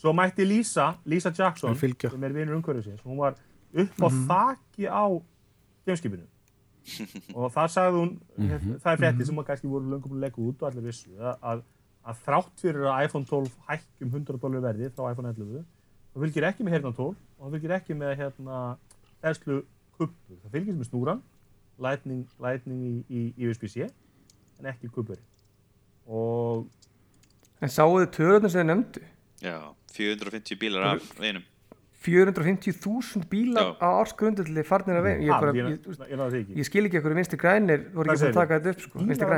svo 0.01 0.13
mætti 0.17 0.47
Lisa, 0.49 0.87
Lisa 1.05 1.31
Jackson 1.37 1.77
sem 1.77 2.25
er 2.25 2.33
vinur 2.33 2.57
umhverfisins 2.57 3.03
hún 3.05 3.19
var 3.19 3.35
upp 3.75 4.01
á 4.01 4.09
Mhm. 4.09 4.27
þaki 4.31 4.89
á 4.89 5.05
geimskipinu 5.87 6.25
og 7.37 7.53
það 7.53 7.69
sagði 7.77 7.97
hún 8.01 8.17
Mhm. 8.39 8.81
það 8.81 8.93
er 8.93 8.97
frétti 8.97 9.27
sem 9.27 9.37
að 9.37 9.45
kannski 9.51 9.69
voru 9.69 9.85
löngum 9.85 10.09
búin 10.09 10.17
að 10.23 10.25
leggja 10.31 10.49
út 10.49 10.63
og 10.63 10.71
allir 10.73 10.83
vissu 10.89 11.11
að, 11.21 11.63
að, 12.11 12.23
þrátt 12.27 12.65
fyrir 12.65 12.89
að 12.91 13.05
iPhone 13.07 13.29
12 13.31 13.53
hækkum 13.69 14.15
100 14.15 14.41
dólar 14.43 14.65
verði 14.69 14.91
frá 14.95 15.11
iPhone 15.13 15.33
11 15.33 15.63
það 16.11 16.25
fylgir 16.27 16.49
ekki 16.51 16.67
með 16.67 16.77
hérna 16.77 16.95
12 16.97 17.09
og 17.11 17.45
það 17.45 17.57
fylgir 17.57 17.77
ekki 17.79 17.99
með 18.01 18.15
hérna 18.21 18.61
eðslu 19.31 19.61
kuppur, 19.97 20.41
það 20.43 20.55
fylgir 20.57 20.79
með 20.79 20.91
snúran 20.91 21.25
lightning, 21.81 22.27
lightning 22.43 23.07
í, 23.09 23.25
í 23.39 23.49
USB-C 23.49 23.89
en 23.89 24.71
ekki 24.73 24.93
kuppur 24.93 25.21
og 26.11 26.69
En 27.61 27.69
sáu 27.69 27.93
þið 27.99 28.11
törðunum 28.17 28.53
sem 28.53 28.63
þið 28.63 28.69
nefndu? 28.71 29.01
Já, 29.45 29.57
450 29.93 30.61
bílar 30.61 30.87
af 30.95 31.09
einum. 31.21 31.43
450.000 32.01 33.27
bílar 33.29 33.75
á 33.77 33.89
ársgrundulli 34.01 34.63
farnir 34.65 34.97
að 34.97 35.05
veginn, 35.05 35.27
ég, 35.27 35.33
bara, 35.35 35.53
ég, 35.53 35.67
ég, 35.69 35.83
ég, 35.85 35.99
ég 36.09 36.17
náði 36.17 36.31
því 36.33 36.39
ekki. 36.41 36.55
ég 36.57 36.69
skil 36.69 36.85
ekki 36.89 36.99
ekkur 37.01 37.15
vinstri 37.19 37.39
grænir 37.43 37.83
voru 37.93 38.15
ekki 38.15 38.23
búin 38.23 38.31
að 38.31 38.39
taka 38.39 38.57
þetta 38.57 38.73
upp 38.73 38.85
sko, 38.87 39.03
vinstri 39.11 39.29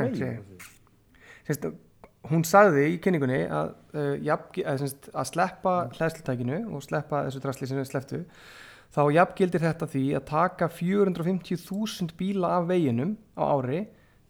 Bílar 1.51 1.73
hún 2.31 2.45
sagði 2.47 2.85
í 2.93 2.99
kynningunni 3.03 3.39
að, 3.51 3.73
uh, 3.95 4.13
jafn, 4.23 4.61
að, 4.69 4.85
að 5.11 5.29
sleppa 5.31 5.73
hlæðslutækinu 5.97 6.59
og 6.75 6.83
sleppa 6.85 7.25
þessu 7.27 7.41
drasli 7.43 7.67
sem 7.69 7.81
við 7.81 7.89
slepptu 7.89 8.21
þá 8.93 9.01
jafngildir 9.15 9.63
þetta 9.65 9.89
því 9.89 10.03
að 10.19 10.25
taka 10.29 10.69
450.000 10.71 12.15
bíla 12.19 12.53
af 12.59 12.69
veginum 12.69 13.15
á 13.35 13.43
ári 13.57 13.81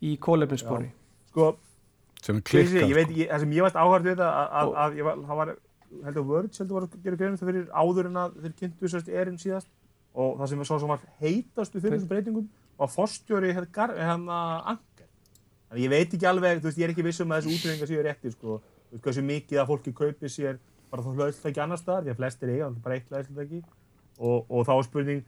í 0.04 0.16
kólefninsspori 0.24 0.90
sko, 1.30 1.52
sem 2.24 2.40
er 2.40 2.48
klikkað 2.48 2.90
ég 2.90 2.98
veit, 2.98 3.12
sko. 3.12 3.20
ég, 3.20 3.30
það 3.32 3.46
sem 3.46 3.56
ég 3.58 3.68
varst 3.68 3.80
áhært 3.80 4.08
við 4.08 4.16
þetta 4.16 4.32
að, 4.32 4.50
að, 4.50 4.72
Og- 4.72 4.82
að 4.86 4.98
ég 5.00 5.08
var, 5.10 5.22
það 5.30 5.42
var, 5.42 5.54
heldur 6.08 6.28
Words 6.32 6.62
heldur 6.64 6.80
var 6.80 6.88
að 6.88 6.98
gera 7.06 7.22
greinu 7.22 7.40
það 7.40 7.52
fyrir 7.52 7.66
áður 7.84 8.10
en 8.10 8.22
að 8.24 8.38
þeir 8.44 8.58
kynntu 8.64 8.92
sérst 8.94 9.14
erinn 9.14 9.40
síðast 9.42 9.70
og 10.14 10.38
það 10.40 10.52
sem 10.52 10.64
er 10.64 10.70
svo 10.70 10.80
sem 10.82 10.94
var 10.94 11.06
heitastu 11.22 11.82
fyrir 11.82 11.98
þessum 11.98 12.12
breytingum 12.14 12.50
var 12.78 12.90
fórstjóri 12.94 13.54
hérna 13.54 14.40
Anker. 14.74 14.93
Þannig 15.74 15.88
ég 15.88 15.94
veit 15.94 16.12
ekki 16.14 16.30
alveg, 16.30 16.60
þú 16.62 16.70
veist, 16.70 16.78
ég 16.78 16.86
er 16.86 16.92
ekki 16.94 17.06
viss 17.08 17.24
um 17.24 17.32
að 17.34 17.40
þessu 17.42 17.58
útreyningar 17.58 17.90
séu 17.90 18.02
réttir, 18.06 18.34
sko, 18.36 18.58
þú 18.62 18.94
veist, 18.94 19.04
hversu 19.08 19.24
mikið 19.26 19.62
að 19.64 19.70
fólki 19.72 19.94
kaupi 19.98 20.30
sér 20.30 20.60
bara 20.94 21.02
þá 21.02 21.16
hlöðslega 21.18 21.64
annar 21.64 21.82
staðar, 21.82 22.04
því 22.06 22.14
að 22.14 22.20
flestir 22.20 22.52
eiga, 22.54 22.68
bara 22.84 22.98
eitt 23.00 23.08
hlöðslega 23.10 23.62
og, 24.22 24.44
og 24.46 24.68
þá 24.68 24.74
er 24.76 24.86
spurning, 24.86 25.24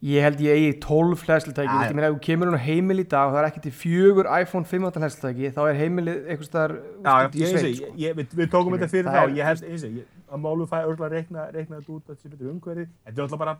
ég 0.00 0.24
held 0.24 0.38
ég 0.40 0.56
eigi 0.56 0.76
12 0.80 1.24
hlæðslutæki 1.26 1.74
Já, 1.74 1.80
ég 1.84 1.96
meina 1.96 2.08
ef 2.08 2.14
þú 2.14 2.20
kemur 2.24 2.48
hún 2.48 2.56
á 2.56 2.62
heimil 2.64 3.02
í 3.02 3.06
dag 3.10 3.28
og 3.28 3.34
það 3.34 3.40
er 3.42 3.48
ekki 3.50 3.62
til 3.66 3.72
fjögur 3.76 4.28
iPhone 4.32 4.68
15 4.70 5.02
hlæðslutæki 5.02 5.50
þá 5.56 5.60
er 5.64 5.80
heimilið 5.80 6.30
einhvers 6.30 6.48
staðar 6.48 6.74
Já, 6.78 7.10
út 7.26 7.36
í 7.36 7.42
ég, 7.42 7.50
sveit 7.52 7.66
ég, 7.66 7.74
sko. 7.80 7.90
ég, 8.00 8.14
við, 8.16 8.38
við 8.38 8.48
tókum 8.54 8.76
þetta 8.76 8.88
fyrir 8.94 9.10
Það 9.10 9.18
þá, 9.18 9.34
ég 9.36 9.50
held, 9.50 9.66
eins 9.68 9.84
og, 9.84 9.98
ég, 10.00 10.14
að 10.30 10.42
málum 10.46 10.70
fæ 10.70 10.78
örgulega 10.78 11.10
reikna, 11.18 11.44
reikna 11.52 11.80
þetta 11.82 11.92
út 11.96 12.00
að 12.00 12.14
þetta 12.14 12.22
sé 12.22 12.32
betur 12.32 12.52
umhverfið, 12.54 12.88
þetta 13.04 13.20
er 13.20 13.26
alltaf 13.26 13.42
bara, 13.42 13.56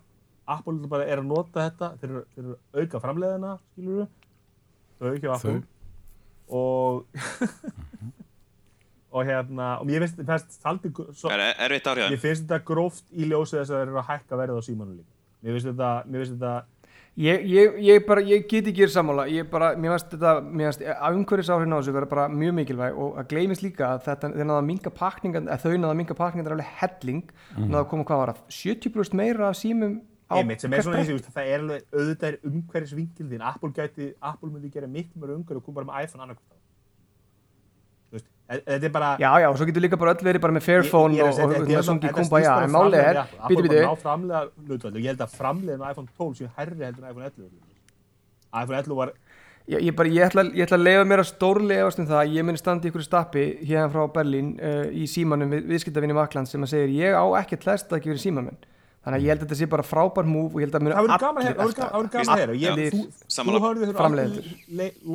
Apple 0.57 1.03
er 1.05 1.20
að 1.20 1.28
nota 1.28 1.66
þetta, 1.66 1.91
þeir 2.01 2.14
eru, 2.14 2.24
að 2.41 2.81
auka 2.81 3.03
framleiðina, 3.05 3.53
skilur 3.74 4.09
þau, 4.09 5.11
auki 5.11 5.28
á 5.28 5.33
Apple, 5.37 5.61
og, 6.51 7.07
og 9.15 9.25
hérna, 9.27 9.77
og 9.81 9.87
mér 9.89 10.05
finnst, 10.07 10.59
svo, 11.19 11.31
Er 11.31 11.47
erfitt 11.67 11.87
ár 11.87 12.03
hjá 12.03 12.11
mér 12.11 12.21
finnst 12.23 12.45
þetta 12.47 12.61
gróft 12.67 13.07
í 13.11 13.31
ljósið 13.31 13.63
þess 13.63 13.71
að 13.71 13.79
þeir 13.79 13.89
eru 13.89 14.03
að 14.03 14.11
hækka 14.11 14.43
verðið 14.43 14.61
á 14.61 14.63
símanu 14.67 14.99
líka, 14.99 15.17
mér 15.41 15.57
finnst 15.57 15.71
þetta, 15.71 15.95
mér 16.07 16.25
finnst 16.25 16.37
þetta, 16.37 16.53
ég, 17.21 17.47
ég, 17.51 17.81
ég, 17.87 18.05
bara, 18.07 18.27
ég 18.27 18.45
get 18.51 18.71
ekki 18.71 18.85
verið 18.85 18.95
sammála. 18.97 19.27
Ég 19.31 19.49
bara, 19.51 19.73
mér 19.79 19.97
finnst 19.97 20.15
þetta 20.15 20.35
mér 20.47 20.71
finnst 20.71 20.85
að 20.95 21.19
umhverfis 21.21 21.53
áhrifin 21.55 21.75
á 21.75 21.79
þessu 21.81 21.97
vera 21.97 22.11
bara 22.13 22.29
mjög 22.35 22.55
mikilvæg 22.61 23.01
og 23.07 23.19
að 23.23 23.33
gleymis 23.35 23.65
líka 23.65 23.95
að 23.95 24.07
þetta 24.09 24.33
þeir 24.37 24.51
náða 24.51 24.61
að 24.61 24.71
minga 24.71 24.95
pakningan, 25.01 25.51
að 25.51 25.67
þau 25.67 25.75
náða 25.75 25.95
að 25.95 25.99
minga 26.03 26.21
pakningan 26.23 26.55
alveg 26.55 26.77
helling, 26.83 27.35
náða 27.57 27.83
að 27.85 27.91
koma 27.95 28.09
hvað 28.11 28.23
var 28.25 28.35
það? 28.35 28.47
70% 28.61 29.21
meira 29.23 29.51
af 29.51 29.59
símum 29.59 29.99
einmitt, 30.39 30.62
sem 30.62 30.72
er 30.72 30.83
svona 30.87 31.01
eins 31.03 31.11
og 31.11 31.35
það 31.35 31.51
er 31.51 31.59
alveg 31.59 31.85
auðvitað 31.97 32.28
er 32.31 32.39
umhverfis 32.51 32.95
vinkil 32.97 33.26
þín. 33.31 33.45
Apple 33.51 33.72
gæti, 33.76 34.09
Apple 34.22 34.51
myndi 34.51 34.70
gera 34.70 34.87
miklu 34.87 35.20
mjög 35.20 35.37
umhverf 35.41 35.61
og 35.61 35.64
koma 35.66 35.81
bara 35.81 35.89
með 35.91 36.07
iPhone 36.07 36.26
annarkvæmt 36.26 36.59
þú 38.11 38.18
veist, 38.18 38.28
e- 38.51 38.61
þetta 38.66 38.89
er 38.89 38.95
bara 38.95 39.11
Já, 39.22 39.31
já, 39.43 39.49
og 39.51 39.59
svo 39.59 39.66
getur 39.70 39.85
líka 39.87 39.99
bara 40.01 40.14
öll 40.14 40.26
verið 40.28 40.45
bara 40.47 40.57
með 40.59 40.66
Fairphone 40.66 41.18
að 41.18 41.28
og, 41.31 41.55
þetta 41.55 42.12
kumba, 42.14 42.22
snýst 42.28 42.47
já, 42.47 42.53
bara 42.55 42.64
en 42.64 42.70
um 42.70 42.76
málið 42.78 43.01
er, 43.01 43.20
Apple. 43.41 43.68
bara 43.68 43.83
ná 43.87 43.99
framlega 44.05 44.43
hlutvallu 44.66 44.97
og 44.97 45.05
ég 45.05 45.11
held 45.12 45.26
að 45.26 45.37
framleiðin 45.39 45.85
á 45.85 45.91
iPhone 45.91 46.09
12 46.18 46.41
séu 46.41 46.51
herri 46.57 46.85
heldur 46.85 47.05
en 47.05 47.11
iPhone 47.11 47.31
11 47.31 47.51
iPhone 48.51 48.78
11 48.83 48.97
var 49.01 49.12
ég, 49.70 49.78
ég, 49.87 49.95
bara, 49.95 50.09
ég, 50.09 50.24
ætla, 50.26 50.47
ég 50.51 50.66
ætla 50.66 50.78
að 50.81 50.87
leifa 50.89 51.05
mér 51.07 51.22
að 51.22 51.31
stórlega 51.31 51.85
efast 51.85 52.03
um 52.03 52.09
það 52.11 52.22
að 52.22 52.35
ég 52.35 52.47
muni 52.49 52.59
standa 52.61 52.89
í 52.89 52.91
ykkur 52.91 53.07
stappi 53.07 53.45
hérna 53.61 53.91
frá 53.93 54.03
Berlín 54.16 54.55
uh, 54.59 54.87
í 54.91 55.07
símanum 55.11 55.53
við, 55.55 55.68
viðskiptavinni 55.70 56.16
Makland 56.18 56.51
sem 56.51 56.66
að 56.66 56.74
segir 56.74 56.97
ég 56.97 57.14
á 57.14 57.24
ekki 57.43 57.59
að 57.61 57.68
hlæsta 57.68 57.99
ekki 58.01 58.11
verið 58.11 58.24
síma 58.24 58.45
minn 58.47 58.59
þannig 59.01 59.17
að 59.17 59.25
ég 59.25 59.33
held 59.33 59.41
að 59.41 59.47
þetta 59.47 59.59
sé 59.61 59.69
bara 59.73 59.87
frábær 59.87 60.27
múf 60.29 60.55
og 60.55 60.61
ég 60.61 60.67
held 60.69 60.77
að 60.77 60.83
gaman 61.25 61.47
að 61.47 61.61
allir 61.65 61.77
það 61.79 61.95
þú, 62.93 63.63
hörðu 63.65 63.89
þér 63.89 63.99
Framleiðendur. 64.01 64.51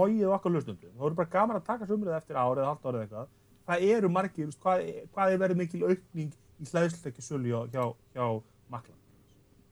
logið 0.01 0.33
okkar 0.37 0.55
hlustundum 0.55 0.89
það 0.89 1.03
verður 1.05 1.19
bara 1.19 1.33
gaman 1.35 1.59
að 1.59 1.67
taka 1.69 1.89
sumrið 1.91 2.17
eftir 2.17 2.39
árið 2.39 2.63
eða 2.63 2.71
halvt 2.71 2.89
árið 2.89 3.03
eitthvað. 3.05 3.31
Hvað 3.65 3.87
eru 3.93 4.11
margir, 4.13 4.51
hvað, 4.65 4.83
hvað 5.13 5.35
er 5.35 5.41
verið 5.45 5.61
mikil 5.61 5.83
aukning 5.85 6.33
í 6.33 6.69
hlæðsleikki 6.71 7.25
sölu 7.25 7.51
hjá, 7.51 7.61
hjá, 7.73 7.83
hjá 8.15 8.25
maklan 8.73 8.97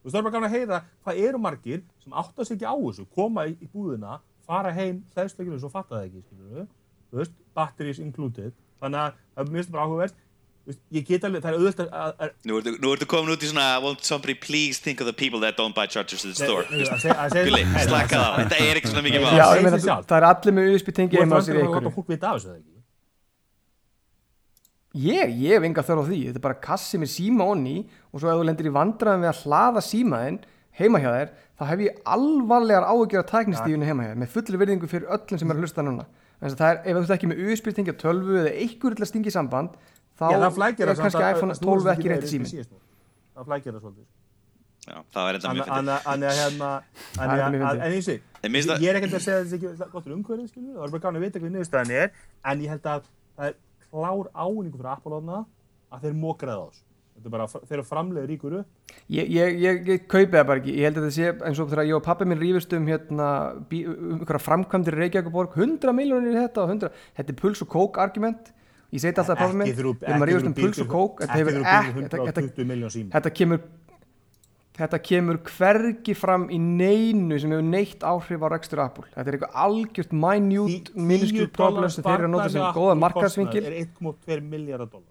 þú 0.04 0.10
veist, 0.10 0.14
það 0.14 0.20
er 0.20 0.24
bara 0.26 0.34
gaman 0.34 0.50
að 0.50 0.54
heyra 0.58 0.78
hvað 1.04 1.20
eru 1.24 1.38
margir 1.40 1.82
sem 2.04 2.16
átta 2.20 2.44
sig 2.44 2.58
ekki 2.58 2.68
á 2.68 2.76
þessu 2.76 3.06
koma 3.16 3.46
í, 3.48 3.54
í 3.56 3.68
búðina, 3.72 4.18
fara 4.44 4.72
heim 4.76 5.00
hlæðsleikinu 5.14 5.56
og 5.56 5.72
fatta 5.72 5.96
það 5.96 6.10
ekki, 6.10 6.24
þú 7.08 7.20
veist, 7.22 7.38
batteries 7.56 8.02
included. 8.02 8.52
Þannig 8.82 9.00
að 9.00 9.16
það 9.34 9.46
er 9.46 9.54
mjög 9.54 9.68
ég 10.96 11.04
get 11.08 11.24
alveg, 11.28 11.42
það 11.44 11.50
er 11.50 11.56
auðvitað 11.58 11.88
að, 11.92 12.12
að, 12.24 12.30
Nú 12.48 12.58
ertu, 12.60 12.72
nú 12.80 12.92
ertu 12.94 13.06
komin 13.10 13.32
út 13.34 13.42
í 13.44 13.48
svona 13.50 13.66
Won't 13.84 14.04
somebody 14.08 14.34
please 14.40 14.78
think 14.80 15.02
of 15.04 15.06
the 15.10 15.12
people 15.12 15.40
that 15.44 15.58
don't 15.60 15.74
buy 15.76 15.84
chargers 15.86 16.24
at 16.24 16.32
the 16.32 16.38
store? 16.44 16.64
Nei, 16.70 16.84
slaka 16.86 17.26
það- 17.28 18.14
það, 18.14 18.38
þetta 18.38 18.60
er 18.68 18.80
ekki 18.80 18.92
svona 18.92 19.04
mikið 19.04 19.20
Já, 19.20 19.24
mál. 19.26 19.34
Já, 19.36 19.44
segir 19.44 19.58
ég 19.60 19.66
meina, 19.68 19.80
sig 19.82 19.88
sjálft. 19.90 20.08
það 20.08 20.16
er 20.22 20.28
allir 20.30 20.56
með 20.60 20.70
USB 20.74 20.88
tengi 21.00 21.18
þú 21.18 21.20
heima 21.24 21.36
á 21.36 21.38
ert 21.42 21.48
sér 21.50 21.58
í 21.58 21.60
vantilega 21.60 21.68
að 21.68 21.74
láta 21.74 21.84
einhverju 21.84 21.96
fólk 21.98 22.08
vita 22.14 22.30
af 22.32 22.40
þessu 22.40 22.56
Ég, 24.94 25.30
ég 25.42 25.56
hef 25.58 25.64
enga 25.66 25.82
þörf 25.82 26.04
á 26.04 26.08
því, 26.08 26.18
þetta 26.30 26.38
er 26.38 26.44
bara 26.44 26.60
kassi 26.62 26.98
með 27.02 27.10
síma 27.10 27.46
onni 27.50 27.76
og 28.14 28.20
svo 28.22 28.28
ef 28.30 28.36
þú 28.38 28.44
lendir 28.46 28.68
í 28.70 28.74
vandræðum 28.76 29.24
við 29.24 29.30
að 29.32 29.40
hlaða 29.42 29.80
símaðinn 29.82 30.36
heima 30.78 31.00
hjá 31.02 31.08
þér 31.16 31.32
þá 31.58 31.64
hef 31.72 31.82
ég 31.82 31.96
alvarlegar 32.14 32.86
áhugjör 32.86 33.24
að 33.24 33.32
tæknistífinu 33.32 33.88
heima 33.88 34.04
hjá 34.06 34.12
þér 34.12 34.20
með 34.22 34.30
fullri 34.36 34.60
virðingu 34.62 34.90
fyrir 34.92 35.10
öllum 35.16 35.40
sem 35.42 35.50
er 35.50 35.58
að 35.58 35.64
hlusta 35.66 35.82
núna. 35.86 36.06
Þannig 36.38 36.54
að 36.54 36.62
það 36.62 36.70
er, 36.70 36.78
ef 36.78 36.94
þú 36.94 37.02
ert 37.02 37.14
ekki 37.16 37.30
með 37.32 37.42
USB 37.48 37.74
tengja 37.74 37.96
12 38.04 38.38
eða 38.44 38.54
einhver 38.62 38.94
til 38.98 39.02
að 39.04 39.10
stingi 39.10 39.34
samband 39.34 39.74
þá 40.18 40.24
Já, 40.30 40.36
það 40.38 40.42
er 40.94 41.00
kannski 41.04 41.24
iPhone 41.30 41.54
12 41.60 41.90
ekki 41.94 42.12
rétti 42.12 42.30
sími 42.34 42.66
Það 43.34 43.48
flækir 43.48 43.72
það 43.74 43.80
svolítið. 43.84 44.04
Já, 44.84 44.96
það 45.14 45.24
var 45.26 45.36
enda 45.38 45.52
mjög 45.54 45.64
fyrir 45.64 45.74
Þannig 46.04 46.28
að 46.28 46.38
hérna, 46.38 46.70
Það 47.16 47.24
er 47.24 47.42
þannig 47.44 47.58
mjög 47.58 47.64
að, 47.64 47.74
fyndið. 47.74 47.84
en 47.88 47.98
og 47.98 48.20
En 48.44 48.52
ég 48.54 48.66
það- 48.68 48.82
ég 48.84 48.88
er 48.92 48.98
ekkert 49.00 49.14
að 49.18 49.22
segja 49.24 49.38
að 49.40 49.44
þetta 49.44 49.54
er 49.54 49.74
ekki 49.74 49.92
gott 49.94 50.04
fyrir 50.04 50.16
umhverfið, 50.18 50.48
skilur, 50.52 50.74
það 50.76 50.84
er 50.84 50.92
bara 50.94 51.02
gáðin 51.04 51.18
að 51.18 51.24
vita 51.24 51.40
hvað 51.40 51.54
niðurstaðan 51.54 51.92
er, 51.98 52.10
en 52.52 52.60
ég 52.64 52.72
held 52.74 52.88
að 52.94 53.06
það 53.38 53.46
er 53.48 53.54
klár 53.88 54.26
áningu 54.44 54.76
fyrir 54.78 54.90
Apple-óna 54.94 55.38
að 55.94 56.04
þeir 56.04 56.18
mókraði 56.20 56.60
á 56.60 56.66
þessu. 56.68 56.84
Þetta 57.14 57.28
er 57.30 57.34
bara, 57.34 57.46
þeir 57.54 57.76
eru 57.78 57.84
framlega 57.88 58.26
ríkur 58.28 58.54
upp. 58.58 58.68
Ég, 59.14 59.28
ég, 59.30 59.58
ég, 59.64 59.80
ég 59.88 60.06
kaupi 60.10 60.34
það 60.34 60.46
bara 60.50 60.60
ekki, 60.60 60.72
ég 60.76 60.84
held 60.88 60.98
að 60.98 61.04
þetta 61.06 61.16
sé 61.16 61.48
eins 61.48 61.60
og 61.62 61.70
þegar 61.70 61.86
ég 61.88 61.96
og 61.98 62.02
pappi 62.04 62.26
minn 62.28 62.40
rífust 62.42 62.74
um 62.76 62.88
hérna, 62.90 63.28
bí, 63.70 63.80
um 63.88 64.18
einhverja 64.18 64.42
framkvæmdir 64.44 64.96
í 64.98 65.00
Reykjavíkuborg 65.04 65.54
100 65.56 65.94
miljónir 65.96 66.34
í 66.34 66.40
þetta 66.42 66.64
og 66.66 66.72
100 66.74 66.90
þetta 67.16 67.32
er 67.34 67.38
puls 67.40 67.62
og 67.64 67.70
kók 67.72 68.00
argument 68.02 68.50
ég 68.94 69.02
segi 69.02 69.14
alltaf 69.14 69.32
að 69.34 69.40
pappi 69.42 69.56
minn, 69.58 69.70
við 69.70 69.80
erum 69.84 70.22
að 70.22 70.28
rífast 70.30 70.50
um 70.50 70.58
puls 70.58 70.82
og 70.84 70.90
kók 70.92 71.22
þetta 71.24 71.38
hefur 71.40 71.56
ekki, 71.60 71.94
þetta, 71.96 72.20
þetta, 72.28 72.44
120 72.44 72.68
miljón 72.70 72.92
sími. 72.94 73.10
þetta 73.14 73.32
kemur 73.38 73.64
þetta 74.74 75.00
kemur 75.06 75.40
hvergi 75.46 76.14
fram 76.18 76.44
í 76.50 76.58
neinu 76.58 77.38
sem 77.42 77.54
hefur 77.54 77.66
neitt 77.66 78.06
áhrif 78.06 78.44
á 78.46 78.48
rekstur 78.54 78.84
Apple 78.84 79.06
þetta 79.14 79.24
er 79.26 79.38
eitthvað 79.38 79.58
algjört 79.64 80.14
minute 80.26 80.94
minuscule 81.10 81.50
problem 81.54 81.90
sem 81.94 82.06
þeir 82.06 82.14
eru 82.20 82.30
að 82.30 82.34
nota 82.36 82.52
sem 82.54 82.78
góða 82.78 82.94
markaðsvingil 83.02 83.64
er 83.64 83.76
1,2 83.82 84.38
miljardar 84.54 84.90
dólar. 84.90 85.10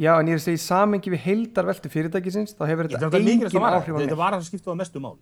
já 0.00 0.12
en 0.16 0.32
ég 0.32 0.36
er 0.36 0.40
að 0.40 0.46
segja 0.46 0.60
í 0.60 0.64
samengi 0.66 1.12
við 1.12 1.24
heildar 1.28 1.68
veltu 1.68 1.92
fyrirtækisins 1.92 2.56
þá 2.56 2.64
hefur 2.70 2.88
Þetta 2.88 3.04
þetta 3.06 3.22
að 3.22 3.32
engin 3.36 3.48
áhrif 3.48 3.92
á 3.92 3.98
þetta 4.00 4.00
mig 4.00 4.20
var 4.24 4.36
það 4.36 4.40
sem 4.40 4.50
skipta 4.52 4.72
á 4.72 4.76
mestu 4.80 5.04
máli. 5.04 5.20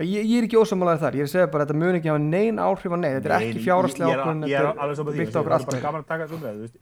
Ég, 0.00 0.24
ég 0.24 0.38
er 0.40 0.46
ekki 0.46 0.56
ósamálaður 0.56 1.02
þar, 1.02 1.16
ég 1.18 1.20
er 1.20 1.28
að 1.28 1.32
segja 1.34 1.48
bara 1.52 1.64
að 1.66 1.68
þetta 1.68 1.80
mun 1.82 1.96
ekki 1.98 2.08
hafa 2.08 2.20
nein 2.24 2.60
áhrif 2.64 2.94
á 2.96 2.96
nei, 2.96 3.10
þetta 3.12 3.28
er 3.28 3.34
ekki 3.36 3.60
er- 3.60 3.74
ákvörðun, 3.76 4.44
er 4.46 4.54
þetta 4.54 4.84
alveg 4.86 4.96
saman 4.96 5.12
er 5.12 5.16
því, 5.16 5.20
byggt 5.20 5.32
á 5.32 5.36
það 5.36 5.42
okkur 5.42 5.52
er 5.52 5.56
allt 5.58 6.32
að 6.32 6.62
veist. 6.62 6.78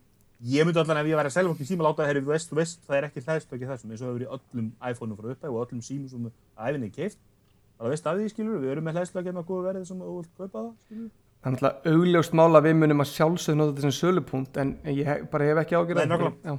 ég 0.46 0.68
myndi 0.68 0.80
allan 0.80 1.00
ef 1.00 1.08
ég 1.10 1.18
væri 1.18 1.30
að 1.30 1.34
selja 1.34 1.50
fólki 1.50 1.66
síma 1.66 1.86
láta 1.88 2.06
þeir, 2.06 2.20
þú 2.22 2.30
veist, 2.30 2.50
þú 2.52 2.58
veist, 2.60 2.78
það 2.86 2.96
er 3.00 3.06
ekki 3.08 3.24
hlæðslu 3.26 3.56
ekki 3.58 3.70
þessum, 3.70 3.90
eins 3.90 4.04
og 4.04 4.08
hefur 4.12 4.22
í 4.22 4.30
öllum 4.30 4.68
iPhone-um 4.78 5.18
frá 5.18 5.26
uppæð 5.34 5.50
og 5.50 5.66
öllum 5.66 5.82
símum 5.82 6.08
sem 6.08 6.30
æfinni 6.54 6.86
er 6.86 6.94
keift 6.94 7.18
bara 7.80 7.90
veist 7.90 8.06
af 8.06 8.14
því, 8.14 8.30
skilur, 8.30 8.62
við 8.62 8.70
erum 8.76 8.86
með 8.86 9.00
hlæðslu 9.00 9.20
ekki 9.20 9.34
með 9.34 9.46
góðu 9.50 9.66
verið 9.66 9.84
sem 9.90 10.00
þú 10.00 10.14
vilt 10.20 10.32
kaupa 10.38 10.62
það, 10.62 10.72
skilur 10.86 11.10
Það 11.40 11.48
er 11.48 11.54
náttúrulega 11.56 11.92
augljóst 11.96 12.34
mál 12.36 12.52
að 12.52 12.66
við 12.68 12.74
munum 12.76 13.00
að 13.00 13.10
sjálfsögðu 13.10 13.56
nota 13.56 13.72
þetta 13.72 13.84
sem 13.86 13.94
sölupunkt, 13.96 14.58
en 14.60 14.72
ég 14.92 15.06
hef, 15.08 15.22
bara 15.32 15.46
hef 15.48 15.60
ekki 15.62 15.76
ágjörð. 15.78 16.00
Nei, 16.02 16.10
nákvæmlega. 16.10 16.56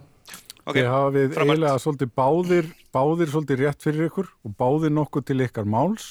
Ok, 0.61 0.77
Þið 0.77 0.89
hafið 0.89 1.35
eiginlega 1.37 1.73
svolítið 1.83 2.09
báðir, 2.17 2.71
báðir 2.93 3.29
svolítið 3.29 3.61
rétt 3.61 3.85
fyrir 3.85 4.09
ykkur 4.09 4.31
og 4.45 4.55
báðir 4.57 4.93
nokkuð 4.93 5.27
til 5.29 5.37
ykkar 5.45 5.69
máls 5.69 6.07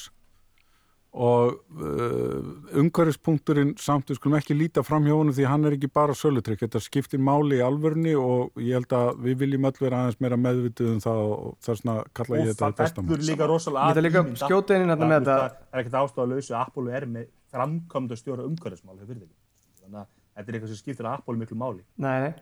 og 1.11 1.57
uh, 1.75 2.77
umhverfispunkturinn 2.79 3.73
samt 3.83 4.07
við 4.07 4.15
skulum 4.15 4.37
ekki 4.37 4.55
líta 4.55 4.79
fram 4.87 5.03
hjá 5.03 5.11
honum 5.11 5.35
því 5.35 5.47
hann 5.49 5.67
er 5.67 5.75
ekki 5.75 5.89
bara 5.91 6.13
sölutrykk, 6.15 6.61
þetta 6.63 6.79
skiptir 6.85 7.19
máli 7.19 7.57
í 7.59 7.63
alvörni 7.65 8.13
og 8.15 8.55
ég 8.63 8.77
held 8.79 8.95
að 8.95 9.09
við 9.25 9.41
viljum 9.43 9.67
öll 9.67 9.75
vera 9.81 9.99
aðeins 10.05 10.21
meira 10.23 10.37
meðvituð 10.39 10.93
um 10.93 11.01
það 11.03 11.19
og 11.25 11.49
þess 11.67 11.83
vegna 11.83 11.97
kalla 12.15 12.39
ég 12.39 12.47
þetta 12.53 12.63
það 12.63 12.71
að 12.71 12.79
besta 12.79 13.01
fellur 13.03 13.19
mál. 13.19 13.27
líka 13.31 13.49
rosalega 13.51 13.83
Ég 13.83 13.91
ætla 13.97 14.05
líka 14.07 14.21
að 14.23 14.31
þetta 14.31 14.95
Apple. 14.95 15.09
með 15.11 15.19
þetta. 15.19 15.35
það 15.35 15.75
er 15.75 15.83
ekkert 15.83 15.99
ástæða 16.01 16.23
að 16.23 16.31
lausu 16.35 16.55
að 16.55 16.63
Apple 16.63 16.95
er 17.01 17.07
með 17.17 17.27
framkvæmda 17.51 18.19
stjóra 18.21 18.47
umhverfismál 18.47 18.97
þannig 19.03 19.99
að 19.99 20.07
þetta 20.07 20.47
er 20.47 20.55
eitthvað 20.55 20.71
sem 20.71 20.79
skiptir 20.79 21.05
að 21.11 21.19
Apple 21.19 21.39
miklu 21.43 21.59
máli 21.59 21.83
Nei, 21.99 22.17
nei. 22.29 22.33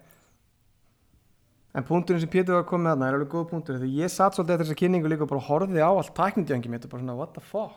En 1.77 1.85
punkturinn 1.85 2.21
sem 2.21 2.29
Pétur 2.33 2.55
var 2.57 2.63
að 2.63 2.69
koma 2.71 2.83
með 2.87 2.93
þarna 2.95 3.07
er 3.09 3.15
alveg 3.17 3.29
góð 3.33 3.43
punktur, 3.51 3.75
því 3.81 3.89
ég 4.01 4.09
satt 4.09 4.33
svolítið 4.37 4.55
eftir 4.55 4.65
þessa 4.65 4.77
kynningu 4.79 5.09
líka 5.11 5.25
og 5.25 5.29
bara 5.29 5.43
horfði 5.45 5.83
á 5.85 5.89
allt 5.93 6.15
tæknindjöngi 6.17 6.71
mitt 6.73 6.85
og 6.87 6.89
bara 6.93 7.03
svona, 7.03 7.17
what 7.19 7.35
the 7.37 7.43
fuck? 7.45 7.75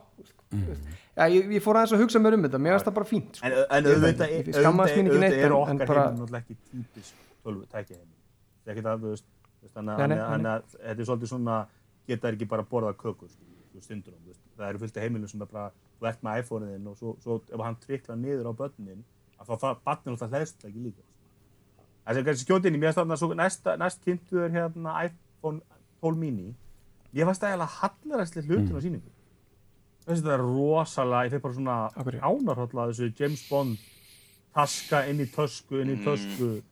Mm. 0.53 0.97
Já, 1.17 1.25
ég, 1.33 1.51
ég 1.57 1.63
fór 1.65 1.79
aðeins 1.81 1.93
að 1.97 2.03
hugsa 2.03 2.21
mér 2.23 2.37
um 2.37 2.43
þetta, 2.47 2.59
mér 2.63 2.75
finnst 2.77 2.89
það 2.89 2.97
bara 2.99 3.09
fínt. 3.09 3.37
Sko. 3.39 3.47
en, 3.47 3.53
en 3.77 3.87
auðvitað 3.93 4.33
en 5.47 5.55
okkar 5.59 6.01
náttúrulega 6.03 6.43
ekki 6.43 6.57
típisk 6.71 7.23
tölvu 7.45 7.67
tækja 7.73 7.97
heimil 7.99 8.19
það 8.63 8.73
er 8.73 8.75
ekkert 8.75 8.91
að 8.93 9.05
þú 9.05 9.13
veist 9.13 9.27
þú 9.29 9.67
veist, 9.67 9.75
þannig 9.77 9.93
Nei, 9.93 10.03
að- 10.05 10.13
nei, 10.13 10.19
þannig 10.23 10.47
nei, 10.47 10.53
að 10.53 10.77
þetta 10.77 11.03
er 11.03 11.09
svolítið 11.11 11.33
svona 11.33 11.57
geta 12.13 12.33
ekki 12.33 12.49
bara 12.53 12.67
borðað 12.73 12.99
kökur 13.03 13.33
skilur, 13.33 13.63
þú 13.73 13.85
stundur 13.87 14.17
um, 14.17 14.35
það 14.59 14.69
eru 14.69 14.83
fullt 14.83 14.97
af 15.01 15.07
heimilum 15.07 15.33
sem 15.33 15.43
er 15.43 15.51
bara 15.53 15.71
þú 16.01 16.11
ert 16.11 16.23
með 16.27 16.43
iPhone-in 16.43 16.91
og 16.93 16.99
svo, 16.99 17.15
svo 17.23 17.39
ef 17.49 17.65
hann 17.67 17.79
triklar 17.83 18.21
niður 18.21 18.51
á 18.51 18.53
börnin 18.63 19.05
að 19.39 19.53
þá 19.53 19.69
barnir 19.85 20.15
alltaf 20.15 20.33
hlæðst 20.33 20.67
ekki 20.69 20.85
líka 20.89 21.05
það 22.03 22.19
sem 22.19 22.27
kannski 22.27 22.47
skjóti 22.47 22.71
inn 22.71 22.79
í 22.79 22.83
mér 22.83 23.37
næsta, 23.39 23.77
næst 23.79 24.03
kynntu 24.05 24.43
er 24.43 24.51
hérna 24.51 24.97
iPhone 25.07 25.61
12 26.03 26.19
mini. 26.19 26.55
Ég 27.15 27.27
fannst 27.29 27.43
það 27.43 27.53
eiginlega 27.53 27.79
hallaræsli 27.79 28.43
hlutin 28.49 28.75
á 28.75 28.81
sýningu 28.83 29.11
þessi 30.07 30.23
þetta 30.23 30.35
er 30.37 30.45
rosalega, 30.47 31.25
ég 31.29 31.35
fekk 31.37 31.43
bara 31.47 31.55
svona 31.55 31.79
ánarhalla 32.29 32.89
þessu 32.91 33.13
James 33.21 33.43
Bond 33.49 33.79
taska 34.57 35.07
inn 35.09 35.21
í 35.25 35.27
tösku, 35.33 35.81
inn 35.81 35.95
í 35.95 35.99
Mm. 35.99 36.05
tösku 36.05 36.63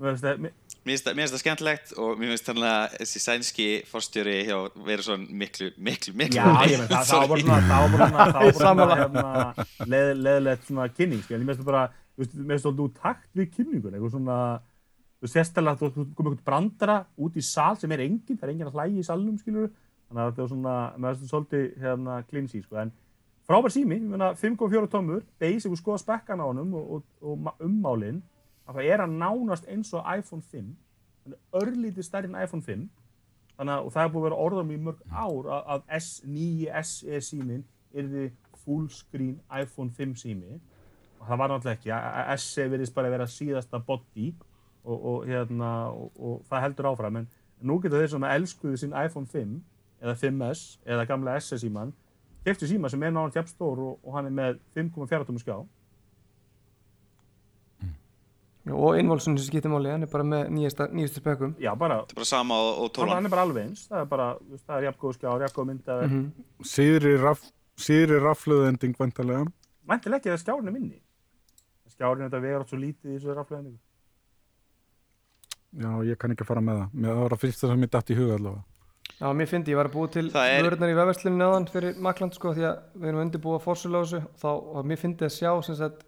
Mér 0.00 0.14
finnst 0.14 0.24
það- 0.24 0.38
mér- 0.40 0.52
Mér 0.80 0.94
finnst 0.96 1.04
það- 1.04 1.14
mér 1.16 1.26
finnst 1.28 1.42
skemmtilegt 1.44 1.90
og 1.98 2.16
mér 2.18 2.30
finnst 2.32 2.46
þannig 2.48 2.68
að 2.70 2.94
þessi 3.02 3.20
sænski 3.20 3.66
forstjóri 3.84 4.36
hjá 4.48 4.56
vera 4.86 5.02
svona 5.02 5.26
miklu, 5.28 5.66
miklu, 5.76 6.14
miklu 6.16 6.40
Já, 6.40 6.46
ég 6.64 6.78
menn, 6.78 6.88
það, 6.88 7.04
það 7.04 7.20
var 7.20 7.28
bara 7.28 7.40
svona, 7.40 7.60
það 7.68 8.64
var 8.64 8.74
bara 8.80 8.96
hérna, 8.96 9.66
leð, 9.86 10.08
leðilegt 10.24 10.64
svona 10.70 10.88
kynning, 10.96 11.22
skil, 11.22 11.36
ég 11.36 11.44
meðst 11.44 11.60
það 11.60 11.68
bara, 11.68 11.82
mér 12.16 12.48
finnst 12.48 12.64
það 12.64 12.80
út 12.86 12.94
takt 13.02 13.28
við 13.36 13.50
kynningun, 13.58 13.92
eitthvað 13.92 14.14
svona, 14.16 14.38
þú 15.20 15.22
veist, 15.28 15.36
sérstæðlega, 15.36 15.78
þú 15.78 15.92
þú 15.92 16.14
komið 16.16 16.32
eitthvað 16.32 16.44
brandara 16.48 16.96
út 17.18 17.36
í 17.36 17.42
sal 17.44 17.76
sem 17.76 17.92
er 17.92 17.98
engin, 18.00 18.38
það 18.40 18.42
er 18.48 18.52
engin 18.54 18.66
að 18.72 18.72
hlægi 18.80 18.98
í 19.04 19.04
salnum, 19.04 19.36
skilur, 19.38 19.70
þannig 20.10 20.22
að 20.24 20.30
þetta 20.32 20.42
var 20.42 20.50
svona, 20.50 20.74
mér 20.98 21.14
finnst 21.14 21.22
það 21.24 21.32
svolítið, 21.32 21.66
hérna, 21.84 22.16
klínsí, 22.30 22.60
sko, 22.64 22.76
en 22.82 22.92
frábær 23.46 23.72
sími, 23.74 23.96
ég 24.00 24.08
meina, 24.10 24.32
5,4 24.38 24.88
tómur, 24.90 25.22
basic 25.40 25.70
og 25.72 25.78
skoða 25.78 26.02
spekkan 26.02 26.42
á 26.42 26.46
honum 26.50 26.74
og, 26.74 26.90
og, 26.96 27.04
og 27.22 27.38
ma- 27.46 27.54
ummálin, 27.62 28.18
að 28.66 28.80
það 28.80 28.90
er 28.94 29.04
hann 29.04 29.16
nánast 29.22 29.68
eins 29.70 29.92
og 29.94 30.02
iPhone 30.16 30.42
5, 30.50 30.72
hann 31.24 31.36
er 31.36 31.62
örlítið 31.62 32.06
stærri 32.06 32.30
en 32.30 32.36
iPhone 32.42 32.62
5, 32.66 32.84
þannig 33.56 33.74
að 33.76 33.90
það 33.94 34.02
er 34.04 34.12
búið 34.14 34.20
að 34.22 34.28
vera 34.28 34.42
orðum 34.48 34.70
í 34.74 34.80
mörg 34.82 35.00
ár 35.10 35.48
að, 35.56 35.64
að 35.76 35.96
S9 36.00 36.82
SE 36.90 37.20
símin 37.30 37.64
yrði 37.94 38.28
fullscreen 38.64 39.38
iPhone 39.62 39.90
5 39.96 40.14
sími. 40.20 40.58
Og 41.20 41.26
það 41.28 41.38
var 41.42 41.50
náttúrulega 41.52 41.76
ekki, 41.78 41.90
að- 41.92 42.30
að 42.32 42.38
SE 42.40 42.68
virðist 42.72 42.94
bara 42.96 43.10
vera 43.12 43.26
síðasta 43.28 43.80
body 43.84 44.30
og, 44.84 44.96
og, 45.10 45.26
hérna, 45.28 45.70
og, 45.92 46.40
það 46.48 46.62
heldur 46.64 46.88
áfram. 46.92 47.16
En 47.20 47.28
nú 47.60 47.76
getur 47.82 48.00
þeir 48.00 48.12
sem 48.14 48.24
elskuðu 48.30 48.78
sinn 48.80 48.94
iPhone 48.96 49.26
5 49.28 49.58
eða 50.00 50.14
5S 50.16 50.78
eða 50.86 51.06
gamla 51.08 51.38
SE 51.40 51.58
síman. 51.60 51.92
Keftu 52.44 52.66
síma 52.70 52.88
sem 52.90 53.02
er 53.02 53.10
náttúrulega 53.12 53.42
jafn 53.42 53.52
stór 53.52 53.78
og, 53.84 53.98
og 54.04 54.14
hann 54.16 54.26
er 54.30 54.32
með 54.32 54.58
5,4 54.76 55.26
tómi 55.28 55.42
skjá. 55.42 55.58
Og 58.70 58.98
innvolsun 59.00 59.38
sem 59.40 59.46
skiptir 59.48 59.72
máli, 59.72 59.88
hann 59.90 60.04
er 60.04 60.10
bara 60.12 60.24
með 60.28 60.50
nýjasta, 60.52 60.86
nýjastu 60.92 61.22
spekkum 61.22 61.54
Já, 61.58 61.72
bara, 61.80 62.02
Þetta 62.04 62.12
er 62.12 62.18
bara 62.20 62.28
sama 62.28 62.58
og, 62.60 62.68
og 62.68 62.82
hann, 62.84 62.92
tólan 62.98 63.16
hann 63.16 63.26
er 63.28 63.32
bara 63.32 63.44
alveg 63.48 63.64
eins. 63.66 63.86
Það 63.88 64.02
er 64.04 64.08
bara, 64.12 64.26
þú 64.38 64.50
veist, 64.54 64.64
það 64.68 64.76
er 64.76 64.86
jafngóð 64.86 65.14
skjár, 65.16 65.44
jafngóð 65.46 65.68
myndaður 65.70 66.06
mm 66.10 66.18
Mhm. 66.20 66.44
síðri, 66.72 67.14
raf, 67.22 67.46
síðri 67.80 68.18
rafluðending 68.24 68.94
væntalega 69.00 69.46
Mæntilega 69.90 70.20
ekki 70.20 70.30
að 70.34 70.42
skjárinn 70.44 70.68
er 70.68 70.76
minni. 70.76 71.00
Skjárinn 71.90 72.28
þetta 72.28 72.42
vegar 72.44 72.60
átt 72.66 72.68
svo 72.74 72.78
lítið 72.78 73.08
í 73.10 73.16
þessu 73.18 73.34
rafleðingu 73.40 73.78
já, 75.80 75.90
ég 76.10 76.18
kann 76.18 76.30
ekki 76.34 76.42
að 76.44 76.50
fara 76.52 76.60
með 76.60 76.78
það. 76.80 76.88
Mér- 76.94 77.14
það 77.14 77.22
var 77.24 77.34
að 77.36 77.42
fyrsta 77.44 77.68
sem 77.72 77.82
ég 77.86 77.90
datt 77.90 78.10
í 78.10 78.14
huga 78.20 78.36
allavega 78.36 78.64
Já, 79.20 79.26
mér 79.36 79.48
fyndi, 79.50 79.72
ég 79.74 79.76
var 79.76 79.88
að 79.90 79.94
búa 79.96 80.10
til 80.12 80.26
er- 80.30 80.62
vörurnar 80.64 80.92
í 80.92 80.96
vefverslunni 80.96 81.40
náðan 81.42 81.66
fyrir 81.68 81.96
Makland 82.00 82.34
sko, 82.36 82.54
því 82.56 82.64
að 82.68 82.76
við 82.96 83.08
erum 83.10 83.22
undirbúa 83.26 83.58
fórsölu 83.60 84.00
á 84.00 84.02
þessu. 84.04 84.20
Þá, 84.40 84.48
og 84.76 84.86
mér 84.88 85.00
fyndi 85.02 85.26
að 85.26 85.34
sjá 85.36 85.50
sem 85.66 85.76
sagt, 85.76 86.04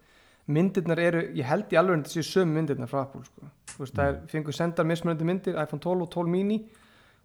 myndirnar 0.47 0.99
eru, 0.99 1.21
ég 1.37 1.45
held 1.45 1.69
í 1.71 1.77
alveg 1.79 2.01
þetta 2.03 2.13
séu 2.15 2.23
sömu 2.25 2.57
myndirnar 2.57 2.89
frá 2.89 3.01
Apple 3.03 3.21
sko. 3.27 3.49
Þú 3.73 3.83
veist, 3.83 3.93
það 3.99 4.07
er, 4.09 4.17
fengur 4.31 4.53
sendar 4.57 4.85
mismunandi 4.89 5.23
myndir, 5.29 5.59
iPhone 5.61 5.79
12 5.81 6.01
og 6.01 6.09
12 6.15 6.27
mini 6.33 6.57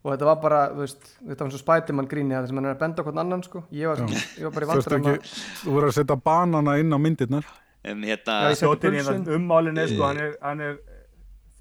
og 0.05 0.12
þetta 0.12 0.24
var 0.29 0.37
bara, 0.43 0.61
þú 0.74 0.85
veist, 0.85 1.09
þetta 1.26 1.39
var 1.43 1.49
eins 1.49 1.57
og 1.59 1.62
Spiderman 1.64 2.09
gríni 2.09 2.37
það 2.37 2.47
sem 2.53 2.57
hann 2.61 2.68
er 2.70 2.74
að 2.76 2.83
benda 2.85 3.03
okkur 3.03 3.18
annan 3.18 3.43
sko. 3.43 3.64
ég, 3.72 3.89
var, 3.89 3.97
ég 4.39 4.45
var 4.45 4.53
bara 4.55 4.66
í 4.66 4.70
vandræðum 4.70 5.09
ekki, 5.14 5.33
þú 5.64 5.72
voru 5.74 5.89
að 5.89 5.97
setja 5.99 6.16
banana 6.29 6.76
inn 6.79 6.93
á 6.95 6.99
myndirnar. 7.01 7.49
En 7.85 8.03
hérna, 8.05 8.37
Já, 8.53 8.68
ég- 8.68 8.95
hérna 9.03 9.35
ummálinn 9.39 9.79
er 9.83 9.89
sko, 9.89 10.05
hann 10.05 10.18
er, 10.22 10.37
hann 10.43 10.61
er 10.61 10.79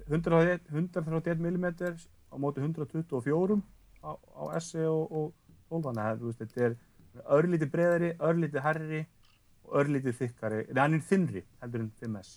131 0.08 0.60
131 0.70 1.40
mm 1.40 1.66
á 2.28 2.36
móti 2.38 2.60
124 2.62 3.60
á, 4.04 4.10
á 4.14 4.42
SE 4.62 4.86
og, 4.88 5.12
og 5.12 5.32
12 5.68 5.86
þannig 5.88 6.04
að 6.04 6.22
þú 6.22 6.30
veist, 6.30 6.42
þetta 6.44 6.66
er 6.66 6.76
örlítið 7.38 7.72
breðari, 7.72 8.10
örlítið 8.30 8.64
herri 8.64 9.04
og 9.66 9.78
örlítið 9.82 10.18
þykkari, 10.22 10.64
en 10.70 10.82
hann 10.82 10.98
er 10.98 11.06
þinnri 11.08 11.44
heldur 11.62 11.84
en 11.84 11.92
5S. 12.02 12.34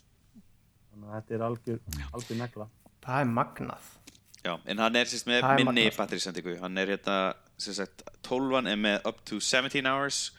Þannig 0.92 1.10
að 1.10 1.18
þetta 1.18 1.36
er 1.38 1.46
algjör, 1.48 1.82
algjör 2.12 2.40
negla. 2.42 2.68
Það 3.02 3.24
er 3.24 3.34
magnað. 3.40 3.90
Já, 4.42 4.56
en 4.66 4.82
hann 4.82 4.98
er 4.98 5.10
sérst 5.10 5.28
með 5.30 5.44
er 5.46 5.60
minni 5.62 5.84
batterisendingu 5.94 6.56
Hann 6.58 6.80
er 6.82 6.96
hérna, 6.96 7.18
sem 7.62 7.76
sagt, 7.78 8.02
12 8.26 8.64
er 8.72 8.80
með 8.82 9.04
up 9.06 9.20
to 9.30 9.38
17 9.38 9.86
hours 9.86 10.32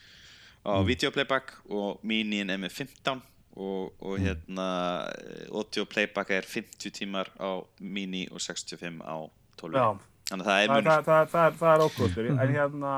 á 0.63 0.79
video 0.83 1.11
playback 1.11 1.55
og 1.71 2.03
minín 2.07 2.51
er 2.51 2.59
með 2.59 2.83
15 2.83 3.21
og, 3.55 3.93
og 4.01 4.19
hérna 4.19 4.67
eh, 5.11 5.47
audio 5.51 5.85
playback 5.85 6.31
er 6.31 6.47
50 6.47 6.91
tímar 6.95 7.29
á 7.39 7.63
mini 7.79 8.25
og 8.31 8.41
65 8.41 9.03
á 9.03 9.17
12 9.59 9.75
Já. 9.77 9.87
Þannig 10.33 10.47
að 10.47 10.49
það 10.49 10.63
er 10.63 10.71
munur. 10.71 10.87
það, 11.05 11.27
það, 11.29 11.57
það, 11.59 11.71
er 11.71 11.83
ókostur. 11.85 12.29
En 12.33 12.39
hérna, 12.41 12.93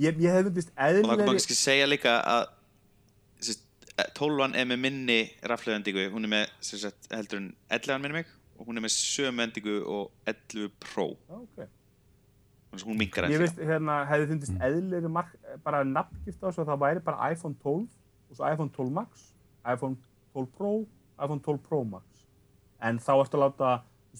ég, 0.00 0.20
ég 0.24 0.36
hef 0.38 0.46
vist 0.56 0.70
og 0.72 0.78
það 0.78 0.94
eðlilegri 0.94 1.26
kannski 1.28 1.56
að 1.56 1.60
segja 1.60 1.88
líka 1.88 2.14
að 2.24 2.44
sérst, 3.44 3.66
12 4.16 4.54
er 4.56 4.68
með 4.70 4.80
minni 4.86 5.18
rafleðendingu, 5.52 6.06
hún 6.14 6.24
er 6.24 6.32
með 6.32 6.46
sagt, 6.64 7.10
heldur 7.12 7.42
en 7.42 7.50
11 7.76 8.00
minni 8.04 8.22
mig. 8.22 8.30
Og 8.58 8.70
hún 8.70 8.80
er 8.80 8.86
með 8.86 8.94
sömu 8.96 9.44
endingu 9.44 9.74
og 9.84 10.32
11 10.32 10.72
Pro. 10.82 11.10
Að 12.72 12.86
hún 12.88 12.98
minkar 13.00 13.28
ég 13.28 13.36
enn 13.36 13.44
veist, 13.44 13.60
hérna, 13.64 14.00
hefði 14.08 14.30
fundist 14.32 14.54
mm. 14.54 14.64
eðlilegri 14.66 15.12
mark, 15.12 15.36
bara 15.64 15.84
nafngift 15.88 16.40
á 16.40 16.48
þessu 16.48 16.64
að 16.64 16.72
það 16.72 16.82
væri 16.82 17.04
bara 17.04 17.28
iPhone 17.32 17.56
12 17.62 17.84
og 17.84 18.36
svo 18.40 18.48
iPhone 18.48 18.72
12 18.74 18.96
Max 18.96 19.28
iPhone 19.68 19.96
12 20.34 20.50
Pro, 20.56 20.72
iPhone 21.20 21.40
12 21.44 21.62
Pro 21.68 21.84
Max. 21.84 22.26
En 22.80 23.00
þá 23.02 23.12
ertu 23.18 23.38
að 23.38 23.44
láta 23.44 23.70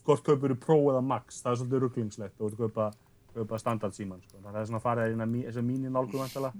hvort 0.04 0.24
kaupur 0.24 0.54
Pro 0.60 0.78
eða 0.92 1.02
Max 1.04 1.42
það 1.42 1.52
er 1.52 1.60
svolítið 1.60 1.84
rugglingslegt, 1.84 2.34
þú 2.38 2.48
ert 2.48 2.56
að 2.56 2.64
kaupa, 2.64 2.88
kaupa 3.36 3.60
standard 3.62 3.96
síman, 3.96 4.24
sko. 4.26 4.40
það 4.44 4.60
er 4.60 4.68
svona 4.70 5.24
að 5.24 5.30
mí, 5.30 5.44
þess 5.46 5.60
að 5.60 5.68
mínu 5.68 5.92
nálgum 5.94 6.22
vantala 6.22 6.52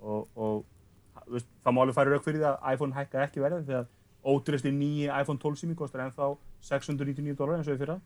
og, 0.00 0.28
og 0.36 0.64
þú 1.24 1.36
veist, 1.36 1.48
það 1.64 1.74
má 1.74 1.82
alveg 1.84 1.98
fara 1.98 2.14
rauk 2.14 2.26
fyrir 2.26 2.42
því 2.42 2.50
að 2.50 2.74
iPhone 2.74 2.98
hækka 2.98 3.24
ekki 3.24 3.44
verðið 3.44 3.70
því 3.70 3.78
að 3.78 3.88
ótrústi 4.28 4.74
nýji 4.74 5.08
iPhone 5.08 5.42
12 5.42 5.62
sími 5.62 5.78
kostar 5.78 6.04
ennþá 6.06 6.30
699 6.68 7.38
dólar 7.38 7.58
eins 7.58 7.68
og 7.68 7.76
við 7.76 7.84
fyrra. 7.84 7.98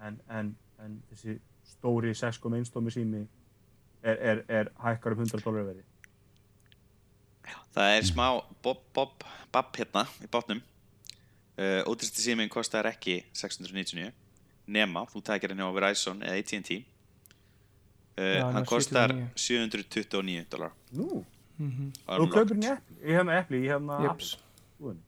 En, 0.00 0.16
en, 0.30 0.54
en 0.80 0.98
þessi 1.10 1.36
stóri 1.66 2.14
6.1 2.16 2.68
stómi 2.68 2.92
sími 2.94 3.24
er, 4.02 4.16
er, 4.16 4.44
er 4.48 4.70
hækkar 4.80 5.16
um 5.16 5.24
100 5.26 5.44
dólar 5.44 5.66
verði 5.68 5.84
það 7.74 7.96
er 7.96 8.06
smá 8.06 8.26
bob, 8.64 8.82
bob, 8.94 9.24
bob 9.52 9.78
hérna 9.78 10.06
í 10.22 10.28
bátnum 10.30 10.62
uh, 11.60 11.82
ótristi 11.90 12.24
síminn 12.24 12.50
kostar 12.52 12.88
ekki 12.90 13.20
699 13.36 14.10
nema, 14.70 15.04
þú 15.10 15.22
tækir 15.26 15.52
henni 15.54 15.66
á 15.66 15.70
Verizon 15.76 16.22
eða 16.24 16.40
AT&T 16.40 16.78
uh, 16.80 16.84
Já, 18.16 18.46
hann 18.46 18.62
er 18.62 18.68
kostar 18.68 19.14
79. 19.14 19.28
729 19.36 20.48
dólar 20.52 20.74
Nú, 20.96 21.22
þú 21.60 22.30
kaupir 22.32 22.56
henni 22.56 22.72
ég 22.72 23.20
hef 23.20 23.28
með 23.28 23.42
epli, 23.44 23.62
ég 23.66 23.76
hef 23.76 23.86
með 23.86 24.08
Jeps. 24.08 24.34
Apple. 24.36 24.98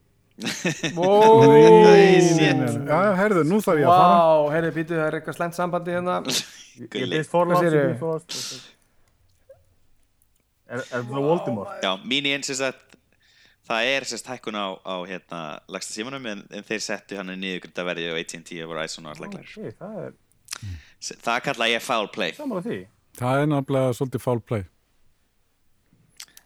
Wow, 0.96 1.42
herðu, 3.20 3.42
nú 3.46 3.58
þarf 3.62 3.78
ég 3.82 3.86
að 3.86 3.92
fara. 3.92 4.14
Wow, 4.16 4.46
heyrðu, 4.50 4.70
býtu, 4.78 4.96
það 4.96 5.04
er 5.06 5.16
eitthvað 5.18 5.36
slæmt 5.38 5.58
sambandi 5.58 5.94
hérna. 5.94 6.14
Ég 6.80 6.88
Gulli. 6.88 7.10
byrðist 7.12 7.30
forlátt, 7.30 8.32
Er, 10.72 10.80
er 10.88 11.02
það 11.04 11.18
Voldemort? 11.20 11.72
Já, 11.84 11.90
mini 12.08 12.30
eins 12.32 12.48
og 12.54 12.62
að 12.64 12.78
það 13.68 13.90
er 13.92 14.08
sérst 14.10 14.30
hækkun 14.32 14.58
á, 14.58 14.66
á 14.82 14.94
hérna 15.08 15.42
lagsta 15.70 15.94
símanum 15.94 16.26
en, 16.32 16.42
en 16.50 16.66
þeir 16.66 16.82
settu 16.84 17.18
hann 17.20 17.32
niðurgrunda 17.34 17.86
verði 17.86 18.10
á 18.10 18.14
AT&T 18.18 18.58
og 18.64 18.74
Verizon 18.74 19.08
og 19.10 19.20
klær. 19.20 19.38
Ok, 19.38 19.78
það 19.78 20.02
er 20.06 20.20
Það 21.02 21.38
kalla 21.48 21.66
ég 21.72 21.82
foul 21.82 22.06
play. 22.14 22.34
Það 23.18 23.40
er 23.42 23.48
náttúrulega 23.50 23.96
svolítið 23.98 24.22
foul 24.22 24.40
play 24.46 24.62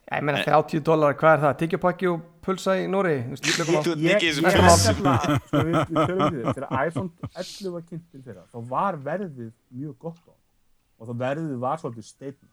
Já, 0.06 0.20
ég 0.20 0.22
meina 0.22 0.42
30 0.46 0.82
dólar, 0.86 1.16
hvað 1.18 1.32
er 1.34 1.40
það? 1.42 1.54
Tyggjópakki 1.60 2.08
og 2.12 2.20
pulsa 2.46 2.76
í 2.78 2.84
Nóri? 2.86 3.16
Þú 3.26 3.34
og 3.34 4.76
sko, 4.78 5.14
tölum 5.50 5.72
við 5.74 6.36
þið, 6.36 6.50
þegar 6.52 6.66
iPhone 6.86 7.32
11 7.32 7.72
var 7.74 7.82
kynnt 7.88 8.04
til 8.12 8.20
þeirra, 8.22 8.44
þá 8.52 8.60
var 8.70 8.98
verðið 9.08 9.48
mjög 9.74 9.96
gott 10.04 10.20
og 10.30 11.10
það 11.10 11.18
verðið 11.24 11.56
var 11.64 11.82
svolítið 11.82 12.06
statement 12.06 12.52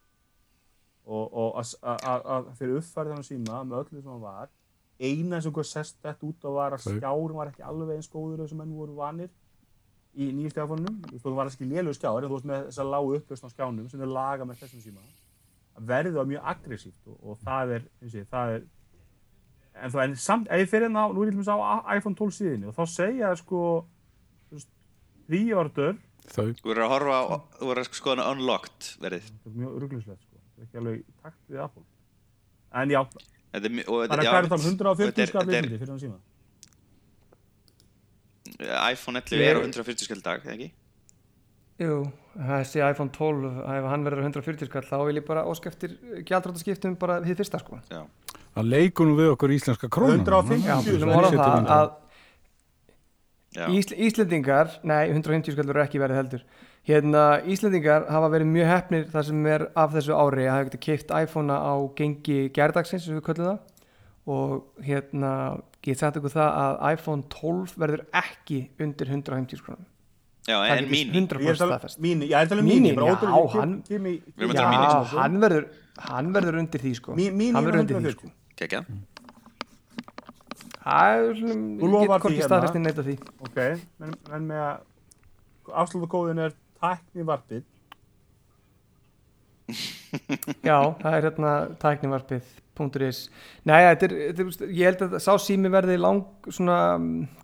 og, 1.06 1.34
og 1.34 1.56
að- 1.62 1.78
að 1.84 2.04
að- 2.14 2.26
að 2.36 2.51
þeir 2.60 2.76
uppfærið 2.80 3.14
þannig 3.14 3.30
síma 3.30 3.62
með 3.68 3.80
öllu 3.84 4.01
sem 4.01 4.12
hann 4.12 4.22
var 4.22 4.49
eina 5.04 5.41
sem 5.41 5.51
hvað 5.51 5.66
sest 5.68 5.97
þetta 6.04 6.28
út 6.30 6.45
á 6.47 6.49
var 6.54 6.72
að 6.78 6.84
skjárum 6.88 7.34
var 7.36 7.47
ekki 7.51 7.64
alveg 7.68 7.95
eins 7.97 8.08
góður 8.14 8.43
og 8.45 8.49
sem 8.49 8.58
menn 8.58 8.76
voru 8.78 8.95
vanir 8.95 9.30
í 10.16 10.28
nýju 10.32 10.51
skjáfunum, 10.54 10.99
þú 11.01 11.12
veist, 11.16 11.24
það 11.26 11.36
var 11.39 11.49
ekki 11.49 11.66
lélugur 11.72 11.97
skjár 11.97 12.24
en 12.24 12.30
þú 12.30 12.36
veist 12.38 12.45
með 12.51 12.66
þessa 12.70 12.86
lágu 12.86 13.16
upplösn 13.18 13.47
á 13.49 13.54
skjánum 13.56 13.89
sem 13.89 14.01
er 14.06 14.12
laga 14.14 14.45
með 14.45 14.60
þessum 14.62 14.84
síma 14.86 15.01
verðið 15.89 16.14
var 16.20 16.26
mjög 16.30 16.43
aggressíft 16.54 17.08
og, 17.10 17.18
og 17.32 17.38
það 17.41 17.72
er, 17.80 17.88
eins 18.01 18.14
og 18.14 18.20
ég, 18.22 18.28
það 18.30 18.54
er 18.54 18.64
en 19.74 19.89
þú, 19.91 20.01
en 20.04 20.16
samt, 20.22 20.47
ef 20.54 20.62
ég 20.62 20.70
fyrir 20.70 20.86
hérna 20.88 21.04
á, 21.04 21.08
nú 21.10 21.24
er 21.24 21.32
ég 21.32 21.34
til 21.34 21.41
dæmis 21.41 21.49
á 21.49 21.58
iPhone 21.97 22.16
12 22.16 22.38
síðinni 22.38 22.70
og 22.70 22.76
þá 22.78 22.84
segja 22.93 23.32
það 23.34 23.41
sko, 23.41 23.62
príordur, 25.28 25.97
Þau, 26.24 26.54
Þú 26.56 26.70
verður 26.70 26.86
að 26.86 26.91
horfa 26.93 27.16
þú 27.60 27.68
verður 27.68 27.82
að 27.84 27.97
skoða 27.97 28.26
unlocked 28.32 28.86
verið. 29.04 29.26
er 29.43 29.56
mjög 29.60 29.74
rugglinslegt 29.84 30.22
sko, 30.24 30.33
þetta 30.54 30.62
er 30.62 30.68
ekki 30.68 30.82
alveg 30.84 30.99
í 30.99 31.04
takt 31.24 31.39
við 31.49 31.64
Apple. 31.66 31.84
En 32.74 32.89
já, 32.93 33.01
Þetta 33.54 33.68
er, 33.70 33.74
að 33.86 34.14
er 34.14 34.47
það, 34.49 34.54
og 34.54 34.64
140 34.66 35.12
þetta 35.12 35.22
er- 35.22 35.28
skall 35.30 35.43
Íslandi 35.49 35.78
fyrir 35.82 35.91
hann 35.93 35.99
síma? 36.01 36.20
iPhone 38.93 39.22
11 39.22 39.43
er 39.49 39.58
á 39.58 39.62
140 39.64 40.06
skall 40.08 40.22
dag, 40.26 40.41
eða 40.45 40.56
ekki? 40.58 40.70
Jú, 41.82 41.95
þessi 42.38 42.82
iPhone 42.86 43.10
12 43.14 43.47
ef 43.66 43.88
hann 43.89 44.04
verður 44.06 44.22
á 44.22 44.26
140 44.30 44.70
skall 44.70 44.86
þá 44.86 44.97
vil 45.08 45.18
ég 45.20 45.26
bara 45.26 45.43
ósk 45.49 45.66
eftir 45.72 45.95
gjaldráttaskiptum 46.28 46.97
bara 47.01 47.16
því 47.24 47.36
fyrsta 47.39 47.60
sko 47.64 47.80
Já. 47.89 48.04
það 48.54 48.70
leikur 48.70 49.10
nú 49.10 49.16
við 49.18 49.32
okkur 49.34 49.54
íslenska 49.56 49.89
krónum 49.89 50.22
150 50.22 50.68
Já, 50.70 50.76
Jú, 50.78 50.86
við 50.86 50.93
það 50.93 51.01
erum 51.01 51.14
er 51.14 51.18
orða 51.18 51.47
það 51.47 51.74
að 51.78 51.99
Já. 53.54 53.66
Ísl 53.70 53.93
Íslendingar, 54.01 54.70
nei 54.82 55.12
150 55.14 55.54
skall 55.54 55.68
verður 55.70 55.84
ekki 55.86 55.99
verið 56.01 56.18
heldur 56.22 56.45
hérna 56.88 57.22
Íslendingar 57.48 58.08
hafa 58.12 58.30
verið 58.34 58.50
mjög 58.52 58.68
hefnir 58.74 59.06
þar 59.14 59.28
sem 59.30 59.46
er 59.48 59.68
af 59.80 59.94
þessu 59.96 60.16
ári 60.20 60.48
að 60.48 60.52
hafa 60.56 60.66
getið 60.70 60.82
keift 60.88 61.14
iPhone 61.22 61.54
á 61.56 61.74
gengi 61.96 62.40
gerdagsins 62.56 63.06
sem 63.08 63.16
við 63.20 63.24
köllum 63.30 63.48
það 63.54 63.60
og 64.34 64.84
hérna 64.84 65.32
ég 65.88 65.98
sagt 66.00 66.20
ykkur 66.20 66.32
það 66.34 66.60
að 66.64 66.78
iPhone 66.98 67.24
12 67.32 67.74
verður 67.80 68.04
ekki 68.20 68.60
undir 68.84 69.08
150 69.12 69.64
krónum 69.66 69.90
Já, 70.44 70.58
Það 70.60 70.72
en 70.74 70.88
getið 70.90 70.92
mín. 70.92 71.12
100% 71.16 71.40
Ég 71.40 72.34
er 72.36 72.42
að 72.44 72.50
tala 72.52 72.64
um 72.64 72.68
mín, 72.68 72.88
bara 72.98 73.08
já, 73.08 73.14
ótrúlega, 73.16 73.52
hann- 73.54 73.76
erum 73.88 74.08
að 74.52 74.58
Já, 74.60 74.98
um 75.00 75.20
hann 75.20 75.38
verður 75.40 75.66
hann 76.10 76.34
verður 76.36 76.58
undir 76.60 76.82
því 76.84 76.92
sko 77.00 77.16
Mí- 77.16 77.32
mín 77.32 77.54
hann 77.56 77.64
er 77.64 77.70
verður 77.72 77.80
undir 77.86 77.96
því 77.96 78.02
140. 78.04 78.18
sko 78.18 78.32
Kekja. 78.60 78.82
Það 80.84 81.14
er 81.14 81.38
svona, 81.40 81.56
ég 81.56 81.94
get 81.94 82.10
hvorki 82.12 82.34
hérna. 82.36 82.48
staðfest 82.50 82.76
inn 82.76 82.84
neitt 82.88 83.00
af 83.00 83.06
því 83.08 83.16
Ok, 83.48 83.58
en, 84.04 84.18
með 84.50 84.60
að 84.66 85.78
afslutakóðin 85.84 86.42
er 86.44 86.52
tækni 86.84 87.28
varpið 87.28 87.64
Já, 90.68 90.78
það 91.00 91.14
er 91.16 91.28
hérna 91.30 91.52
tæknivarpið.is 91.82 93.20
Nei, 93.70 93.80
þetta 93.88 94.10
er, 94.10 94.16
þetta 94.34 94.44
er, 94.44 94.72
ég 94.76 94.90
held 94.90 95.06
að 95.08 95.20
sá 95.24 95.32
sími 95.40 95.72
verði 95.72 96.00
lang, 96.02 96.50
svona, 96.52 96.80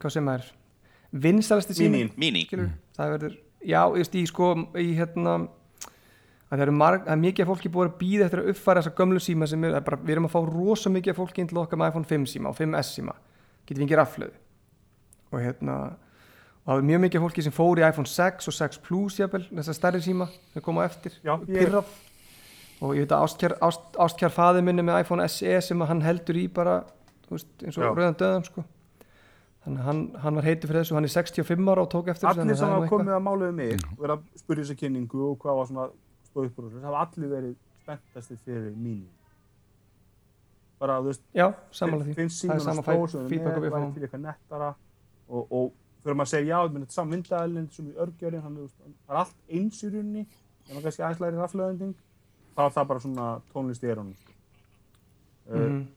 hvað 0.02 0.16
sem 0.18 0.34
er 0.34 0.50
vinsalasti 1.10 1.78
sími. 1.78 2.04
Mínín. 2.20 2.68
Það 2.98 3.14
verður, 3.16 3.38
já, 3.64 3.80
ég 3.80 3.96
veist, 4.02 4.18
í 4.20 4.26
sko, 4.30 4.52
í 4.78 4.92
hérna 4.98 5.38
að 6.50 6.58
það 6.58 6.66
eru 6.66 6.76
marg, 6.76 7.06
það 7.06 7.14
er 7.14 7.24
mikið 7.24 7.46
af 7.46 7.50
fólki 7.52 7.72
búið 7.74 7.90
að 7.90 7.98
býða 8.00 8.28
eftir 8.28 8.42
að 8.42 8.52
uppfæra 8.54 8.82
þessa 8.82 8.98
gömlu 8.98 9.22
síma 9.22 9.50
sem 9.50 9.64
er, 9.64 9.74
það 9.76 9.80
er 9.80 9.88
bara, 9.90 10.00
við 10.02 10.14
erum 10.16 10.28
að 10.30 10.36
fá 10.36 10.40
rosa 10.50 10.92
mikið 10.94 11.14
af 11.14 11.20
fólki 11.22 11.44
inn 11.44 11.50
til 11.52 11.60
okkar 11.62 11.80
með 11.80 11.92
iPhone 11.92 12.10
5 12.10 12.30
síma 12.32 12.50
og 12.50 12.58
5S 12.58 12.94
síma, 12.98 13.16
getum 13.70 13.84
við 13.84 13.86
ekki 13.86 14.00
raflöðu 14.00 14.40
og 15.30 15.44
hérna 15.44 15.76
það 16.70 16.78
var 16.78 16.86
mjög 16.86 17.02
mikið 17.06 17.24
fólki 17.26 17.44
sem 17.48 17.54
fór 17.56 17.80
í 17.82 17.86
iPhone 17.88 18.10
6 18.10 18.48
og 18.52 18.54
6 18.54 18.80
Plus 18.86 19.18
jafnvel, 19.18 19.46
þessar 19.58 19.78
stærri 19.78 20.02
síma 20.06 20.28
sem 20.54 20.62
koma 20.66 20.86
eftir, 20.86 21.16
Já, 21.26 21.34
ég- 21.40 21.50
pirrað 21.50 21.86
og 22.82 22.94
ég 22.96 23.04
veit 23.08 23.12
að 23.16 23.24
ástkjær, 23.26 23.56
ást, 23.66 23.88
ástkjær 24.06 24.32
faði 24.36 24.62
minni 24.64 24.86
með 24.86 25.02
iPhone 25.02 25.26
SE 25.28 25.56
sem 25.66 25.82
hann 25.82 26.02
heldur 26.06 26.38
í 26.38 26.46
bara 26.54 26.84
veist, 27.30 27.50
eins 27.64 27.78
og 27.78 27.84
Já. 27.84 27.90
rauðan 27.96 28.16
döðan 28.22 28.46
sko. 28.46 28.64
þannig 29.66 29.80
að 29.82 29.86
hann, 29.90 30.04
hann 30.24 30.36
var 30.40 30.44
heitur 30.48 30.70
fyrir 30.72 30.84
þessu 30.86 30.96
hann 30.96 31.04
er 31.10 31.12
65 31.12 31.68
ára 31.74 31.82
og 31.84 31.90
tók 31.92 32.08
eftir 32.14 32.30
þessu, 32.30 32.42
allir 32.46 32.56
sem 32.56 32.70
er 32.70 32.78
hafa 32.78 32.88
komið 32.94 33.16
að 33.18 33.26
máluðu 33.26 33.54
mig 33.58 33.74
og 33.92 33.98
verið 34.00 34.14
að 34.16 34.40
spyrja 34.40 34.64
þessa 34.64 34.78
kynningu 34.80 35.24
og 35.32 35.40
hvað 35.42 35.58
var 35.60 35.68
svona 35.72 35.88
stóð 36.30 36.46
upp 36.46 36.60
úr 36.60 36.70
þessu, 36.70 36.80
það 36.80 36.88
hafa 36.94 37.02
allir 37.06 37.34
verið 37.34 37.56
spenntastir 37.84 38.40
fyrir 38.46 38.72
mínu 38.78 39.10
bara, 40.80 41.00
þú 41.02 41.10
veist, 41.12 41.24
já, 41.36 41.48
finnst 41.76 42.16
Það 42.16 42.24
er 42.24 42.34
síðan 42.40 42.64
sama 42.64 42.82
að 42.82 42.88
stóð 42.88 43.12
sem 43.12 43.28
feedback 43.34 43.58
og 43.58 43.64
við 43.66 43.74
væri 43.74 43.84
fáum. 43.84 43.94
til 43.94 44.04
eitthvað 44.08 44.22
nettara 44.24 44.70
og, 45.30 45.52
og 45.52 45.72
fyrir 46.04 46.16
maður 46.16 46.28
að 46.28 46.34
segja 46.34 46.48
já, 46.56 46.68
þetta 46.68 46.82
er 46.90 46.96
saman 46.96 47.14
myndaðalinn 47.16 47.70
sem 47.72 47.88
í 47.90 47.94
örgjörinn, 48.06 48.42
hann, 48.46 48.56
það 49.08 49.14
er 49.16 49.22
allt 49.24 49.36
eins 49.50 49.84
í 49.84 49.90
rauninni, 49.94 50.26
en 50.68 50.76
maður 50.76 50.84
kannski 50.90 51.04
aðeins 51.06 51.24
læri 51.26 51.40
rafleðending, 51.42 51.94
þá 52.56 52.62
er 52.66 52.76
það 52.78 52.88
bara 52.94 53.00
svona 53.06 53.28
tónlist 53.54 53.84
í 53.84 53.92
erónum 53.94 54.16
sko. 54.16 54.32
uh, 55.50 55.58
Mhm. 55.58 55.88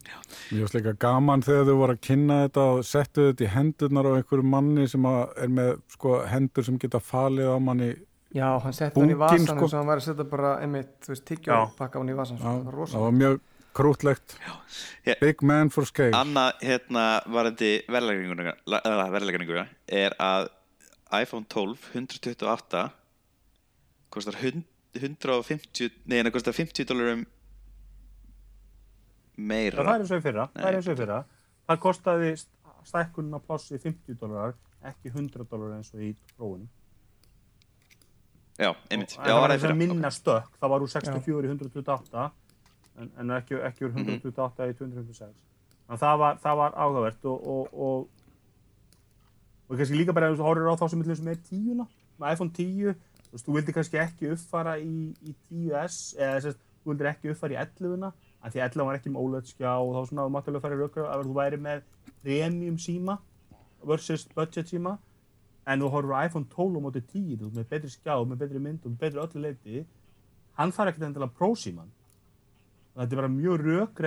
Mér 0.53 0.63
finnst 0.63 0.75
líka 0.75 0.93
gaman 0.99 1.43
þegar 1.45 1.67
þau 1.69 1.77
voru 1.77 1.93
að 1.97 2.01
kynna 2.07 2.37
þetta 2.49 2.63
og 2.73 2.85
settu 2.85 3.27
þetta 3.33 3.45
í 3.45 3.51
hendurnar 3.53 4.07
á 4.09 4.13
einhverju 4.17 4.45
manni 4.45 4.87
sem 4.89 5.03
að 5.03 5.33
er 5.45 5.49
með 5.49 5.73
sko, 5.93 6.15
hendur 6.27 6.65
sem 6.65 6.79
geta 6.79 6.99
falið 7.01 7.51
á 7.53 7.59
manni 7.61 7.91
já, 8.33 8.59
hann 8.63 8.73
setti 8.73 9.01
hann 9.01 9.11
í 9.13 9.19
vasan 9.19 9.45
sko. 9.47 9.55
eins 9.55 9.73
og 9.75 9.79
hann 9.79 9.89
væri 9.93 10.01
að 10.01 10.07
setja 10.09 10.25
bara 10.31 10.53
einmitt, 10.63 10.95
þú 11.05 11.09
veist, 11.13 11.25
tyggjó 11.29 11.53
Já. 11.53 11.71
pakka 11.77 11.99
hann 12.01 12.09
í 12.09 12.17
vasan 12.17 12.39
sko. 12.39 12.45
Já, 12.47 12.53
það 12.53 12.65
var 12.65 12.73
það 12.73 12.79
rosalega 12.79 13.05
var 13.05 13.13
mjög 13.21 13.41
krútlegt. 13.75 14.37
Ég- 15.07 15.19
Big 15.21 15.43
man 15.43 15.71
for 15.71 15.85
scale 15.89 16.13
Annað 16.17 16.61
hérna 16.63 17.05
varandi 17.27 17.73
verðlegginguna 17.91 19.67
er 19.89 20.15
að 20.21 20.49
iPhone 21.21 21.45
12 21.49 21.89
128 21.95 22.91
kostar 24.13 24.35
hund- 24.43 24.69
150 24.95 25.91
nei, 26.05 26.19
það 26.23 26.33
kostar 26.35 26.53
50 26.53 26.85
dólarum 26.85 27.23
meira. 29.37 29.79
Það 29.83 29.95
er 29.95 30.03
eins 30.03 30.13
og 30.13 30.21
í 30.21 30.25
fyrra, 30.27 30.45
það 30.53 30.69
er 30.69 30.77
eins 30.79 30.89
og 30.91 30.95
í 30.95 31.01
fyrra, 31.01 31.19
það 31.71 31.81
kostaði 31.87 32.33
stækkunna 32.91 33.41
plássi 33.47 33.79
50 33.81 34.19
dólarar, 34.21 34.55
ekki 34.91 35.13
100 35.15 35.47
dólarar 35.49 35.79
eins 35.79 35.93
og 35.95 36.01
í 36.05 36.13
prófunum. 36.37 36.69
Já, 38.61 38.69
einmitt, 38.93 39.15
já, 39.17 39.23
það 39.25 39.41
var 39.41 39.55
að 39.55 39.63
fyrir 39.65 39.79
minna 39.81 40.11
stökk, 40.13 40.51
það 40.61 40.73
var 40.75 40.85
úr 40.85 40.91
64 40.93 41.49
í 41.49 41.53
128 41.55 42.27
en, 43.01 43.13
en 43.19 43.37
ekki, 43.39 43.61
ekki 43.69 43.87
úr 43.89 43.95
128 43.97 44.69
í 44.73 44.77
256 44.81 45.23
þannig 45.23 45.95
að 45.97 46.03
það 46.03 46.19
var, 46.23 46.43
það 46.43 46.59
var 46.61 46.77
áhugavert 46.77 47.31
og, 47.31 47.47
og, 47.55 47.79
og 47.87 48.11
og 49.73 49.79
kannski 49.79 49.97
líka 49.97 50.13
bara 50.13 50.29
þú 50.37 50.45
horfir 50.45 50.69
á 50.69 50.77
þá 50.77 50.85
sem 50.93 51.03
er 51.03 51.21
með 51.25 51.45
tíuna, 51.49 51.87
með 52.21 52.35
iPhone 52.35 52.53
10 52.59 52.91
þú 52.93 53.33
veist, 53.33 53.47
þú 53.47 53.55
vildi 53.57 53.75
kannski 53.77 54.01
ekki 54.03 54.33
uppfara 54.35 54.75
í, 54.77 54.97
í 55.25 55.33
10S, 55.49 56.01
eða 56.19 56.51
að 56.51 56.59
þú 56.59 56.91
vildir 56.91 57.09
ekki 57.09 57.33
uppfara 57.33 57.57
í 57.57 57.61
11-una, 57.63 58.11
af 58.43 58.53
því 58.53 58.65
11 58.67 58.89
var 58.89 58.99
ekki 58.99 59.13
með 59.15 59.23
OLED 59.23 59.49
skjá 59.49 59.71
og 59.71 59.95
þá 59.95 60.11
svona 60.11 60.27
þú 60.27 60.35
mátti 60.35 60.53
alveg 60.53 60.65
fara 60.67 60.77
í 60.77 60.83
rökkur 60.83 61.09
að 61.09 61.25
þú 61.25 61.39
væri 61.39 61.61
með 61.65 61.87
premium 62.27 62.77
síma 62.83 63.17
versus 63.87 64.27
budget 64.37 64.69
síma. 64.69 64.99
En 65.63 65.81
þú 65.81 65.89
horfir 65.95 66.17
á 66.19 66.27
iPhone 66.27 66.51
12 66.53 66.77
á 66.77 66.81
móti 66.83 67.05
10 67.07 67.41
þú 67.41 67.49
ert 67.49 67.57
með 67.57 67.69
betri 67.73 67.95
skjá, 67.95 68.15
með 68.27 68.45
betri 68.45 68.61
mynd 68.61 68.85
og 68.85 68.93
með 68.93 69.05
betri 69.07 69.25
öllu 69.25 69.45
leiti 69.47 69.85
hann 70.59 70.73
þarf 70.75 70.93
ekkert 70.93 71.07
endilega 71.07 71.39
prósíman 71.39 71.93
þetta 72.97 73.15
er 73.17 73.21
bara 73.23 73.33
mjög 73.33 73.69
upp, 73.83 74.03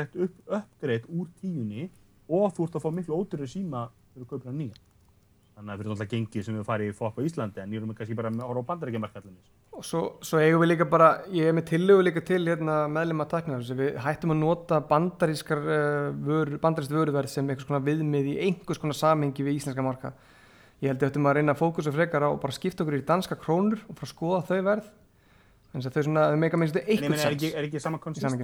uppgreitt 0.60 1.08
úr 1.10 1.30
tíunni 1.42 1.90
og 2.30 2.52
þú 2.56 2.68
ert 2.68 2.78
að 2.78 2.86
fá 2.86 2.92
miklu 2.94 3.22
ódurri 3.22 3.48
síma 3.50 3.88
fyrir 4.14 4.26
að 4.26 4.34
kaupa 4.34 4.50
hann 4.50 4.60
nýja 4.64 4.84
þannig 5.56 5.72
að 5.72 5.80
fyrir 5.80 5.94
alltaf 5.94 6.10
gengið 6.12 6.46
sem 6.46 6.58
við 6.58 6.66
farið 6.68 6.90
í 6.92 6.96
fokk 6.96 7.20
á 7.22 7.26
Íslandi 7.26 7.62
en 7.64 7.74
ég 7.74 7.80
erum 7.80 7.94
kannski 7.96 8.18
bara 8.18 8.32
að 8.32 8.42
horfa 8.44 8.64
á 8.66 8.70
bandarækjamarkallinni 8.72 9.44
og 9.76 9.86
svo, 9.88 10.02
svo 10.26 10.42
eigum 10.44 10.64
við 10.64 10.72
líka 10.74 10.88
bara 10.92 11.10
ég 11.32 11.50
er 11.50 11.56
með 11.56 11.68
tillögu 11.70 12.06
líka 12.06 12.24
til 12.28 12.42
hérna, 12.44 12.76
meðlum 12.92 13.24
að 13.24 13.32
takna 13.32 13.60
þessu 13.62 13.78
við 13.80 14.00
hættum 14.04 14.36
að 14.36 14.42
nota 14.42 14.82
bandarískar 14.90 15.64
uh, 15.64 16.10
vöru, 16.28 16.60
bandarískt 16.64 16.96
vöruverð 16.96 17.32
sem 17.32 17.48
einhvers 17.48 17.70
konar 17.70 17.86
viðmið 17.88 18.32
í 18.34 18.38
einhvers 18.50 18.82
konar 18.84 19.00
samhengi 19.00 19.48
við 19.48 19.62
íslenska 19.62 19.86
marka 19.86 20.12
ég 20.82 20.92
held 20.92 21.00
að 21.00 21.08
þetta 21.08 21.24
maður 21.24 21.40
að 21.40 21.42
reyna 21.42 21.56
að 21.56 21.64
fókusa 21.64 21.96
frekar 21.96 22.28
á 22.28 22.30
og 22.34 22.42
bara 22.44 22.56
skipta 22.56 22.84
okkur 22.84 23.00
í 23.00 23.06
danska 23.08 23.40
krónur 23.40 23.80
og 23.88 23.96
fara 23.96 24.10
að 24.10 24.12
skoða 24.12 24.44
þau 24.50 24.62
verð 24.70 24.92
þannig 25.76 25.90
að 25.92 25.96
þau 26.00 26.04
svona, 26.08 26.26
þau 26.32 26.40
meika 26.46 26.58
minnst 26.62 26.76
en 26.80 26.82
ég 26.82 26.90
eitthvað 26.96 27.14
meina, 27.14 27.28
er 27.30 27.36
ekki, 27.38 27.52
er 27.60 27.68
ekki 27.70 27.82
sama 27.84 28.00
konsistensi 28.00 28.44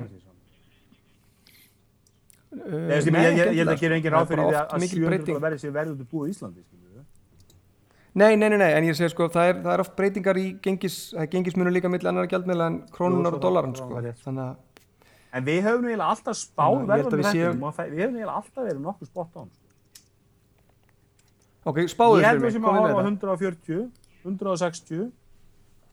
Ég, 2.52 3.06
ég, 3.06 3.06
ég, 3.08 3.16
ég, 3.16 3.52
ég 3.56 3.60
held 3.62 3.72
að 3.72 3.80
gera 3.80 3.96
engin 3.96 4.12
ráð 4.12 4.26
fyrir 4.28 4.48
því 4.50 4.56
að 4.60 4.74
að 4.76 4.82
700 4.92 5.28
dólar 5.30 5.44
verði 5.46 5.60
sér 5.62 5.72
verður 5.76 5.94
út 6.04 6.10
búið 6.12 6.28
í 6.28 6.34
Íslandi 6.34 6.64
skilur 6.66 6.98
við. 6.98 7.06
Nei, 8.20 8.34
nei, 8.36 8.48
nei, 8.52 8.58
nei, 8.60 8.72
en 8.76 8.88
ég 8.90 8.98
segi 9.00 9.08
sko, 9.14 9.28
það 9.32 9.52
er, 9.54 9.62
það 9.64 9.72
er 9.78 9.84
oft 9.86 9.94
breytingar 9.96 10.40
í 10.42 10.44
gengis, 10.66 10.98
það 11.14 11.24
er 11.24 11.30
gengismunur 11.32 11.72
líka 11.78 11.92
milli 11.94 12.10
annar 12.12 12.28
gjaldmiðla 12.34 12.68
en 12.74 12.76
krónunar 12.92 13.38
og 13.38 13.44
dólaran 13.46 13.72
það- 13.72 13.88
sko, 13.88 14.04
það 14.04 14.20
þannig 14.26 14.44
að 14.50 14.56
En 15.32 15.46
við 15.48 15.62
höfum 15.64 15.86
eiginlega 15.88 16.10
alltaf 16.12 16.36
spáð 16.36 16.76
að 16.76 16.76
ég 16.76 16.92
held 16.92 16.92
að 16.92 16.92
verðum 16.92 17.22
við 17.22 17.32
séum- 17.32 17.56
við 17.56 17.92
við 17.96 18.02
höfum 18.04 18.16
eiginlega 18.20 18.36
alltaf 18.42 18.64
verið 18.68 18.82
nokkuð 18.84 19.08
spot 19.14 19.38
on. 19.40 19.50
ok, 21.72 21.78
spáðu 21.88 22.18
Ég 22.20 22.20
þessu 22.20 22.28
held 22.28 22.42
fyrir 22.42 22.44
við 22.44 22.52
sem 22.52 22.62
mig, 22.62 22.68
að 22.68 22.76
komið 22.76 22.84
með 22.84 22.92
horfa 22.92 23.00
á 23.00 23.08
þetta. 23.08 23.32
140, 23.32 23.92
160 24.28 25.12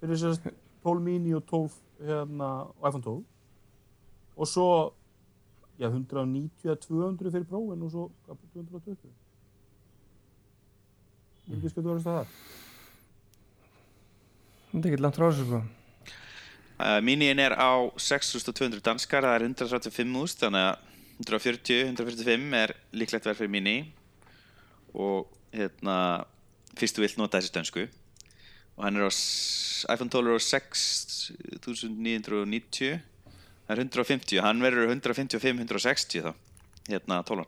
fyrir 0.01 0.17
þess 0.19 0.27
að 0.27 0.51
12 0.85 1.03
mini 1.05 1.35
og 1.35 1.47
12 1.47 1.71
hérna, 2.09 2.51
og 2.79 2.89
iPhone 2.89 3.05
12 3.05 3.25
og 4.39 4.47
svo 4.47 4.69
já, 5.79 5.89
190 5.89 6.51
eða 6.65 6.77
200 6.85 7.33
fyrir 7.35 7.49
prófin 7.49 7.83
og 7.83 7.91
svo 7.91 8.05
hvað, 8.27 8.45
220. 8.55 9.11
Ég 11.49 11.57
veit 11.57 11.65
ekki 11.65 11.75
hvað 11.75 11.85
þú 11.85 11.91
verðast 11.91 12.13
að 12.13 12.21
það. 12.21 12.39
þetta 14.71 14.85
er 14.85 14.93
ekki 14.93 15.03
langt 15.03 15.19
frá 15.19 15.29
þessu 15.31 15.49
sko 15.49 15.65
Uh, 16.79 17.01
Miniin 17.03 17.41
er 17.43 17.57
á 17.59 17.91
6200 17.99 18.79
danskar, 18.87 19.25
það 19.27 19.33
er 19.35 19.45
135.000 19.49 20.39
þannig 20.39 20.63
að 20.63 20.77
140, 21.25 21.81
145 21.91 22.53
er 22.55 22.73
líklegt 22.95 23.27
verð 23.27 23.41
fyrir 23.41 23.51
Mini 23.51 23.75
og 24.95 25.27
hérna 25.51 25.97
fyrst 26.79 26.95
þú 26.95 27.03
vilt 27.03 27.19
nota 27.19 27.41
þessi 27.41 27.51
dönsku 27.57 27.89
og 28.79 28.83
hann 28.87 28.97
er 28.97 29.03
á 29.09 29.11
iPhone 29.93 30.11
12 30.11 30.27
er 30.31 30.35
á 30.39 30.41
6990 30.43 33.01
það 33.69 33.75
er 33.75 33.79
150, 33.85 34.41
hann 34.47 34.59
verður 34.65 34.85
155, 34.95 35.59
160 35.67 36.21
þá 36.25 36.31
hérna 36.89 37.17
12 37.27 37.45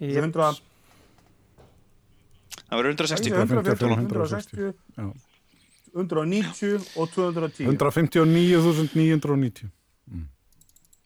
Ég- 0.00 0.16
100 0.22 0.60
það 2.64 2.76
verður 2.78 2.90
160 2.94 3.30
140, 3.34 4.08
160, 4.08 4.08
160, 4.08 4.72
Já. 4.96 5.06
190 5.94 6.98
og 6.98 7.06
210. 7.14 7.68
159.990 7.70 9.70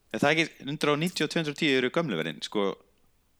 En 0.08 0.16
það 0.22 0.30
er 0.30 0.34
ekki 0.38 0.46
190 0.64 1.20
og 1.26 1.30
210 1.34 1.68
eru 1.76 1.90
gömluverðin 1.92 2.38
sko 2.40 2.62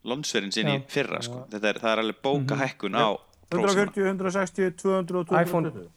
lónsverðin 0.09 0.53
sinni 0.53 0.75
Já. 0.77 0.83
fyrra 0.93 1.21
sko. 1.25 1.39
Þetta 1.49 1.67
er, 1.71 1.77
það 1.81 1.93
er 1.95 2.01
alveg 2.03 2.19
bóka 2.27 2.55
hækkun 2.61 2.93
á 2.93 3.09
prófsíma. 3.09 3.25
140, 3.53 4.07
160, 4.13 4.71
200 4.83 5.17
og 5.23 5.27
iPhone 5.43 5.65
220. 5.71 5.89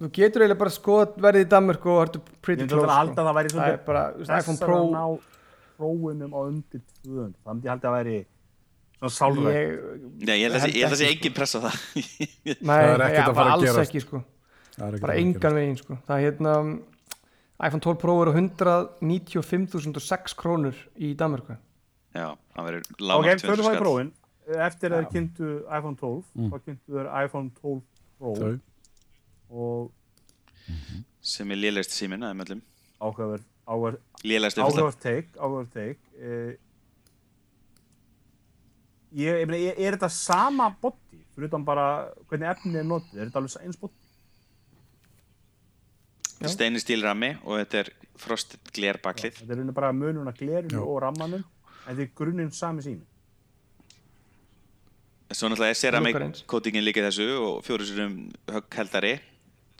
þú 0.00 0.06
getur 0.16 0.40
eiginlega 0.44 0.60
bara 0.60 0.72
skoða 0.72 1.06
verðið 1.26 1.44
í 1.44 1.46
Danmörku 1.52 1.88
og 1.92 1.98
ertu 2.06 2.18
Ég 2.20 2.24
pretty 2.44 2.64
close 2.70 2.88
halda 2.88 3.12
sko. 3.12 3.20
að 3.20 3.26
það 3.30 3.36
væri 3.38 3.48
það 3.50 3.60
er 3.60 3.64
svolítið 3.70 3.86
bara, 3.86 4.02
iPhone 4.40 4.58
Pro 4.64 4.76
að 4.80 4.84
ná 4.94 5.04
prófunum 5.80 6.30
á 6.36 6.38
undir 6.44 6.80
200. 7.04 7.34
Það 7.44 7.52
myndi 7.54 7.66
ég 7.66 7.72
halda 7.74 7.86
að 7.90 7.96
væri 7.98 8.16
svona 9.00 9.14
sálrætt. 9.16 9.54
ég, 9.56 9.68
Já, 10.28 10.32
ég 10.36 10.42
held 10.44 10.56
að 10.56 10.60
sé- 10.64 10.74
ég 10.76 10.82
held 10.84 10.92
að 10.92 10.96
sé 11.00 11.04
ekki, 11.08 11.16
engin 11.20 11.34
press 11.36 11.54
á 11.56 11.58
það 11.60 11.74
nei, 11.94 12.04
Það 12.68 12.80
er 12.90 13.00
ekkert 13.08 13.28
að 13.30 13.34
fara 13.40 13.48
að 13.48 13.52
alls 13.56 13.64
gerast. 13.68 13.84
ekki 13.88 14.00
sko 14.04 14.18
Það 14.76 14.86
er 14.94 14.98
bara 15.04 15.14
engan 15.20 15.40
gera. 15.40 15.54
veginn 15.56 15.78
sko 15.80 15.92
það 16.08 16.16
er 16.16 16.22
hérna 16.30 16.52
iPhone 17.60 17.82
12 17.84 17.96
Pro 18.00 18.12
eru 18.24 18.32
195.006 18.36 20.34
krónur 20.40 20.76
í 20.96 21.12
Danmörku 21.16 21.54
Já, 22.16 22.28
það 22.56 22.62
verður 22.66 22.82
Ok, 22.90 23.00
lágmark 23.04 23.40
fyrir 23.40 23.56
200 23.60 23.68
það 23.68 23.76
í 23.76 23.78
prófin. 23.84 24.10
Eftir 24.50 24.90
að 24.90 25.04
þeir 25.04 25.10
kynntu 25.14 25.48
iPhone 25.66 25.96
12, 26.00 26.24
þá 26.50 26.56
kynntu 26.64 26.96
þeir 26.96 27.10
iPhone 27.24 27.50
12 27.60 27.82
Pro. 28.20 28.34
Þau. 28.36 28.60
og 29.50 29.92
sem 31.20 31.50
er 31.50 31.58
lélegst 31.58 31.94
síminn 31.96 32.24
að 32.24 32.34
möllum 32.38 32.60
áhugaverð, 33.00 33.44
uppfærsla 34.20 34.66
áhugaverð 34.66 35.70
take. 35.72 35.98
Eh, 36.20 36.52
ég, 39.16 39.40
ég 39.42 39.48
meina, 39.48 39.60
er, 39.70 39.78
er 39.78 39.96
þetta 39.96 40.10
sama 40.14 40.68
body, 40.82 41.20
fyrir 41.34 41.50
utan 41.50 41.64
bara 41.66 41.86
hvernig 42.28 42.50
efnið 42.54 42.82
er 42.82 42.88
notið, 42.88 43.16
er 43.18 43.30
þetta 43.30 43.42
alveg 43.42 43.66
eins 43.66 43.80
body? 43.80 43.96
Steini 46.50 46.80
stíl 46.80 47.02
rammi 47.04 47.34
og 47.44 47.58
þetta 47.60 47.82
er 47.82 47.90
frosted 48.20 48.72
gler 48.72 48.96
baklið. 49.02 49.42
Þetta 49.42 49.60
er 49.60 49.74
bara 49.76 49.92
mununa 49.92 50.32
glerinu 50.36 50.86
og 50.86 51.02
rammanum, 51.04 51.44
en 51.84 51.90
þetta 51.90 52.06
er 52.06 52.14
grunninn 52.16 52.52
sami 52.56 52.84
sími. 52.84 53.04
Svo 55.30 55.48
náttúrulega 55.48 55.70
er 55.70 55.78
ceramic 55.78 56.40
coatingin 56.50 56.82
líka 56.84 57.00
í 57.02 57.06
þessu 57.06 57.26
og 57.38 57.60
fjóru 57.66 57.86
sinum 57.86 58.14
höggheldari 58.50 59.12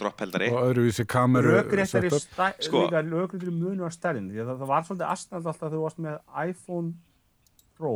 droppheldari. 0.00 0.48
Og 0.54 0.62
öðruvísi 0.70 1.04
kameru 1.10 1.50
Rökréttari 1.58 2.08
setup. 2.08 2.22
stæ- 2.22 2.62
Sko- 2.64 2.86
því 4.30 4.40
að 4.40 4.46
það, 4.46 4.58
það 4.62 4.70
var 4.70 4.82
svolítið 4.86 5.10
astnald 5.10 5.46
alltaf 5.46 5.58
þegar 5.60 5.74
þú 5.74 5.82
varst 5.84 5.98
með 5.98 6.16
iPhone 6.48 6.92
Pro 7.76 7.94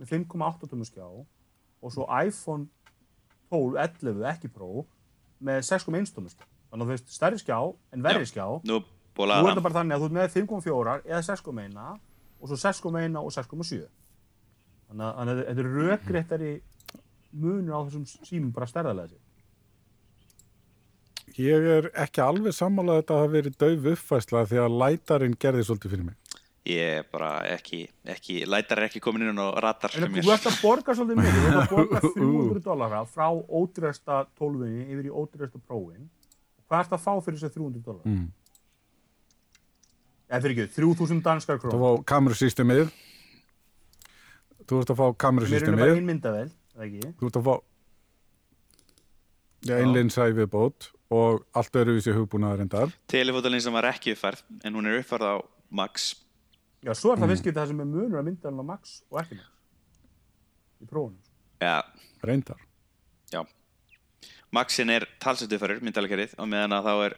með 0.00 0.06
5,8 0.14 0.66
tómmu 0.72 0.86
skjá 0.88 1.06
og 1.82 1.92
svo 1.94 2.06
iPhone 2.26 2.66
12, 3.50 3.76
11, 3.76 4.24
ekki 4.32 4.48
Pro 4.52 4.86
með 5.42 5.60
6,1 5.68 6.10
tónust 6.16 6.40
þannig 6.70 6.82
að 6.82 6.88
þú 6.88 6.92
veist, 6.96 7.08
stærri 7.14 7.38
skjá 7.38 7.58
en 7.92 8.02
verri 8.02 8.24
Já. 8.24 8.32
skjá. 8.32 8.46
Nú, 8.64 8.80
Nú 9.18 9.24
er 9.24 9.28
það 9.28 9.54
þetta 9.54 9.62
bara 9.62 9.74
þannig 9.78 9.94
að 9.94 10.00
þú 10.00 10.06
ert 10.08 10.16
með 10.18 10.28
5,4 10.34 11.02
eða 11.04 11.22
6,1 11.22 12.00
og 12.40 12.48
svo 12.48 12.56
6,1 12.56 13.16
og 13.18 13.30
6,7 13.32 13.88
þannig 14.88 15.06
að 15.18 15.44
þetta 15.44 15.62
er 15.62 15.70
rökréttari 15.78 16.52
munur 17.32 17.74
á 17.76 17.80
þessum 17.88 18.04
símum 18.28 18.52
bara 18.54 18.66
stærðarlega 18.70 19.08
sér 19.12 19.24
Ég 21.38 21.66
er 21.70 21.90
ekki 22.02 22.22
alveg 22.24 22.54
sammálað 22.56 22.96
að 22.96 23.02
þetta 23.02 23.16
hafi 23.20 23.32
verið 23.36 23.56
dauf 23.60 23.84
uppfæsla 23.92 24.40
því 24.48 24.58
að 24.62 24.76
lætarinn 24.80 25.34
gerði 25.38 25.64
svolítið 25.68 25.92
fyrir 25.92 26.06
mig. 26.08 26.16
Ég 26.68 26.94
er 26.98 27.04
bara 27.12 27.28
ekki, 27.52 27.82
ekki, 28.10 28.38
lætar 28.48 28.80
er 28.80 28.88
ekki 28.88 29.00
komin 29.04 29.28
inn 29.28 29.38
á 29.40 29.46
radar 29.60 29.92
En 29.92 30.00
fyrir 30.00 30.10
mér. 30.16 30.24
þú 30.24 30.32
ert 30.34 30.48
að 30.50 30.56
borga 30.64 30.96
svolítið 30.96 31.20
mikið, 31.20 31.36
þú 31.38 31.48
ert 31.48 31.60
að 31.60 31.70
borga 31.74 32.00
300 32.16 32.64
dollara 32.64 33.02
frá 33.08 33.28
ódýrasta 33.60 34.18
12-inni 34.40 34.88
yfir 34.88 35.06
í 35.08 35.12
ódýrasta 35.14 35.60
prófin. 35.68 36.08
Hvað 36.66 36.82
ert 36.84 36.96
að 36.98 37.04
fá 37.04 37.12
fyrir 37.24 37.38
þessar 37.38 37.54
300 37.54 37.84
dollara? 37.86 38.08
Mm. 38.10 38.26
Eða 40.28 40.42
fyrir 40.44 40.56
ekki, 40.56 40.74
3000 40.80 41.22
danskar 41.28 41.60
Þú 41.60 41.68
krónur. 41.68 41.84
fá 41.84 42.08
kamerusystemið, 42.12 42.90
þú 44.68 44.80
ert 44.82 44.90
að 44.92 44.98
fá 44.98 45.04
Mér 45.04 45.08
er 45.08 45.14
bara 45.14 45.22
kamerusystemið, 45.24 46.50
eða 46.78 46.86
ekki? 46.88 47.10
þú 47.18 47.26
ert 47.32 47.38
að 47.42 47.48
fá 47.48 47.54
ja, 49.68 49.78
einlinsæ 49.82 50.28
viðbót 50.36 50.88
og 51.10 51.42
allt 51.56 51.76
öruvísi 51.80 52.12
hugbúnaðar 52.14 52.62
endar. 52.66 52.92
Telefótalinn 53.10 53.62
sem 53.64 53.72
var 53.74 53.88
ekki 53.90 54.12
uppfærð, 54.14 54.42
en 54.64 54.76
hún 54.76 54.86
er 54.90 54.98
uppfærð 55.00 55.24
á 55.24 55.36
Max. 55.70 56.10
Já, 56.84 56.92
svo 56.94 57.10
Mm. 57.10 57.16
er 57.16 57.26
það 57.26 57.30
fyrst 57.32 57.44
getið 57.48 57.58
það 57.62 57.68
sem 57.72 57.80
er 57.80 57.88
munur 57.90 58.18
að 58.20 58.26
myndavelin 58.28 58.60
á 58.62 58.66
Max 58.70 59.02
og 59.10 59.20
ekki 59.22 59.38
Max. 59.40 59.48
Í 60.82 60.86
prófunum. 60.86 61.18
Já, 61.60 61.82
Reyndar. 62.22 62.60
já. 63.32 63.42
Maxin 64.52 64.90
er 64.90 65.06
talsett 65.20 65.50
uppfærður, 65.52 65.80
myndalakerið, 65.82 66.34
og 66.38 66.46
meðan 66.48 66.72
að 66.72 66.84
þá 66.86 66.94
er 67.04 67.16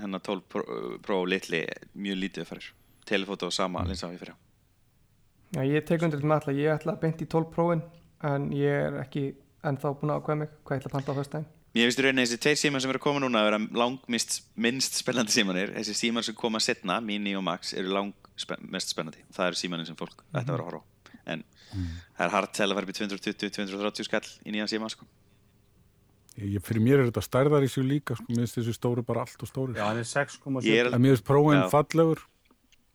hennar 0.00 0.20
12 0.22 0.42
Pro, 0.48 0.62
Pro 1.02 1.24
litli 1.24 1.66
mjög 1.96 2.16
lítið 2.22 2.44
uppfærður. 2.46 2.70
Telefóta 3.04 3.46
og 3.46 3.52
sama 3.52 3.82
linsa 3.84 4.06
á 4.08 4.12
ég 4.14 4.20
fyrir. 4.22 4.34
Já, 5.52 5.60
ég 5.66 5.84
tek 5.84 6.00
undir 6.02 6.18
þetta 6.20 6.28
með 6.30 6.40
alla, 6.48 6.54
ég 6.62 6.78
ætla 6.78 6.92
að 6.94 7.00
beint 7.00 7.20
í 7.20 7.26
12 7.26 7.50
prófin 7.52 7.82
en 8.22 8.50
ég 8.56 8.78
er 8.86 9.00
ekki 9.02 9.24
ennþá 9.66 9.92
búin 9.98 10.12
að 10.14 10.22
ákveða 10.22 10.38
mig 10.42 10.54
hvað 10.62 10.76
ég 10.76 10.82
ætla 10.82 10.90
að 10.90 10.96
panta 10.96 11.14
á 11.14 11.18
föstudaginn. 11.18 11.50
Mér 11.72 11.86
finnst 11.88 12.00
í 12.02 12.04
rauninni 12.04 12.24
þessi 12.26 12.40
tveir 12.44 12.58
símar 12.60 12.82
sem 12.84 12.90
eru 12.92 13.00
að 13.00 13.04
koma 13.06 13.20
núna 13.22 13.40
að 13.40 13.46
vera 13.48 13.60
langmist 13.80 14.34
minnst 14.60 14.98
spennandi 15.00 15.32
símanir. 15.32 15.70
Þessi 15.72 15.94
símar 15.96 16.26
sem 16.26 16.36
koma 16.36 16.60
setna, 16.60 16.98
Mini 17.00 17.32
og 17.38 17.44
Max, 17.46 17.72
eru 17.72 17.94
lang 17.94 18.12
spen 18.36 18.66
mest 18.74 18.92
spennandi. 18.92 19.22
Það 19.32 19.46
eru 19.52 19.60
símanir 19.62 19.88
sem 19.88 19.96
fólk 19.96 20.20
ætti 20.34 20.42
að 20.42 20.52
vera 20.52 20.66
að 20.66 20.68
horfa 20.68 20.82
á. 20.82 20.90
En 21.32 21.44
það 22.18 22.26
er 22.26 22.34
hard 22.34 22.52
til 22.58 22.66
að 22.66 22.76
fara 22.76 22.88
upp 22.88 22.92
í 22.92 22.98
220-230 22.98 24.08
skall 24.08 24.28
í 24.44 24.52
nýjan 24.52 24.68
síma, 24.68 24.90
sko. 24.92 25.08
Ég, 26.40 26.60
fyrir 26.64 26.84
mér 26.84 27.00
er 27.00 27.08
þetta 27.10 27.24
stærðar 27.24 27.64
í 27.64 27.68
sig 27.72 27.84
líka, 27.84 28.16
sko, 28.16 28.28
mér 28.28 28.44
finnst 28.44 28.58
þessi 28.58 28.76
stóru 28.76 29.04
bara 29.04 29.24
allt 29.24 29.40
og 29.44 29.48
stóri. 29.48 29.76
Já, 29.76 29.84
hann 29.86 30.00
er 30.00 30.08
6,7. 30.08 30.64
Ég 30.68 30.80
er, 30.80 30.92
En 30.92 31.00
mér 31.00 31.16
finnst 31.16 31.28
prófin 31.28 31.60
Já. 31.60 31.68
fallegur. 31.72 32.22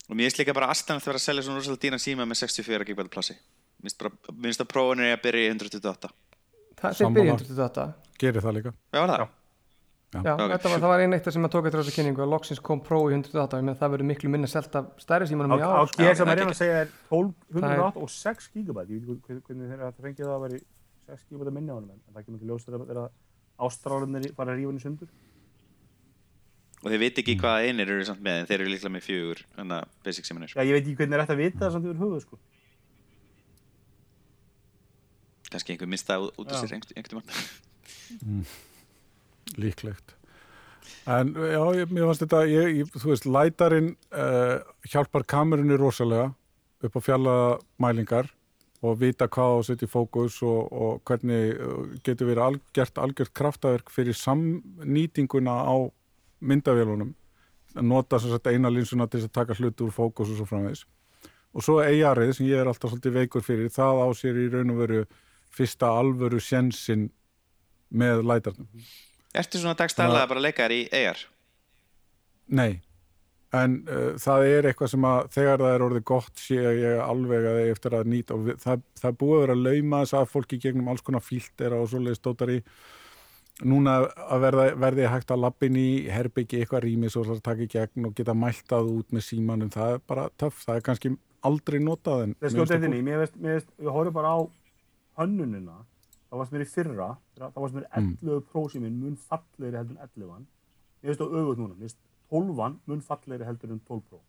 og 0.10 0.16
mér 0.16 0.30
finnst 0.30 0.42
líka 0.42 0.54
bara 0.58 0.70
aðstæðan 0.74 1.02
að 1.02 1.10
vera 1.10 1.20
að 1.22 1.26
selja 1.26 1.44
svona 1.46 1.62
rosalega 1.62 1.82
dýran 1.86 2.02
síma 2.02 2.26
með 2.30 2.42
64 2.46 2.86
GB 2.88 3.10
plassi. 3.14 3.36
Finnst 3.82 4.62
að 4.64 4.68
prófin 4.72 5.04
er 5.06 5.18
að 5.18 5.22
byrja 5.28 5.48
í 5.48 5.50
128. 5.54 6.10
Það 6.78 6.94
þeir 6.94 6.98
Sammála. 6.98 7.18
byrja 7.18 7.34
128. 7.38 7.94
Gerir 8.22 8.42
það 8.42 8.56
líka. 8.58 8.72
Já, 8.94 9.00
var 9.04 9.10
það? 9.14 9.20
Já. 9.20 9.28
Já, 10.24 10.34
Ok. 10.34 10.40
þetta 10.54 10.70
var, 10.72 10.80
það 10.80 10.92
var 10.94 11.02
einn 11.04 11.14
eitt 11.18 11.26
sem 11.34 11.44
að 11.46 11.52
tók 11.52 11.66
eftir 11.68 11.82
þessu 11.84 11.94
kynningu 11.98 12.22
að 12.24 12.30
loksins 12.32 12.62
kom 12.64 12.80
Pro 12.82 13.00
í 13.10 13.14
128 13.14 13.60
menn 13.62 13.76
það 13.76 13.92
verður 13.92 14.08
miklu 14.08 14.30
minna 14.32 14.48
selt 14.48 14.74
af 14.80 14.86
stærri 15.04 15.28
símanum 15.28 15.52
Á, 15.52 15.58
í 15.60 15.62
á 15.62 15.68
ár. 15.68 15.92
G 15.92 16.16
sem 16.16 16.28
er 16.32 16.38
ekki- 16.38 16.48
að 16.48 16.62
segja 16.62 16.78
er 16.82 16.90
12, 17.10 17.34
Það 17.52 17.68
108 17.76 17.98
og 18.02 18.10
6 18.10 18.48
gigabæt. 18.56 18.88
Ég 18.88 19.04
veit 19.04 19.18
ekki 19.18 19.28
hvernig- 19.28 19.44
hvernig 19.44 19.68
þeir 19.68 19.78
eru 19.78 19.88
að 19.92 20.00
fengið 20.08 20.26
það 20.26 20.36
að 20.38 20.42
vera 20.48 20.56
í 20.58 20.64
6 21.12 21.24
gigabæt 21.30 21.54
minni 21.54 21.70
á 21.70 21.76
honum, 21.76 21.92
en 21.92 22.14
það 22.16 22.26
kemur 22.26 22.40
ekki 22.40 22.48
ljós 22.48 22.66
þegar 22.66 22.88
þegar 22.88 23.10
ástráðunir 23.60 24.36
fara 24.36 24.52
að 24.52 24.58
rífa 24.58 24.70
henni 24.72 24.80
sundur. 24.88 25.10
Og 26.86 26.92
þið 26.94 27.00
veit 27.02 27.18
ekki 27.22 27.36
hvað 27.42 27.68
einir 27.68 27.90
eru 27.90 28.06
samt 28.06 28.22
með, 28.22 28.40
en 28.42 28.46
þeir 28.48 28.60
eru 28.62 28.70
líklega 28.72 28.94
með 28.96 29.06
fjögur, 29.08 29.40
þannig 29.58 29.76
að 29.82 29.88
basic 30.06 30.26
símanir. 30.30 30.52
Já, 30.56 30.62
ég 30.64 30.74
veit 30.78 30.86
ekki 30.88 30.96
hvernig 31.02 31.14
er 31.18 31.24
þetta 31.26 31.36
að 31.36 31.42
vita 31.44 31.60
það 31.66 31.72
samt 31.76 31.86
yfir 31.90 32.02
höfuð, 32.04 32.22
sko. 32.22 32.38
Kannski 35.52 35.76
einhver 35.76 35.90
mista 35.90 36.20
út 36.20 36.52
af 36.52 36.62
sér 36.62 36.78
einhvern 36.78 36.98
einhvern 36.98 37.24
tímann. 37.24 38.46
Líklegt. 39.56 40.18
En 41.08 41.32
já, 41.36 41.62
ég, 41.80 41.92
mér 41.92 42.10
fannst 42.10 42.24
þetta, 42.26 42.42
ég, 42.52 42.82
ég, 42.82 42.90
þú 43.00 43.14
veist, 43.14 43.28
lætarinn 43.32 43.94
uh, 44.12 44.58
hjálpar 44.92 45.24
kamerunni 45.28 45.78
rosalega 45.80 46.34
upp 46.84 46.98
á 47.00 47.02
fjallamælingar 47.04 48.28
og 48.86 49.00
vita 49.00 49.30
hvað 49.32 49.54
á 49.54 49.58
að 49.58 49.64
setja 49.70 49.88
í 49.88 49.92
fókus 49.92 50.42
og, 50.46 50.68
og 50.68 51.00
hvernig 51.08 51.56
uh, 51.56 51.86
getur 52.04 52.28
verið 52.32 52.44
al, 52.44 52.60
gert 52.76 53.00
algjört 53.00 53.34
kraftaverk 53.40 53.94
fyrir 53.94 54.20
samnýtinguna 54.20 55.56
á 55.64 55.76
myndavélunum. 56.44 57.16
Að 57.78 57.88
nota 57.88 58.20
sem 58.20 58.34
sagt 58.34 58.52
eina 58.52 58.72
linsuna 58.74 59.08
til 59.08 59.22
þess 59.22 59.32
að 59.32 59.38
taka 59.40 59.58
hluti 59.62 59.88
úr 59.88 59.96
fókus 59.96 60.34
og 60.34 60.42
svo 60.42 60.50
framvegis. 60.50 60.84
Og 61.56 61.64
svo 61.64 61.80
EIR-ið 61.82 62.36
sem 62.36 62.50
ég 62.50 62.60
er 62.60 62.68
alltaf 62.68 62.92
svolítið 62.92 63.16
veikur 63.22 63.46
fyrir, 63.46 63.72
það 63.74 64.04
á 64.04 64.08
sér 64.18 64.44
í 64.44 64.50
raun 64.52 64.76
og 64.76 64.84
veru 64.84 65.06
fyrsta 65.58 65.92
alvöru 66.00 66.42
sjensin 66.44 67.08
með 67.90 68.26
lætarnum. 68.28 68.68
Ertu 69.38 69.62
svona 69.62 69.78
dagstæðlega 69.80 70.30
bara 70.30 70.42
að 70.42 70.48
leika 70.48 70.68
þér 70.68 70.76
í 70.76 70.84
AR? 70.98 71.24
Nei, 72.58 72.80
en 73.56 73.80
uh, 73.88 74.14
það 74.20 74.46
er 74.52 74.68
eitthvað 74.70 74.92
sem 74.94 75.08
að 75.08 75.32
þegar 75.36 75.64
það 75.64 75.74
er 75.74 75.86
orðið 75.88 76.06
gott 76.12 76.40
sé 76.42 76.60
ég 76.60 77.02
alveg 77.04 77.48
að 77.48 77.60
ég 77.62 77.74
eftir 77.76 77.98
að 77.98 78.14
nýta 78.14 78.36
og 78.36 78.46
við, 78.48 78.62
það, 78.64 78.86
það 79.00 79.10
er 79.10 79.18
búið 79.22 79.36
að 79.36 79.44
vera 79.44 79.58
að 79.58 79.66
lauma 79.68 80.00
þess 80.04 80.18
að 80.20 80.32
fólki 80.34 80.62
gegnum 80.64 80.90
alls 80.92 81.04
konar 81.08 81.24
fíltera 81.24 81.82
og 81.82 81.92
svoleiðis 81.92 82.22
stótar 82.22 82.54
í 82.54 82.58
núna 83.68 83.96
að 84.06 84.44
verða, 84.44 84.66
verði 84.78 85.08
hægt 85.10 85.32
að 85.34 85.44
lappin 85.46 85.80
í 85.80 85.88
herbyggi 86.14 86.60
eitthvað 86.62 86.84
rými 86.86 87.10
svo 87.10 87.24
það 87.26 87.40
taka 87.48 87.66
í 87.66 87.72
gegn 87.72 88.10
og 88.10 88.18
geta 88.18 88.36
mæltað 88.38 88.92
út 88.94 89.16
með 89.16 89.26
símanum 89.26 89.72
það 89.74 89.96
er 89.96 90.04
bara 90.12 90.28
töff, 90.38 90.60
það 90.68 90.76
er 90.76 90.86
kannski 90.86 91.14
aldrei 91.48 91.80
notað 91.82 92.28
en 92.28 92.36
Það 92.42 92.86
mér 93.00 93.24
veist, 93.24 93.40
ég 93.82 93.90
horfði 93.94 94.14
bara 94.14 94.36
á 94.36 94.40
hönnunina, 95.18 95.78
það 96.30 96.42
varst 96.42 96.54
mér 96.56 96.64
í 96.66 96.70
fyrra, 96.72 97.10
það 97.38 97.60
varst 97.64 97.78
mér 97.78 97.88
11 98.02 98.42
prósíminn 98.52 98.98
mun 99.02 99.18
fallegri 99.18 99.78
heldur 99.80 99.98
en 99.98 100.10
11 100.10 100.46
Mér 100.98 101.12
veist 101.12 101.22
á 101.22 101.28
auðvöld 101.28 101.62
núna, 101.62 101.76
mér 101.78 101.88
veist 101.88 102.00
12 102.34 102.82
mun 102.90 103.02
fallegri 103.06 103.48
heldur 103.48 103.74
en 103.76 103.82
12 103.88 104.04
Pro. 104.10 104.22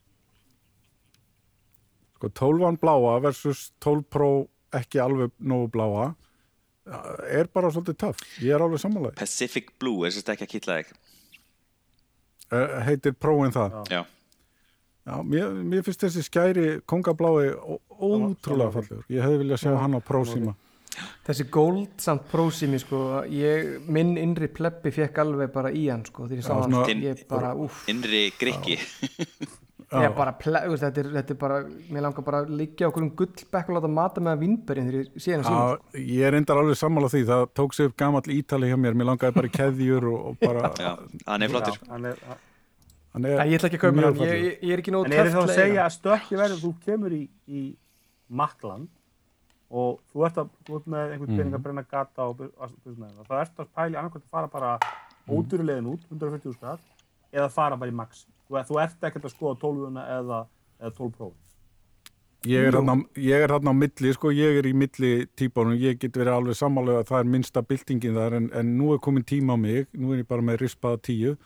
sko 2.19 2.29
12 2.29 2.79
bláa 2.83 3.19
versus 3.23 3.73
12 3.81 4.03
Pro 4.11 4.31
ekki 4.75 5.01
alveg 5.01 5.31
nógu 5.39 5.71
bláa 5.73 6.15
er 7.29 7.49
bara 7.53 7.71
svolítið 7.71 7.97
töff, 8.01 8.21
ég 8.43 8.55
er 8.57 8.65
alveg 8.65 8.81
sammálaði 8.81 9.21
Pacific 9.21 9.75
Blue, 9.79 10.07
er 10.07 10.15
sérst 10.15 10.31
ekki 10.33 10.47
að 10.47 10.53
kýtla 10.55 10.79
þig. 10.81 10.95
uh, 12.53 12.79
heitir 12.89 13.13
Pro-in 13.13 13.53
það 13.53 13.83
Já. 13.93 14.05
Já, 15.09 15.23
mér, 15.25 15.53
mér 15.65 15.85
finnst 15.87 16.03
þessi 16.05 16.23
skæri 16.27 16.65
kongablái 16.85 17.55
ótrúlega 17.89 18.75
fallegur. 18.75 19.05
Ég 19.09 19.25
hefði 19.25 19.39
viljað 19.41 19.63
sjá 19.63 19.71
hann 19.81 19.97
á 19.97 20.01
prósíma. 20.05 20.53
Þessi 21.29 21.47
gold 21.53 22.01
samt 22.03 22.27
prósimi 22.31 22.81
sko, 22.81 23.23
ég, 23.31 23.79
minn 23.93 24.17
innri 24.21 24.49
plebbi 24.51 24.93
fekk 24.95 25.23
alveg 25.23 25.53
bara 25.55 25.71
í 25.75 25.87
hann 25.91 26.05
sko, 26.07 26.27
þegar 26.27 26.41
ég 26.41 26.47
sá 26.47 26.55
hann, 26.57 26.75
sko, 26.75 26.99
ég 27.05 27.25
bara, 27.31 27.53
uff, 27.55 27.85
Innri 27.93 28.23
grikki. 28.39 28.79
ég 30.03 30.17
bara, 30.17 30.35
ple, 30.41 30.65
þetta, 30.73 31.05
er, 31.05 31.13
þetta 31.21 31.35
er 31.37 31.41
bara, 31.41 31.61
mér 31.93 32.07
langar 32.09 32.27
bara 32.27 32.43
að 32.45 32.57
liggja 32.59 32.91
okkur 32.91 33.07
um 33.07 33.13
gullbekk 33.21 33.71
og 33.71 33.79
láta 33.79 33.93
mata 34.01 34.25
með 34.25 34.43
vinnbörinn 34.43 34.91
þegar 34.91 35.01
ég 35.05 35.23
sé 35.23 35.37
hann 35.37 35.47
síma. 35.47 35.63
Já, 35.63 36.03
ég 36.03 36.27
er 36.29 36.41
endar 36.41 36.61
alveg 36.65 36.81
sammála 36.81 37.13
því. 37.13 37.25
Það 37.31 37.47
tók 37.61 37.79
sig 37.79 37.89
upp 37.89 37.97
gamall 38.01 38.35
ítali 38.35 38.73
hjá 38.73 38.77
mér. 38.81 38.99
Mér 38.99 39.13
langaði 39.13 39.39
bara 39.39 39.49
í 39.53 39.55
keðjur 39.55 40.11
og, 40.11 40.21
og 40.33 40.43
bara... 40.43 40.73
Já, 40.81 40.93
hann 41.29 41.47
er 41.47 41.55
flottur. 41.55 41.81
Já, 41.81 41.91
hann 41.95 42.13
er, 42.13 42.23
Hann 43.15 43.25
Æ, 43.25 43.49
ég 43.49 43.57
ætla 43.57 43.71
ekki 43.71 43.79
að 43.79 43.85
kaupa 43.87 43.97
mjög 43.97 44.19
hann, 44.21 44.29
ég, 44.29 44.43
ég, 44.61 44.73
er 44.75 44.81
ekki 44.83 44.93
nóg 44.93 45.07
en 45.09 45.15
er 45.17 45.31
það 45.33 45.47
að 45.47 45.55
segja 45.57 45.85
að 45.87 45.95
stökki 45.97 46.37
verður, 46.39 46.59
þú 46.61 46.73
kemur 46.85 47.15
í, 47.17 47.23
í 47.49 47.63
Makland 48.29 48.91
og 49.71 49.99
þú 50.13 50.25
ert, 50.27 50.39
að, 50.41 50.49
þú 50.67 50.77
ert 50.79 50.87
með 50.89 51.13
einhvern 51.13 51.37
pening 51.37 51.55
að 51.59 51.63
brenna 51.67 51.83
gata 51.91 52.23
og 52.29 52.37
bu- 52.39 52.53
að- 52.61 52.77
bu- 52.85 52.95
með 52.97 53.11
það. 53.19 53.27
Það 53.29 53.41
ert 53.43 53.59
að 53.65 53.69
pæli 53.77 53.99
annarkvæmt 54.01 54.25
að 54.25 54.31
fara 54.31 54.49
bara 54.49 54.79
ódýrulegin 55.29 55.91
út, 55.93 56.07
140 56.11 56.55
skall, 56.57 56.79
eða 57.33 57.51
fara 57.53 57.77
bara 57.77 57.91
í 57.91 57.95
max. 57.95 58.27
Þú, 58.49 58.63
þú 58.65 58.81
ert 58.83 59.01
ekkert 59.11 59.25
að 59.29 59.35
skoða 59.35 59.59
12 59.61 59.93
eða, 60.05 60.47
eða 60.81 60.95
12 60.97 61.13
Pro. 61.19 61.33
Ég 62.47 62.65
er 62.69 62.73
þarna 62.73 62.95
á- 62.95 63.09
ég 63.19 63.43
er 63.45 63.49
þarna 63.51 63.73
á 63.75 63.81
milli, 63.83 64.13
sko, 64.15 64.31
ég 64.31 64.59
er 64.61 64.67
í 64.71 64.73
milli 64.73 65.27
típanum, 65.37 65.75
ég 65.77 65.99
get 65.99 66.13
verið 66.13 66.37
alveg 66.39 66.55
sammálega 66.57 67.03
að 67.03 67.09
það 67.11 67.19
er 67.21 67.31
minnsta 67.35 67.63
byltingin 67.67 68.15
þar 68.15 68.37
en, 68.39 68.51
en 68.55 68.79
nú 68.79 68.93
er 68.95 68.99
komin 69.03 69.25
tíma 69.27 69.53
á 69.53 69.59
mig, 69.59 69.89
nú 69.93 70.13
er 70.15 70.23
ég 70.23 70.29
bara 70.29 70.41
með 70.41 70.61
rispaða 70.63 71.01
tíu, 71.03 71.37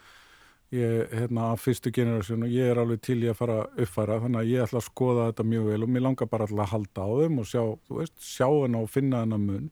ég, 0.72 1.12
hérna, 1.12 1.50
af 1.52 1.62
fyrstu 1.66 1.92
generasjón 1.94 2.46
og 2.46 2.52
ég 2.52 2.70
er 2.72 2.80
alveg 2.80 3.02
til 3.04 3.18
í 3.22 3.28
að 3.30 3.38
fara 3.38 3.58
að 3.62 3.84
uppfæra, 3.84 4.20
þannig 4.24 4.40
að 4.40 4.52
ég 4.52 4.64
ætla 4.64 4.80
að 4.80 4.88
skoða 4.88 5.26
þetta 5.30 5.48
mjög 5.52 5.68
vel 5.68 5.82
og 5.86 5.92
mér 5.92 6.06
langar 6.06 6.30
bara 6.32 6.48
alltaf 6.48 6.64
að 6.64 6.72
halda 6.72 7.06
á 7.06 7.10
þeim 7.20 7.42
og 7.42 7.48
sjá, 7.50 7.62
þú 7.88 7.98
veist, 8.00 8.16
sjá 8.24 8.46
henn 8.48 8.78
og 8.80 8.88
finna 8.92 9.24
henn 9.24 9.36
að 9.36 9.44
mun 9.48 9.68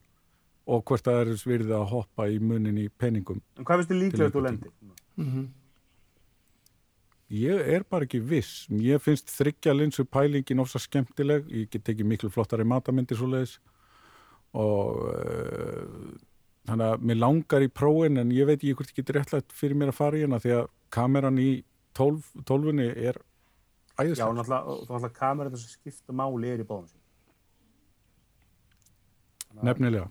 og 0.70 0.84
hvort 0.86 1.06
það 1.06 1.22
er 1.22 1.32
svirðið 1.40 1.72
að 1.78 1.88
hoppa 1.90 2.28
í 2.30 2.36
munin 2.38 2.78
í 2.78 2.86
peningum. 3.00 3.40
En 3.58 3.66
hvað 3.66 3.80
finnst 3.80 3.90
þið 3.90 4.02
líklega 4.04 4.28
að 4.28 4.36
þú 4.36 4.44
lendir? 4.44 4.76
Mhm. 5.16 5.48
Ég 7.30 7.68
er 7.74 7.84
bara 7.86 8.06
ekki 8.06 8.18
viss. 8.26 8.66
Ég 8.74 8.98
finnst 9.02 9.30
þryggja 9.30 9.74
linsu 9.76 10.04
pælingin 10.04 10.62
ofsa 10.62 10.80
skemmtileg. 10.82 11.46
Ég 11.46 11.70
get 11.70 11.84
tekið 11.86 12.08
miklu 12.10 12.30
flottari 12.30 12.64
matamyndir 12.66 13.18
svo 13.18 13.28
leiðis 13.30 13.60
og 14.50 14.96
uh, 15.14 16.08
þannig 16.68 16.86
að 16.92 17.04
mér 17.10 17.18
langar 17.22 17.64
í 17.64 17.70
próin 17.72 18.20
en 18.20 18.30
ég 18.34 18.46
veit 18.48 18.58
ekki 18.60 18.74
hvort 18.78 18.92
ég 18.92 19.00
getur 19.00 19.18
réttlægt 19.20 19.52
fyrir 19.56 19.78
mér 19.80 19.92
að 19.94 19.98
fara 20.00 20.18
í 20.18 20.22
hérna 20.24 20.40
því 20.42 20.54
að 20.58 20.68
kameran 20.92 21.38
í 21.40 21.50
12, 21.98 22.44
12 22.46 22.80
er 22.90 23.18
Já, 24.00 24.06
æðislega 24.06 24.32
náttúrulega, 24.38 24.62
og 24.64 24.80
náttúrulega 24.86 25.16
kamerað 25.18 25.58
sem 25.60 25.74
skipta 25.76 26.12
máli 26.16 26.48
er 26.54 26.62
í 26.62 26.66
báðum 26.68 26.88
sér. 26.88 26.98
nefnilega. 29.66 30.08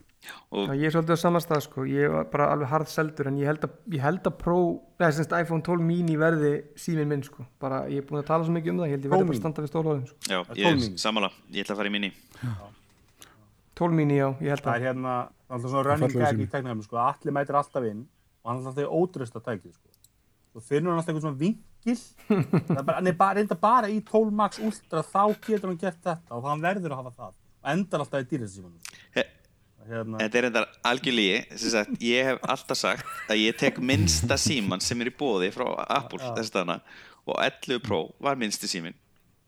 Og 0.51 0.67
Já, 0.67 0.73
ég 0.75 0.89
er 0.89 0.91
svolítið 0.93 1.15
á 1.15 1.19
samastað 1.23 1.61
sko, 1.63 1.85
ég 1.87 2.11
var 2.11 2.25
bara 2.29 2.49
alveg 2.51 2.67
harð 2.69 2.89
seldur 2.91 3.29
en 3.31 3.37
ég 3.39 3.47
held 3.47 3.63
að, 3.65 3.77
ég 3.95 4.01
held 4.03 4.25
að 4.27 4.35
Pro, 4.41 4.57
neða 4.99 5.15
semst 5.15 5.31
iPhone 5.37 5.63
12 5.63 5.85
mini 5.87 6.17
verði 6.19 6.51
síminn 6.77 7.07
minn 7.09 7.23
sko, 7.23 7.45
bara 7.63 7.85
ég 7.87 8.03
er 8.03 8.07
búin 8.09 8.19
að 8.19 8.27
tala 8.27 8.43
svo 8.45 8.53
mikið 8.57 8.73
um 8.73 8.81
það, 8.81 8.89
ég 8.89 8.97
held 8.97 9.07
ég 9.07 9.13
verði 9.13 9.29
bara 9.29 9.39
standa 9.39 9.63
við 9.63 9.71
stólhóðum 9.71 10.03
sko. 10.09 10.17
já, 10.27 10.39
er 10.43 10.59
ég 10.59 10.67
12 10.67 10.89
er 10.89 10.99
sammála, 11.05 11.29
ég 11.55 11.63
ætla 11.63 11.73
að 11.77 11.79
fara 11.79 11.89
í 11.89 11.95
minni 11.95 12.11
12 13.79 13.95
mini, 13.95 14.19
já, 14.19 14.27
ég 14.43 14.51
held 14.53 14.65
Það 14.67 14.73
að 14.73 14.75
er 14.75 14.85
hérna, 14.89 15.15
það 15.15 15.23
er 15.23 15.38
alltaf 15.49 15.73
svona 15.73 15.85
running 15.87 16.13
gag 16.15 16.43
í 16.43 16.49
teknæmi, 16.51 16.85
sko, 16.85 16.99
allir 17.03 17.35
mætir 17.35 17.57
alltaf 17.59 17.87
inn 17.89 18.05
og 18.43 18.51
hann 18.51 18.61
er 18.61 18.69
alltaf 18.71 18.93
ótröst 18.99 19.39
að 19.39 19.47
tækið, 19.49 19.73
sko. 19.77 19.95
Svo 20.53 20.63
finnur 20.65 20.93
hann 20.93 21.01
alltaf 21.01 21.13
einhvern 21.13 21.25
svona 21.27 21.41
vingil, 21.41 21.99
það 22.69 22.77
er 22.77 22.85
bara, 22.85 22.99
hann 22.99 23.11
er 23.11 23.17
bara, 23.19 23.39
reynda 23.39 23.59
bara 23.59 23.91
í 23.91 23.99
12 24.05 24.37
Max 24.41 24.61
Ultra, 24.63 25.03
þá 25.05 25.23
getur 25.47 25.71
hann 25.71 25.81
gert 25.81 25.99
þetta 26.05 26.37
og 26.37 26.47
hann 26.49 26.63
verður 26.63 26.95
að 26.95 27.03
hafa 27.03 27.15
það. 27.17 27.35
Og 27.59 27.73
endar 27.73 28.05
alltaf 28.05 28.23
í 28.23 28.29
dýrastímanum, 28.31 28.79
sko. 28.85 29.27
Hérna, 29.89 30.19
Þetta 30.21 30.37
er 30.37 30.45
reyndar 30.45 30.65
sagt, 31.57 31.93
ég 32.03 32.27
hef 32.27 32.43
alltaf 32.43 32.77
sagt 32.77 33.31
að 33.31 33.39
ég 33.41 33.55
tek 33.57 33.79
minnsta 33.81 34.37
síman 34.37 34.83
sem 34.83 34.99
er 35.01 35.09
í 35.09 35.13
bóði 35.17 35.49
frá 35.55 35.65
Apple 35.87 36.19
þess 36.35 36.53
dana 36.53 36.79
og 37.25 37.39
11 37.41 37.81
Pro 37.85 38.01
var 38.21 38.37
minnsti 38.37 38.69
símin 38.69 38.93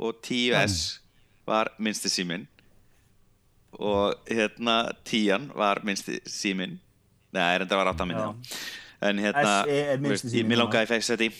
og 0.02 0.18
10S 0.26 0.78
var 1.46 1.70
minnsti 1.78 2.10
símin 2.10 2.48
og 3.80 4.16
hérna 4.30 4.92
10 5.06 5.52
var 5.56 5.82
minnsti 5.88 6.20
símin 6.28 6.78
Nei, 7.32 7.58
reyndar 7.58 7.78
var 7.80 7.94
8 7.94 8.06
minni 8.06 8.22
Já. 8.22 8.36
En 9.02 9.18
hérna, 9.18 9.64
er 9.66 9.98
veist, 10.04 10.26
ég- 10.26 10.58
langaði 10.60 10.86
að 10.86 10.92
fekk 10.96 11.08
þetta 11.10 11.26
í 11.30 11.32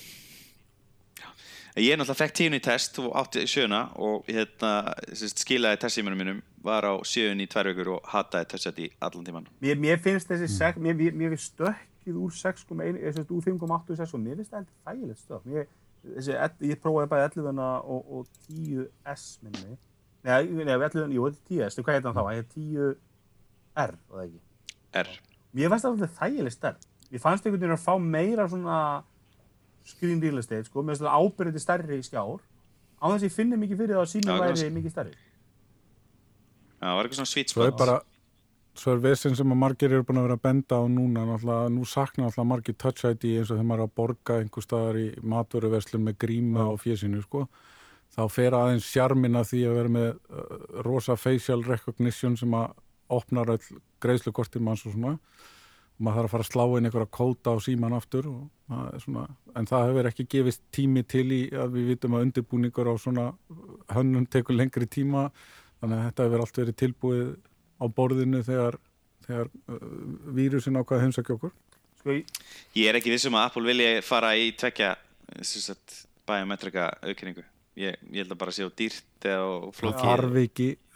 Ég 1.80 1.96
náttúrulega 1.96 2.20
fekk 2.20 2.34
tíun 2.36 2.56
í 2.58 2.60
test 2.60 2.98
og 3.00 3.14
átti 3.16 3.46
sjöuna 3.48 3.86
og 3.96 4.26
hérna, 4.28 4.72
skilaði 5.16 5.80
testsímanum 5.80 6.20
mínum 6.20 6.42
var 6.66 6.84
á 6.84 7.00
sjöun 7.08 7.40
í 7.40 7.48
tvær 7.48 7.70
vikur 7.72 7.94
og 7.94 8.10
hataði 8.12 8.50
testset 8.52 8.82
í 8.84 8.90
allan 9.00 9.24
tíman 9.24 9.48
mér, 9.64 9.78
mér 9.80 10.02
finnst 10.04 10.28
þessi, 10.28 10.50
sek, 10.52 10.76
mér, 10.84 10.98
mér, 11.00 11.16
mér 11.16 11.32
finnst 11.32 11.54
stökkið 11.54 12.18
úr 12.20 12.34
6,1, 12.36 13.00
eða 13.00 13.14
sem 13.14 13.22
sagt 13.24 13.32
úr 13.32 13.46
5,8 13.48 13.96
og 13.96 14.02
6 14.02 14.18
og 14.18 14.20
mér 14.26 14.42
finnst 14.42 14.52
það 14.52 14.66
eitthvað 14.66 14.92
þægilegt 14.92 15.24
stökk. 15.24 15.78
Ég 16.68 16.82
prófaði 16.82 17.12
bæði 17.14 17.26
11 17.40 17.64
og, 17.64 18.12
og 18.18 18.28
10S 18.50 19.26
minni. 19.46 19.78
Nei, 20.28 20.46
nei, 20.54 20.76
11, 20.76 21.16
jú, 21.16 21.28
þetta 21.28 21.42
er 21.42 21.70
10S, 21.70 21.82
hvað 21.82 21.98
heit 21.98 22.08
hann 22.08 22.16
þá? 22.18 22.22
Það 22.22 22.36
heit 22.38 22.56
10R, 22.56 23.96
var 24.12 24.20
það 24.20 24.26
ekki? 24.28 24.42
R 25.02 25.12
Mér 25.52 25.72
fannst 25.72 25.86
það 25.86 25.96
alltaf 25.96 26.20
þægileg 26.20 26.54
stærð. 26.56 26.86
Mér 27.12 27.24
fannst 27.24 27.48
einhvern 27.48 27.64
veginn 27.64 27.76
að 27.76 27.82
fá 27.84 27.96
meira 28.00 28.46
svona 28.48 28.78
screen 29.88 30.22
real 30.24 30.40
estate, 30.40 30.68
sko, 30.70 30.86
finnst 30.88 31.04
það 31.04 31.18
ábyrðið 31.18 31.64
stærri 31.66 31.98
í 32.00 32.06
skjár. 32.06 32.40
Á 33.02 33.04
þess 33.10 33.18
að 33.18 33.28
ég 33.28 33.36
finni 33.36 33.60
mikið 33.60 33.82
fyrir 33.82 33.98
það 33.98 34.06
að 34.06 34.12
síminn 34.14 34.38
væri 34.38 34.54
kannski. 34.54 34.72
mikið 34.78 34.94
stærri. 34.96 35.18
Já, 36.78 36.86
það 36.86 36.96
var 36.96 37.10
eitthvað 37.10 37.20
svona 37.20 37.32
sweet 37.34 37.52
svo 37.52 37.66
er 37.66 37.74
spot 37.74 37.82
bara 37.82 37.98
svo 38.82 38.94
er 38.96 39.02
vesen 39.04 39.36
sem 39.36 39.52
að 39.52 39.60
margir 39.60 39.92
eru 39.92 40.06
búin 40.08 40.22
að 40.22 40.28
vera 40.30 40.38
að 40.40 40.46
benda 40.46 40.80
á 40.80 40.84
núna 40.88 41.26
náttúrulega, 41.28 41.74
nú 41.76 41.84
sakna 41.86 42.26
náttúrulega 42.26 42.52
margir 42.54 42.78
touch 42.80 43.04
ID 43.10 43.26
eins 43.42 43.52
og 43.52 43.58
þegar 43.58 43.68
maður 43.68 43.84
er 43.84 43.90
að 43.90 43.96
borga 44.00 44.38
einhver 44.40 44.66
staðar 44.66 45.00
í 45.02 45.08
matvöruverslun 45.34 46.06
með 46.08 46.18
gríma 46.24 46.70
á 46.72 46.74
fésinu 46.80 47.20
sko 47.26 47.44
þá 48.12 48.22
fer 48.32 48.56
aðeins 48.58 48.88
sjarmin 48.92 49.38
að 49.40 49.50
því 49.54 49.62
að 49.70 49.78
vera 49.80 49.92
með 49.96 50.10
uh, 50.12 50.52
rosa 50.88 51.16
facial 51.20 51.62
recognition 51.68 52.38
sem 52.40 52.54
að 52.58 52.74
opnar 53.12 53.50
all 53.56 53.62
greiðslukortir 54.04 54.64
manns 54.64 54.86
og 54.88 54.96
svona. 54.96 55.14
Og 56.00 56.06
maður 56.08 56.18
þarf 56.22 56.28
að 56.28 56.34
fara 56.34 56.46
að 56.46 56.52
slá 56.52 56.78
inn 56.80 56.88
einhverja 56.90 57.12
kóta 57.18 57.54
á 57.54 57.58
síman 57.62 57.94
aftur 57.98 58.28
og 58.32 58.44
það 58.72 58.86
er 58.96 59.04
svona, 59.04 59.24
en 59.60 59.68
það 59.70 59.88
hefur 59.90 60.10
ekki 60.12 60.26
gefist 60.36 60.64
tími 60.74 61.04
til 61.12 61.26
í 61.36 61.42
að 61.54 61.76
við 61.78 61.90
vitum 61.92 62.16
að 62.18 62.26
undirbúningur 62.28 62.90
á 62.92 62.96
svona 63.00 63.26
hönnun 63.94 64.28
tekur 64.32 64.58
lengri 64.58 64.88
tíma. 64.90 65.28
Þannig 65.82 65.98
að 66.00 66.08
þetta 66.10 66.28
hefur 66.28 66.46
allt 66.46 66.62
verið 66.62 66.80
tilbúið 66.84 67.28
á 67.82 67.86
borðinu 67.98 68.42
þegar, 68.48 68.80
þegar 69.28 69.52
uh, 69.52 69.86
vírusin 70.38 70.80
ákvaði 70.82 71.08
heimsækja 71.08 71.38
okkur. 71.38 71.54
Sko, 72.02 72.18
ég- 72.18 72.90
er 72.90 72.98
ekki 72.98 73.14
vissum 73.14 73.38
að 73.38 73.48
Apple 73.50 73.68
vilji 73.70 73.90
fara 74.06 74.34
í 74.38 74.52
tvekja 74.58 74.96
biometrika 76.28 76.90
auðkynningu 77.02 77.44
ég, 77.80 77.98
ég 78.12 78.24
held 78.24 78.36
að 78.36 78.40
bara 78.42 78.54
sé 78.56 78.68
á 78.68 78.72
dýrt 78.82 79.28
eða 79.28 79.46
á 79.48 79.52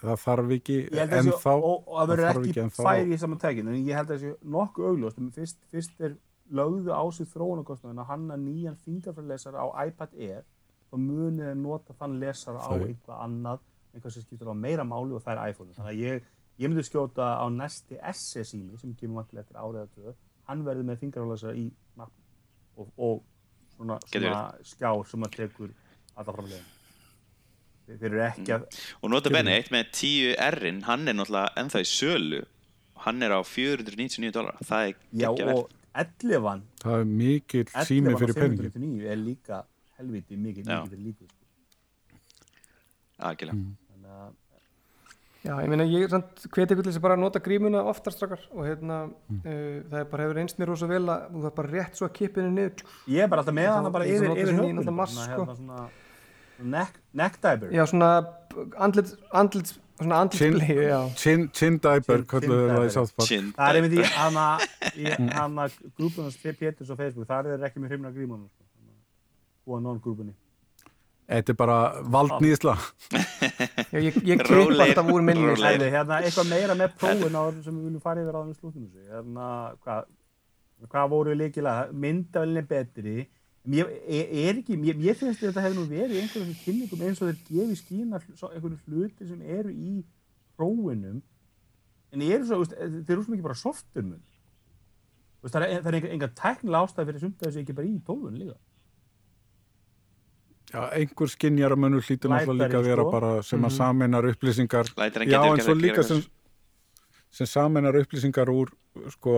það 0.02 0.22
þarf 0.26 0.52
ekki, 0.56 0.76
það 0.90 1.12
þessi, 1.12 1.30
ennþá 1.32 1.54
og, 1.56 1.76
og 1.86 1.98
það 1.98 2.12
verður 2.12 2.48
ekki, 2.48 2.60
ennþá. 2.64 2.86
færi 2.88 3.14
í 3.16 3.20
saman 3.22 3.42
tækin 3.42 3.70
en 3.72 3.78
ég 3.80 3.98
held 3.98 4.10
að 4.10 4.16
þessi 4.16 4.50
nokkuð 4.56 4.90
augljóst. 4.90 5.22
En 5.22 5.30
fyrst, 5.36 5.62
fyrst 5.72 6.04
er 6.04 6.16
lögðu 6.56 6.92
á 6.94 7.04
sig 7.14 7.30
þróunarkostnaðin 7.32 8.02
að 8.02 8.10
hanna 8.10 8.36
nýjan 8.40 8.76
fingerfærlesara 8.84 9.64
á 9.64 9.66
iPad 9.86 10.14
Air 10.14 10.44
og 10.92 11.02
munið 11.02 11.50
að 11.50 11.62
nota 11.62 11.96
þann 11.98 12.18
lesara 12.22 12.62
á 12.62 12.70
eitthvað 12.76 13.22
annað 13.24 13.64
eitthvað 13.94 14.14
sem 14.14 14.26
skiptir 14.26 14.52
á 14.52 14.54
meira 14.54 14.84
máli 14.86 15.16
og 15.16 15.24
það 15.24 15.40
er 15.40 15.54
iPhone. 15.54 15.74
Þannig 15.74 15.94
að 15.94 16.02
ég, 16.04 16.28
ég 16.60 16.70
myndi 16.70 16.84
skjóta 16.86 17.32
á 17.40 17.46
næsti 17.50 17.98
SE 18.12 18.44
sími 18.46 18.78
sem 18.80 18.92
kemur 18.98 19.22
vantilega 19.22 19.46
eftir 19.46 19.58
árið 19.58 19.80
að 19.82 19.96
tvö. 19.96 20.14
Hann 20.46 20.62
verður 20.68 20.88
með 20.90 21.00
fingerfærlesara 21.02 21.56
í 21.58 21.66
nafn 21.98 22.22
og, 22.76 22.92
og 23.00 23.24
svona, 23.74 23.98
svona 24.12 24.44
skjár 24.68 25.02
sem 25.10 25.26
að 25.26 25.36
tekur 25.40 25.74
alla 26.16 26.32
framlegin 26.36 26.72
þeir 27.86 28.06
eru 28.10 28.22
ekki 28.26 28.52
að 28.56 28.64
og 29.02 29.10
nota 29.12 29.30
benni, 29.30 29.52
eitt 29.60 29.70
með 29.70 29.90
10R-in 29.94 30.80
hann 30.88 31.06
er 31.06 31.14
náttúrulega 31.14 31.52
ennþá 31.62 31.82
í 31.84 31.86
sölu. 31.86 32.40
Hann 33.06 33.22
er 33.22 33.30
á 33.36 33.40
499 33.46 34.32
dólar 34.34 34.56
það 34.66 34.88
er 34.88 34.94
já 35.22 35.28
geggja 35.30 35.54
og 35.54 35.68
11 35.96 36.62
það 36.82 36.96
er 36.98 37.04
mikill 37.10 37.66
sími 37.86 38.10
11 38.12 38.18
fyrir 38.24 38.34
á 38.34 38.40
peningin 38.40 38.72
599 38.72 39.10
er 39.12 39.20
líka 39.22 39.60
helviti 40.00 40.36
mikið, 40.36 40.66
Já. 40.66 40.80
mikið 40.82 40.90
fyrir 40.90 41.04
lítið 41.06 41.28
sko. 41.30 41.44
aðgjöla 43.28 43.54
þannig 43.54 44.10
að 44.16 44.34
Já, 45.46 45.52
ég 45.62 45.68
meina, 45.70 45.84
ég 45.86 46.08
samt 46.10 46.42
hveti 46.50 46.74
ykkur 46.74 46.82
til 46.82 46.90
þess 46.90 46.98
að 46.98 47.04
bara 47.04 47.16
nota 47.22 47.38
grímuna 47.38 47.84
oftar 47.86 48.10
strakar 48.16 48.40
og 48.50 48.64
hérna, 48.66 48.96
Mm. 49.30 49.38
uh, 49.46 49.76
það 49.92 50.00
er 50.00 50.08
bara 50.10 50.24
hefur 50.26 50.40
einst 50.42 50.58
mér 50.58 50.72
rosa 50.72 50.88
vel 50.90 51.04
að 51.06 51.28
þú 51.36 51.42
þarf 51.44 51.54
bara 51.60 51.70
rétt 51.70 51.94
svo 52.00 52.08
að 52.08 52.16
kippinu 52.18 52.50
niður 52.50 52.82
ég 53.14 53.22
er 53.22 53.28
bara 53.30 53.44
alltaf 53.44 53.54
með 53.54 53.70
hana 53.70 53.92
bara 53.94 54.08
yfir, 54.10 54.26
notar 54.66 55.90
neck, 56.58 57.00
neck 57.12 57.40
diver 57.42 57.72
Já, 57.74 57.84
svona 57.90 58.10
andlit, 58.80 59.12
andlit, 59.32 59.72
svona 60.00 60.20
andlitsblei, 60.24 60.76
já. 60.88 61.00
Chin, 61.20 61.48
chin 61.52 61.76
diaper, 61.82 62.24
kalluðu 62.28 62.70
það 62.70 62.72
í 62.72 62.80
diaper. 62.80 62.94
South 62.96 63.12
Park. 63.16 63.28
Chin 63.28 63.52
það 63.56 63.68
er 63.68 63.78
einmitt 63.80 63.98
í 63.98 64.08
hana 64.16 64.46
í 64.96 65.12
hana 65.38 65.68
grúpunans 65.98 66.40
Péturs 66.40 66.90
á 66.92 66.96
Facebook 66.96 67.28
þar 67.28 67.52
er 67.52 67.60
þeir 67.60 67.68
ekki 67.70 67.84
með 67.84 67.94
hrifna 67.94 68.12
grímunum 68.16 68.48
sko. 68.48 69.72
og 69.74 69.82
non 69.84 70.00
grúpunni 70.02 70.36
Þetta 71.26 71.50
er 71.52 71.56
bara 71.58 71.76
valdnýðsla 72.06 72.76
ég, 73.98 74.14
ég 74.22 74.42
Rólegir, 74.46 74.82
alltaf 74.84 75.08
úr 75.10 75.24
minni. 75.26 75.48
Æli, 75.58 75.88
hérna, 75.90 76.20
eitthvað 76.22 76.52
meira 76.52 76.76
með 76.78 76.92
prófin 77.00 77.34
á 77.34 77.42
sem 77.64 77.72
við 77.74 77.88
viljum 77.88 78.04
fara 78.04 78.22
yfir 78.22 78.36
á 78.36 78.40
þannig 78.44 78.60
slúttum 78.60 78.84
hérna, 79.10 79.48
hvað, 79.82 80.04
hvað 80.92 81.08
voru 81.10 81.34
líkilega 81.34 81.88
myndavelinni 81.90 82.62
betri 82.70 83.16
mér, 83.66 83.90
er, 84.06 84.28
er 84.46 84.60
ekki, 84.60 84.76
mér, 84.80 84.98
mér 84.98 85.16
finnst 85.18 85.42
þetta 85.42 85.64
hefur 85.64 85.80
nú 85.80 85.86
verið 85.90 86.20
einhverjum 86.22 86.54
kynningum 86.62 87.02
eins 87.06 87.22
og 87.22 87.30
þeir 87.30 87.40
gefi 87.48 87.80
skína 87.80 88.20
einhverju 88.20 88.78
hluti 88.86 89.26
sem 89.26 89.42
eru 89.42 89.72
í 89.74 89.96
prófinum 90.58 91.20
en 92.12 92.24
eru 92.24 92.46
svo, 92.46 92.60
veist, 92.62 92.76
þeir 92.78 93.16
eru 93.16 93.24
svo 93.24 93.34
mikið 93.34 93.48
bara 93.48 93.58
softurmun 93.60 94.22
veist, 95.42 95.56
það 95.56 95.66
er, 95.66 95.90
er 95.90 96.08
enga, 96.14 96.30
tæknilega 96.38 96.86
ástæð 96.86 97.10
fyrir 97.10 97.24
sumt 97.24 97.42
að 97.42 97.50
þessu 97.50 97.64
ekki 97.64 97.76
bara 97.76 97.90
í 97.90 97.98
tóðun 98.06 98.40
líka. 98.40 98.56
Já, 100.66 100.80
einhver 100.98 101.30
skinjara 101.30 101.76
mönnur 101.78 102.02
hlýtur 102.02 102.32
náttúrulega 102.32 102.66
líka 102.66 102.80
að 102.80 102.88
vera 102.90 103.04
sko. 103.04 103.12
bara 103.14 103.32
sem 103.46 103.66
að 103.68 103.74
saminar 103.76 104.26
upplýsingar. 104.32 104.90
Lætur 104.98 105.22
en 105.22 105.30
Já, 105.30 105.40
en 105.46 105.62
svo 105.62 105.76
líka 105.78 106.02
sem, 106.06 106.22
sem 107.30 107.50
saminar 107.50 107.98
upplýsingar 108.00 108.50
úr 108.50 108.72
sko, 109.14 109.36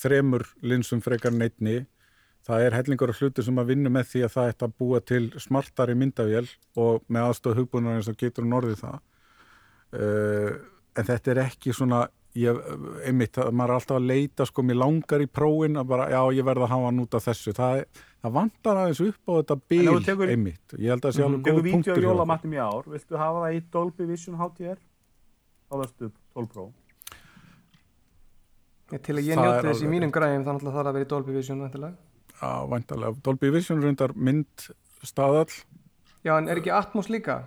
þremur 0.00 0.46
linsum 0.64 1.02
frekar 1.04 1.36
neitni 1.36 1.82
það 2.46 2.64
er 2.66 2.76
hellingur 2.78 3.12
af 3.12 3.18
hluti 3.20 3.44
sem 3.46 3.58
að 3.60 3.68
vinna 3.74 3.90
með 3.92 4.08
því 4.12 4.22
að 4.26 4.34
það 4.36 4.52
ætti 4.54 4.66
að 4.68 4.76
búa 4.80 5.00
til 5.10 5.24
smartari 5.44 5.94
myndavél 5.98 6.46
og 6.80 7.02
með 7.08 7.26
aðstof 7.28 7.58
hugbúnar 7.60 7.98
eins 7.98 8.08
og 8.10 8.16
getur 8.20 8.46
hún 8.46 8.56
orðið 8.60 8.80
það 8.84 8.96
uh, 10.00 10.54
en 10.98 11.06
þetta 11.10 11.34
er 11.34 11.40
ekki 11.44 11.74
svona 11.76 12.00
ég, 12.38 12.58
einmitt, 13.06 13.36
maður 13.50 13.72
er 13.72 13.76
alltaf 13.80 13.98
að 13.98 14.08
leita 14.10 14.46
sko, 14.46 14.62
mér 14.66 14.78
langar 14.80 15.22
í 15.24 15.26
prófin 15.30 15.78
að 15.80 15.88
bara, 15.90 16.08
já, 16.14 16.20
ég 16.38 16.46
verð 16.46 16.64
að 16.66 16.72
hafa 16.74 16.88
hann 16.90 17.00
út 17.04 17.16
af 17.18 17.24
þessu 17.26 17.54
það, 17.56 17.80
það 18.22 18.34
vantar 18.36 18.80
aðeins 18.84 19.00
upp 19.06 19.20
á 19.26 19.32
þetta 19.40 19.56
þú 19.70 19.96
tekur- 20.06 20.30
einmitt, 20.34 20.76
ég 20.78 20.92
held 20.94 21.00
að 21.04 21.08
það 21.10 21.16
sé 21.16 21.24
alveg 21.26 21.42
Tekur 21.48 21.60
góð 21.60 21.72
punktur 21.74 21.90
á 21.90 21.94
okkur. 21.96 22.06
jólamattum 22.08 22.54
í 22.54 22.60
ár, 22.62 22.90
viltu 22.94 23.18
hafa 23.18 23.42
það 23.46 23.56
í 23.56 23.64
Dolby 23.74 24.06
Vision 24.12 24.38
HDR? 24.38 24.78
Þá 25.70 25.74
verðstu 25.80 26.12
12 26.34 26.48
Pro. 26.54 26.68
Ég, 28.90 29.02
Til 29.06 29.14
að 29.14 29.26
ég 29.30 29.38
njóti 29.38 29.58
er 29.58 29.66
þess 29.68 29.82
í 29.82 29.84
alveg 29.86 29.92
mínum 29.94 30.10
græðum 30.14 30.46
þannig 30.46 30.62
að 30.62 30.66
það 30.70 30.78
þarf 30.80 30.90
að 30.90 30.96
vera 30.98 31.06
í 31.06 31.10
Dolby 31.12 31.34
Vision 31.36 31.60
væntanlega. 31.62 32.09
Já, 32.40 32.52
væntalega. 32.70 33.14
Dolby 33.24 33.50
Vision 33.52 33.82
reyndar 33.84 34.14
mynd 34.16 34.70
staðall. 35.04 35.52
Já, 36.24 36.36
en 36.38 36.48
er 36.48 36.60
ekki 36.60 36.72
Atmos 36.72 37.08
líka? 37.12 37.42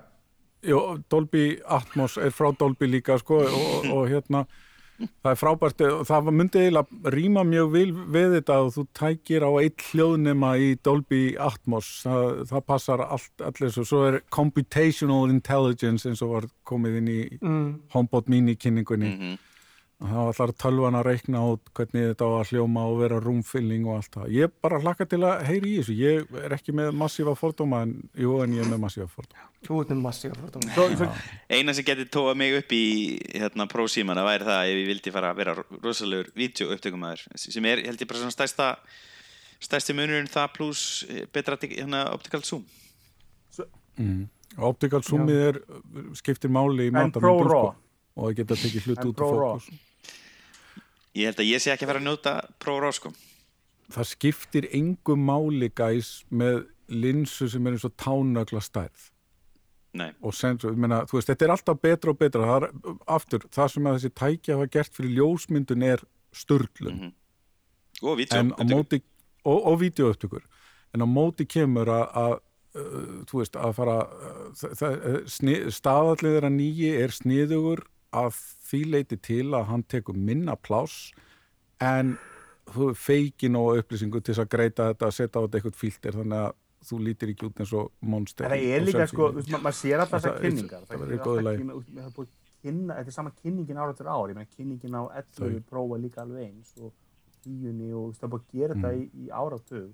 Jó, 0.64 0.98
Dolby 1.12 1.60
Atmos 1.68 2.18
er 2.18 2.32
frá 2.32 2.52
Dolby 2.58 2.88
líka, 2.88 3.18
sko, 3.20 3.41
og, 3.44 3.89
og 3.91 4.06
hérna, 4.12 4.46
það 5.04 5.32
er 5.34 5.39
frábært 5.41 5.82
og 5.89 6.04
það 6.08 6.30
myndi 6.32 6.62
eiginlega 6.62 7.12
rýma 7.12 7.44
mjög 7.50 7.72
vil 7.74 7.91
við 8.14 8.36
þetta 8.38 8.60
og 8.64 8.70
þú 8.76 8.84
tækir 8.96 9.44
á 9.44 9.52
eitt 9.60 9.84
hljóðnema 9.89 10.52
í 10.62 10.70
Dolby 10.86 11.22
Atmos 11.41 11.89
það, 12.06 12.44
það 12.54 12.64
passar 12.70 13.04
allt, 13.04 13.34
allir 13.44 13.74
svo 13.74 13.84
svo 13.89 14.04
er 14.12 14.20
computational 14.32 15.34
intelligence 15.34 16.08
eins 16.08 16.22
og 16.24 16.36
var 16.38 16.48
komið 16.70 17.00
inn 17.02 17.10
í 17.12 17.20
mm. 17.41 17.66
HomePod 17.98 18.30
mini 18.32 18.56
kynningunni 18.56 19.10
Mhm. 19.18 19.34
Það 20.02 20.18
var 20.18 20.34
allar 20.34 20.54
tölvan 20.64 20.98
að 21.00 21.06
reikna 21.08 21.44
át 21.44 21.70
hvernig 21.78 22.08
þetta 22.10 22.28
á 22.28 22.32
að 22.39 22.50
hljóma 22.52 22.86
og 22.89 22.98
vera 23.00 23.20
rúmfylling 23.24 23.86
og 23.88 24.00
allt 24.00 24.18
það. 24.18 24.26
Ég 24.36 24.56
bara 24.66 24.80
hlakka 24.84 25.08
til 25.10 25.22
að 25.24 25.46
heyri 25.48 25.70
í 25.70 25.78
þessu. 25.80 25.96
Ég 26.00 26.36
er 26.44 26.58
ekki 26.58 26.76
með 26.76 26.91
massífa 27.00 27.36
fordóma 27.39 27.84
en, 27.86 27.96
jú, 28.20 28.36
en 28.44 28.58
ég 28.58 28.66
er 28.66 28.74
með 28.74 28.84
massífa 28.84 29.08
fordóma. 29.14 29.48
Þú 29.64 29.80
ert 29.84 29.94
með 29.94 30.04
massífa 30.04 30.39
fordóma. 30.41 30.74
Svo, 30.76 30.89
svo, 31.00 31.10
Eina 31.54 31.78
sem 31.78 31.88
geti 31.88 32.10
tóa 32.12 32.36
mig 32.36 32.58
upp 32.60 32.76
í 32.76 32.84
hérna, 33.32 33.70
prósímana 33.72 34.26
væri 34.28 34.50
það 34.50 34.74
ef 34.74 34.82
ég 34.82 34.91
vildi 34.91 35.16
fara 35.16 35.32
að 35.32 35.41
vera 35.44 35.56
rosalegur 35.80 36.34
vídeoupptökumæður 36.41 37.26
sem 37.46 37.72
er, 37.72 37.86
held 37.88 38.04
ég, 38.04 38.10
bara 38.10 38.24
svona 38.26 38.36
stærsta 38.36 38.70
stærsti 39.64 39.96
munurinn 39.96 40.32
það 40.32 40.56
pluss 40.58 41.04
eh, 41.08 41.24
betra 41.32 41.56
hérna, 41.62 42.08
optical 42.12 42.44
zoom 42.44 42.66
Optical 44.54 45.02
zoomið 45.06 45.39
er, 45.48 45.58
skiptir 46.18 46.52
máli 46.54 46.89
í 46.89 46.91
En 46.91 46.98
matamyndum 46.98 47.24
Pro 47.24 47.48
Raw? 47.48 47.70
Og 48.16 48.28
það 48.30 48.36
geta 48.41 48.59
tekið 48.61 48.88
hlut 48.89 49.05
út 49.09 49.24
úr 49.24 49.34
fókus. 49.34 49.70
Ég 51.14 51.30
held 51.30 51.41
að 51.43 51.49
ég 51.51 51.61
sé 51.61 51.74
ekki 51.74 51.86
að 51.86 51.91
fara 51.91 52.01
að 52.01 52.07
njóta 52.07 52.34
Raw 52.66 52.91
sko. 52.95 53.14
Það 53.93 54.09
skiptir 54.09 54.70
engu 54.74 55.16
máli 55.20 55.70
gæs 55.70 56.24
með 56.34 56.64
linsu 56.89 57.49
sem 57.51 57.68
er 57.68 57.76
eins 57.76 57.86
og 57.86 57.93
tánögla 57.99 58.61
stærð. 58.64 59.09
Nei, 59.93 60.09
og 60.26 60.34
sensor, 60.34 60.74
ég 60.74 60.80
meina, 60.82 61.03
þú 61.05 61.20
veist, 61.20 61.30
þetta 61.30 61.45
er 61.45 61.51
alltaf 61.53 61.82
betra 61.84 62.09
og 62.14 62.18
betra, 62.18 62.45
það 62.49 62.64
er, 62.66 62.95
aftur, 63.14 63.43
það 63.53 63.68
sem 63.70 63.89
að 63.89 63.97
þessi 63.99 64.09
tækja 64.18 64.55
hafa 64.57 64.70
gert 64.74 64.95
fyrir 64.97 65.11
ljósmyndun 65.20 65.86
er 65.86 66.01
sturglun, 66.34 66.95
Mhm. 66.97 67.11
og 68.01 68.20
en 68.34 68.51
á 68.57 68.57
vídeo 68.57 68.74
móti 68.74 69.01
og, 69.45 69.59
og 69.68 69.80
vídeoupptökur, 69.84 70.41
en 70.95 71.01
á 71.05 71.05
móti 71.05 71.45
kemur 71.45 71.86
að, 71.86 72.07
að 72.24 72.34
uh, 72.74 73.22
þú 73.30 73.38
veist, 73.38 73.53
að 73.55 73.74
fara 73.78 73.97
uh, 74.09 75.22
sni, 75.30 75.59
staðallið 75.70 76.39
þeirra 76.39 76.49
nýji 76.49 76.89
er 76.97 77.14
sniðugur 77.14 77.86
að 78.14 78.36
því 78.70 78.82
leiti 78.93 79.18
til 79.18 79.47
að 79.57 79.66
hann 79.72 79.84
tekur 79.84 80.16
minna 80.18 80.55
pláss 80.55 81.11
en 81.82 82.16
þú 82.74 82.91
feikin 82.95 83.57
og 83.59 83.80
upplýsingu 83.82 84.22
til 84.22 84.34
þess 84.34 84.43
að 84.45 84.51
greita 84.53 84.89
þetta 84.93 85.09
að 85.09 85.16
setja 85.18 85.39
á 85.39 85.43
þetta 85.43 85.59
eitthvað 85.59 85.80
fíltir 85.82 86.16
þannig 86.20 86.39
að 86.45 86.53
þú 86.84 86.99
lítir 87.07 87.30
ekki 87.34 87.47
út 87.47 87.59
eins 87.64 87.74
og 87.80 87.91
monster 88.01 88.47
það 88.51 88.64
er 88.76 88.82
líka 88.88 89.05
sko, 89.07 89.30
maður 89.34 89.78
sér 89.80 89.99
alltaf 90.03 90.22
þessar 90.24 90.39
kynningar. 90.43 90.82
það 90.88 91.03
er 91.03 91.20
alltaf 92.03 92.28
kynna- 92.64 92.95
þetta 92.97 93.07
er 93.11 93.16
sama 93.18 93.32
kynningin 93.41 93.78
ára 93.84 93.93
til 93.97 94.07
ár, 94.07 94.30
ég 94.32 94.36
meina 94.38 94.51
kynningin 94.55 94.95
á 94.95 95.03
11 95.11 95.59
Þau. 95.59 95.64
prófa 95.70 95.97
líka 95.99 96.22
alveg 96.24 96.45
eins 96.47 96.74
og 96.80 96.93
10 97.43 97.91
og 97.99 98.14
það 98.16 98.24
er 98.24 98.32
búið 98.32 98.43
að 98.43 98.53
gera 98.59 98.74
þetta 98.76 98.91
Mm. 98.93 99.01
í, 99.03 99.26
í 99.26 99.30
áratug. 99.36 99.89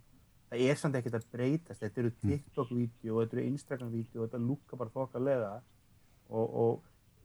Það 0.50 0.62
er 0.70 0.76
samt 0.76 0.96
ekkert 0.96 1.16
að 1.18 1.26
breytast. 1.34 1.80
Þetta 1.82 1.98
eru 2.02 2.12
TikTok-vídeó, 2.26 3.14
þetta 3.22 3.34
eru 3.38 3.46
Instagram-vídeó 3.50 4.22
þetta 4.28 4.40
lúka 4.42 4.78
bara 4.78 4.90
þokkalega 4.90 5.62
og, 6.30 6.48
og 6.54 6.82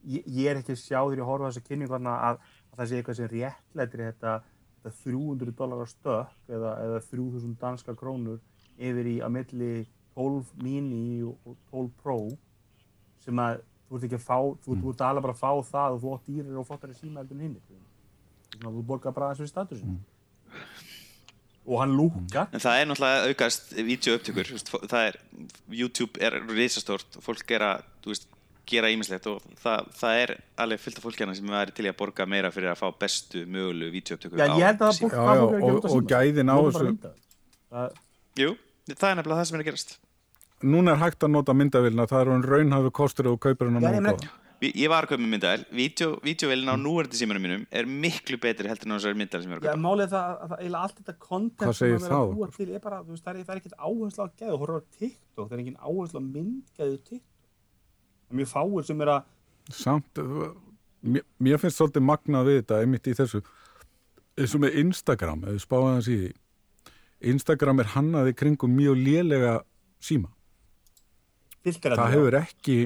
ég, 0.07 0.25
ég 0.27 0.47
er 0.51 0.61
ekki 0.61 0.75
að 0.75 0.81
sjá 0.83 0.99
þegar 1.01 1.19
ég 1.23 1.29
horfa 1.31 1.51
þessa 1.51 1.65
kynningu 1.69 1.97
að, 1.99 2.07
að 2.29 2.79
það 2.79 2.89
sé 2.91 2.99
eitthvað 3.01 3.19
sem 3.21 3.31
réttlættir 3.33 4.03
þetta, 4.09 4.33
þetta 4.83 4.95
300 5.05 5.55
dólar 5.59 5.91
stök 5.91 6.55
eða, 6.59 6.73
eða 6.87 7.03
3000 7.11 7.55
danska 7.61 7.95
krónur 7.99 8.41
yfir 8.79 9.07
í 9.13 9.19
að 9.25 9.35
milli 9.39 9.71
12 10.15 10.51
mini 10.63 11.23
og, 11.27 11.37
og 11.47 11.57
12 11.71 11.91
pro 12.03 12.19
sem 13.25 13.39
að 13.43 13.61
þú 13.89 13.99
ert 13.99 14.07
ekki 14.09 14.19
að 14.19 14.27
fá 14.27 14.39
þú, 14.65 14.77
þú 14.83 14.93
ert 14.95 15.05
alveg 15.07 15.25
bara 15.29 15.35
að 15.37 15.43
fá 15.45 15.53
það 15.71 15.95
og 15.97 16.03
þú 16.05 16.15
átt 16.17 16.29
dýrir 16.31 16.59
og 16.61 16.67
flottari 16.69 16.97
síma 16.99 17.23
heldur 17.23 17.39
en 17.39 17.45
hinn 17.49 17.57
þú 18.79 18.83
borgar 18.89 19.15
bara 19.17 19.31
við 19.45 19.51
statusin 19.53 19.97
og 21.65 21.79
hann 21.81 21.95
lúkar. 21.97 22.51
En 22.53 22.61
það 22.61 22.79
er 22.81 22.89
náttúrulega 22.91 23.29
aukast 23.33 23.71
veist, 24.59 24.69
fó- 24.69 24.83
það 24.85 25.07
er 25.09 25.15
YouTube 25.73 26.21
er 26.21 26.35
risastórt. 26.53 27.17
Og 27.17 27.25
fólk 27.25 27.55
er 27.57 27.65
að 27.65 27.87
þú 28.05 28.13
veist, 28.13 28.27
gera 28.67 28.89
ímislegt 28.95 29.27
og 29.31 29.37
það, 29.63 29.79
það 30.01 30.15
er 30.25 30.31
alveg 30.65 30.79
fullt 30.81 30.99
af 31.01 31.05
fólk 31.05 31.19
hérna 31.21 31.35
sem 31.37 31.51
er 31.61 31.71
til 31.77 31.87
í 31.87 31.89
að 31.93 31.99
borga 32.01 32.23
meira 32.27 32.51
fyrir 32.55 32.71
að 32.73 32.81
fá 32.81 32.89
bestu 32.99 33.39
mögulegu 33.47 33.91
vídeoupptökur 33.97 34.39
Já, 34.41 34.47
ég 34.49 34.65
held 34.69 34.79
að 34.79 34.83
það 34.89 34.95
síma. 34.99 35.05
fólk 35.05 35.15
er 35.15 35.19
að 35.19 35.25
gera 35.51 35.75
og- 35.75 35.85
á 35.85 35.87
og 35.95 36.03
gæðin 36.15 36.51
á 36.51 36.57
þessu-. 36.65 36.99
Það- 37.75 37.95
Jú, 38.45 38.51
það 38.89 39.11
er 39.11 39.15
nefnilega 39.21 39.39
það 39.41 39.47
sem 39.51 39.57
er 39.59 39.63
að 39.65 39.69
gerast. 39.71 39.91
Núna 40.65 40.91
er 40.95 40.99
hægt 41.05 41.21
að 41.27 41.31
nota 41.31 41.53
myndavilna, 41.53 42.07
það 42.09 42.21
er 42.25 42.29
hann 42.33 42.43
raunhafi 42.43 42.91
kostur 42.97 43.27
og 43.33 43.39
kaupir 43.41 43.67
hann 43.69 43.83
Já, 43.83 43.89
að 43.89 43.93
ég 44.81 44.89
var 44.89 45.03
að 45.05 45.09
kaupa 45.11 45.21
með 45.21 45.29
myndavel, 45.35 45.65
vídeovélina 46.25 46.73
á 46.73 46.77
núverði 46.81 47.15
símanum 47.21 47.43
mínum 47.45 47.63
er 47.71 47.85
miklu 47.85 48.37
betri 48.41 48.69
heldur 48.71 48.87
en 48.89 48.95
þessari 48.97 49.17
myndavel 49.19 49.43
sem 49.45 49.53
ég 49.53 49.57
er 49.57 49.61
að 49.61 49.65
Já, 49.67 49.71
kaupa. 49.75 49.85
málið 49.85 50.05
er 50.07 50.13
það 50.15 50.25
að 50.25 50.29
það- 50.49 50.61
eiginlega 50.63 50.85
allt 50.87 50.97
þetta 51.03 51.15
vera 51.91 52.01
það? 52.01 52.09
er 52.75 52.81
bara, 52.81 52.99
þú 53.05 53.11
veist, 53.13 53.25
það 53.25 53.33
er, 53.35 53.39
það 53.45 53.55
er 53.55 53.59
ekkert 53.61 53.79
áherslu 53.85 54.21
á 54.25 54.27
geðu, 54.41 54.57
mjög 58.31 58.51
fáir 58.51 58.87
sem 58.89 59.01
er 59.05 59.13
að, 59.19 59.31
Samt, 59.73 60.21
mér, 61.01 61.25
mér 61.41 61.61
finnst 61.61 61.79
svolítið 61.81 62.05
magnað 62.05 62.49
við 62.51 62.59
þetta, 62.59 62.81
einmitt 62.85 63.09
í 63.09 63.15
þessu, 63.17 63.41
eins 64.37 64.57
og 64.57 64.61
með 64.65 64.79
Instagram, 64.83 65.45
ef 65.47 65.55
við 65.55 65.63
spáðum 65.65 66.03
síði, 66.05 66.33
Instagram 67.33 67.81
er 67.81 67.93
hannaði 67.95 68.35
kringum 68.37 68.75
mjög 68.77 69.01
lélega 69.01 69.55
síma. 70.05 70.29
filtera 71.65 71.97
Það 71.97 72.17
hefur 72.19 72.39
ekki, 72.43 72.79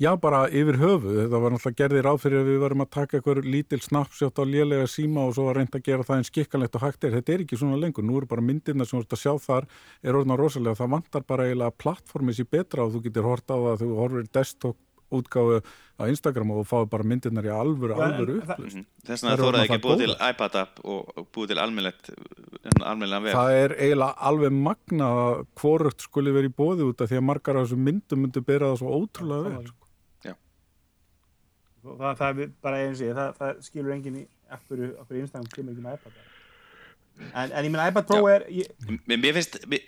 já 0.00 0.10
bara 0.20 0.46
yfir 0.48 0.78
höfu, 0.80 1.12
þetta 1.18 1.40
var 1.42 1.54
náttúrulega 1.54 1.80
gerðir 1.82 2.06
ráð 2.06 2.20
fyrir 2.24 2.40
að 2.40 2.50
við 2.50 2.60
varum 2.64 2.84
að 2.84 2.90
taka 2.96 3.18
eitthvað 3.18 3.40
lítil 3.44 3.80
snapshot 3.84 4.40
á 4.40 4.44
lélega 4.48 4.88
síma 4.88 5.26
og 5.28 5.34
svo 5.36 5.48
var 5.50 5.60
reynd 5.60 5.76
að 5.76 5.86
gera 5.90 6.06
það 6.08 6.20
eins 6.20 6.32
skikkanlegt 6.32 6.78
og 6.78 6.84
hægt 6.86 7.04
er. 7.04 7.16
Þetta 7.18 7.34
er 7.34 7.44
ekki 7.44 7.60
svona 7.60 7.80
lengur, 7.80 8.06
nú 8.06 8.16
eru 8.20 8.30
bara 8.30 8.44
myndirna 8.44 8.86
sem 8.88 8.98
þú 8.98 9.04
ert 9.04 9.16
að 9.18 9.24
sjá 9.24 9.34
þar, 9.46 9.66
er 10.00 10.20
orðna 10.20 10.38
rosalega, 10.40 10.78
það 10.80 10.94
vantar 10.96 11.26
bara 11.28 11.48
eiginlega 11.48 11.74
að 11.74 11.80
plattformið 11.84 12.40
sér 12.40 12.52
betra 12.56 12.86
og 12.86 12.94
þú 12.94 13.02
getur 13.08 13.28
hort 13.28 13.52
á 13.52 13.56
það 13.56 13.74
þegar 13.74 13.90
þú 13.90 14.00
horfir 14.00 14.30
desktop 14.40 14.80
útgáfu 15.10 15.60
á 16.00 16.02
Instagram 16.08 16.52
og 16.54 16.66
fáið 16.68 16.86
bara 16.92 17.06
myndirnar 17.10 17.48
í 17.48 17.52
alvöru, 17.52 17.96
en 17.96 18.04
alvöru 18.06 18.36
upplust. 18.40 18.84
Þess 19.04 19.24
vegna 19.24 19.34
eru 19.34 19.48
þóraði 19.48 19.66
ekki 19.66 19.76
að 19.76 19.84
búið 19.84 20.04
til 20.04 20.14
iPad 20.30 20.58
app 20.62 20.80
og 20.84 21.26
búið 21.34 21.50
til 21.50 21.58
almennilegt 21.64 22.12
almennilegt 22.78 23.26
vef 23.26 23.36
Það 23.36 23.56
er 23.58 23.74
eiginlega 23.76 24.28
alveg 24.30 24.56
magnað 24.68 25.20
að 25.24 25.42
hvorugt 25.60 26.06
skuli 26.06 26.34
verið 26.36 26.52
í 26.52 26.56
bóði 26.62 26.88
út 26.88 27.04
af 27.04 27.10
því 27.10 27.20
að 27.20 27.28
margar 27.32 27.60
af 27.60 27.66
þessum 27.66 27.84
myndum 27.90 28.24
myndu 28.24 28.44
bera 28.46 28.70
það 28.70 28.80
svo 28.80 29.00
ótrúlega 29.02 29.50
vel. 29.50 29.74
Það, 31.84 32.10
það 32.20 32.42
er 32.44 32.52
bara 32.64 32.82
eins 32.84 33.00
og 33.00 33.06
ég, 33.08 33.16
það, 33.18 33.32
það 33.38 33.62
skilur 33.68 33.94
enginn 33.94 34.20
í 34.20 34.26
eftir, 34.56 34.84
Instagram 35.22 35.48
kemur 35.54 35.74
ekki 35.74 35.86
með 35.86 35.96
iPad. 35.98 36.20
En, 37.20 37.48
en 37.52 37.64
ég 37.66 37.72
meina 37.72 37.88
iPad 37.90 38.08
Pro 38.08 38.20
Já. 38.24 38.34
er, 38.36 38.46
ég, 38.54 38.92
Mér 39.10 39.34
finnst 39.36 39.58
mér, 39.70 39.86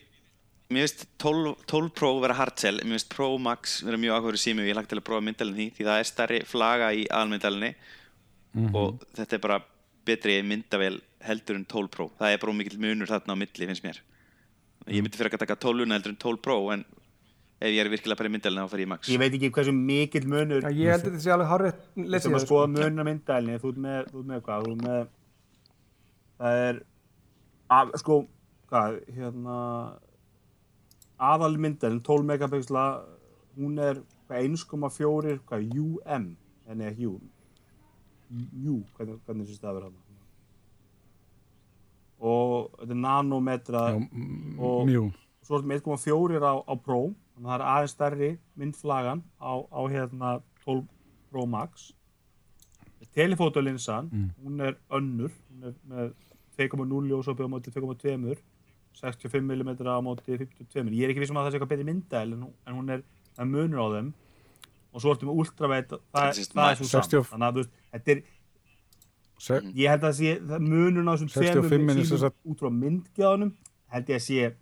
mér 0.72 0.86
finnst 0.86 1.07
12, 1.22 1.55
12 1.70 1.93
Pro 1.97 2.12
vera 2.22 2.36
hardsell 2.36 2.82
mér 2.82 2.99
finnst 2.99 3.11
Pro 3.14 3.30
Max 3.40 3.80
vera 3.86 4.01
mjög 4.01 4.18
áhugur 4.18 4.40
sími 4.40 4.64
og 4.64 4.70
ég 4.70 4.78
lagt 4.78 4.93
til 4.93 5.01
að 5.01 5.07
prófa 5.09 5.24
myndalinn 5.24 5.59
því 5.59 5.68
því 5.76 5.88
það 5.88 6.01
er 6.03 6.09
stærri 6.11 6.40
flaga 6.49 6.93
í 6.93 7.07
aðalmyndalinni 7.09 7.72
og 8.76 9.05
þetta 9.16 9.38
er 9.38 9.45
bara 9.47 9.62
betri 10.05 10.40
myndavél 10.45 10.99
heldur 11.24 11.57
en 11.57 11.68
12 11.68 11.93
Pro. 11.95 12.09
Það 12.18 12.34
er 12.34 12.43
bara 12.43 12.57
mikill 12.59 12.80
munur 12.82 13.09
þarna 13.09 13.36
á 13.38 13.40
milli 13.40 13.68
finnst 13.70 13.86
mér. 13.86 14.03
Ég 14.90 15.05
myndi 15.05 15.18
fyrir 15.18 15.36
að 15.36 15.45
taka 15.45 15.61
12 15.62 15.86
heldur 15.95 16.12
en 16.12 16.20
12 16.20 16.43
Pro 16.43 16.59
en 16.74 16.84
ef 17.62 17.70
ég 17.70 17.80
er 17.84 17.90
virkilega 17.92 18.18
bara 18.18 18.28
í 18.30 18.32
myndalinn 18.34 18.64
þá 18.66 18.70
fer 18.72 18.82
ég 18.82 18.88
í 18.88 18.90
Max. 18.92 19.08
Ég 19.12 19.20
veit 19.22 19.34
ekki 19.38 19.50
hversu 19.54 19.72
mikill 19.76 20.26
munur 20.32 20.64
Já, 20.66 20.70
ég 20.74 20.92
held 20.92 21.04
að 21.04 21.08
þetta 21.12 21.22
sé 21.24 21.32
alveg 21.34 21.50
hárið 21.52 21.74
Þú 21.94 22.06
lesið 22.12 22.26
sem 22.26 22.34
að 22.34 22.38
það, 22.40 22.46
skoða 22.48 22.70
munum 22.74 23.08
myndælni, 23.11 23.58
þú 23.62 23.72
ert 23.72 23.82
með, 23.87 24.07
þú 24.12 24.22
ert 24.22 24.30
með 24.32 24.41
hvað, 24.49 24.66
þú 24.66 24.72
ert 24.76 24.84
með, 24.87 25.11
það 26.42 26.62
er, 26.68 26.80
að, 27.78 27.92
sko, 28.03 28.18
hvað, 28.72 28.99
hérna, 29.18 29.58
aðal 31.32 31.53
myndælin, 31.62 32.03
12 32.11 32.28
megapixla, 32.32 32.87
hún 33.58 33.78
er 33.78 34.03
hvað, 34.28 34.49
1,4, 34.50 35.37
hvað, 35.50 35.68
UM, 35.87 36.26
en 36.72 36.87
ekki 36.88 37.07
U, 37.12 37.16
U, 38.32 38.78
hvernig, 38.96 39.18
hvernig 39.26 39.45
þessi 39.46 39.58
stafur 39.61 39.84
hann. 39.87 39.99
Og 42.22 42.70
þetta 42.78 42.95
er 42.95 43.00
nanometra, 43.03 43.82
Já, 43.92 43.99
Og- 44.62 45.12
svo 45.42 45.57
er 45.58 45.62
þetta 45.62 45.68
með 45.68 45.80
1,4 45.82 46.41
á, 46.46 46.54
á 46.62 46.74
Pro, 46.78 47.00
að 47.32 47.32
það 47.48 47.54
er 47.58 47.64
aðeins 47.72 47.94
stærri 47.96 48.30
myndflagan 48.60 49.22
á, 49.40 49.52
á 49.72 49.80
hérna 49.90 50.42
12 50.64 50.86
Pro 51.32 51.46
Max. 51.46 51.92
Telefótolinsan, 53.14 54.08
hún 54.44 54.60
er 54.60 54.76
önnur, 54.90 55.30
hún 55.50 55.64
er 55.68 55.74
með 55.88 56.12
2,0 56.56 57.08
ljósopið 57.10 57.44
á 57.44 57.50
móti 57.50 57.72
2,2, 57.74 58.36
65 58.94 59.42
mm 59.42 59.70
á 59.88 60.00
móti 60.04 60.36
52. 60.38 60.92
Ég 60.96 61.04
er 61.04 61.12
ekki 61.12 61.20
vissum 61.24 61.36
að 61.40 61.46
það 61.48 61.50
sé 61.52 61.58
eitthvað 61.58 61.72
betri 61.72 61.86
myndæl 61.88 62.32
en, 62.32 62.42
hún- 62.42 62.54
en 62.66 62.74
hún 62.78 62.90
er, 62.94 63.02
það 63.36 63.50
munur 63.52 63.80
á 63.82 63.86
þeim. 63.96 64.12
Og 64.92 65.00
svo 65.00 65.12
ertu 65.14 65.24
með 65.28 65.38
ultraveit, 65.40 65.88
það, 65.88 66.00
Þetta 66.12 66.20
það, 66.20 66.28
er 66.28 66.52
það 66.52 66.70
er 66.70 66.76
svo 66.76 66.88
60 66.92 67.10
saman. 67.10 67.30
Þannig 67.32 67.48
að 67.48 67.54
veist, 67.60 67.70
þetta 67.92 68.10
er, 68.16 68.22
Se, 69.42 69.56
ég 69.74 69.88
held 69.90 70.04
að 70.06 70.12
sé, 70.14 70.32
það 70.46 70.60
munun 70.70 71.08
á 71.08 71.12
þessum 71.16 71.30
65 71.32 71.68
tveimur 71.68 71.90
er 71.90 71.96
sem 71.96 72.04
símum 72.06 72.20
sagt- 72.22 72.46
út 72.46 72.60
frá 72.62 72.70
myndgjáðunum, 72.70 73.52
held 73.90 74.06
ég 74.12 74.16
að 74.20 74.22
sé, 74.22 74.52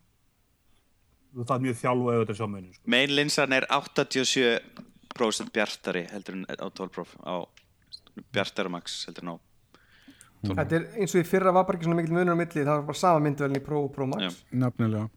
þú 1.35 1.47
þarf 1.51 1.62
mjög 1.66 1.77
þjálfu 1.81 2.09
auðvitað 2.12 2.35
að 2.35 2.40
sjá 2.40 2.48
munun, 2.51 2.73
sko. 2.74 2.82
Main 2.94 3.15
linsan 3.16 3.52
er 3.57 3.66
87% 3.70 5.52
bjartari 5.55 6.02
heldur 6.12 6.35
en 6.40 6.44
á 6.51 6.66
12 6.69 6.90
Pro 6.94 7.05
á 7.27 7.35
Bjartar 8.35 8.69
Max 8.73 9.05
heldur 9.09 9.27
ná 9.31 9.36
Þetta 10.40 10.73
er 10.78 10.85
eins 10.97 11.12
og 11.15 11.20
í 11.20 11.27
fyrra 11.28 11.52
var 11.52 11.66
bara 11.69 11.77
ekki 11.77 11.85
svona 11.85 11.98
mikill 12.01 12.15
munur 12.16 12.32
á 12.32 12.40
milli 12.40 12.62
það 12.65 12.70
var 12.78 12.86
bara 12.89 12.97
sama 13.02 13.20
myndvelin 13.27 13.59
í 13.61 13.65
Pro 13.65 13.82
og 13.85 13.90
Pro 13.93 14.07
Max. 14.09 14.39
Nefnilega 14.52 15.09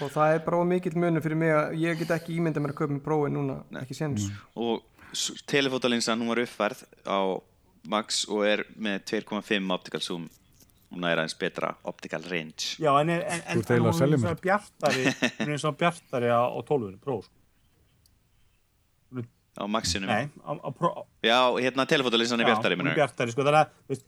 og 0.00 0.10
það 0.14 0.32
er 0.36 0.42
bara 0.46 0.60
of 0.62 0.68
mikill 0.70 0.94
munur 1.02 1.20
fyrir 1.24 1.36
mig 1.36 1.50
að 1.52 1.74
ég 1.82 1.98
get 1.98 2.12
ekki 2.14 2.36
ímynda 2.38 2.62
mér 2.62 2.72
að 2.72 2.78
kaupa 2.78 2.94
með 2.94 3.02
Pro 3.04 3.16
núna, 3.28 3.56
ekki 3.82 3.96
sens 3.98 4.28
og 4.54 4.84
s- 5.12 5.42
telefótalinsan 5.50 6.22
hún 6.22 6.30
var 6.30 6.40
uppfærð 6.44 6.84
á 7.04 7.18
Max 7.90 8.22
og 8.30 8.46
er 8.48 8.62
með 8.80 9.02
2.5 9.10 9.72
optical 9.74 10.00
zoom 10.00 10.28
hún 10.94 11.04
er 11.10 11.18
aðeins 11.20 11.34
betra 11.38 11.74
optical 11.90 12.22
range. 12.30 12.76
Já, 12.80 12.90
en, 13.00 13.10
en, 13.10 13.22
en, 13.22 13.62
að 13.62 13.78
hún 13.80 13.88
er 13.90 14.18
svona 14.22 14.36
bjartari 14.46 15.04
hún 15.40 15.52
er 15.56 15.58
svona 15.62 15.76
bjartari 15.82 16.30
á, 16.30 16.42
á 16.46 16.58
12 16.62 16.98
Pro 17.02 17.20
sko. 17.26 17.34
á 19.54 19.64
Maxinum. 19.70 20.08
Nei, 20.10 20.26
á, 20.42 20.50
á 20.58 20.70
Pro 20.74 21.06
já, 21.22 21.38
hérna 21.62 21.86
telefótalinsan 21.86 22.40
er 22.40 22.46
Já, 22.46 22.50
bjartari 22.54 22.74
hún 22.74 22.80
er 22.80 22.84
minnur 22.84 22.98
bjartari 22.98 23.30
sko, 23.34 23.42
þannig 23.46 23.60
að 23.60 23.70
veist, 23.92 24.06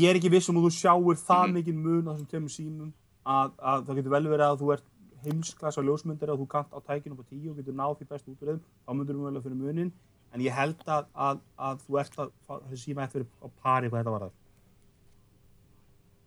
ég 0.00 0.10
er 0.10 0.18
ekki 0.20 0.30
viss 0.34 0.50
um 0.52 0.58
að 0.60 0.66
þú 0.68 0.72
sjáir 0.76 1.20
það 1.24 1.44
Mhm. 1.48 1.54
mikið 1.58 1.74
mun 1.86 2.08
á 2.08 2.12
þessum 2.12 2.28
tveimur 2.32 2.52
símum 2.52 2.90
að, 3.24 3.54
að 3.58 3.86
það 3.86 3.96
getur 4.00 4.12
vel 4.16 4.26
verið 4.28 4.46
að 4.50 4.58
þú 4.60 4.72
ert 4.74 4.84
heimsklassa 5.24 5.80
ljósmyndari 5.80 6.32
og 6.34 6.40
þú 6.42 6.48
kant 6.52 6.68
á 6.76 6.78
tækinu 6.84 7.16
på 7.16 7.24
10 7.30 7.48
og 7.50 7.56
getur 7.56 7.72
náð 7.78 7.96
því 8.02 8.08
best 8.12 8.28
út 8.28 8.42
úr 8.44 8.50
þeim 8.52 8.60
þá 8.84 8.90
myndur 8.98 9.16
þú 9.16 9.24
vel 9.24 9.36
að 9.40 9.44
fyrir 9.46 9.56
munin 9.62 9.92
en 10.34 10.40
ég 10.44 10.52
held 10.52 10.82
að, 10.84 11.06
að, 11.16 11.40
að 11.56 11.80
þú 11.86 11.98
ert 12.02 12.18
að 12.20 12.32
þessi 12.68 12.82
síma 12.90 13.06
eftir 13.08 13.24
á 13.40 13.46
pari 13.64 13.88
hvað 13.88 14.02
þetta 14.04 14.12
var 14.12 14.26
það 14.26 14.32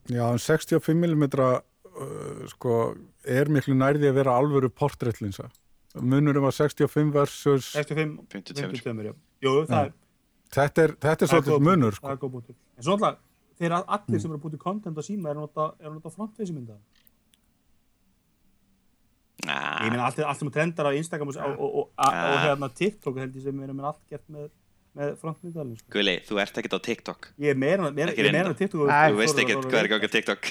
Já, 0.07 0.23
en 0.31 0.41
65mm 0.41 1.37
uh, 1.43 2.43
sko, 2.53 2.73
er 3.27 3.51
miklu 3.51 3.75
nærði 3.75 4.11
að 4.11 4.19
vera 4.21 4.35
alvöru 4.39 4.71
portréttlinsa. 4.71 5.49
Munurum 5.97 6.45
var 6.45 6.55
65 6.55 7.13
versus... 7.15 7.71
65, 7.75 8.19
52. 8.31 8.69
52 8.77 9.09
já. 9.09 9.15
Jú, 9.43 9.53
það 9.69 9.87
er 9.87 9.95
Þetta 10.53 10.83
er, 10.83 10.93
þetta 11.03 11.25
er 11.25 11.31
svolítið 11.31 11.65
munur, 11.65 11.95
sko. 11.97 12.07
það 12.07 12.13
er 12.13 12.21
góð 12.21 12.35
punktur. 12.37 12.55
En 12.77 12.85
svo 12.85 12.95
alltaf, 12.95 13.17
þeir 13.59 13.75
að 13.77 13.89
allir 13.97 14.21
sem 14.21 14.29
eru 14.29 14.37
að 14.37 14.43
búið 14.45 14.53
til 14.55 14.61
content 14.61 15.01
á 15.01 15.03
síma 15.03 15.31
eru 15.31 15.41
að 15.41 15.47
nota, 15.47 15.65
er 15.81 15.89
að 15.89 15.97
nota 15.97 16.11
frontface 16.13 16.55
mynda. 16.55 16.77
Ég 19.47 19.91
meina 19.91 20.05
allt, 20.07 20.21
allt 20.23 20.41
sem 20.41 20.51
trendar 20.53 20.89
á 20.89 20.91
Instagram 20.97 21.31
og, 21.31 21.41
og, 21.43 21.67
og, 21.67 21.91
og, 21.91 22.15
og 22.15 22.39
hérna 22.43 22.71
TikTok 22.79 23.19
held 23.21 23.35
ég 23.37 23.45
sem 23.45 23.59
er 23.63 23.75
allt 23.75 24.01
gert 24.11 24.23
með, 24.31 24.47
með 24.97 25.11
frontmyndaðalinn. 25.21 25.79
Sko. 25.81 25.91
Guðli, 25.95 26.15
þú 26.27 26.39
ert 26.43 26.59
ekkert 26.61 26.77
á 26.77 26.81
TikTok 26.87 27.29
Ég 27.43 27.53
er 27.53 27.59
meira, 27.61 27.91
er 27.93 28.49
á 28.49 28.55
TikTok. 28.57 28.87
þú 28.89 29.19
veist 29.21 29.41
ekkert 29.43 29.67
hvað 29.69 29.81
er 29.83 29.91
gangi 29.93 30.09
á 30.09 30.15
TikTok 30.17 30.49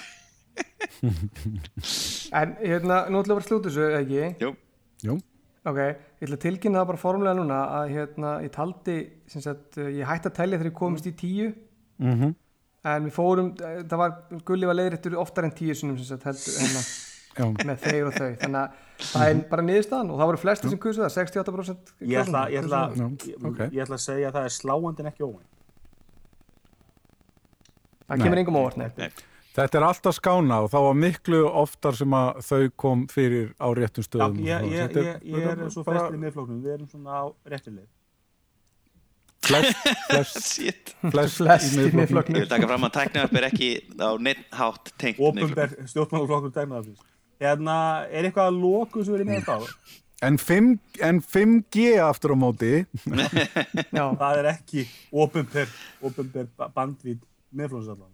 En 2.40 2.55
hérna, 2.62 3.01
nú 3.12 3.20
ætlum 3.20 3.36
við 3.36 3.43
að 3.43 3.48
slúta 3.51 3.70
þessu, 3.70 3.89
ekki? 4.01 4.23
jú, 4.43 4.52
Jú, 5.06 5.16
Ok, 5.66 5.78
ég 5.82 6.23
ætla 6.23 6.36
að 6.39 6.43
tilkynna 6.44 6.78
það 6.78 6.90
bara 6.93 7.02
formulega 7.02 7.39
núna 7.40 7.56
að 7.81 7.89
hérna, 7.97 8.32
ég 8.44 8.52
taldi, 8.55 8.97
sem 9.32 9.43
sagt, 9.43 9.78
ég 9.82 10.06
hætti 10.06 10.31
að 10.31 10.36
telja 10.39 10.60
þegar 10.60 10.70
ég 10.70 10.77
komist 10.78 11.09
í 11.10 11.12
tíu 11.18 11.48
mhm, 11.98 12.36
en 12.86 13.09
við 13.09 13.14
fórum, 13.16 13.48
það 13.59 13.98
var, 13.98 14.14
Gulli 14.47 14.68
var 14.70 14.78
leiðréttur 14.78 15.16
oftar 15.18 15.48
en 15.48 15.55
tíu 15.59 15.74
sem 15.74 15.90
sagt, 16.06 16.23
heldur, 16.28 16.55
hérna, 16.62 16.85
já, 17.37 17.47
með 17.69 17.83
þeir 17.85 18.09
og 18.09 18.17
þau, 18.17 18.31
þannig 18.43 18.61
að 18.63 18.83
það 19.07 19.31
er 19.33 19.41
bara 19.51 19.65
niðurstaðan 19.69 20.11
og 20.15 20.21
það 20.21 20.31
voru 20.31 20.41
flesti 20.43 20.73
sem 20.73 20.81
kusu 20.83 21.03
það, 21.05 21.15
68% 21.19 21.95
Ég 22.01 22.23
ætla, 22.23 22.43
ég, 22.53 22.65
ætla, 22.65 22.83
Já, 22.97 23.07
ég, 23.31 23.47
ok. 23.51 23.63
ég 23.67 23.85
ætla 23.85 23.99
að 23.99 24.05
segja 24.07 24.31
að 24.31 24.39
það 24.39 24.49
er 24.51 24.55
sláandi 24.57 25.05
en 25.05 25.11
ekki 25.13 25.27
óvænt. 25.27 25.49
það 28.07 28.23
kemur 28.27 28.43
engum 28.43 28.61
óvart, 28.61 28.79
nei. 28.81 28.89
Nei. 29.01 29.11
Þetta 29.57 29.79
er 29.79 29.85
alltaf 29.87 30.15
skána 30.19 30.59
og 30.67 30.71
þá 30.73 30.77
var 30.85 30.97
miklu 31.01 31.39
oftar 31.49 31.97
sem 31.97 32.13
að 32.17 32.41
þau 32.45 32.65
kom 32.77 33.07
fyrir 33.09 33.55
á 33.57 33.69
réttum 33.73 34.05
Já, 34.05 34.09
stöðum. 34.11 34.41
ég, 34.45 34.57
og 34.61 34.73
ég, 34.73 34.83
þetta 34.83 35.05
ég, 35.07 35.23
ég 35.33 35.47
þetta 35.47 35.65
er 35.65 35.73
svo 35.73 35.85
í 36.13 36.19
miðflóknum, 36.21 36.59
við 36.65 36.75
erum 36.75 36.91
svona 36.91 37.21
á 37.21 37.25
réttileg. 37.49 37.87
Flest, 39.47 39.77
flest, 40.11 40.39
shit 40.51 40.93
flest, 41.13 41.39
Flest 41.41 41.77
í. 41.79 41.89
Miðflokknum. 41.95 42.37
ég 42.41 42.45
vil 42.47 42.51
taka 42.51 42.69
fram 42.69 42.87
að 42.89 42.95
tæknaðarp 42.99 43.37
er 43.41 43.47
ekki 43.49 43.69
á 44.03 44.11
neitt 44.19 44.45
hátt 44.59 44.91
tengt 45.01 45.21
Ópenber 45.23 45.73
stjórnmálaflokkur 45.87 46.53
dæmaðaflýs. 46.57 47.05
Hérna, 47.43 47.77
er 48.09 48.25
eitthvað 48.31 48.51
að 48.51 48.61
loku 48.63 49.05
sem 49.05 49.13
við 49.15 49.21
erum 49.21 49.33
með 49.35 49.47
þá? 49.47 49.57
En, 50.25 50.39
5, 50.41 50.69
en 51.05 51.19
5G 51.21 51.83
aftur 52.01 52.33
á 52.33 52.37
móti, 52.41 52.71
Já, 53.97 54.05
það 54.17 54.39
er 54.41 54.47
ekki 54.55 54.87
openber 55.13 55.69
bandvít 56.75 57.21
meðflóðsallan. 57.57 58.13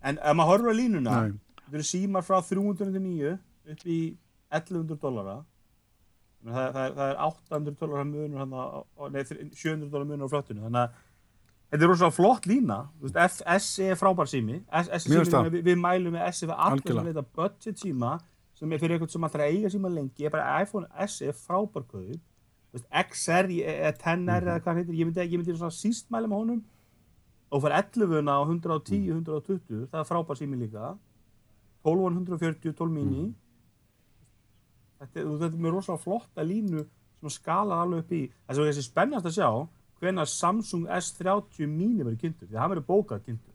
En 0.00 0.16
ef 0.16 0.32
maður 0.38 0.48
horfur 0.54 0.72
á 0.72 0.76
línuna, 0.80 1.18
þetta 1.60 1.76
eru 1.76 1.84
símar 1.90 2.24
frá 2.24 2.38
309 2.48 3.34
upp 3.74 3.84
í 3.84 3.98
1100 4.48 4.96
dollara. 5.02 5.36
Það, 6.40 6.56
það, 6.56 6.80
er, 6.86 6.94
það 6.96 7.10
er 7.12 7.18
800 7.26 7.76
dollara 7.82 8.04
munur 8.08 8.40
á- 8.40 9.12
nei, 9.12 9.20
700 9.28 9.90
dollara 9.92 10.08
munur 10.08 10.24
á 10.24 10.32
flottinu. 10.32 10.64
Þannig 10.64 10.80
að 10.80 10.94
þetta 11.70 11.84
er 11.84 11.90
rosalega 11.92 12.16
flott 12.16 12.48
lína. 12.48 12.78
Þú 12.96 13.10
veist, 13.10 13.20
F, 13.28 13.42
S 13.60 13.68
er 13.84 14.00
frábær 14.00 14.30
sími. 14.32 14.56
Við, 15.52 15.60
við 15.68 15.76
mælum 15.84 16.16
með 16.16 16.24
S 16.32 16.40
fyrir 16.46 16.56
allir 16.56 16.80
sem 16.88 16.96
leita 17.12 17.26
budget 17.36 17.84
síma 17.84 18.16
sem 18.60 18.72
er 18.76 18.80
fyrir 18.82 18.96
eitthvað 18.98 19.14
sem 19.14 19.24
alltaf 19.26 19.46
eiga 19.46 19.70
síma 19.72 19.90
lengi. 19.92 20.20
Ég 20.20 20.28
er 20.28 20.34
bara 20.34 20.60
iPhone 20.62 20.86
S 21.06 21.20
er 21.24 21.32
veist, 22.70 22.86
XR 22.86 23.48
eða 23.50 23.92
10R 23.98 24.44
eða 24.46 24.60
hvað 24.60 24.68
hann 24.70 24.76
heitir, 24.78 24.94
ég 25.00 25.08
myndi, 25.08 25.24
ég 25.26 25.40
myndi 25.40 25.56
svona 25.58 25.74
síst 25.74 26.10
mæla 26.12 26.28
með 26.30 26.42
honum. 26.44 26.60
Og 27.50 27.62
fær 27.64 27.72
11 27.80 28.28
á 28.30 28.36
110, 28.46 29.08
120, 29.10 29.88
það 29.90 29.98
er 30.04 30.06
frábær 30.06 30.38
sími 30.38 30.58
líka. 30.60 30.92
12 31.82 32.04
á 32.06 32.10
140, 32.14 32.76
12 32.78 32.92
mini. 32.94 33.24
Þetta, 35.00 35.16
er- 35.24 35.30
þetta 35.40 35.56
er 35.56 35.64
með 35.64 35.74
rosalega 35.74 36.04
flotta 36.04 36.44
línu 36.46 36.84
sem 37.20 37.32
skalar 37.34 37.82
alveg 37.82 38.04
upp 38.04 38.12
í. 38.12 38.22
Þess 38.46 38.58
að 38.60 38.68
þessi 38.70 38.84
spennast 38.86 39.26
að 39.26 39.36
sjá 39.40 39.48
hvenær 40.00 40.28
Samsung 40.30 40.86
S30 40.88 41.66
mini 41.68 42.04
verður 42.04 42.20
kynntur, 42.22 42.46
því 42.48 42.54
að 42.56 42.60
hann 42.62 42.70
verður 42.74 42.86
bókað 42.88 43.24
kynntur 43.26 43.49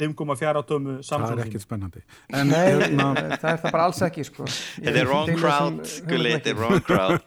5,4 0.00 0.62
tómu 0.66 0.94
það 0.98 1.04
Samsung 1.06 1.38
er 1.38 1.42
ekkert 1.44 1.62
spennandi. 1.64 2.00
En 2.34 2.48
nei, 2.50 2.62
hérna, 2.66 3.06
það 3.38 3.50
er 3.52 3.60
það 3.62 3.74
bara 3.76 3.84
alls 3.88 4.00
ekki, 4.02 4.24
sko. 4.26 4.46
Þetta 4.48 5.00
er 5.02 5.06
wrong 5.10 5.30
crowd 5.38 5.78
þetta 5.84 6.50
er 6.50 6.58
wrong 6.58 6.80
crowd 6.88 7.22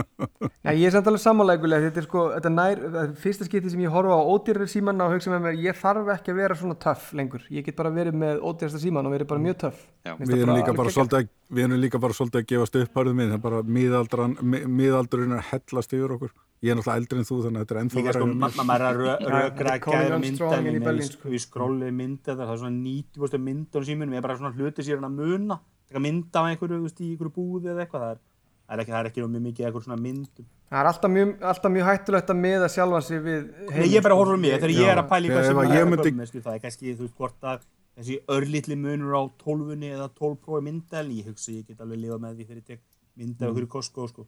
Já, 0.66 0.70
ég 0.76 0.84
er 0.90 0.92
samt 0.94 1.08
alveg 1.08 1.22
sammálegulega, 1.24 1.86
þetta 1.88 2.02
er 2.02 2.06
sko, 2.06 2.24
þetta 2.34 2.52
nær, 2.52 2.82
það 2.96 3.14
fyrsta 3.22 3.46
skipti 3.48 3.72
sem 3.72 3.80
ég 3.86 3.94
horfa 3.94 4.18
á 4.20 4.22
ódýrar 4.34 4.68
síman 4.70 5.00
og 5.00 5.14
hugsa 5.14 5.32
með 5.32 5.46
mér, 5.46 5.58
ég 5.64 5.80
þarf 5.80 6.10
ekki 6.16 6.34
að 6.34 6.40
vera 6.42 6.58
svona 6.60 6.76
töff 6.84 7.08
lengur, 7.16 7.46
ég 7.48 7.64
get 7.66 7.78
bara 7.80 7.92
verið 7.94 8.18
með 8.20 8.44
ódýrasta 8.44 8.82
síman 8.82 9.08
og 9.08 9.16
verið 9.16 9.30
bara 9.32 9.44
mjög 9.46 9.58
töff. 9.64 9.80
Við 10.04 10.34
það 10.34 10.44
erum 10.44 10.60
líka 10.60 10.76
bara 10.76 10.94
svolítið 10.94 11.20
að, 11.22 11.32
við 11.56 11.66
erum 11.66 11.80
líka 11.86 12.02
bara 12.04 12.18
svolítið 12.20 12.42
að 12.44 12.48
gefast 12.52 12.78
upp 12.84 13.00
hárið 13.00 13.16
minn, 13.18 13.32
það 13.32 13.40
er 13.40 13.44
bara 13.48 13.62
miðaldran, 13.80 14.36
mi- 14.42 14.64
miðaldurinn 14.80 15.34
er 15.36 15.40
að 15.42 15.50
hellast 15.54 15.96
yfir 15.96 16.16
okkur. 16.18 16.36
Ég 16.60 16.72
er 16.72 16.76
náttúrulega 16.76 17.00
eldri 17.00 17.20
en 17.20 17.24
þú 17.24 17.36
þannig 17.40 17.56
að 17.56 17.62
þetta 17.64 17.74
er 17.74 17.80
ennþá 17.80 17.96
líka 17.96 18.12
sko, 18.12 18.20
verra 18.20 18.20
hjá 18.20 18.40
ma 18.40 18.48
mér. 18.48 18.56
ma 18.60 18.64
maður 18.68 18.82
er 18.84 18.98
að 19.10 19.28
rökra 19.34 19.76
gæða 19.80 20.18
mynda 20.20 20.94
sko. 21.06 21.30
við 21.32 21.40
skróli 21.46 21.90
mynda 21.96 22.34
það 22.36 22.50
er 22.52 22.58
svona 22.60 22.82
90% 22.84 23.44
mynda 23.46 23.80
á 23.80 23.82
símunum 23.88 24.12
ég 24.12 24.20
er 24.20 24.26
bara 24.26 24.36
svona 24.36 24.52
hluti 24.58 24.84
sér 24.84 25.00
hann 25.00 25.08
að 25.08 25.22
muna 25.22 25.56
taka 25.88 26.02
mynda 26.04 26.42
af 26.42 26.50
einhverju, 26.50 26.76
þú 26.76 26.84
veist, 26.84 27.00
í 27.00 27.08
einhverju 27.14 27.32
búði 27.38 27.72
eða 27.72 27.86
eitthvað 27.86 28.04
það 28.04 28.12
er, 28.12 28.20
það 28.68 28.76
er 28.76 28.82
ekki, 28.84 28.92
það 28.92 29.00
er 29.00 29.08
ekki 29.10 29.24
mjög 29.24 29.44
mikið 29.48 29.66
eitthvað 29.70 29.86
svona 29.88 30.00
myndum 30.04 30.50
Það 30.70 30.80
er 30.80 30.88
alltaf 30.92 31.10
mjög, 31.10 31.30
alltaf 31.50 31.72
mjög 31.74 31.88
hættulegt 31.88 32.28
að 32.30 32.38
miða 32.44 32.68
sjálfan 32.70 33.02
sig 33.08 33.22
við 33.24 33.40
Nei, 33.72 33.86
ég 33.88 33.96
er 33.98 34.04
bara 34.04 34.14
að 34.14 34.20
horfa 34.20 34.36
á 34.36 34.42
mig, 34.44 34.52
þegar 34.54 34.74
ég 34.76 34.90
er 34.92 35.00
að 35.00 35.08
pæla 35.10 35.24
í 35.24 35.30
er 35.30 35.48
ég 35.80 35.88
með, 35.90 36.36
það 36.44 36.52
er 36.54 36.62
kannski, 36.62 36.92
þú 36.94 37.06
veist, 37.08 37.16
hvort 37.18 37.48
að 37.50 37.64
þessi 37.98 38.20
örlítli 38.36 38.76
munur 38.78 39.16
á 39.18 39.22
12 39.42 39.74
eða 39.90 40.06
12 40.14 40.38
prófi 40.44 40.62
myndel, 40.68 41.08
ég 41.16 41.26
hugsa 41.32 41.50
ég 41.56 41.66
get 41.66 41.82
alveg 41.82 42.04
lifað 42.04 42.22
með 42.22 42.38
því 42.38 42.46
fyrir 42.52 42.64
tek 42.70 42.84
myndel 43.18 43.48
Mm. 43.48 43.50
og 43.50 43.58
hverju 43.58 43.72
Costco, 43.74 44.06
sko. 44.06 44.26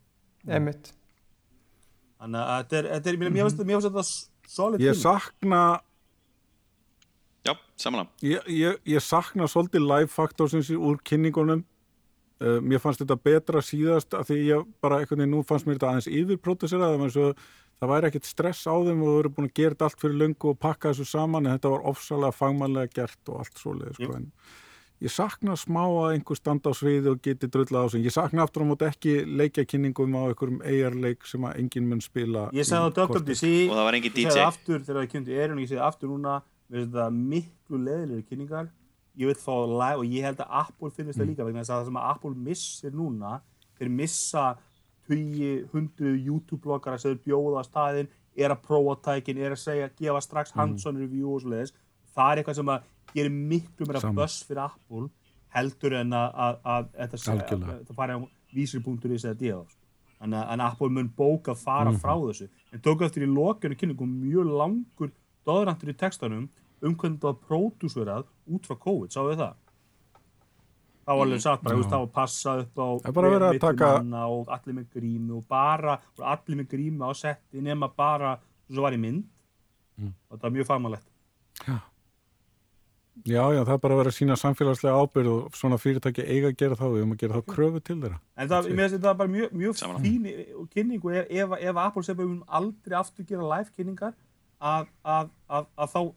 Einmitt. 0.49 0.93
Þannig 2.23 2.43
að 2.43 2.61
þetta 2.61 2.79
er, 2.79 2.89
þetta 2.93 3.11
er, 3.11 3.17
mér 3.19 3.33
mér 3.35 3.43
finnst 3.43 3.57
þetta- 3.59 3.67
mér 3.67 3.81
finnst 3.81 3.89
þetta 3.91 4.53
solid 4.53 4.85
Ég 4.85 4.99
sakna, 4.99 5.63
já, 7.47 7.53
samanlega 7.77 8.11
ég, 8.23 8.49
ég, 8.55 8.79
ég 8.95 9.03
sakna 9.03 9.49
svolítið 9.51 9.87
live 9.89 10.11
faktorsins 10.13 10.71
úr 10.71 11.01
kynningunum. 11.03 11.65
Uh, 12.43 12.59
mér 12.59 12.81
fannst 12.83 13.03
þetta 13.03 13.19
betra 13.23 13.61
síðast 13.63 14.15
af 14.19 14.27
því 14.27 14.39
ég 14.49 14.71
bara 14.83 14.99
einhvern 14.99 15.21
veginn 15.23 15.35
nú 15.37 15.43
fannst 15.47 15.67
mér 15.67 15.79
þetta 15.79 15.91
aðeins 15.93 16.09
yfirproducerað 16.11 16.97
það, 16.99 17.13
svo, 17.15 17.27
það 17.79 17.93
væri 17.93 18.09
ekkert 18.11 18.27
stress 18.27 18.67
á 18.67 18.75
þeim 18.83 19.03
og 19.05 19.11
þú 19.13 19.19
eru 19.21 19.31
búin 19.37 19.47
að 19.51 19.55
gera 19.61 19.87
allt 19.87 20.01
fyrir 20.03 20.19
löngu 20.19 20.51
og 20.51 20.59
pakka 20.59 20.91
þessu 20.91 21.07
saman 21.07 21.47
en 21.47 21.55
þetta 21.55 21.71
var 21.71 21.87
ofsalega 21.93 22.35
fagmannlega 22.35 22.91
gert 22.99 23.31
og 23.31 23.45
allt 23.45 23.63
svoleið 23.63 23.95
sko. 23.95 24.17
en 24.19 24.27
ég 25.03 25.13
sakna 25.13 25.57
smá 25.59 25.83
að 25.83 26.13
einhver 26.15 26.39
standa 26.39 26.71
á 26.71 26.75
sviði 26.79 27.11
og 27.13 27.21
geti 27.25 27.49
drullað 27.51 27.87
á 27.87 27.89
sig. 27.93 28.05
Ég 28.07 28.15
sakna 28.15 28.45
aftur 28.47 28.65
á 28.65 28.67
móti 28.71 28.87
ekki 28.89 29.15
leikjakynningum 29.27 30.15
á 30.15 30.23
einhverjum 30.31 30.61
eigarleik 30.63 31.27
sem 31.29 31.47
að 31.49 31.59
enginn 31.63 31.89
mun 31.91 32.03
spila 32.05 32.47
Ég 32.55 32.69
sagði 32.69 32.93
á 33.03 33.07
korti. 33.11 33.35
WWDC 33.35 33.51
Og 33.69 33.77
það 33.77 33.89
var 33.89 33.99
engin 33.99 34.13
ég 34.13 34.19
DJ. 34.33 34.45
aftur 34.47 34.81
þegar 34.87 35.01
það 35.03 35.11
kynnti 35.17 35.39
erun 35.45 35.63
ég 35.63 35.71
sagði 35.73 35.85
aftur 35.89 36.13
núna, 36.13 36.37
mér 36.71 36.81
finnst 36.83 36.93
þetta 36.95 37.09
miklu 37.19 37.83
leðilegri 37.87 38.27
kynningar. 38.31 38.71
Ég 39.19 39.29
vil 39.29 39.37
fá 39.37 39.55
live 39.69 40.01
og 40.01 40.07
ég 40.09 40.25
held 40.25 40.41
að 40.41 40.55
Apple 40.63 40.91
finnist 40.97 41.21
það 41.21 41.29
líka 41.33 41.45
vegna 41.45 41.61
þess 41.61 41.75
að 41.75 41.81
það 41.83 41.89
sem 41.91 42.01
að 42.01 42.11
Apple 42.15 42.35
missir 42.47 42.95
núna 42.97 43.33
þeir 43.77 43.91
missa 43.93 44.45
20, 45.11 45.67
100 45.75 46.17
YouTube-bloggara 46.27 46.99
sem 47.01 47.13
þeir 47.13 47.25
bjóða 47.27 47.61
á 47.61 47.65
staðinn 47.67 48.09
er 48.39 48.55
að 48.55 48.63
prófa 48.65 48.95
tækin, 49.11 49.41
er 49.43 49.53
að 49.53 49.61
segja, 49.61 49.91
gefa 49.99 50.23
strax 50.25 50.55
hands-on 50.57 50.97
review 50.97 51.35
og 51.35 51.43
svoleiðis. 51.43 51.75
Það 52.15 52.31
er 52.33 52.41
eitthvað 52.41 52.59
sem 52.61 52.71
að 52.73 52.87
gerir 53.15 53.31
miklu 53.31 53.87
meira 53.89 54.01
Sama. 54.01 54.23
buzz 54.23 54.43
fyrir 54.49 54.63
Apple 54.65 55.09
heldur 55.53 55.93
en 56.01 56.13
að, 56.17 56.29
að, 56.35 56.59
að, 56.65 56.91
að 56.97 57.13
að 57.13 57.79
þetta 57.79 57.95
fari 57.99 58.13
á 58.17 58.21
vísir.is 58.55 59.25
eða 59.25 59.39
díða 59.41 59.63
þannig 59.63 59.79
Þannig 60.23 60.39
að, 60.39 60.53
en 60.55 60.61
Apple 60.61 60.89
mun 60.95 61.09
bóka 61.19 61.51
að 61.51 61.63
fara 61.65 61.91
frá 61.99 62.13
þessu. 62.15 62.47
En 62.73 62.81
tók 62.81 63.01
eftir 63.03 63.25
í 63.27 63.27
lokinu 63.27 63.75
kynningu 63.75 64.07
mjög 64.07 64.53
langur 64.55 65.11
doðrantur 65.49 65.91
í 65.91 65.97
textanum 65.99 66.45
um 66.83 66.95
hvernig 66.95 67.19
það 67.19 67.33
var 67.33 67.41
pródúsverað 67.49 68.29
út 68.55 68.69
frá 68.69 68.77
COVID, 68.85 69.11
sáu 69.11 69.27
þið 69.33 69.41
það? 69.43 69.57
Það 71.03 71.19
var 71.19 71.27
alveg 71.27 71.43
satt 71.43 71.63
bara, 71.65 71.75
þú 71.75 71.81
veist, 71.81 71.91
það 71.91 71.99
var 71.99 72.07
að 72.07 72.15
passa 72.15 72.53
upp 72.63 72.79
á 72.79 72.87
Það 73.03 73.17
að 73.19 73.43
milli 73.49 73.59
taka- 73.65 73.89
manna 73.99 74.21
og 74.31 74.53
allir 74.55 74.77
með 74.79 74.87
grímu 74.95 75.37
og 75.41 75.45
bara, 75.51 75.97
og 76.19 76.25
allir 76.37 76.59
með 76.61 76.69
grímu 76.71 77.03
á 77.03 77.11
setti 77.19 77.61
nema 77.67 77.89
bara, 77.97 78.37
svo 78.71 78.83
var 78.87 78.93
í 78.95 79.01
mynd 79.03 79.25
Mm. 79.99 80.15
og 80.31 80.39
það 80.39 80.43
var 80.43 80.51
mjög 80.55 80.67
fagmannlegt. 80.67 81.09
Já, 81.69 81.75
já, 83.53 83.65
það 83.65 83.73
er 83.75 83.81
bara 83.83 83.95
að 83.95 84.01
vera 84.01 84.11
að 84.13 84.17
sína 84.17 84.37
samfélagslega 84.41 85.01
ábyrð 85.03 85.31
og 85.33 85.57
svona 85.59 85.79
fyrirtæki 85.81 86.25
eiga 86.25 86.49
að 86.49 86.59
gera 86.63 86.79
þá, 86.79 86.85
við 86.87 87.03
höfum 87.03 87.13
að 87.13 87.21
gera 87.23 87.35
þá 87.37 87.43
kröfu 87.53 87.81
til 87.85 87.97
þeirra. 88.01 88.19
En 88.37 88.49
það, 88.49 88.69
mér 88.71 88.87
finnst 88.87 88.97
þetta 88.97 89.13
bara 89.19 89.33
mjög, 89.35 89.49
mjög 89.61 89.73
fín 90.01 90.23
og 90.57 90.67
kynningu. 90.73 91.13
Er 91.13 91.25
ef, 91.29 91.49
ef 91.59 91.77
Apple 91.85 92.05
sem 92.07 92.17
við 92.19 92.29
mun 92.31 92.45
aldrei 92.61 92.95
aftur 92.99 93.25
gera 93.29 93.51
live 93.51 93.71
kynningar 93.77 94.15
að, 94.59 94.89
að, 95.05 95.27
að, 95.49 95.65
að 95.77 95.89
þá 95.93 96.01
er 96.03 96.15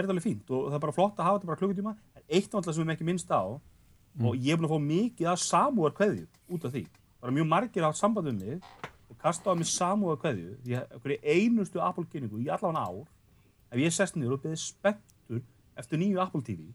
þetta 0.00 0.12
alveg 0.16 0.26
fínt. 0.26 0.46
Og 0.50 0.60
það 0.66 0.78
er 0.78 0.84
bara 0.86 0.96
flott 0.98 1.16
að 1.16 1.26
hafa 1.28 1.36
þetta 1.38 1.50
bara 1.52 1.60
klukkutíma. 1.62 1.92
En 2.18 2.24
eitt 2.26 2.50
náttúrulega 2.50 2.74
sem 2.74 2.84
við 2.84 2.94
ekki 2.96 3.08
minnst 3.08 3.30
á. 3.30 3.42
Og 4.22 4.32
ég 4.36 4.50
er 4.52 4.58
búin 4.58 4.68
að 4.68 4.74
fá 4.74 4.80
mikið 4.90 5.26
að 5.30 5.38
samúar 5.46 5.94
kveðju 5.96 6.26
út 6.52 6.66
af 6.68 6.74
því, 6.74 6.84
bara 7.22 7.32
mjög 7.38 7.48
margir 7.48 7.86
átt 7.86 7.96
samband 7.96 8.28
um 8.28 8.36
mig 8.36 8.58
og 9.08 9.16
kasta 9.22 9.46
á 9.48 9.56
mig 9.56 9.68
samúar 9.70 10.18
kveðju 10.20 10.52
því 10.66 10.72
að 10.82 10.84
hverju 11.00 11.18
eftir 15.78 16.00
nýju 16.02 16.20
Apple 16.22 16.42
TV 16.46 16.68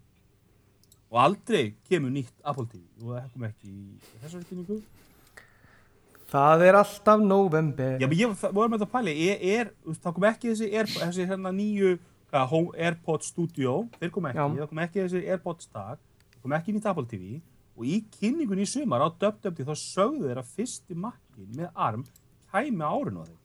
og 1.07 1.19
aldrei 1.23 1.73
kemur 1.87 2.11
nýtt 2.11 2.33
Apple 2.43 2.65
TV 2.71 2.83
og 3.03 3.13
það 3.15 3.27
kom 3.33 3.47
ekki 3.49 3.71
í 3.71 4.21
þessari 4.23 4.47
kynningu 4.49 4.79
Það 6.27 6.61
er 6.67 6.75
alltaf 6.75 7.21
november. 7.23 7.93
Já, 8.01 8.07
ég 8.11 8.33
voru 8.51 8.67
með 8.67 8.81
þetta 8.81 8.91
pæli, 8.91 9.11
er, 9.31 9.43
er, 9.47 9.69
það 9.95 10.15
kom 10.17 10.25
ekki 10.27 10.49
þessi, 10.51 10.67
Air, 10.75 10.89
þessi 10.91 11.27
hérna 11.29 11.53
nýju 11.55 11.93
hvað, 12.33 12.47
Home- 12.51 12.73
AirPods 12.83 13.29
Studio, 13.31 13.75
þeir 14.01 14.11
kom 14.11 14.27
ekki, 14.27 14.41
Já. 14.41 14.47
það 14.57 14.67
kom 14.73 14.81
ekki 14.83 15.03
þessi 15.05 15.21
AirPods 15.31 15.69
tag, 15.71 16.01
það 16.33 16.41
kom 16.43 16.55
ekki 16.57 16.75
nýtt 16.75 16.89
Apple 16.91 17.07
TV 17.13 17.29
og 17.77 17.87
í 17.87 18.01
kynningunni 18.17 18.65
í 18.67 18.71
sumar 18.73 19.05
á 19.05 19.07
DubDubD 19.07 19.63
þá 19.69 19.73
sögðu 19.79 20.27
þeir 20.27 20.41
að 20.43 20.51
fyrsti 20.57 20.97
makkin 20.99 21.47
með 21.61 21.71
arm 21.87 22.03
kæmi 22.51 22.83
á 22.83 22.91
árinu 22.91 23.23
á 23.23 23.25
þeim. 23.29 23.39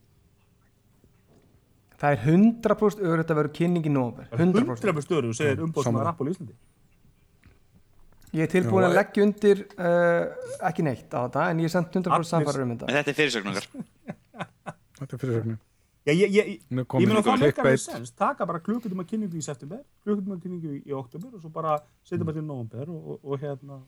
Það 2.02 2.14
er 2.16 2.22
100% 2.26 3.02
öðru 3.06 3.22
þetta 3.22 3.34
verður 3.38 3.52
kynning 3.60 3.84
í 3.86 3.92
november. 3.94 4.26
100%. 4.34 4.64
100% 4.82 5.04
störu, 5.06 5.30
þú 5.30 5.38
segir 5.38 5.60
umbóðsmaður 5.62 5.86
sammála. 5.92 6.12
Apple 6.16 6.30
í 6.32 6.34
Íslandi. 6.34 6.54
Ég 8.32 8.46
er 8.46 8.48
tilbúin 8.48 8.86
að 8.88 8.94
leggja 8.96 9.24
undir 9.26 9.58
uh, 9.76 10.54
ekki 10.70 10.84
neitt 10.86 11.12
á 11.12 11.20
þetta 11.28 11.42
en 11.52 11.58
ég 11.60 11.68
er 11.68 11.72
samt 11.74 11.92
100% 11.92 12.14
Allir- 12.16 12.30
samfæður 12.30 12.64
um 12.64 12.70
En 12.72 12.78
þetta. 12.80 12.94
þetta 12.96 13.12
er 13.12 13.18
fyrirsögnungar. 13.20 13.68
Þetta 15.02 15.16
er 15.16 15.20
fyrirsögnin. 15.20 15.58
Já, 16.06 16.12
ég, 16.18 16.30
ég, 16.34 16.48
ég 16.74 16.86
komin 16.90 17.06
meina 17.12 17.20
það 17.22 17.26
meikar 17.26 17.36
alveg 17.36 17.54
clickbait. 17.54 17.82
sens, 17.82 18.10
taka 18.18 18.46
bara 18.48 18.58
klukkutíma 18.62 19.04
kynningu 19.06 19.38
í 19.38 19.42
september, 19.46 19.84
klukkutíma 20.02 20.38
kynningu 20.42 20.72
í, 20.74 20.80
í 20.90 20.94
oktober 20.98 21.36
og 21.36 21.42
svo 21.44 21.50
bara 21.54 21.76
setja 22.06 22.26
bara 22.26 22.34
til 22.40 22.42
november 22.48 22.90
og, 22.90 23.04
og, 23.12 23.20
og 23.22 23.42
hérna, 23.44 23.78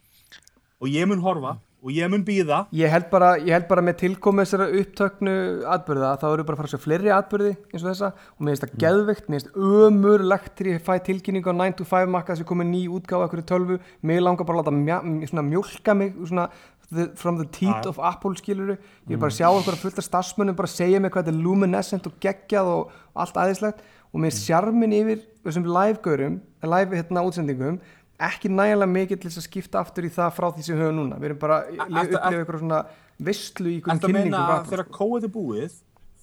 og 0.82 0.90
ég 0.90 1.08
mun 1.10 1.22
horfa 1.24 1.58
og 1.84 1.92
ég 1.92 2.08
mun 2.08 2.22
býða 2.24 2.62
Ég 2.72 2.88
held 2.88 3.10
bara, 3.10 3.34
ég 3.36 3.52
held 3.52 3.66
bara 3.68 3.82
með 3.84 3.98
tilkomi 4.00 4.40
þessara 4.40 4.70
upptöknu 4.80 5.34
atbyrða 5.68 6.14
þá 6.22 6.24
eru 6.30 6.46
bara 6.48 6.56
að 6.56 6.62
fara 6.62 6.72
svo 6.72 6.80
fleiri 6.80 7.12
atbyrði 7.12 7.50
eins 7.52 7.82
og 7.82 7.90
þessa. 7.90 8.08
Og 8.38 8.40
mér 8.40 8.54
finnst 8.54 8.64
það 8.64 8.78
geðveikt, 8.84 9.26
mér 9.28 9.42
finnst 9.42 9.58
ömurlegt 9.84 10.54
þegar 10.56 10.70
ég 10.72 10.86
fæ 10.86 10.94
tilkynningu 11.10 11.52
á 11.52 11.60
9 11.60 11.76
to 11.76 11.84
5 11.90 12.14
makka 12.14 12.38
sem 12.38 12.48
komið 12.48 12.70
ný 12.70 12.80
útgáfa 12.88 13.28
ekkur 13.28 13.42
í 13.42 13.46
tölvu. 13.50 13.78
Mig 14.00 14.22
langar 14.24 14.48
bara 14.48 14.62
að 14.62 14.70
láta 14.70 14.74
mja, 14.78 15.02
svona 15.28 15.44
mjólka 15.44 15.96
mig 15.98 16.16
svona 16.24 16.48
the, 16.90 17.12
from 17.14 17.38
the 17.38 17.44
teeth 17.44 17.84
Já. 17.84 17.88
of 17.88 17.98
Apple 17.98 18.36
skiluru 18.36 18.76
ég 18.76 19.16
er 19.16 19.20
bara 19.20 19.32
að 19.32 19.38
sjá 19.38 19.48
okkur 19.50 19.76
að 19.76 19.82
fullta 19.84 20.04
starfsmönnum 20.04 20.56
bara 20.58 20.70
að 20.70 20.76
segja 20.78 21.00
mig 21.02 21.12
hvað 21.12 21.26
þetta 21.26 21.36
er 21.36 21.44
luminescent 21.46 22.08
og 22.08 22.16
geggjað 22.22 22.70
og, 22.74 22.94
allt 23.14 23.38
aðeinslegt 23.40 23.84
og 24.10 24.20
mér 24.20 24.32
finnst 24.32 24.48
sjarmin 24.48 24.96
yfir 24.96 25.22
þessum 25.44 25.68
live-gaurum 25.68 26.40
live 26.74 26.98
hérna 26.98 27.24
útsendingum 27.28 27.80
ekki 28.18 28.48
nægilega 28.52 28.90
mikið 28.94 29.20
til 29.20 29.30
þess 29.30 29.40
að 29.42 29.46
skipta 29.48 29.80
aftur 29.80 30.04
í 30.06 30.10
það 30.14 30.30
frá 30.36 30.46
því 30.54 30.62
sem 30.66 30.76
við 30.78 30.84
höfum 30.84 30.98
núna. 31.00 31.16
Við 31.18 31.24
erum 31.30 31.38
bara 31.42 31.56
að 31.64 31.72
upplifa 31.74 32.28
eitthvað 32.30 32.60
svona 32.62 32.80
visslu 33.18 33.68
í 33.70 33.74
einhverjum 33.80 33.98
Þetta 34.00 34.12
meina 34.12 34.22
kynningu 34.24 34.54
að 34.54 34.64
þegar 34.70 34.84
Apple, 34.84 34.96
kóið 34.98 35.24
er 35.24 35.32
búið 35.34 35.72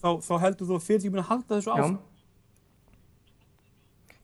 þá, 0.02 0.10
þá 0.28 0.34
heldur 0.46 0.68
þú 0.72 0.76
að 0.78 0.86
fyrirtæki 0.88 1.12
muni 1.12 1.24
að 1.26 1.30
halda 1.32 1.52
þessu 1.60 1.72
áfram? 1.76 2.00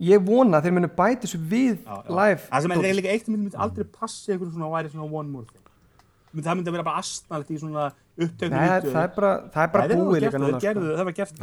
Ég 0.07 0.21
vona 0.21 0.59
að 0.59 0.63
þeir 0.67 0.75
munu 0.77 0.89
bæta 0.93 1.21
þessu 1.25 1.39
við 1.49 1.77
Já, 1.81 1.95
já. 1.97 2.09
live 2.13 2.41
Það 2.51 2.61
sem 2.61 2.71
er 2.71 2.83
eiginlega 2.85 3.13
eitt 3.15 3.25
sem 3.25 3.33
myndi 3.37 3.57
aldrei 3.65 3.85
passi 3.97 4.31
einhverju 4.33 4.53
svona 4.53 4.69
væri 4.75 4.91
svona 4.93 5.07
one 5.09 5.29
more 5.33 5.45
thing. 5.49 5.63
Myndi- 6.33 6.45
Það 6.47 6.55
myndi 6.59 6.69
að 6.69 6.75
vera 6.77 6.85
bara 6.85 6.99
astnalt 7.01 7.49
í 7.49 7.57
svona 7.57 7.85
upptöknu 8.17 8.53
Nei, 8.53 8.67
það, 8.67 8.91
það 8.93 9.03
er 9.07 9.11
bara, 9.15 9.31
það 9.55 9.63
er 9.63 9.71
bara 9.73 9.87
búið 9.97 10.19
líka 10.21 10.37
núna 10.37 10.47
Það 10.47 10.59
sko. 10.59 10.65
gerðu, 10.67 10.89
það 10.97 11.05
var 11.09 11.15
gert 11.17 11.33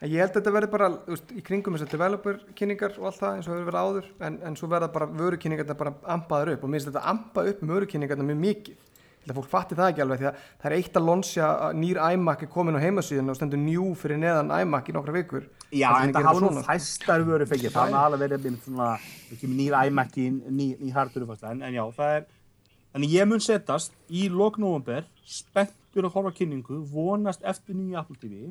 En 0.00 0.08
ég 0.08 0.22
held 0.22 0.30
að 0.32 0.38
þetta 0.38 0.52
verði 0.54 0.68
bara 0.72 0.86
veist, 1.04 1.32
í 1.36 1.42
kringum 1.44 1.74
þessar 1.76 1.90
developer 1.92 2.38
kynningar 2.56 2.94
og 2.96 3.08
allt 3.10 3.18
það 3.20 3.34
eins 3.36 3.48
og 3.48 3.52
hefur 3.52 3.66
verið 3.68 3.80
áður 3.84 4.06
en, 4.26 4.38
en 4.48 4.54
svo 4.56 4.68
verða 4.72 4.88
bara 4.94 5.08
vörukynningarna 5.12 5.76
bara 5.76 5.92
ampaðar 6.14 6.54
upp. 6.54 6.64
Og 6.64 6.72
mér 6.72 6.80
finnst 6.80 6.88
þetta 6.94 7.10
ampa 7.12 7.44
upp 7.50 7.60
með 7.60 7.74
vörukynningarna 7.74 8.28
mjög 8.30 8.40
mikið. 8.46 8.78
Ég 9.20 9.26
held 9.26 9.34
að 9.34 9.40
fólk 9.42 9.50
fatti 9.52 9.76
það 9.76 9.90
ekki 9.92 10.02
alveg 10.06 10.22
því 10.22 10.28
að 10.30 10.44
það 10.48 10.70
er 10.70 10.76
eitt 10.78 10.94
að 10.96 11.08
lonsja 11.10 11.48
nýr 11.76 12.00
iMac 12.06 12.44
er 12.46 12.50
komin 12.54 12.80
á 12.80 12.84
heimasíðun 12.86 13.28
og 13.28 13.36
stendur 13.36 13.60
njú 13.60 13.90
fyrir 14.00 14.22
neðan 14.22 14.54
iMac 14.56 14.88
í 14.88 14.94
nokkra 14.96 15.16
vikur. 15.18 15.44
Já, 15.68 15.90
en 16.00 16.14
það 16.16 16.30
hafa 16.30 16.42
nú 16.46 16.62
fæstar 16.64 17.26
vöru 17.28 17.46
fengið 17.50 17.76
Það 17.76 17.92
er 17.92 17.98
alveg 18.00 18.22
verið 18.24 18.48
svona 18.64 18.88
nýr 19.44 19.76
iMac 19.90 20.16
í 20.16 20.24
ný, 20.32 20.70
ný 20.80 20.94
hardware 20.96 21.28
fæstar 21.28 21.52
en, 21.52 21.60
en 21.68 21.76
já, 21.76 21.84
það 22.00 22.14
er 22.16 22.24
Þannig 22.90 23.12
ég 23.14 23.28
mun 23.30 23.42
setast 23.44 23.92
í 24.10 24.24
lok 24.34 24.56
november 24.58 25.04
spenntur 25.22 26.08
að 26.08 26.16
horfa 26.16 26.32
kynningu 26.40 26.80
vonast 26.90 27.44
eftir 27.46 27.76
nýja 27.78 28.00
Apple 28.00 28.18
TV 28.18 28.48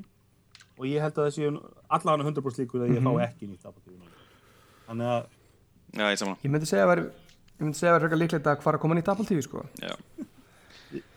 og 0.79 0.85
ég 0.87 1.03
held 1.03 1.17
að 1.19 1.27
það 1.27 1.35
séu 1.35 1.49
allavega 1.91 2.29
100% 2.31 2.63
líkur 2.63 2.85
að 2.85 2.93
ég 2.95 3.01
Mhm. 3.01 3.07
fá 3.07 3.27
ekki 3.27 3.49
nýtt 3.51 3.65
Apple. 3.67 3.83
Þannig 4.87 5.07
að 5.13 5.27
Já, 5.99 6.05
ég 6.13 6.17
ég 6.45 6.51
myndi 6.53 6.67
segja 6.69 6.85
að 6.85 6.91
vera 6.95 7.01
ég 7.03 7.63
myndi 7.65 7.75
segja 7.79 7.91
að 7.91 7.95
vera 7.99 8.03
frekar 8.07 8.19
líklegt 8.23 8.47
að 8.77 8.79
koma 8.79 8.95
nýtt 8.95 9.07
Apple 9.11 9.25
TV 9.25 9.41
sko 9.43 9.65
Já. 9.81 9.95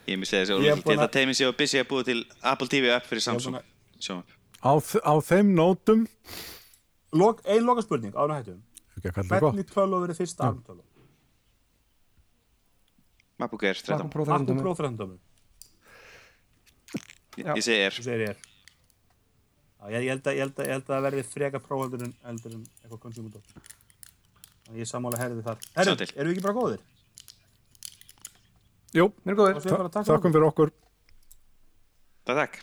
Ég 0.08 0.16
myndi 0.18 0.26
segja 0.26 0.42
er 0.42 0.46
þessi, 0.46 0.52
að- 0.98 1.04
það 1.06 1.12
teimi 1.16 1.34
séu 1.38 1.48
að 1.52 1.56
busy 1.58 1.78
að 1.78 1.88
búa 1.88 2.04
til 2.04 2.24
Apple 2.42 2.66
TV 2.68 2.90
app 2.90 3.04
fyrir 3.06 3.22
er 3.22 3.26
Samsung. 3.28 4.24
Á, 4.62 4.72
á 4.72 5.14
þeim 5.22 5.54
nótum, 5.54 6.06
lok, 7.12 7.40
ein 7.46 7.62
loka 7.64 7.82
spurning 7.82 8.12
ánum 8.14 8.34
hættum 8.36 8.62
ekki 8.98 9.08
að 9.08 9.14
kalla 9.14 9.28
það 9.28 9.40
gott, 9.40 9.54
hvernig 9.54 9.70
tölu 9.72 10.00
verið 10.06 10.16
fyrsta 10.22 10.44
ARM 10.48 10.62
tölu? 10.66 10.82
MacBook 13.38 13.62
Air 13.64 13.74
13. 13.74 13.96
MacBook 13.96 14.10
Pro 14.12 14.24
MacBook 14.24 14.46
13 14.46 14.62
Pro 14.62 14.74
13 14.74 14.96
dömur 14.96 15.18
Ég, 17.36 17.46
segi 17.64 17.78
segir 18.04 18.20
ég 18.28 18.36
Já, 18.36 18.36
ég, 18.36 18.36
ég, 19.90 20.04
held 20.14 20.26
að, 20.30 20.36
ég, 20.36 20.40
held 20.46 20.58
að, 20.58 20.66
ég 20.68 20.72
held 20.76 20.84
að 20.86 20.92
það 20.94 21.04
verði 21.08 21.22
freka 21.26 21.60
próhaldur 21.64 22.04
en, 22.06 22.12
heldur 22.28 22.54
en 22.54 22.62
eitthvað 22.82 23.00
Þannig 24.66 24.82
ég 24.84 24.90
sammála 24.92 25.18
herðið 25.18 25.46
þar 25.48 25.58
til. 25.58 26.08
erum 26.14 26.30
við 26.30 26.36
ekki 26.36 26.46
bara 26.46 26.58
góðir? 26.60 26.84
jú, 28.92 29.08
Mér 29.24 29.34
er 29.34 29.40
bara 29.80 29.88
takk 29.96 30.06
fyrir 30.36 30.46
okkur. 30.52 30.72
Takk. 32.28 32.60